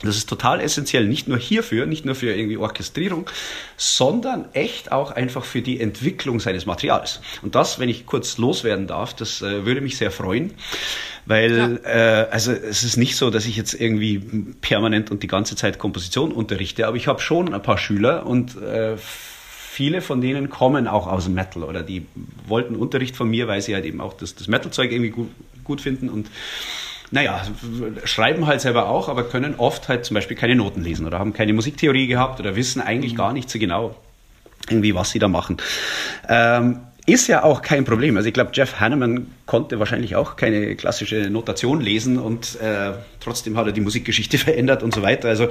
das 0.04 0.18
ist 0.18 0.30
total 0.30 0.60
essentiell, 0.60 1.08
nicht 1.08 1.28
nur 1.28 1.38
hierfür, 1.38 1.86
nicht 1.86 2.06
nur 2.06 2.16
für 2.16 2.34
irgendwie 2.34 2.58
Orchestrierung, 2.58 3.30
sondern 3.78 4.46
echt 4.54 4.92
auch 4.92 5.12
einfach 5.12 5.46
für 5.46 5.62
die 5.62 5.80
Entwicklung 5.80 6.40
seines 6.40 6.66
Materials. 6.66 7.22
Und 7.42 7.56
das, 7.56 7.80
wenn 7.80 7.90
ich 7.90 8.06
kurz 8.06 8.38
loswerden 8.38 8.88
darf, 8.88 9.14
das 9.14 9.42
äh, 9.42 9.66
würde 9.66 9.82
mich 9.82 9.98
sehr 9.98 10.12
freuen, 10.12 10.54
weil 11.26 11.80
ja. 11.84 12.24
äh, 12.24 12.28
also 12.30 12.52
es 12.52 12.84
ist 12.84 12.98
nicht 12.98 13.16
so, 13.16 13.30
dass 13.30 13.46
ich 13.46 13.56
jetzt 13.56 13.74
irgendwie 13.74 14.20
permanent 14.62 15.10
und 15.12 15.24
die 15.24 15.28
ganze 15.28 15.56
Zeit 15.56 15.80
Komposition 15.80 16.32
unterrichte, 16.32 16.88
aber 16.88 16.98
ich 16.98 17.08
habe 17.08 17.22
schon 17.22 17.54
ein 17.54 17.62
paar 17.62 17.78
Schüler 17.78 18.26
und 18.26 18.62
äh, 18.62 18.98
viele 19.74 20.02
von 20.02 20.22
denen 20.22 20.50
kommen 20.50 20.88
auch 20.88 21.08
aus 21.08 21.26
dem 21.26 21.34
Metal 21.34 21.64
oder 21.64 21.82
die 21.82 22.06
wollten 22.48 22.76
Unterricht 22.76 23.16
von 23.16 23.30
mir, 23.30 23.48
weil 23.48 23.62
sie 23.62 23.74
halt 23.74 23.86
eben 23.86 24.02
auch 24.02 24.14
das, 24.14 24.36
das 24.36 24.48
Metal-Zeug 24.48 24.92
irgendwie 24.92 25.10
gut, 25.10 25.30
gut 25.64 25.82
finden 25.82 26.10
und 26.10 26.28
naja, 27.14 27.44
schreiben 28.06 28.48
halt 28.48 28.60
selber 28.62 28.90
auch, 28.90 29.08
aber 29.08 29.24
können 29.24 29.54
oft 29.56 29.88
halt 29.88 30.04
zum 30.04 30.16
Beispiel 30.16 30.36
keine 30.36 30.56
Noten 30.56 30.82
lesen 30.82 31.06
oder 31.06 31.20
haben 31.20 31.32
keine 31.32 31.54
Musiktheorie 31.54 32.08
gehabt 32.08 32.40
oder 32.40 32.56
wissen 32.56 32.82
eigentlich 32.82 33.14
mhm. 33.14 33.18
gar 33.18 33.34
nicht 33.34 33.52
so 33.52 33.60
genau, 33.60 33.96
irgendwie, 34.68 34.96
was 34.96 35.12
sie 35.12 35.20
da 35.20 35.28
machen. 35.28 35.58
Ähm, 36.28 36.80
ist 37.06 37.28
ja 37.28 37.44
auch 37.44 37.62
kein 37.62 37.86
Problem. 37.86 38.18
Also 38.18 38.28
ich 38.28 38.34
glaube, 38.34 38.50
Jeff 38.54 38.80
Hanneman 38.80 39.28
konnte 39.46 39.78
wahrscheinlich 39.78 40.16
auch 40.16 40.38
keine 40.38 40.76
klassische 40.76 41.30
Notation 41.30 41.82
lesen 41.82 42.18
und 42.18 42.60
äh, 42.60 42.94
trotzdem 43.20 43.58
hat 43.58 43.68
er 43.68 43.74
die 43.74 43.82
Musikgeschichte 43.82 44.38
verändert 44.40 44.82
und 44.82 44.96
so 44.96 45.04
weiter. 45.04 45.30
Also 45.30 45.50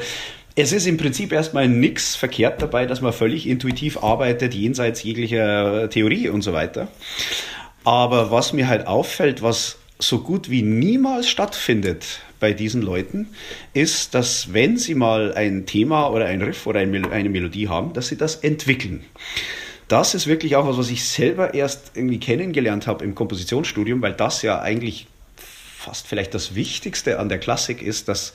es 0.57 0.73
ist 0.73 0.87
im 0.87 0.97
Prinzip 0.97 1.31
erstmal 1.31 1.69
nichts 1.69 2.17
verkehrt 2.17 2.61
dabei, 2.61 2.87
dass 2.87 3.03
man 3.03 3.13
völlig 3.13 3.49
intuitiv 3.49 4.03
arbeitet, 4.03 4.53
jenseits 4.53 5.05
jeglicher 5.05 5.89
Theorie 5.91 6.29
und 6.29 6.43
so 6.43 6.53
weiter. 6.53 6.89
Aber 7.85 8.33
was 8.33 8.53
mir 8.53 8.67
halt 8.67 8.89
auffällt, 8.89 9.43
was 9.43 9.79
so 10.03 10.21
gut 10.21 10.51
wie 10.51 10.63
niemals 10.63 11.29
stattfindet 11.29 12.21
bei 12.41 12.53
diesen 12.53 12.83
Leuten, 12.83 13.29
ist, 13.73 14.15
dass 14.15 14.53
wenn 14.53 14.77
sie 14.77 14.95
mal 14.95 15.33
ein 15.35 15.65
Thema 15.65 16.09
oder 16.09 16.27
ein 16.27 16.43
Riff 16.43 16.67
oder 16.67 16.81
eine 16.81 17.29
Melodie 17.29 17.69
haben, 17.69 17.93
dass 17.93 18.09
sie 18.09 18.17
das 18.17 18.37
entwickeln. 18.37 19.05
Das 19.89 20.15
ist 20.15 20.27
wirklich 20.27 20.57
auch 20.57 20.67
was, 20.67 20.77
was 20.77 20.91
ich 20.91 21.05
selber 21.05 21.55
erst 21.55 21.93
irgendwie 21.95 22.19
kennengelernt 22.19 22.87
habe 22.87 23.05
im 23.05 23.15
Kompositionsstudium, 23.15 24.03
weil 24.03 24.15
das 24.15 24.43
ja 24.43 24.61
eigentlich 24.61 25.07
fast 25.37 26.07
vielleicht 26.07 26.35
das 26.35 26.55
Wichtigste 26.55 27.19
an 27.19 27.29
der 27.29 27.39
Klassik 27.39 27.83
ist, 27.83 28.09
dass 28.09 28.33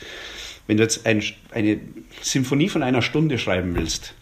wenn 0.68 0.78
du 0.78 0.84
jetzt 0.84 1.06
ein, 1.06 1.24
eine 1.52 1.80
Symphonie 2.22 2.70
von 2.70 2.84
einer 2.84 3.02
Stunde 3.02 3.40
schreiben 3.40 3.76
willst, 3.76 4.14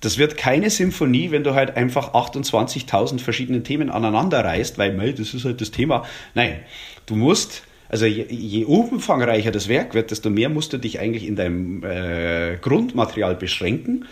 das 0.00 0.18
wird 0.18 0.36
keine 0.36 0.70
Symphonie, 0.70 1.30
wenn 1.30 1.42
du 1.42 1.54
halt 1.54 1.76
einfach 1.76 2.14
28.000 2.14 3.18
verschiedene 3.18 3.62
Themen 3.62 3.90
aneinander 3.90 4.44
reißt, 4.44 4.78
weil, 4.78 4.94
mei, 4.94 5.12
das 5.12 5.34
ist 5.34 5.44
halt 5.44 5.60
das 5.60 5.70
Thema. 5.70 6.04
Nein, 6.34 6.60
du 7.06 7.16
musst, 7.16 7.64
also 7.88 8.06
je, 8.06 8.26
je 8.28 8.64
umfangreicher 8.64 9.50
das 9.50 9.68
Werk 9.68 9.94
wird, 9.94 10.10
desto 10.10 10.30
mehr 10.30 10.50
musst 10.50 10.72
du 10.72 10.78
dich 10.78 11.00
eigentlich 11.00 11.26
in 11.26 11.34
deinem 11.34 11.82
äh, 11.82 12.56
Grundmaterial 12.60 13.34
beschränken 13.34 14.06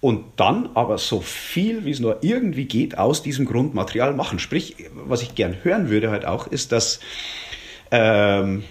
und 0.00 0.24
dann 0.36 0.70
aber 0.74 0.98
so 0.98 1.20
viel, 1.20 1.84
wie 1.84 1.90
es 1.90 2.00
nur 2.00 2.18
irgendwie 2.22 2.64
geht, 2.64 2.98
aus 2.98 3.22
diesem 3.22 3.46
Grundmaterial 3.46 4.14
machen. 4.14 4.40
Sprich, 4.40 4.76
was 4.92 5.22
ich 5.22 5.34
gern 5.36 5.56
hören 5.62 5.88
würde 5.88 6.10
halt 6.10 6.24
auch, 6.24 6.48
ist, 6.48 6.72
dass 6.72 7.00
ähm, 7.90 8.64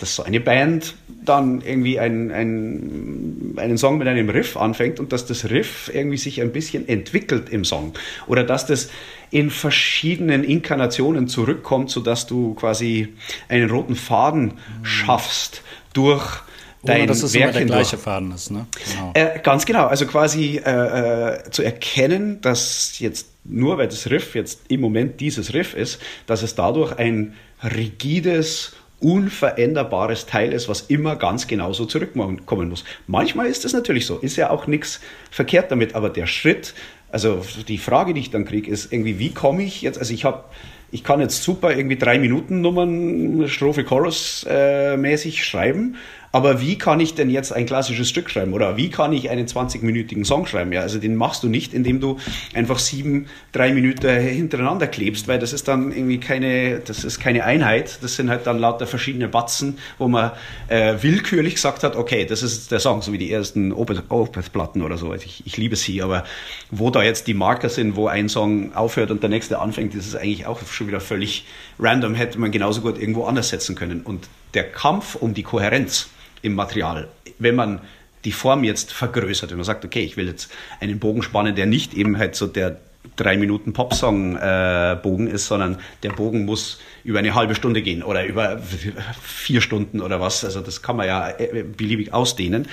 dass 0.00 0.16
so 0.16 0.22
eine 0.22 0.40
Band 0.40 0.94
dann 1.24 1.60
irgendwie 1.60 1.98
ein, 1.98 2.30
ein, 2.30 3.54
einen 3.56 3.78
Song 3.78 3.98
mit 3.98 4.08
einem 4.08 4.30
Riff 4.30 4.56
anfängt 4.56 4.98
und 4.98 5.12
dass 5.12 5.26
das 5.26 5.50
Riff 5.50 5.90
irgendwie 5.92 6.16
sich 6.16 6.40
ein 6.40 6.52
bisschen 6.52 6.88
entwickelt 6.88 7.50
im 7.50 7.64
Song. 7.64 7.92
Oder 8.26 8.44
dass 8.44 8.66
das 8.66 8.88
in 9.30 9.50
verschiedenen 9.50 10.42
Inkarnationen 10.42 11.28
zurückkommt, 11.28 11.90
sodass 11.90 12.26
du 12.26 12.54
quasi 12.54 13.14
einen 13.48 13.70
roten 13.70 13.94
Faden 13.94 14.54
schaffst 14.82 15.62
durch 15.92 16.42
dein 16.82 17.00
Ohne, 17.00 17.06
dass 17.08 17.22
es 17.22 17.34
Werk 17.34 17.50
immer 17.50 17.52
der 17.52 17.66
gleiche 17.66 17.98
Faden 17.98 18.32
ist, 18.32 18.50
ne? 18.50 18.66
Genau. 18.92 19.10
Äh, 19.14 19.38
ganz 19.40 19.66
genau, 19.66 19.86
also 19.86 20.06
quasi 20.06 20.60
äh, 20.64 20.70
äh, 20.70 21.50
zu 21.50 21.62
erkennen, 21.62 22.40
dass 22.40 22.98
jetzt 22.98 23.28
nur 23.44 23.78
weil 23.78 23.88
das 23.88 24.10
Riff 24.10 24.34
jetzt 24.34 24.60
im 24.68 24.80
Moment 24.80 25.20
dieses 25.20 25.54
Riff 25.54 25.74
ist, 25.74 26.00
dass 26.26 26.42
es 26.42 26.54
dadurch 26.54 26.98
ein 26.98 27.34
rigides 27.62 28.72
unveränderbares 29.00 30.26
Teil 30.26 30.52
ist, 30.52 30.68
was 30.68 30.82
immer 30.82 31.16
ganz 31.16 31.46
genauso 31.46 31.86
zurückkommen 31.86 32.68
muss. 32.68 32.84
Manchmal 33.06 33.46
ist 33.46 33.64
das 33.64 33.72
natürlich 33.72 34.06
so, 34.06 34.18
ist 34.18 34.36
ja 34.36 34.50
auch 34.50 34.66
nichts 34.66 35.00
verkehrt 35.30 35.70
damit, 35.70 35.94
aber 35.94 36.10
der 36.10 36.26
Schritt, 36.26 36.74
also 37.10 37.42
die 37.66 37.78
Frage, 37.78 38.14
die 38.14 38.20
ich 38.20 38.30
dann 38.30 38.44
kriege, 38.44 38.70
ist 38.70 38.92
irgendwie, 38.92 39.18
wie 39.18 39.32
komme 39.32 39.62
ich 39.62 39.82
jetzt, 39.82 39.98
also 39.98 40.12
ich 40.12 40.24
habe 40.24 40.44
ich 40.92 41.04
kann 41.04 41.20
jetzt 41.20 41.42
super 41.44 41.76
irgendwie 41.76 41.96
drei 41.96 42.18
Minuten 42.18 42.62
Nummern, 42.62 43.48
Strophe, 43.48 43.84
Chorus 43.84 44.44
äh, 44.48 44.96
mäßig 44.96 45.44
schreiben, 45.44 45.96
aber 46.32 46.60
wie 46.60 46.78
kann 46.78 47.00
ich 47.00 47.14
denn 47.14 47.28
jetzt 47.28 47.52
ein 47.52 47.66
klassisches 47.66 48.08
Stück 48.08 48.30
schreiben 48.30 48.52
oder 48.52 48.76
wie 48.76 48.88
kann 48.88 49.12
ich 49.12 49.30
einen 49.30 49.46
20-minütigen 49.46 50.24
Song 50.24 50.46
schreiben? 50.46 50.72
Ja, 50.72 50.80
also 50.80 50.98
den 50.98 51.16
machst 51.16 51.42
du 51.42 51.48
nicht, 51.48 51.74
indem 51.74 52.00
du 52.00 52.18
einfach 52.54 52.78
sieben, 52.78 53.26
drei 53.52 53.72
Minuten 53.72 54.08
hintereinander 54.08 54.86
klebst, 54.86 55.26
weil 55.26 55.40
das 55.40 55.52
ist 55.52 55.66
dann 55.66 55.90
irgendwie 55.90 56.18
keine, 56.18 56.78
das 56.80 57.02
ist 57.02 57.18
keine 57.18 57.44
Einheit. 57.44 57.98
Das 58.02 58.14
sind 58.14 58.30
halt 58.30 58.46
dann 58.46 58.58
lauter 58.58 58.86
verschiedene 58.86 59.26
Batzen, 59.26 59.78
wo 59.98 60.06
man 60.06 60.30
äh, 60.68 60.94
willkürlich 61.00 61.54
gesagt 61.54 61.82
hat, 61.82 61.96
okay, 61.96 62.26
das 62.26 62.44
ist 62.44 62.70
der 62.70 62.78
Song, 62.78 63.02
so 63.02 63.12
wie 63.12 63.18
die 63.18 63.32
ersten 63.32 63.72
Opeth-Platten 63.72 64.82
oder 64.82 64.98
so. 64.98 65.10
Also 65.10 65.24
ich, 65.24 65.42
ich 65.46 65.56
liebe 65.56 65.74
sie, 65.74 66.00
aber 66.00 66.24
wo 66.70 66.90
da 66.90 67.02
jetzt 67.02 67.26
die 67.26 67.34
Marker 67.34 67.68
sind, 67.68 67.96
wo 67.96 68.06
ein 68.06 68.28
Song 68.28 68.72
aufhört 68.74 69.10
und 69.10 69.22
der 69.22 69.30
nächste 69.30 69.58
anfängt, 69.58 69.96
ist 69.96 70.14
eigentlich 70.14 70.46
auch 70.46 70.60
schon 70.70 70.86
wieder 70.86 71.00
völlig 71.00 71.44
random, 71.80 72.14
hätte 72.14 72.38
man 72.38 72.52
genauso 72.52 72.82
gut 72.82 73.00
irgendwo 73.00 73.24
anders 73.24 73.48
setzen 73.48 73.74
können. 73.74 74.02
Und 74.02 74.28
der 74.54 74.70
Kampf 74.70 75.16
um 75.16 75.34
die 75.34 75.42
Kohärenz, 75.42 76.08
im 76.42 76.54
Material. 76.54 77.08
Wenn 77.38 77.54
man 77.54 77.80
die 78.24 78.32
Form 78.32 78.64
jetzt 78.64 78.92
vergrößert, 78.92 79.50
wenn 79.50 79.58
man 79.58 79.64
sagt, 79.64 79.84
okay, 79.84 80.02
ich 80.02 80.16
will 80.16 80.26
jetzt 80.26 80.50
einen 80.80 80.98
Bogen 80.98 81.22
spannen, 81.22 81.54
der 81.54 81.66
nicht 81.66 81.94
eben 81.94 82.18
halt 82.18 82.34
so 82.34 82.46
der 82.46 82.78
drei 83.16 83.36
Minuten 83.36 83.72
Popsong-Bogen 83.72 85.26
äh, 85.26 85.30
ist, 85.30 85.46
sondern 85.46 85.78
der 86.02 86.10
Bogen 86.10 86.44
muss 86.44 86.80
über 87.02 87.18
eine 87.18 87.34
halbe 87.34 87.54
Stunde 87.54 87.82
gehen 87.82 88.02
oder 88.02 88.26
über 88.26 88.60
vier 89.22 89.60
Stunden 89.60 90.00
oder 90.00 90.20
was. 90.20 90.44
Also 90.44 90.60
das 90.60 90.82
kann 90.82 90.96
man 90.96 91.06
ja 91.06 91.30
äh, 91.30 91.62
beliebig 91.62 92.12
ausdehnen. 92.12 92.68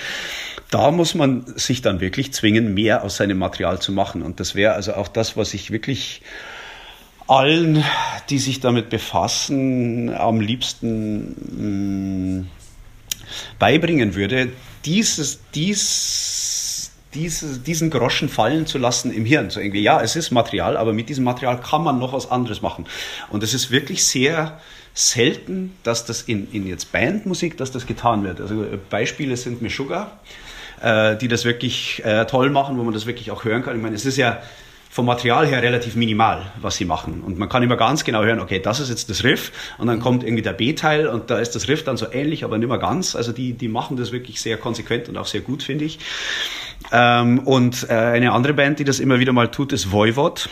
Da 0.70 0.92
muss 0.92 1.16
man 1.16 1.46
sich 1.56 1.82
dann 1.82 2.02
wirklich 2.02 2.34
zwingen, 2.34 2.74
mehr 2.74 3.04
aus 3.04 3.18
seinem 3.18 3.38
Material 3.38 3.80
zu 3.80 3.94
machen. 3.94 4.22
Und 4.22 4.42
das 4.42 4.54
wäre 4.54 4.74
also 4.74 4.96
auch 4.96 5.08
das, 5.08 5.38
was 5.38 5.54
ich 5.54 5.72
wirklich 5.72 6.22
allen, 7.28 7.84
die 8.30 8.40
sich 8.40 8.60
damit 8.60 8.90
befassen, 8.90 10.14
am 10.14 10.40
liebsten 10.40 12.38
mh, 12.38 12.42
mm, 12.42 12.48
beibringen 13.60 14.16
würde, 14.16 14.50
dieses, 14.86 15.40
dies, 15.54 16.92
diese, 17.14 17.60
diesen 17.60 17.90
Groschen 17.90 18.30
fallen 18.30 18.66
zu 18.66 18.78
lassen 18.78 19.12
im 19.12 19.26
Hirn. 19.26 19.50
So 19.50 19.60
irgendwie, 19.60 19.82
ja, 19.82 20.02
es 20.02 20.16
ist 20.16 20.32
Material, 20.32 20.78
aber 20.78 20.94
mit 20.94 21.10
diesem 21.10 21.24
Material 21.24 21.60
kann 21.60 21.84
man 21.84 22.00
noch 22.00 22.14
was 22.14 22.30
anderes 22.30 22.62
machen. 22.62 22.86
Und 23.30 23.44
es 23.44 23.54
ist 23.54 23.72
wirklich 23.72 24.06
sehr 24.06 24.60
selten, 24.94 25.74
dass 25.84 26.06
das 26.06 26.24
in, 26.24 26.52
in 26.52 26.68
jetzt 26.68 26.92
Bandmusik, 26.92 27.58
dass 27.58 27.72
das 27.72 27.86
getan 27.86 28.24
wird. 28.24 28.42
Also 28.42 28.66
Beispiele 28.90 29.38
sind 29.38 29.62
Meshuggah, 29.62 30.12
äh, 30.82 31.16
die 31.18 31.28
das 31.28 31.46
wirklich 31.46 32.04
äh, 32.04 32.26
toll 32.26 32.50
machen, 32.50 32.78
wo 32.78 32.84
man 32.84 32.94
das 32.94 33.06
wirklich 33.06 33.30
auch 33.32 33.44
hören 33.44 33.64
kann. 33.64 33.76
Ich 33.76 33.82
meine, 33.82 33.96
es 33.96 34.06
ist 34.06 34.18
ja 34.18 34.42
vom 34.98 35.06
Material 35.06 35.46
her 35.46 35.62
relativ 35.62 35.96
minimal, 35.96 36.52
was 36.60 36.78
sie 36.78 36.86
machen. 36.86 37.22
Und 37.24 37.38
man 37.38 37.50
kann 37.50 37.62
immer 37.62 37.78
ganz 37.78 38.04
genau 38.04 38.24
hören, 38.24 38.40
okay, 38.40 38.60
das 38.60 38.80
ist 38.80 38.90
jetzt 38.90 39.12
das 39.12 39.24
Riff 39.24 39.52
und 39.78 39.86
dann 39.86 40.00
kommt 40.00 40.24
irgendwie 40.24 40.42
der 40.42 40.54
B-Teil 40.54 41.06
und 41.06 41.30
da 41.30 41.38
ist 41.38 41.52
das 41.52 41.68
Riff 41.68 41.84
dann 41.84 41.98
so 41.98 42.08
ähnlich, 42.12 42.44
aber 42.44 42.58
nicht 42.58 42.68
mehr 42.68 42.80
ganz. 42.80 43.16
Also 43.16 43.32
die, 43.32 43.54
die 43.54 43.68
machen 43.68 43.96
das 43.96 44.12
wirklich 44.12 44.42
sehr 44.42 44.58
konsequent 44.58 45.08
und 45.08 45.16
auch 45.16 45.28
sehr 45.28 45.42
gut, 45.42 45.62
finde 45.62 45.86
ich. 45.86 46.00
Ähm, 46.92 47.38
und 47.46 47.86
äh, 47.88 47.94
eine 47.94 48.32
andere 48.32 48.56
Band, 48.56 48.80
die 48.80 48.86
das 48.86 49.00
immer 49.00 49.20
wieder 49.20 49.34
mal 49.34 49.52
tut, 49.52 49.72
ist 49.72 49.92
Voivod. 49.92 50.50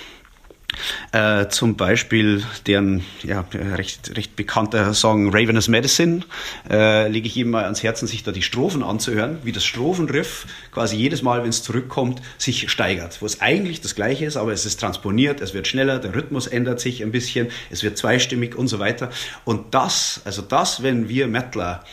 Äh, 1.12 1.48
zum 1.50 1.76
Beispiel 1.76 2.44
deren 2.68 3.04
ja, 3.24 3.46
recht, 3.54 4.16
recht 4.16 4.36
bekannter 4.36 4.94
Song 4.94 5.30
Ravenous 5.34 5.68
Medicine 5.68 6.22
äh, 6.70 7.08
lege 7.08 7.28
ich 7.28 7.38
ihm 7.38 7.52
mal 7.52 7.64
ans 7.64 7.84
Herzen, 7.84 8.08
sich 8.08 8.24
da 8.24 8.32
die 8.32 8.42
Strophen 8.42 8.84
anzuhören, 8.84 9.40
wie 9.44 9.52
das 9.52 9.66
Strophenriff 9.66 10.46
quasi 10.72 10.96
jedes 10.96 11.22
Mal, 11.22 11.44
wenn 11.44 11.50
es 11.50 11.64
zurückkommt, 11.64 12.22
sich 12.38 12.70
steigert. 12.70 13.22
Wo 13.22 13.26
es 13.26 13.42
eigentlich 13.42 13.82
das 13.82 13.96
gleiche 13.96 14.26
ist, 14.26 14.38
aber 14.38 14.52
es 14.52 14.66
ist 14.66 14.80
transponiert, 14.80 15.42
es 15.42 15.54
wird 15.54 15.68
schneller, 15.68 16.00
der 16.00 16.16
Rhythmus 16.16 16.48
ändert 16.48 16.80
sich 16.80 17.02
ein 17.04 17.12
bisschen, 17.12 17.48
es 17.70 17.84
wird 17.84 17.98
zweistimmig 17.98 18.56
und 18.56 18.68
so 18.68 18.80
weiter. 18.80 19.10
Und 19.44 19.74
das, 19.74 20.22
also 20.26 20.42
das, 20.42 20.84
wenn 20.84 21.10
wir 21.10 21.28
Metaler 21.28 21.84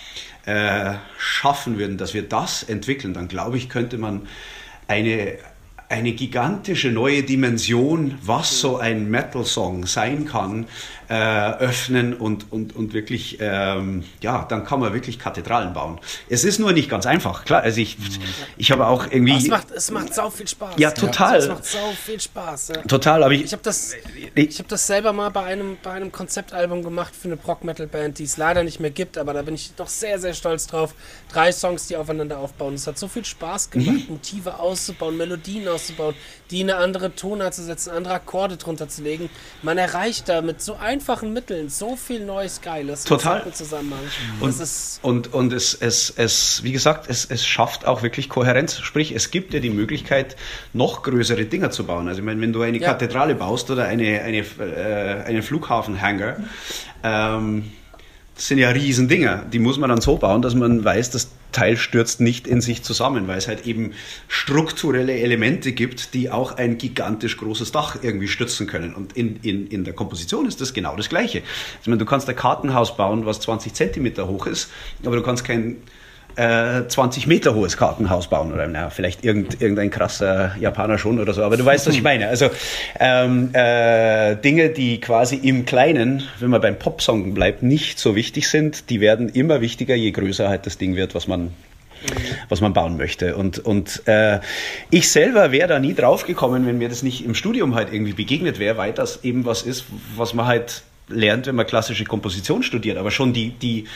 äh, 0.44 0.94
schaffen 1.18 1.78
würden, 1.78 1.98
dass 1.98 2.14
wir 2.14 2.22
das 2.22 2.62
entwickeln, 2.62 3.14
dann 3.14 3.28
glaube 3.28 3.56
ich, 3.56 3.68
könnte 3.68 3.98
man 3.98 4.26
eine 4.88 5.38
eine 5.92 6.12
gigantische 6.12 6.90
neue 6.90 7.22
Dimension, 7.22 8.18
was 8.22 8.60
so 8.60 8.78
ein 8.78 9.10
Metal-Song 9.10 9.84
sein 9.84 10.24
kann, 10.24 10.66
äh, 11.12 11.58
öffnen 11.58 12.14
und, 12.14 12.50
und, 12.50 12.74
und 12.74 12.94
wirklich, 12.94 13.36
ähm, 13.38 14.02
ja, 14.22 14.46
dann 14.48 14.64
kann 14.64 14.80
man 14.80 14.94
wirklich 14.94 15.18
Kathedralen 15.18 15.74
bauen. 15.74 16.00
Es 16.30 16.42
ist 16.42 16.58
nur 16.58 16.72
nicht 16.72 16.88
ganz 16.88 17.04
einfach, 17.04 17.44
klar. 17.44 17.60
Also 17.60 17.82
ich, 17.82 17.98
ich 18.56 18.72
habe 18.72 18.86
auch 18.86 19.04
irgendwie. 19.04 19.36
es 19.36 19.48
macht, 19.48 19.70
es 19.72 19.90
macht 19.90 20.14
sau 20.14 20.30
viel 20.30 20.48
Spaß. 20.48 20.76
Ja, 20.78 20.90
total. 20.90 21.36
Es 21.36 21.48
macht 21.48 21.66
sau 21.66 21.92
viel 22.02 22.18
Spaß. 22.18 22.68
Ja. 22.68 22.82
Total, 22.84 23.22
aber 23.22 23.34
ich. 23.34 23.44
Ich 23.44 23.52
habe 23.52 23.62
das, 23.62 23.92
ich 24.34 24.58
hab 24.58 24.68
das 24.68 24.86
selber 24.86 25.12
mal 25.12 25.28
bei 25.28 25.44
einem, 25.44 25.76
bei 25.82 25.90
einem 25.90 26.10
Konzeptalbum 26.10 26.82
gemacht 26.82 27.14
für 27.14 27.28
eine 27.28 27.36
Prog-Metal-Band, 27.36 28.18
die 28.18 28.24
es 28.24 28.38
leider 28.38 28.64
nicht 28.64 28.80
mehr 28.80 28.90
gibt, 28.90 29.18
aber 29.18 29.34
da 29.34 29.42
bin 29.42 29.54
ich 29.54 29.74
doch 29.76 29.88
sehr, 29.88 30.18
sehr 30.18 30.32
stolz 30.32 30.66
drauf. 30.66 30.94
Drei 31.30 31.52
Songs, 31.52 31.88
die 31.88 31.96
aufeinander 31.98 32.38
aufbauen. 32.38 32.72
Es 32.72 32.86
hat 32.86 32.96
so 32.96 33.08
viel 33.08 33.26
Spaß 33.26 33.70
gemacht, 33.70 34.08
mhm. 34.08 34.14
Motive 34.14 34.58
auszubauen, 34.58 35.18
Melodien 35.18 35.68
auszubauen, 35.68 36.14
die 36.50 36.62
in 36.62 36.70
eine 36.70 36.80
andere 36.80 37.14
Tonart 37.14 37.52
zu 37.52 37.62
setzen, 37.62 37.90
andere 37.90 38.14
Akkorde 38.14 38.56
drunter 38.56 38.88
zu 38.88 39.02
legen. 39.02 39.28
Man 39.60 39.76
erreicht 39.76 40.30
da 40.30 40.40
mit 40.40 40.62
so 40.62 40.76
einem 40.76 41.01
einfachen 41.02 41.32
Mitteln 41.32 41.68
so 41.68 41.96
viel 41.96 42.24
Neues 42.24 42.60
Geiles. 42.60 43.02
Total. 43.02 43.52
Zusammenhang. 43.52 43.98
Und, 44.38 44.54
und, 45.02 45.34
und 45.34 45.52
es, 45.52 45.74
es, 45.74 46.14
es, 46.16 46.62
wie 46.62 46.70
gesagt, 46.70 47.10
es, 47.10 47.24
es 47.24 47.44
schafft 47.44 47.86
auch 47.86 48.04
wirklich 48.04 48.28
Kohärenz. 48.28 48.78
Sprich, 48.78 49.12
es 49.12 49.32
gibt 49.32 49.52
dir 49.52 49.60
die 49.60 49.70
Möglichkeit, 49.70 50.36
noch 50.72 51.02
größere 51.02 51.44
Dinger 51.44 51.72
zu 51.72 51.84
bauen. 51.84 52.06
Also 52.06 52.20
ich 52.20 52.24
meine, 52.24 52.40
wenn 52.40 52.52
du 52.52 52.62
eine 52.62 52.78
ja. 52.78 52.86
Kathedrale 52.86 53.34
baust 53.34 53.68
oder 53.72 53.86
eine, 53.86 54.20
eine, 54.20 54.38
äh, 54.38 55.24
einen 55.24 55.42
Flughafenhangar, 55.42 56.36
ähm, 57.02 57.72
das 58.36 58.46
sind 58.46 58.58
ja 58.58 58.70
riesen 58.70 59.08
Dinger. 59.08 59.44
Die 59.52 59.58
muss 59.58 59.78
man 59.78 59.90
dann 59.90 60.00
so 60.00 60.18
bauen, 60.18 60.40
dass 60.40 60.54
man 60.54 60.84
weiß, 60.84 61.10
das 61.10 61.30
Teil 61.52 61.76
stürzt 61.76 62.20
nicht 62.20 62.46
in 62.46 62.60
sich 62.60 62.82
zusammen, 62.82 63.28
weil 63.28 63.38
es 63.38 63.48
halt 63.48 63.66
eben 63.66 63.92
strukturelle 64.28 65.14
Elemente 65.14 65.72
gibt, 65.72 66.14
die 66.14 66.30
auch 66.30 66.56
ein 66.56 66.78
gigantisch 66.78 67.36
großes 67.36 67.72
Dach 67.72 67.96
irgendwie 68.02 68.28
stützen 68.28 68.66
können. 68.66 68.94
Und 68.94 69.12
in, 69.16 69.36
in, 69.42 69.66
in 69.66 69.84
der 69.84 69.94
Komposition 69.94 70.46
ist 70.46 70.60
das 70.60 70.74
genau 70.74 70.96
das 70.96 71.08
Gleiche. 71.08 71.42
Ich 71.80 71.86
meine, 71.86 71.98
du 71.98 72.04
kannst 72.04 72.28
ein 72.28 72.36
Kartenhaus 72.36 72.96
bauen, 72.96 73.26
was 73.26 73.40
20 73.40 73.74
Zentimeter 73.74 74.28
hoch 74.28 74.46
ist, 74.46 74.70
aber 75.04 75.16
du 75.16 75.22
kannst 75.22 75.44
kein 75.44 75.76
äh, 76.36 76.86
20 76.86 77.26
Meter 77.26 77.54
hohes 77.54 77.76
Kartenhaus 77.76 78.28
bauen 78.28 78.52
oder 78.52 78.66
na, 78.66 78.90
vielleicht 78.90 79.24
irgend, 79.24 79.60
irgendein 79.60 79.90
krasser 79.90 80.54
Japaner 80.58 80.98
schon 80.98 81.20
oder 81.20 81.32
so, 81.32 81.42
aber 81.42 81.56
du 81.56 81.64
weißt, 81.64 81.86
was 81.86 81.94
ich 81.94 82.02
meine. 82.04 82.28
Also 82.28 82.50
ähm, 82.98 83.50
äh, 83.52 84.36
Dinge, 84.36 84.70
die 84.70 85.00
quasi 85.00 85.36
im 85.36 85.64
Kleinen, 85.64 86.22
wenn 86.40 86.50
man 86.50 86.60
beim 86.60 86.78
Popsong 86.78 87.34
bleibt, 87.34 87.62
nicht 87.62 87.98
so 87.98 88.16
wichtig 88.16 88.48
sind, 88.48 88.90
die 88.90 89.00
werden 89.00 89.28
immer 89.28 89.60
wichtiger, 89.60 89.94
je 89.94 90.10
größer 90.10 90.48
halt 90.48 90.66
das 90.66 90.78
Ding 90.78 90.96
wird, 90.96 91.14
was 91.14 91.26
man 91.26 91.52
was 92.48 92.60
man 92.60 92.72
bauen 92.72 92.96
möchte. 92.96 93.36
Und, 93.36 93.60
und 93.60 94.02
äh, 94.08 94.40
ich 94.90 95.08
selber 95.08 95.52
wäre 95.52 95.68
da 95.68 95.78
nie 95.78 95.94
drauf 95.94 96.26
gekommen, 96.26 96.66
wenn 96.66 96.78
mir 96.78 96.88
das 96.88 97.04
nicht 97.04 97.24
im 97.24 97.36
Studium 97.36 97.76
halt 97.76 97.92
irgendwie 97.92 98.12
begegnet 98.12 98.58
wäre, 98.58 98.76
weil 98.76 98.92
das 98.92 99.22
eben 99.22 99.44
was 99.44 99.62
ist, 99.62 99.84
was 100.16 100.34
man 100.34 100.46
halt 100.46 100.82
lernt, 101.08 101.46
wenn 101.46 101.54
man 101.54 101.66
klassische 101.66 102.04
Komposition 102.04 102.62
studiert. 102.62 102.98
Aber 102.98 103.10
schon 103.10 103.32
die, 103.32 103.50
die, 103.50 103.86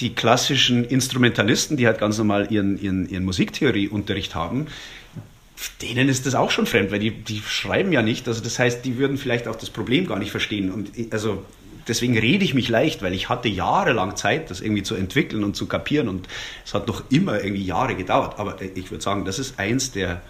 die 0.00 0.14
klassischen 0.14 0.84
Instrumentalisten, 0.84 1.76
die 1.76 1.86
halt 1.86 1.98
ganz 1.98 2.18
normal 2.18 2.48
ihren, 2.50 2.80
ihren, 2.80 3.08
ihren 3.08 3.24
Musiktheorieunterricht 3.24 4.34
haben, 4.34 4.66
denen 5.80 6.08
ist 6.08 6.26
das 6.26 6.34
auch 6.34 6.50
schon 6.50 6.66
fremd, 6.66 6.90
weil 6.90 6.98
die, 6.98 7.10
die 7.10 7.40
schreiben 7.46 7.92
ja 7.92 8.02
nicht. 8.02 8.26
Also 8.26 8.42
das 8.42 8.58
heißt, 8.58 8.84
die 8.84 8.98
würden 8.98 9.16
vielleicht 9.16 9.46
auch 9.46 9.56
das 9.56 9.70
Problem 9.70 10.06
gar 10.06 10.18
nicht 10.18 10.30
verstehen. 10.30 10.72
Und 10.72 10.90
also 11.12 11.44
deswegen 11.86 12.18
rede 12.18 12.44
ich 12.44 12.54
mich 12.54 12.68
leicht, 12.68 13.02
weil 13.02 13.12
ich 13.12 13.28
hatte 13.28 13.48
jahrelang 13.48 14.16
Zeit, 14.16 14.50
das 14.50 14.60
irgendwie 14.60 14.82
zu 14.82 14.94
entwickeln 14.94 15.44
und 15.44 15.54
zu 15.54 15.66
kapieren. 15.66 16.08
Und 16.08 16.28
es 16.64 16.74
hat 16.74 16.88
noch 16.88 17.04
immer 17.10 17.42
irgendwie 17.42 17.64
Jahre 17.64 17.94
gedauert. 17.94 18.38
Aber 18.38 18.56
ich 18.60 18.90
würde 18.90 19.02
sagen, 19.02 19.24
das 19.24 19.38
ist 19.38 19.58
eins 19.58 19.92
der 19.92 20.22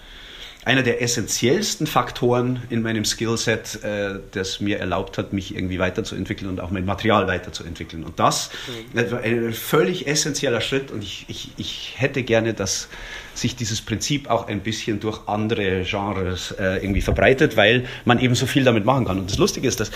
einer 0.65 0.83
der 0.83 1.03
essentiellsten 1.03 1.89
Faktoren 1.89 2.63
in 2.71 2.83
meinem 2.83 3.05
Skillset, 3.05 3.83
äh, 3.83 4.21
das 4.31 4.61
mir 4.61 4.79
erlaubt 4.79 5.19
hat, 5.19 5.33
mich 5.33 5.57
irgendwie 5.57 5.81
weiterzuentwickeln 5.81 6.49
und 6.49 6.61
auch 6.61 6.71
mein 6.71 6.85
Material 6.85 7.27
weiterzuentwickeln. 7.27 8.05
Und 8.05 8.21
das 8.21 8.51
mhm. 8.95 9.11
war 9.11 9.21
ein 9.21 9.53
völlig 9.53 10.07
essentieller 10.07 10.61
Schritt 10.61 10.93
und 10.93 11.03
ich, 11.03 11.25
ich, 11.27 11.51
ich 11.57 11.95
hätte 11.97 12.23
gerne, 12.23 12.55
dass 12.55 12.89
sich 13.35 13.57
dieses 13.57 13.81
Prinzip 13.81 14.31
auch 14.31 14.47
ein 14.47 14.61
bisschen 14.61 15.01
durch 15.01 15.27
andere 15.27 15.83
Genres 15.83 16.53
äh, 16.53 16.77
irgendwie 16.77 17.01
verbreitet, 17.01 17.57
weil 17.57 17.87
man 18.05 18.21
eben 18.21 18.37
so 18.37 18.47
viel 18.47 18.63
damit 18.63 18.85
machen 18.85 19.07
kann. 19.07 19.19
Und 19.19 19.31
das 19.31 19.39
Lustige 19.39 19.67
ist, 19.67 19.81
dass 19.81 19.91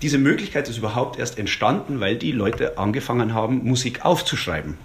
diese 0.00 0.16
Möglichkeit 0.16 0.68
ist 0.68 0.78
überhaupt 0.78 1.18
erst 1.18 1.38
entstanden, 1.38 2.00
weil 2.00 2.16
die 2.16 2.32
Leute 2.32 2.78
angefangen 2.78 3.34
haben, 3.34 3.64
Musik 3.64 4.04
aufzuschreiben. 4.04 4.78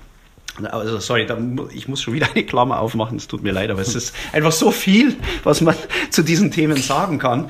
Also 0.66 0.99
sorry, 0.99 1.26
da, 1.26 1.38
ich 1.74 1.88
muss 1.88 2.01
schon 2.01 2.14
wieder 2.14 2.30
eine 2.34 2.43
Klammer 2.43 2.80
aufmachen, 2.80 3.18
es 3.18 3.28
tut 3.28 3.43
mir 3.43 3.51
leid, 3.51 3.70
aber 3.70 3.82
es 3.82 3.95
ist 3.95 4.16
einfach 4.32 4.51
so 4.51 4.72
viel, 4.72 5.16
was 5.43 5.62
man 5.62 5.76
zu 6.09 6.24
diesen 6.24 6.51
Themen 6.51 6.78
sagen 6.78 7.20
kann. 7.20 7.49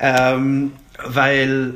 Ähm, 0.00 0.72
weil 1.04 1.74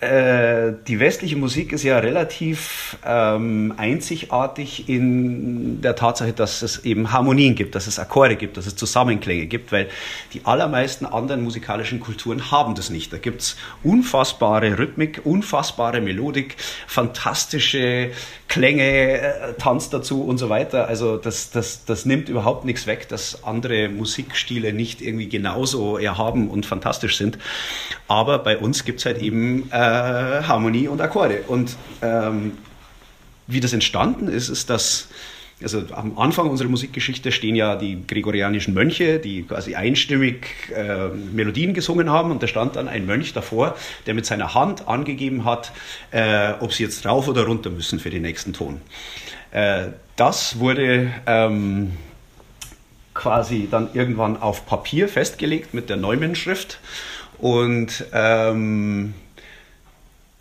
äh, 0.00 0.74
die 0.86 1.00
westliche 1.00 1.34
Musik 1.34 1.72
ist 1.72 1.82
ja 1.82 1.98
relativ 1.98 2.96
ähm, 3.04 3.74
einzigartig 3.76 4.88
in 4.88 5.80
der 5.80 5.96
Tatsache, 5.96 6.32
dass 6.32 6.62
es 6.62 6.84
eben 6.84 7.10
Harmonien 7.10 7.56
gibt, 7.56 7.74
dass 7.74 7.88
es 7.88 7.98
Akkorde 7.98 8.36
gibt, 8.36 8.56
dass 8.56 8.66
es 8.66 8.76
Zusammenklänge 8.76 9.46
gibt, 9.46 9.72
weil 9.72 9.88
die 10.34 10.44
allermeisten 10.44 11.04
anderen 11.04 11.42
musikalischen 11.42 11.98
Kulturen 11.98 12.52
haben 12.52 12.76
das 12.76 12.90
nicht. 12.90 13.12
Da 13.12 13.18
gibt 13.18 13.40
es 13.40 13.56
unfassbare 13.82 14.78
Rhythmik, 14.78 15.22
unfassbare 15.24 16.00
Melodik, 16.00 16.54
fantastische 16.86 18.12
Klänge, 18.46 19.20
äh, 19.20 19.54
Tanz 19.58 19.90
dazu 19.90 20.22
und 20.22 20.38
so 20.38 20.48
weiter. 20.48 20.86
Also 20.86 21.16
das, 21.16 21.50
das, 21.50 21.84
das 21.86 22.06
nimmt 22.06 22.28
überhaupt 22.28 22.64
nichts 22.64 22.86
weg, 22.86 23.08
dass 23.08 23.42
andere 23.42 23.88
Musikstile 23.88 24.72
nicht 24.72 25.02
irgendwie 25.02 25.28
genauso 25.28 25.98
erhaben 25.98 26.50
und 26.50 26.66
fantastisch 26.66 27.16
sind. 27.16 27.36
Aber 28.06 28.38
bei 28.38 28.56
uns 28.56 28.84
gibt 28.84 29.00
es 29.00 29.06
halt 29.06 29.18
eben 29.18 29.68
äh, 29.72 29.87
Harmonie 29.88 30.88
und 30.88 31.00
Akkorde. 31.00 31.42
Und 31.46 31.76
ähm, 32.02 32.52
wie 33.46 33.60
das 33.60 33.72
entstanden 33.72 34.28
ist, 34.28 34.48
ist, 34.48 34.70
dass 34.70 35.08
also 35.62 35.82
am 35.92 36.18
Anfang 36.18 36.48
unserer 36.48 36.68
Musikgeschichte 36.68 37.32
stehen 37.32 37.56
ja 37.56 37.74
die 37.74 38.06
gregorianischen 38.06 38.74
Mönche, 38.74 39.18
die 39.18 39.42
quasi 39.42 39.74
einstimmig 39.74 40.46
äh, 40.74 41.08
Melodien 41.08 41.74
gesungen 41.74 42.10
haben 42.10 42.30
und 42.30 42.42
da 42.42 42.46
stand 42.46 42.76
dann 42.76 42.88
ein 42.88 43.06
Mönch 43.06 43.32
davor, 43.32 43.74
der 44.06 44.14
mit 44.14 44.24
seiner 44.24 44.54
Hand 44.54 44.86
angegeben 44.86 45.44
hat, 45.44 45.72
äh, 46.12 46.52
ob 46.60 46.72
sie 46.72 46.84
jetzt 46.84 47.04
rauf 47.06 47.26
oder 47.26 47.44
runter 47.44 47.70
müssen 47.70 47.98
für 47.98 48.10
den 48.10 48.22
nächsten 48.22 48.52
Ton. 48.52 48.80
Äh, 49.50 49.88
das 50.14 50.60
wurde 50.60 51.12
ähm, 51.26 51.92
quasi 53.14 53.66
dann 53.68 53.88
irgendwann 53.94 54.36
auf 54.36 54.64
Papier 54.66 55.08
festgelegt 55.08 55.74
mit 55.74 55.90
der 55.90 55.96
Neumann-Schrift 55.96 56.78
und 57.38 58.04
ähm, 58.12 59.14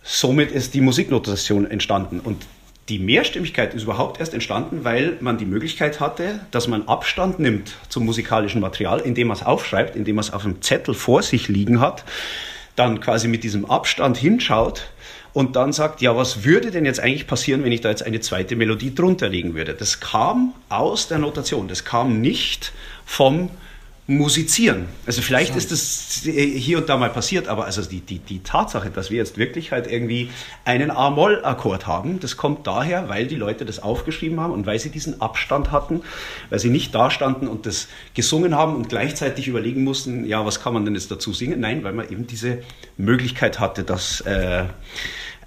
somit 0.07 0.51
ist 0.51 0.73
die 0.73 0.81
Musiknotation 0.81 1.69
entstanden. 1.69 2.21
Und 2.21 2.45
die 2.87 2.97
Mehrstimmigkeit 2.97 3.73
ist 3.73 3.83
überhaupt 3.83 4.19
erst 4.21 4.33
entstanden, 4.33 4.85
weil 4.85 5.17
man 5.19 5.37
die 5.37 5.45
Möglichkeit 5.45 5.99
hatte, 5.99 6.39
dass 6.51 6.69
man 6.69 6.87
Abstand 6.87 7.39
nimmt 7.39 7.75
zum 7.89 8.05
musikalischen 8.05 8.61
Material, 8.61 9.01
indem 9.01 9.27
man 9.27 9.37
es 9.37 9.45
aufschreibt, 9.45 9.97
indem 9.97 10.15
man 10.15 10.23
es 10.23 10.31
auf 10.31 10.45
einem 10.45 10.61
Zettel 10.61 10.93
vor 10.93 11.21
sich 11.21 11.49
liegen 11.49 11.81
hat, 11.81 12.05
dann 12.77 13.01
quasi 13.01 13.27
mit 13.27 13.43
diesem 13.43 13.65
Abstand 13.65 14.15
hinschaut 14.15 14.89
und 15.33 15.57
dann 15.57 15.73
sagt, 15.73 16.01
ja, 16.01 16.15
was 16.15 16.45
würde 16.45 16.71
denn 16.71 16.85
jetzt 16.85 17.01
eigentlich 17.01 17.27
passieren, 17.27 17.63
wenn 17.65 17.73
ich 17.73 17.81
da 17.81 17.89
jetzt 17.89 18.03
eine 18.03 18.21
zweite 18.21 18.55
Melodie 18.55 18.95
drunter 18.95 19.27
legen 19.27 19.53
würde? 19.55 19.73
Das 19.73 19.99
kam 19.99 20.53
aus 20.69 21.09
der 21.09 21.17
Notation, 21.17 21.67
das 21.67 21.83
kam 21.83 22.21
nicht 22.21 22.71
vom 23.05 23.49
musizieren. 24.09 24.85
Also 25.05 25.21
vielleicht 25.21 25.57
ist 25.57 25.69
das 25.73 26.21
hier 26.23 26.77
und 26.77 26.87
da 26.87 26.95
mal 26.95 27.09
passiert, 27.09 27.49
aber 27.49 27.65
also 27.65 27.81
die, 27.81 27.99
die, 27.99 28.19
die 28.19 28.39
Tatsache, 28.39 28.89
dass 28.89 29.11
wir 29.11 29.17
jetzt 29.17 29.37
wirklich 29.37 29.73
halt 29.73 29.91
irgendwie 29.91 30.29
einen 30.63 30.91
A-Moll-Akkord 30.91 31.87
haben, 31.87 32.21
das 32.21 32.37
kommt 32.37 32.65
daher, 32.65 33.09
weil 33.09 33.27
die 33.27 33.35
Leute 33.35 33.65
das 33.65 33.79
aufgeschrieben 33.79 34.39
haben 34.39 34.53
und 34.53 34.65
weil 34.65 34.79
sie 34.79 34.91
diesen 34.91 35.19
Abstand 35.19 35.73
hatten, 35.73 36.03
weil 36.49 36.59
sie 36.59 36.69
nicht 36.69 36.95
da 36.95 37.11
standen 37.11 37.49
und 37.49 37.65
das 37.65 37.89
gesungen 38.13 38.55
haben 38.55 38.75
und 38.75 38.87
gleichzeitig 38.87 39.49
überlegen 39.49 39.83
mussten, 39.83 40.25
ja, 40.25 40.45
was 40.45 40.61
kann 40.61 40.73
man 40.73 40.85
denn 40.85 40.95
jetzt 40.95 41.11
dazu 41.11 41.33
singen? 41.33 41.59
Nein, 41.59 41.83
weil 41.83 41.91
man 41.91 42.09
eben 42.09 42.27
diese 42.27 42.59
Möglichkeit 42.95 43.59
hatte, 43.59 43.83
das, 43.83 44.21
äh, 44.21 44.63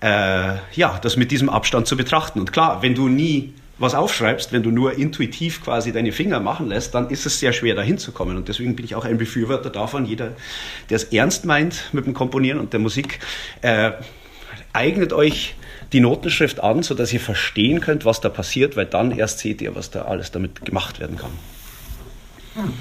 äh, 0.02 0.56
ja, 0.74 0.98
das 1.00 1.16
mit 1.16 1.30
diesem 1.30 1.48
Abstand 1.48 1.86
zu 1.86 1.96
betrachten. 1.96 2.40
Und 2.40 2.52
klar, 2.52 2.82
wenn 2.82 2.94
du 2.94 3.08
nie 3.08 3.54
was 3.80 3.94
aufschreibst, 3.94 4.52
wenn 4.52 4.62
du 4.62 4.70
nur 4.70 4.96
intuitiv 4.96 5.64
quasi 5.64 5.90
deine 5.90 6.12
Finger 6.12 6.38
machen 6.38 6.68
lässt, 6.68 6.94
dann 6.94 7.08
ist 7.08 7.26
es 7.26 7.40
sehr 7.40 7.52
schwer 7.52 7.74
dahin 7.74 7.98
zu 7.98 8.12
kommen. 8.12 8.36
Und 8.36 8.48
deswegen 8.48 8.76
bin 8.76 8.84
ich 8.84 8.94
auch 8.94 9.04
ein 9.04 9.18
Befürworter 9.18 9.70
davon, 9.70 10.04
jeder, 10.04 10.32
der 10.90 10.96
es 10.96 11.04
ernst 11.04 11.46
meint 11.46 11.88
mit 11.92 12.06
dem 12.06 12.14
Komponieren 12.14 12.60
und 12.60 12.72
der 12.72 12.80
Musik, 12.80 13.20
äh, 13.62 13.92
eignet 14.72 15.12
euch 15.12 15.54
die 15.92 16.00
Notenschrift 16.00 16.60
an, 16.60 16.82
sodass 16.82 17.12
ihr 17.12 17.20
verstehen 17.20 17.80
könnt, 17.80 18.04
was 18.04 18.20
da 18.20 18.28
passiert, 18.28 18.76
weil 18.76 18.86
dann 18.86 19.10
erst 19.10 19.40
seht 19.40 19.60
ihr, 19.62 19.74
was 19.74 19.90
da 19.90 20.02
alles 20.02 20.30
damit 20.30 20.64
gemacht 20.64 21.00
werden 21.00 21.16
kann. 21.16 21.32
Hm. 22.54 22.72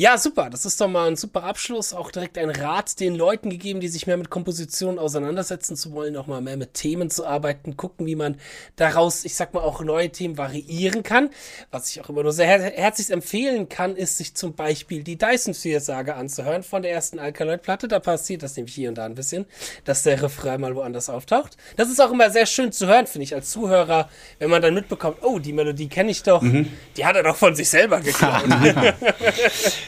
Ja, 0.00 0.16
super. 0.16 0.48
Das 0.48 0.64
ist 0.64 0.80
doch 0.80 0.86
mal 0.86 1.08
ein 1.08 1.16
super 1.16 1.42
Abschluss. 1.42 1.92
Auch 1.92 2.12
direkt 2.12 2.38
ein 2.38 2.50
Rat 2.50 3.00
den 3.00 3.16
Leuten 3.16 3.50
gegeben, 3.50 3.80
die 3.80 3.88
sich 3.88 4.06
mehr 4.06 4.16
mit 4.16 4.30
Komposition 4.30 4.96
auseinandersetzen 4.96 5.74
zu 5.74 5.90
wollen, 5.90 6.16
auch 6.16 6.28
mal 6.28 6.40
mehr 6.40 6.56
mit 6.56 6.74
Themen 6.74 7.10
zu 7.10 7.26
arbeiten, 7.26 7.76
gucken, 7.76 8.06
wie 8.06 8.14
man 8.14 8.36
daraus, 8.76 9.24
ich 9.24 9.34
sag 9.34 9.54
mal, 9.54 9.60
auch 9.60 9.80
neue 9.80 10.08
Themen 10.10 10.38
variieren 10.38 11.02
kann. 11.02 11.30
Was 11.72 11.90
ich 11.90 12.00
auch 12.00 12.10
immer 12.10 12.22
nur 12.22 12.30
sehr 12.30 12.46
her 12.46 12.72
herzlich 12.76 13.10
empfehlen 13.10 13.68
kann, 13.68 13.96
ist, 13.96 14.18
sich 14.18 14.34
zum 14.36 14.54
Beispiel 14.54 15.02
die 15.02 15.18
Dyson 15.18 15.52
Sphere 15.52 15.80
Sage 15.80 16.14
anzuhören 16.14 16.62
von 16.62 16.82
der 16.82 16.92
ersten 16.92 17.18
Alkaloid-Platte. 17.18 17.88
Da 17.88 17.98
passiert 17.98 18.44
das 18.44 18.54
nämlich 18.54 18.76
hier 18.76 18.90
und 18.90 18.98
da 18.98 19.04
ein 19.04 19.16
bisschen, 19.16 19.46
dass 19.82 20.04
der 20.04 20.22
Refrain 20.22 20.60
mal 20.60 20.76
woanders 20.76 21.10
auftaucht. 21.10 21.56
Das 21.74 21.90
ist 21.90 22.00
auch 22.00 22.12
immer 22.12 22.30
sehr 22.30 22.46
schön 22.46 22.70
zu 22.70 22.86
hören, 22.86 23.08
finde 23.08 23.24
ich, 23.24 23.34
als 23.34 23.50
Zuhörer, 23.50 24.08
wenn 24.38 24.48
man 24.48 24.62
dann 24.62 24.74
mitbekommt, 24.74 25.16
oh, 25.22 25.40
die 25.40 25.52
Melodie 25.52 25.88
kenne 25.88 26.12
ich 26.12 26.22
doch, 26.22 26.42
mhm. 26.42 26.70
die 26.96 27.04
hat 27.04 27.16
er 27.16 27.24
doch 27.24 27.34
von 27.34 27.56
sich 27.56 27.68
selber 27.68 27.98
geklaut. 27.98 28.44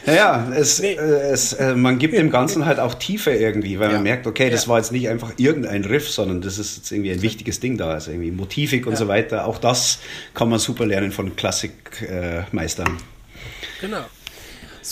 Naja, 0.05 0.51
es, 0.55 0.79
nee. 0.79 0.93
äh, 0.93 1.31
es, 1.31 1.53
äh, 1.53 1.75
man 1.75 1.99
gibt 1.99 2.15
dem 2.15 2.31
Ganzen 2.31 2.65
halt 2.65 2.79
auch 2.79 2.95
Tiefe 2.95 3.31
irgendwie, 3.31 3.79
weil 3.79 3.89
ja. 3.89 3.95
man 3.95 4.03
merkt, 4.03 4.25
okay, 4.25 4.49
das 4.49 4.63
ja. 4.63 4.69
war 4.69 4.77
jetzt 4.77 4.91
nicht 4.91 5.07
einfach 5.09 5.33
irgendein 5.37 5.85
Riff, 5.85 6.09
sondern 6.09 6.41
das 6.41 6.57
ist 6.57 6.77
jetzt 6.77 6.91
irgendwie 6.91 7.11
ein 7.11 7.21
wichtiges 7.21 7.59
Ding 7.59 7.77
da, 7.77 7.91
also 7.91 8.11
irgendwie 8.11 8.31
Motivik 8.31 8.87
und 8.87 8.97
so 8.97 9.07
weiter. 9.07 9.45
Auch 9.45 9.59
das 9.59 9.99
kann 10.33 10.49
man 10.49 10.59
super 10.59 10.85
lernen 10.85 11.11
von 11.11 11.35
Klassikmeistern. 11.35 12.87
Äh, 12.87 13.81
genau. 13.81 14.05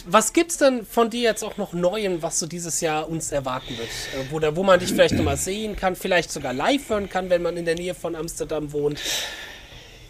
Was 0.06 0.34
gibt's 0.34 0.58
denn 0.58 0.86
von 0.86 1.10
dir 1.10 1.22
jetzt 1.22 1.44
auch 1.44 1.58
noch 1.58 1.74
Neuem, 1.74 2.22
was 2.22 2.38
so 2.38 2.46
dieses 2.46 2.80
Jahr 2.80 3.10
uns 3.10 3.32
erwarten 3.32 3.76
wird? 3.78 3.90
Äh, 3.90 4.32
wo, 4.32 4.56
wo 4.56 4.64
man 4.64 4.80
dich 4.80 4.90
vielleicht 4.90 5.16
nochmal 5.16 5.38
sehen 5.38 5.76
kann, 5.76 5.96
vielleicht 5.96 6.32
sogar 6.32 6.54
live 6.54 6.90
hören 6.90 7.10
kann, 7.10 7.32
wenn 7.32 7.42
man 7.42 7.58
in 7.58 7.66
der 7.66 7.76
Nähe 7.76 7.96
von 7.96 8.16
Amsterdam 8.16 8.72
wohnt? 8.72 9.00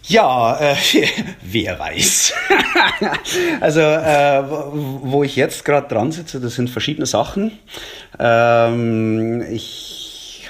Ja, 0.06 0.58
äh, 0.60 0.76
wer 1.42 1.78
weiß. 1.78 2.32
also, 3.60 3.80
äh, 3.80 4.42
wo 5.02 5.22
ich 5.22 5.36
jetzt 5.36 5.64
gerade 5.64 5.88
dran 5.88 6.12
sitze, 6.12 6.40
das 6.40 6.54
sind 6.54 6.70
verschiedene 6.70 7.06
Sachen. 7.06 7.58
Ähm, 8.18 9.42
ich 9.50 9.99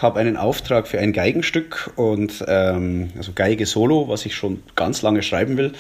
habe 0.03 0.21
einen 0.21 0.37
Auftrag 0.37 0.89
für 0.89 0.99
ein 0.99 1.13
Geigenstück 1.13 1.93
und 1.97 2.45
ähm, 2.49 3.11
also 3.17 3.33
Geige 3.35 3.67
Solo, 3.67 4.09
was 4.09 4.27
ich 4.27 4.35
schon 4.35 4.63
ganz 4.77 5.03
lange 5.03 5.23
schreiben 5.23 5.57
will. 5.57 5.73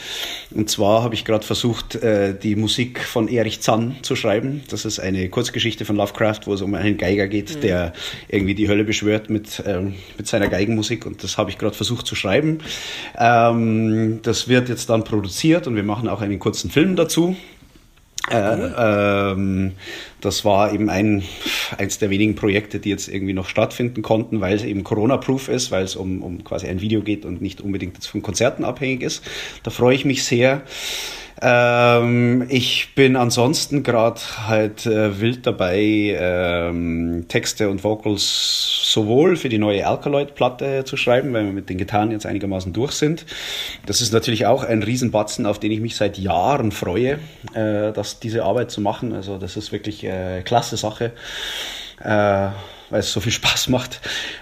Und 0.50 0.70
zwar 0.70 1.02
habe 1.02 1.14
ich 1.14 1.24
gerade 1.24 1.44
versucht, 1.44 1.96
äh, 1.96 2.34
die 2.34 2.56
Musik 2.56 3.00
von 3.00 3.28
Erich 3.28 3.60
Zann 3.60 3.96
zu 4.02 4.16
schreiben. 4.16 4.62
Das 4.68 4.84
ist 4.84 5.00
eine 5.00 5.28
Kurzgeschichte 5.28 5.84
von 5.84 5.96
Lovecraft, 5.96 6.40
wo 6.46 6.54
es 6.54 6.62
um 6.62 6.74
einen 6.74 6.96
Geiger 6.96 7.28
geht, 7.28 7.56
mhm. 7.56 7.60
der 7.60 7.92
irgendwie 8.28 8.54
die 8.54 8.68
Hölle 8.68 8.84
beschwört 8.84 9.30
mit, 9.30 9.62
ähm, 9.66 9.94
mit 10.16 10.26
seiner 10.26 10.48
Geigenmusik. 10.48 11.06
Und 11.06 11.22
das 11.22 11.38
habe 11.38 11.50
ich 11.50 11.58
gerade 11.58 11.74
versucht 11.74 12.06
zu 12.06 12.14
schreiben. 12.14 12.58
Ähm, 13.18 14.20
das 14.22 14.48
wird 14.48 14.68
jetzt 14.68 14.90
dann 14.90 15.04
produziert 15.04 15.66
und 15.66 15.76
wir 15.76 15.82
machen 15.84 16.08
auch 16.08 16.20
einen 16.20 16.38
kurzen 16.38 16.70
Film 16.70 16.96
dazu. 16.96 17.36
Äh, 18.28 19.32
ähm, 19.32 19.72
das 20.20 20.44
war 20.44 20.72
eben 20.74 20.90
ein, 20.90 21.22
eins 21.78 21.98
der 21.98 22.10
wenigen 22.10 22.34
Projekte, 22.34 22.78
die 22.78 22.90
jetzt 22.90 23.08
irgendwie 23.08 23.32
noch 23.32 23.48
stattfinden 23.48 24.02
konnten, 24.02 24.40
weil 24.40 24.54
es 24.56 24.64
eben 24.64 24.84
Corona-proof 24.84 25.48
ist, 25.48 25.70
weil 25.70 25.84
es 25.84 25.96
um, 25.96 26.22
um 26.22 26.44
quasi 26.44 26.66
ein 26.66 26.80
Video 26.80 27.00
geht 27.00 27.24
und 27.24 27.40
nicht 27.40 27.60
unbedingt 27.60 27.94
jetzt 27.94 28.06
von 28.06 28.22
Konzerten 28.22 28.64
abhängig 28.64 29.02
ist. 29.02 29.24
Da 29.62 29.70
freue 29.70 29.94
ich 29.94 30.04
mich 30.04 30.24
sehr. 30.24 30.62
Ähm, 31.42 32.46
ich 32.48 32.94
bin 32.94 33.16
ansonsten 33.16 33.82
gerade 33.82 34.20
halt 34.46 34.86
äh, 34.86 35.20
wild 35.20 35.46
dabei, 35.46 36.16
ähm, 36.18 37.26
Texte 37.28 37.70
und 37.70 37.82
Vocals 37.82 38.80
sowohl 38.92 39.36
für 39.36 39.48
die 39.48 39.58
neue 39.58 39.86
Alkaloid-Platte 39.86 40.84
zu 40.84 40.96
schreiben, 40.96 41.32
weil 41.32 41.44
wir 41.44 41.52
mit 41.52 41.70
den 41.70 41.78
Gitarren 41.78 42.10
jetzt 42.10 42.26
einigermaßen 42.26 42.72
durch 42.72 42.92
sind. 42.92 43.24
Das 43.86 44.00
ist 44.00 44.12
natürlich 44.12 44.46
auch 44.46 44.64
ein 44.64 44.82
Riesenbatzen, 44.82 45.46
auf 45.46 45.58
den 45.58 45.72
ich 45.72 45.80
mich 45.80 45.96
seit 45.96 46.18
Jahren 46.18 46.72
freue, 46.72 47.18
äh, 47.54 47.92
dass 47.92 48.20
diese 48.20 48.44
Arbeit 48.44 48.70
zu 48.70 48.80
machen. 48.80 49.12
Also 49.12 49.38
das 49.38 49.56
ist 49.56 49.72
wirklich 49.72 50.04
äh, 50.04 50.42
klasse 50.42 50.76
Sache. 50.76 51.12
Äh, 52.02 52.48
weil 52.90 53.00
es 53.00 53.12
so 53.12 53.20
viel 53.20 53.32
Spaß 53.32 53.68
macht. 53.68 54.00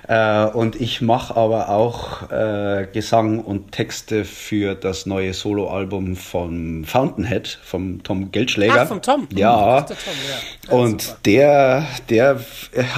Äh, 0.09 0.47
und 0.47 0.81
ich 0.81 1.01
mache 1.01 1.37
aber 1.37 1.69
auch 1.69 2.31
äh, 2.31 2.89
Gesang 2.93 3.41
und 3.41 3.73
Texte 3.73 4.25
für 4.25 4.75
das 4.75 5.07
neue 5.07 5.35
Soloalbum 5.35 6.17
von 6.17 6.85
Fountainhead, 6.85 7.59
vom 7.63 8.03
Tom 8.03 8.33
Geldschläger. 8.33 8.83
Ach, 8.83 8.89
vom 8.89 9.03
Tom? 9.03 9.29
Ja. 9.35 9.83
Tom, 9.83 9.97
ja. 10.67 10.73
und 10.75 11.03
super. 11.03 11.19
der, 11.25 11.87
der 12.09 12.41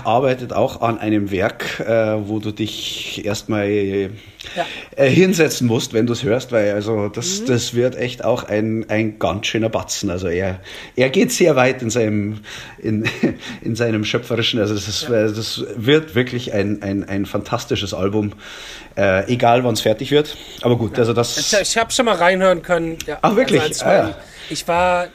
arbeitet 0.05 0.52
auch 0.52 0.81
an 0.81 0.98
einem 0.98 1.31
Werk, 1.31 1.81
äh, 1.81 2.28
wo 2.28 2.39
du 2.39 2.52
dich 2.52 3.24
erstmal 3.24 4.10
ja. 4.56 4.66
Äh, 4.97 5.10
hinsetzen 5.10 5.66
musst, 5.66 5.93
wenn 5.93 6.06
du 6.06 6.12
es 6.12 6.22
hörst, 6.22 6.52
weil 6.52 6.72
also 6.72 7.09
das, 7.09 7.40
mhm. 7.40 7.47
das 7.47 7.74
wird 7.74 7.97
echt 7.97 8.24
auch 8.24 8.44
ein, 8.44 8.89
ein 8.89 9.18
ganz 9.18 9.47
schöner 9.47 9.68
Batzen. 9.68 10.10
Also 10.10 10.28
er, 10.28 10.60
er 10.97 11.10
geht 11.10 11.32
sehr 11.32 11.56
weit 11.56 11.82
in 11.82 11.90
seinem, 11.90 12.40
in, 12.78 13.05
in 13.62 13.77
seinem 13.77 14.05
schöpferischen, 14.05 14.60
also 14.60 14.74
das, 14.74 14.89
ist, 14.89 15.02
ja. 15.02 15.28
Das 15.40 15.64
wird 15.74 16.14
wirklich 16.14 16.52
ein, 16.52 16.82
ein, 16.82 17.08
ein 17.08 17.26
fantastisches 17.26 17.94
Album, 17.94 18.34
äh, 18.96 19.26
egal 19.32 19.64
wann 19.64 19.74
es 19.74 19.80
fertig 19.80 20.10
wird. 20.10 20.36
Aber 20.60 20.76
gut, 20.76 20.98
also 20.98 21.12
das. 21.12 21.36
Ich, 21.38 21.58
ich 21.58 21.76
habe 21.78 21.90
schon 21.90 22.04
mal 22.04 22.16
reinhören 22.16 22.62
können. 22.62 22.98
Ja, 23.06 23.18
Ach 23.22 23.34
wirklich? 23.34 23.62
Also 23.62 23.84
ah, 23.86 23.92
ja. 23.92 24.16
Ich 24.50 24.68
war 24.68 25.08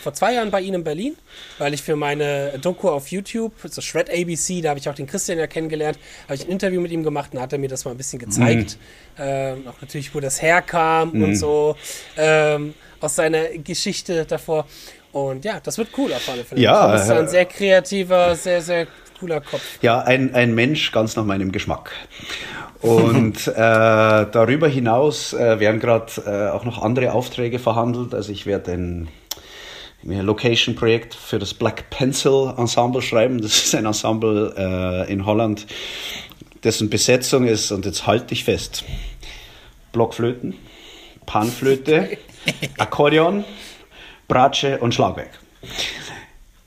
vor 0.00 0.14
zwei 0.14 0.32
Jahren 0.32 0.50
bei 0.50 0.62
Ihnen 0.62 0.76
in 0.76 0.84
Berlin, 0.84 1.16
weil 1.58 1.74
ich 1.74 1.82
für 1.82 1.94
meine 1.94 2.58
Doku 2.58 2.88
auf 2.88 3.08
YouTube, 3.08 3.52
so 3.62 3.82
Shred 3.82 4.08
ABC, 4.10 4.62
da 4.62 4.70
habe 4.70 4.80
ich 4.80 4.88
auch 4.88 4.94
den 4.94 5.06
Christian 5.06 5.38
ja 5.38 5.46
kennengelernt, 5.46 5.98
habe 6.24 6.36
ich 6.36 6.46
ein 6.46 6.50
Interview 6.50 6.80
mit 6.80 6.90
ihm 6.90 7.02
gemacht 7.02 7.34
und 7.34 7.40
hat 7.40 7.52
er 7.52 7.58
mir 7.58 7.68
das 7.68 7.84
mal 7.84 7.90
ein 7.90 7.98
bisschen 7.98 8.18
gezeigt. 8.18 8.78
Mhm. 9.18 9.22
Ähm, 9.22 9.68
auch 9.68 9.80
natürlich, 9.82 10.14
wo 10.14 10.20
das 10.20 10.40
herkam 10.40 11.12
mhm. 11.12 11.24
und 11.24 11.36
so 11.36 11.76
ähm, 12.16 12.74
aus 13.00 13.14
seiner 13.14 13.48
Geschichte 13.58 14.24
davor. 14.24 14.66
Und 15.12 15.44
ja, 15.44 15.60
das 15.60 15.76
wird 15.76 15.88
cool 15.98 16.12
auf 16.12 16.26
alle 16.28 16.44
Fälle. 16.44 16.60
Ja, 16.60 16.92
das 16.92 17.04
ist 17.04 17.10
ein 17.10 17.28
sehr 17.28 17.44
kreativer, 17.44 18.34
sehr, 18.36 18.62
sehr 18.62 18.86
cooler 19.20 19.40
Kopf. 19.40 19.62
Ja, 19.82 20.00
ein, 20.00 20.34
ein 20.34 20.54
Mensch 20.54 20.90
ganz 20.92 21.14
nach 21.14 21.24
meinem 21.24 21.52
Geschmack. 21.52 21.92
Und 22.80 23.46
äh, 23.48 23.54
darüber 23.54 24.66
hinaus 24.68 25.34
äh, 25.34 25.60
werden 25.60 25.80
gerade 25.80 26.12
äh, 26.26 26.50
auch 26.50 26.64
noch 26.64 26.82
andere 26.82 27.12
Aufträge 27.12 27.58
verhandelt. 27.58 28.14
Also 28.14 28.32
ich 28.32 28.46
werde 28.46 28.72
ein 28.72 29.08
Location-Projekt 30.02 31.14
für 31.14 31.38
das 31.38 31.52
Black 31.52 31.90
Pencil 31.90 32.54
Ensemble 32.56 33.02
schreiben. 33.02 33.42
Das 33.42 33.64
ist 33.64 33.74
ein 33.74 33.84
Ensemble 33.84 34.54
äh, 34.56 35.12
in 35.12 35.26
Holland, 35.26 35.66
dessen 36.64 36.88
Besetzung 36.88 37.46
ist, 37.46 37.70
und 37.70 37.84
jetzt 37.84 38.06
halte 38.06 38.32
ich 38.32 38.44
fest, 38.44 38.84
Blockflöten, 39.92 40.54
Panflöte, 41.26 42.16
Akkordeon, 42.78 43.44
Bratsche 44.26 44.78
und 44.78 44.94
Schlagwerk. 44.94 45.38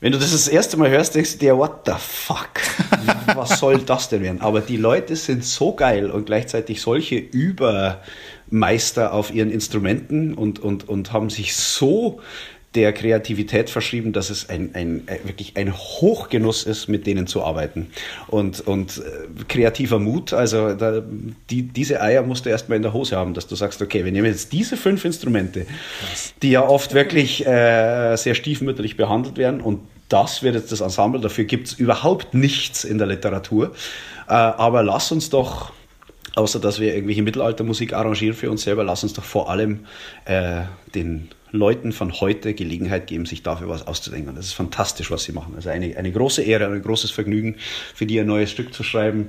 Wenn 0.04 0.12
du 0.12 0.18
das 0.18 0.32
das 0.32 0.48
erste 0.48 0.76
Mal 0.76 0.90
hörst, 0.90 1.14
denkst 1.14 1.32
du 1.32 1.38
dir, 1.38 1.56
what 1.56 1.86
the 1.86 1.94
fuck? 1.98 2.50
Was 3.36 3.58
soll 3.58 3.78
das 3.78 4.10
denn 4.10 4.22
werden? 4.22 4.42
Aber 4.42 4.60
die 4.60 4.76
Leute 4.76 5.16
sind 5.16 5.46
so 5.46 5.72
geil 5.72 6.10
und 6.10 6.26
gleichzeitig 6.26 6.82
solche 6.82 7.14
Übermeister 7.16 9.14
auf 9.14 9.32
ihren 9.32 9.50
Instrumenten 9.50 10.34
und, 10.34 10.58
und, 10.58 10.86
und 10.90 11.14
haben 11.14 11.30
sich 11.30 11.56
so 11.56 12.20
der 12.74 12.92
Kreativität 12.92 13.70
verschrieben, 13.70 14.12
dass 14.12 14.28
es 14.28 14.50
ein, 14.50 14.74
ein, 14.74 15.04
wirklich 15.22 15.56
ein 15.56 15.72
Hochgenuss 15.72 16.64
ist, 16.64 16.88
mit 16.88 17.06
denen 17.06 17.26
zu 17.26 17.42
arbeiten. 17.42 17.86
Und, 18.26 18.60
und 18.60 18.98
äh, 18.98 19.44
kreativer 19.48 20.00
Mut, 20.00 20.34
also 20.34 20.74
da, 20.74 21.02
die, 21.48 21.62
diese 21.62 22.02
Eier 22.02 22.24
musst 22.24 22.44
du 22.44 22.50
erstmal 22.50 22.76
in 22.76 22.82
der 22.82 22.92
Hose 22.92 23.16
haben, 23.16 23.32
dass 23.32 23.46
du 23.46 23.54
sagst, 23.54 23.80
okay, 23.80 24.04
wir 24.04 24.12
nehmen 24.12 24.26
jetzt 24.26 24.52
diese 24.52 24.76
fünf 24.76 25.04
Instrumente, 25.06 25.66
die 26.42 26.50
ja 26.50 26.68
oft 26.68 26.92
wirklich 26.92 27.46
äh, 27.46 28.16
sehr 28.16 28.34
stiefmütterlich 28.34 28.98
behandelt 28.98 29.38
werden 29.38 29.62
und 29.62 29.80
das 30.08 30.42
wird 30.42 30.54
jetzt 30.54 30.70
das 30.72 30.80
Ensemble, 30.80 31.20
dafür 31.20 31.44
gibt 31.44 31.68
es 31.68 31.72
überhaupt 31.74 32.34
nichts 32.34 32.84
in 32.84 32.98
der 32.98 33.06
Literatur. 33.06 33.72
Äh, 34.28 34.32
aber 34.32 34.82
lass 34.82 35.12
uns 35.12 35.30
doch 35.30 35.72
außer 36.36 36.58
dass 36.58 36.80
wir 36.80 36.94
irgendwelche 36.94 37.22
Mittelaltermusik 37.22 37.92
arrangieren 37.92 38.34
für 38.34 38.50
uns 38.50 38.62
selber, 38.62 38.84
lass 38.84 39.02
uns 39.02 39.12
doch 39.12 39.24
vor 39.24 39.50
allem 39.50 39.86
äh, 40.24 40.62
den 40.94 41.28
Leuten 41.54 41.92
von 41.92 42.12
heute 42.20 42.52
Gelegenheit 42.52 43.06
geben, 43.06 43.26
sich 43.26 43.44
dafür 43.44 43.68
was 43.68 43.86
auszudenken. 43.86 44.34
Das 44.34 44.46
ist 44.46 44.54
fantastisch, 44.54 45.12
was 45.12 45.22
sie 45.22 45.30
machen. 45.30 45.52
Also 45.54 45.68
eine, 45.68 45.96
eine 45.96 46.10
große 46.10 46.42
Ehre, 46.42 46.66
ein 46.66 46.82
großes 46.82 47.12
Vergnügen, 47.12 47.56
für 47.94 48.06
die 48.06 48.18
ein 48.18 48.26
neues 48.26 48.50
Stück 48.50 48.74
zu 48.74 48.82
schreiben. 48.82 49.28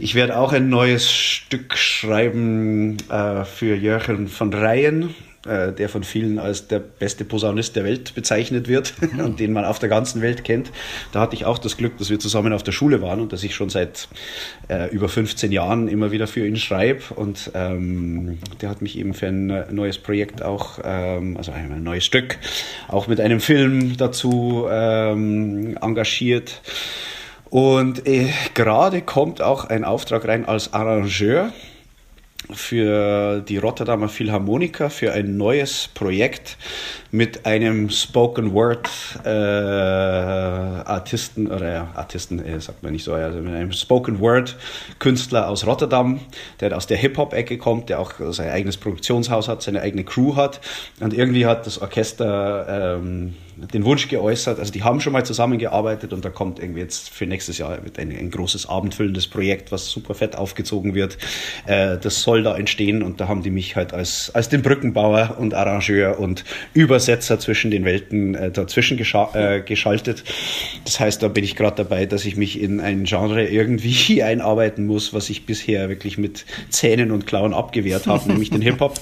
Ich 0.00 0.16
werde 0.16 0.36
auch 0.36 0.52
ein 0.52 0.68
neues 0.68 1.08
Stück 1.08 1.76
schreiben 1.76 2.96
äh, 3.08 3.44
für 3.44 3.76
Jörgen 3.76 4.26
von 4.26 4.52
Reyen 4.52 5.14
äh, 5.46 5.72
der 5.72 5.88
von 5.88 6.04
vielen 6.04 6.38
als 6.38 6.68
der 6.68 6.78
beste 6.78 7.24
Posaunist 7.24 7.74
der 7.74 7.84
Welt 7.84 8.14
bezeichnet 8.14 8.68
wird 8.68 8.94
und 9.18 9.40
den 9.40 9.52
man 9.52 9.64
auf 9.64 9.78
der 9.78 9.88
ganzen 9.88 10.22
Welt 10.22 10.44
kennt. 10.44 10.70
Da 11.10 11.20
hatte 11.20 11.34
ich 11.34 11.44
auch 11.44 11.58
das 11.58 11.76
Glück, 11.76 11.98
dass 11.98 12.10
wir 12.10 12.20
zusammen 12.20 12.52
auf 12.52 12.62
der 12.62 12.72
Schule 12.72 13.02
waren 13.02 13.20
und 13.20 13.32
dass 13.32 13.42
ich 13.42 13.54
schon 13.54 13.68
seit 13.68 14.08
äh, 14.68 14.88
über 14.90 15.08
15 15.08 15.50
Jahren 15.50 15.88
immer 15.88 16.12
wieder 16.12 16.26
für 16.26 16.46
ihn 16.46 16.56
schreibe. 16.56 17.02
Und 17.16 17.50
ähm, 17.54 18.38
der 18.60 18.68
hat 18.68 18.82
mich 18.82 18.96
eben 18.96 19.14
für 19.14 19.26
ein 19.26 19.64
neues 19.70 19.98
Projekt 19.98 20.42
auch, 20.42 20.78
ähm, 20.84 21.36
also 21.36 21.50
ein 21.50 21.82
neues 21.82 22.04
Stück, 22.04 22.38
auch 22.88 23.08
mit 23.08 23.20
einem 23.20 23.40
Film 23.40 23.96
dazu 23.96 24.66
ähm, 24.70 25.76
engagiert. 25.80 26.60
Und 27.50 28.06
äh, 28.06 28.30
gerade 28.54 29.02
kommt 29.02 29.42
auch 29.42 29.64
ein 29.64 29.84
Auftrag 29.84 30.26
rein 30.26 30.44
als 30.46 30.72
Arrangeur 30.72 31.52
für 32.50 33.40
die 33.40 33.58
Rotterdamer 33.58 34.08
Philharmoniker 34.08 34.90
für 34.90 35.12
ein 35.12 35.36
neues 35.36 35.88
Projekt 35.94 36.56
mit 37.14 37.44
einem 37.44 37.90
Spoken 37.90 38.54
Word 38.54 38.88
äh, 39.22 39.28
Artisten 39.28 41.48
oder 41.48 41.88
Artisten 41.94 42.42
äh, 42.42 42.58
sagt 42.58 42.82
man 42.82 42.92
nicht 42.92 43.04
so, 43.04 43.12
also 43.12 43.38
mit 43.38 43.54
einem 43.54 43.70
Spoken 43.70 44.18
Word 44.18 44.56
Künstler 44.98 45.48
aus 45.48 45.66
Rotterdam, 45.66 46.20
der 46.60 46.74
aus 46.74 46.86
der 46.86 46.96
Hip 46.96 47.18
Hop 47.18 47.34
Ecke 47.34 47.58
kommt, 47.58 47.90
der 47.90 48.00
auch 48.00 48.14
sein 48.30 48.48
eigenes 48.48 48.78
Produktionshaus 48.78 49.46
hat, 49.46 49.62
seine 49.62 49.82
eigene 49.82 50.04
Crew 50.04 50.36
hat 50.36 50.62
und 51.00 51.12
irgendwie 51.12 51.44
hat 51.44 51.66
das 51.66 51.82
Orchester 51.82 52.96
ähm, 52.96 53.34
den 53.56 53.84
Wunsch 53.84 54.08
geäußert, 54.08 54.58
also 54.58 54.72
die 54.72 54.82
haben 54.82 55.00
schon 55.00 55.12
mal 55.12 55.24
zusammengearbeitet 55.24 56.12
und 56.12 56.24
da 56.24 56.30
kommt 56.30 56.58
irgendwie 56.58 56.80
jetzt 56.80 57.10
für 57.10 57.26
nächstes 57.26 57.58
Jahr 57.58 57.78
ein, 57.98 58.10
ein 58.10 58.30
großes 58.30 58.68
abendfüllendes 58.68 59.26
Projekt, 59.26 59.70
was 59.70 59.90
super 59.90 60.14
fett 60.14 60.36
aufgezogen 60.36 60.94
wird. 60.94 61.18
Äh, 61.66 61.98
das 61.98 62.22
soll 62.22 62.42
da 62.42 62.56
entstehen 62.56 63.02
und 63.02 63.20
da 63.20 63.28
haben 63.28 63.42
die 63.42 63.50
mich 63.50 63.76
halt 63.76 63.92
als, 63.92 64.30
als 64.34 64.48
den 64.48 64.62
Brückenbauer 64.62 65.36
und 65.38 65.54
Arrangeur 65.54 66.18
und 66.18 66.44
Übersetzer 67.02 67.40
zwischen 67.40 67.70
den 67.72 67.84
Welten 67.84 68.34
äh, 68.34 68.50
dazwischen 68.52 68.96
äh, 68.98 69.60
geschaltet. 69.60 70.24
Das 70.84 71.00
heißt, 71.00 71.22
da 71.22 71.28
bin 71.28 71.42
ich 71.42 71.56
gerade 71.56 71.76
dabei, 71.76 72.06
dass 72.06 72.24
ich 72.24 72.36
mich 72.36 72.60
in 72.60 72.80
ein 72.80 73.04
Genre 73.04 73.44
irgendwie 73.44 74.22
einarbeiten 74.22 74.86
muss, 74.86 75.12
was 75.12 75.28
ich 75.30 75.44
bisher 75.46 75.88
wirklich 75.88 76.16
mit 76.16 76.44
Zähnen 76.70 77.10
und 77.10 77.26
Klauen 77.26 77.54
abgewehrt 77.54 78.06
habe, 78.06 78.28
nämlich 78.28 78.50
den 78.50 78.62
Hip-Hop. 78.62 79.00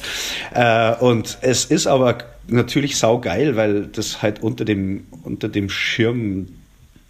Äh, 0.55 0.95
und 0.97 1.39
es 1.43 1.67
ist 1.67 1.87
aber 1.87 2.19
natürlich 2.49 2.97
saugeil, 2.97 3.57
weil 3.57 3.87
das 3.87 4.23
halt 4.23 4.43
unter 4.43 4.65
dem, 4.65 5.07
unter 5.23 5.49
dem 5.49 5.69
Schirm 5.69 6.47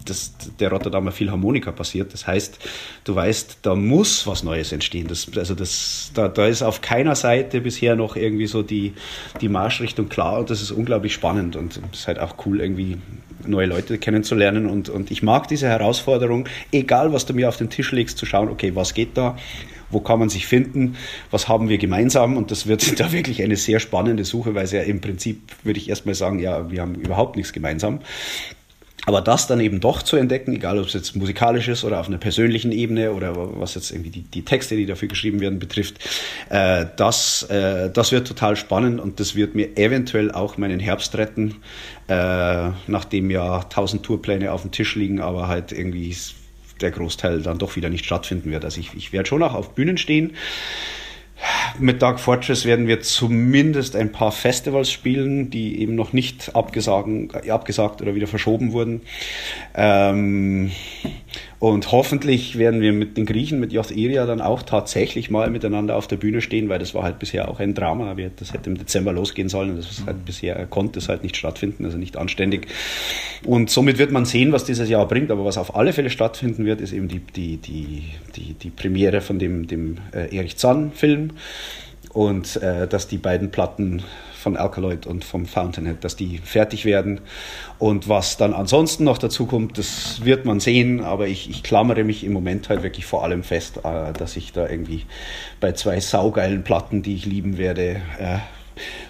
des, 0.07 0.33
der 0.59 0.71
Rotterdamer 0.71 1.11
Philharmoniker 1.11 1.71
passiert. 1.71 2.13
Das 2.13 2.27
heißt, 2.27 2.59
du 3.03 3.15
weißt, 3.15 3.59
da 3.61 3.75
muss 3.75 4.27
was 4.27 4.43
Neues 4.43 4.71
entstehen. 4.71 5.07
Das, 5.07 5.27
also 5.35 5.55
das, 5.55 6.11
da, 6.13 6.27
da 6.27 6.47
ist 6.47 6.61
auf 6.61 6.81
keiner 6.81 7.15
Seite 7.15 7.61
bisher 7.61 7.95
noch 7.95 8.15
irgendwie 8.15 8.47
so 8.47 8.63
die, 8.63 8.93
die 9.41 9.49
Marschrichtung 9.49 10.09
klar 10.09 10.39
und 10.39 10.49
das 10.49 10.61
ist 10.61 10.71
unglaublich 10.71 11.13
spannend 11.13 11.55
und 11.55 11.79
es 11.91 11.99
ist 12.01 12.07
halt 12.07 12.19
auch 12.19 12.35
cool, 12.45 12.61
irgendwie 12.61 12.97
neue 13.47 13.67
Leute 13.67 13.97
kennenzulernen 13.97 14.67
und, 14.67 14.89
und 14.89 15.11
ich 15.11 15.23
mag 15.23 15.47
diese 15.47 15.67
Herausforderung, 15.67 16.47
egal 16.71 17.13
was 17.13 17.25
du 17.25 17.33
mir 17.33 17.49
auf 17.49 17.57
den 17.57 17.69
Tisch 17.69 17.91
legst, 17.91 18.17
zu 18.17 18.25
schauen, 18.25 18.49
okay, 18.49 18.75
was 18.75 18.93
geht 18.93 19.17
da, 19.17 19.37
wo 19.89 19.99
kann 19.99 20.19
man 20.19 20.29
sich 20.29 20.47
finden, 20.47 20.95
was 21.29 21.47
haben 21.47 21.69
wir 21.69 21.77
gemeinsam 21.77 22.37
und 22.37 22.51
das 22.51 22.67
wird 22.67 22.99
da 22.99 23.11
wirklich 23.11 23.43
eine 23.43 23.55
sehr 23.55 23.79
spannende 23.79 24.25
Suche, 24.25 24.55
weil 24.55 24.65
es 24.65 24.71
ja 24.71 24.81
im 24.81 25.01
Prinzip, 25.01 25.41
würde 25.63 25.79
ich 25.79 25.89
erstmal 25.89 26.15
sagen, 26.15 26.39
ja, 26.39 26.69
wir 26.71 26.81
haben 26.81 26.95
überhaupt 26.95 27.35
nichts 27.35 27.53
gemeinsam. 27.53 27.99
Aber 29.07 29.21
das 29.21 29.47
dann 29.47 29.59
eben 29.59 29.79
doch 29.79 30.03
zu 30.03 30.15
entdecken, 30.15 30.53
egal 30.53 30.77
ob 30.77 30.85
es 30.85 30.93
jetzt 30.93 31.15
musikalisch 31.15 31.67
ist 31.67 31.83
oder 31.83 31.99
auf 31.99 32.07
einer 32.07 32.19
persönlichen 32.19 32.71
Ebene 32.71 33.13
oder 33.13 33.33
was 33.59 33.73
jetzt 33.73 33.91
irgendwie 33.91 34.11
die, 34.11 34.21
die 34.21 34.45
Texte, 34.45 34.75
die 34.75 34.85
dafür 34.85 35.07
geschrieben 35.07 35.39
werden, 35.39 35.57
betrifft, 35.57 35.95
äh, 36.49 36.85
das, 36.97 37.43
äh, 37.43 37.89
das 37.89 38.11
wird 38.11 38.27
total 38.27 38.55
spannend 38.55 38.99
und 38.99 39.19
das 39.19 39.35
wird 39.35 39.55
mir 39.55 39.75
eventuell 39.75 40.31
auch 40.31 40.57
meinen 40.57 40.79
Herbst 40.79 41.15
retten, 41.15 41.55
äh, 42.07 42.69
nachdem 42.87 43.31
ja 43.31 43.63
tausend 43.63 44.03
Tourpläne 44.03 44.51
auf 44.51 44.61
dem 44.61 44.71
Tisch 44.71 44.95
liegen, 44.95 45.19
aber 45.19 45.47
halt 45.47 45.71
irgendwie 45.71 46.15
der 46.81 46.91
Großteil 46.91 47.41
dann 47.41 47.57
doch 47.57 47.75
wieder 47.75 47.89
nicht 47.89 48.05
stattfinden 48.05 48.51
wird. 48.51 48.65
Also 48.65 48.79
ich, 48.79 48.93
ich 48.95 49.13
werde 49.13 49.27
schon 49.27 49.41
auch 49.43 49.53
auf 49.53 49.73
Bühnen 49.73 49.97
stehen. 49.97 50.35
Mit 51.79 52.01
Dark 52.01 52.19
Fortress 52.19 52.65
werden 52.65 52.87
wir 52.87 53.01
zumindest 53.01 53.95
ein 53.95 54.11
paar 54.11 54.31
Festivals 54.31 54.91
spielen, 54.91 55.49
die 55.49 55.79
eben 55.79 55.95
noch 55.95 56.13
nicht 56.13 56.55
abgesagt, 56.55 58.01
oder 58.01 58.15
wieder 58.15 58.27
verschoben 58.27 58.71
wurden. 58.71 59.01
Ähm, 59.75 60.71
und 61.61 61.91
hoffentlich 61.91 62.57
werden 62.57 62.81
wir 62.81 62.91
mit 62.91 63.17
den 63.17 63.27
Griechen, 63.27 63.59
mit 63.59 63.71
Jos 63.71 63.91
Iria 63.91 64.25
dann 64.25 64.41
auch 64.41 64.63
tatsächlich 64.63 65.29
mal 65.29 65.51
miteinander 65.51 65.95
auf 65.95 66.07
der 66.07 66.15
Bühne 66.15 66.41
stehen, 66.41 66.69
weil 66.69 66.79
das 66.79 66.95
war 66.95 67.03
halt 67.03 67.19
bisher 67.19 67.49
auch 67.49 67.59
ein 67.59 67.75
Drama. 67.75 68.15
Das 68.37 68.51
hätte 68.51 68.71
im 68.71 68.79
Dezember 68.79 69.13
losgehen 69.13 69.47
sollen. 69.47 69.77
Das 69.77 69.91
ist 69.91 70.07
halt 70.07 70.25
bisher 70.25 70.65
konnte 70.65 70.97
es 70.97 71.07
halt 71.07 71.21
nicht 71.21 71.37
stattfinden, 71.37 71.85
also 71.85 71.99
nicht 71.99 72.17
anständig. 72.17 72.65
Und 73.45 73.69
somit 73.69 73.99
wird 73.99 74.11
man 74.11 74.25
sehen, 74.25 74.53
was 74.53 74.65
dieses 74.65 74.89
Jahr 74.89 75.07
bringt. 75.07 75.29
Aber 75.29 75.45
was 75.45 75.59
auf 75.59 75.75
alle 75.75 75.93
Fälle 75.93 76.09
stattfinden 76.09 76.65
wird, 76.65 76.81
ist 76.81 76.93
eben 76.93 77.07
die, 77.07 77.19
die, 77.19 77.57
die, 77.57 78.05
die, 78.35 78.53
die 78.55 78.69
Premiere 78.71 79.21
von 79.21 79.37
dem, 79.37 79.67
dem 79.67 79.97
äh, 80.15 80.35
Erich 80.35 80.57
Zahn-Film. 80.57 81.33
Und 82.11 82.55
äh, 82.55 82.87
dass 82.87 83.07
die 83.07 83.19
beiden 83.19 83.51
Platten 83.51 84.01
von 84.41 84.57
Alkaloid 84.57 85.05
und 85.05 85.23
vom 85.23 85.45
Fountainhead, 85.45 86.03
dass 86.03 86.15
die 86.15 86.39
fertig 86.39 86.85
werden. 86.85 87.21
Und 87.79 88.09
was 88.09 88.37
dann 88.37 88.53
ansonsten 88.53 89.03
noch 89.03 89.17
dazu 89.17 89.45
kommt, 89.45 89.77
das 89.77 90.25
wird 90.25 90.45
man 90.45 90.59
sehen, 90.59 91.01
aber 91.01 91.27
ich, 91.27 91.49
ich 91.49 91.63
klammere 91.63 92.03
mich 92.03 92.23
im 92.23 92.33
Moment 92.33 92.69
halt 92.69 92.83
wirklich 92.83 93.05
vor 93.05 93.23
allem 93.23 93.43
fest, 93.43 93.77
äh, 93.83 94.13
dass 94.13 94.35
ich 94.35 94.51
da 94.51 94.67
irgendwie 94.67 95.05
bei 95.59 95.73
zwei 95.73 95.99
saugeilen 95.99 96.63
Platten, 96.63 97.03
die 97.03 97.15
ich 97.15 97.25
lieben 97.25 97.57
werde, 97.57 98.01
äh, 98.19 98.39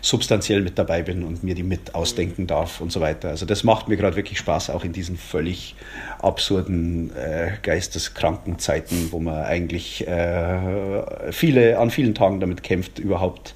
substanziell 0.01 0.61
mit 0.61 0.77
dabei 0.77 1.01
bin 1.03 1.23
und 1.23 1.43
mir 1.43 1.55
die 1.55 1.63
mit 1.63 1.95
ausdenken 1.95 2.47
darf 2.47 2.81
und 2.81 2.91
so 2.91 2.99
weiter. 3.01 3.29
Also 3.29 3.45
das 3.45 3.63
macht 3.63 3.87
mir 3.87 3.97
gerade 3.97 4.15
wirklich 4.15 4.39
Spaß, 4.39 4.69
auch 4.69 4.83
in 4.83 4.93
diesen 4.93 5.17
völlig 5.17 5.75
absurden, 6.19 7.15
äh, 7.15 7.51
geisteskranken 7.61 8.59
Zeiten, 8.59 9.11
wo 9.11 9.19
man 9.19 9.43
eigentlich 9.43 10.07
äh, 10.07 11.31
viele, 11.31 11.79
an 11.79 11.91
vielen 11.91 12.15
Tagen 12.15 12.39
damit 12.39 12.63
kämpft, 12.63 12.99
überhaupt 12.99 13.53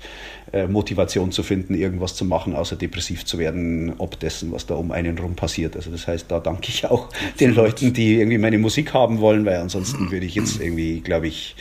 äh, 0.53 0.67
Motivation 0.67 1.31
zu 1.31 1.43
finden, 1.43 1.73
irgendwas 1.73 2.15
zu 2.15 2.23
machen, 2.23 2.55
außer 2.55 2.75
depressiv 2.75 3.25
zu 3.25 3.39
werden, 3.39 3.93
ob 3.97 4.19
dessen, 4.19 4.51
was 4.51 4.65
da 4.65 4.75
um 4.75 4.91
einen 4.91 5.17
rum 5.17 5.35
passiert. 5.35 5.75
Also 5.75 5.89
das 5.91 6.07
heißt, 6.07 6.29
da 6.29 6.39
danke 6.39 6.69
ich 6.69 6.85
auch 6.85 7.09
den 7.39 7.55
Leuten, 7.55 7.93
die 7.93 8.19
irgendwie 8.19 8.37
meine 8.37 8.57
Musik 8.57 8.93
haben 8.93 9.19
wollen, 9.19 9.45
weil 9.45 9.57
ansonsten 9.57 10.11
würde 10.11 10.25
ich 10.25 10.35
jetzt 10.35 10.61
irgendwie, 10.61 11.01
glaube 11.01 11.27
ich, 11.27 11.55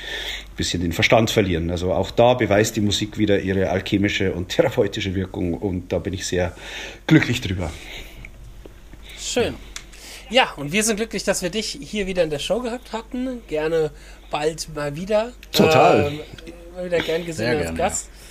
ein 0.53 0.57
bisschen 0.57 0.83
den 0.83 0.93
Verstand 0.93 1.31
verlieren. 1.31 1.71
Also 1.71 1.93
auch 1.93 2.11
da 2.11 2.35
beweist 2.35 2.77
die 2.77 2.81
Musik 2.83 3.19
wieder 3.19 3.41
ihre 3.41 3.71
alchemische 3.71 4.33
und 4.33 4.49
therapeutische 4.51 5.15
Wirkung 5.15 5.55
und 5.55 5.93
da 5.93 5.99
bin 5.99 6.13
ich 6.13 6.27
sehr 6.27 6.55
glücklich 7.07 7.41
drüber. 7.41 7.71
Schön. 9.19 9.55
Ja, 10.31 10.53
und 10.57 10.73
wir 10.73 10.83
sind 10.83 10.97
glücklich, 10.97 11.25
dass 11.25 11.43
wir 11.43 11.51
dich 11.51 11.79
hier 11.81 12.07
wieder 12.07 12.23
in 12.23 12.31
der 12.31 12.39
Show 12.39 12.61
gehabt 12.61 12.93
hatten. 12.93 13.43
Gerne 13.47 13.91
bald 14.31 14.75
mal 14.75 14.97
wieder. 14.97 15.33
Total. 15.53 16.09
Ähm, 16.09 16.21
mal 16.75 16.87
wieder 16.87 16.99
gern 16.99 17.25
gesehen 17.25 17.47
Sehr 17.47 17.57
als 17.57 17.63
gerne, 17.63 17.79
Gast. 17.79 18.07
Ja. 18.07 18.24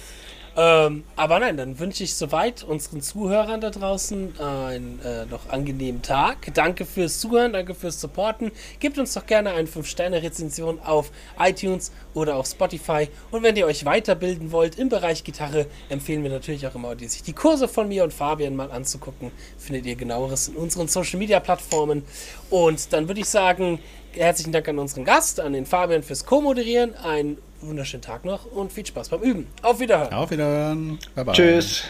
Ähm, 0.56 1.04
aber 1.16 1.40
nein, 1.40 1.58
dann 1.58 1.80
wünsche 1.80 2.04
ich 2.04 2.14
soweit 2.14 2.64
unseren 2.64 3.02
Zuhörern 3.02 3.60
da 3.60 3.72
draußen 3.72 4.40
einen 4.40 5.00
äh, 5.04 5.26
noch 5.26 5.50
angenehmen 5.50 6.04
Tag. 6.04 6.54
Danke 6.54 6.86
fürs 6.86 7.20
Zuhören, 7.20 7.54
danke 7.54 7.74
fürs 7.74 8.00
Supporten. 8.00 8.52
Gebt 8.80 9.00
uns 9.00 9.14
doch 9.14 9.26
gerne 9.26 9.52
eine 9.52 9.68
5-Sterne-Rezension 9.68 10.80
auf 10.82 11.12
iTunes 11.40 11.92
oder 12.14 12.36
auf 12.36 12.46
Spotify. 12.46 13.08
Und 13.32 13.42
wenn 13.42 13.56
ihr 13.56 13.66
euch 13.66 13.86
weiterbilden 13.86 14.52
wollt 14.52 14.78
im 14.78 14.90
Bereich 14.90 15.24
Gitarre, 15.24 15.66
empfehlen 15.90 16.22
wir 16.22 16.30
natürlich 16.30 16.68
auch 16.68 16.76
immer, 16.76 16.96
sich 17.00 17.24
die 17.24 17.34
Kurse 17.34 17.68
von 17.68 17.88
mir 17.88 18.04
und 18.04 18.14
Fabian 18.14 18.56
mal 18.56 18.72
anzugucken. 18.72 19.32
Findet 19.58 19.88
ihr 19.88 19.96
genaueres 19.96 20.50
in 20.50 20.56
unseren 20.56 20.88
Social-Media-Plattformen. 20.88 22.04
Und 22.52 22.94
dann 22.94 23.08
würde 23.08 23.22
ich 23.22 23.30
sagen, 23.30 23.80
herzlichen 24.12 24.52
Dank 24.52 24.68
an 24.68 24.78
unseren 24.78 25.06
Gast, 25.06 25.40
an 25.40 25.54
den 25.54 25.66
Fabian 25.66 26.04
fürs 26.04 26.26
Co-Moderieren. 26.26 26.96
Ein 26.96 27.40
wunderschönen 27.68 28.02
Tag 28.02 28.26
noch 28.26 28.46
und 28.46 28.72
viel 28.72 28.86
Spaß 28.86 29.10
beim 29.10 29.22
Üben. 29.22 29.48
Auf 29.62 29.80
Wiederhören. 29.80 30.14
Auf 30.14 30.32
Wiederhören. 30.32 31.00
Bye 31.16 31.26
bye. 31.26 31.34
Tschüss. 31.34 31.84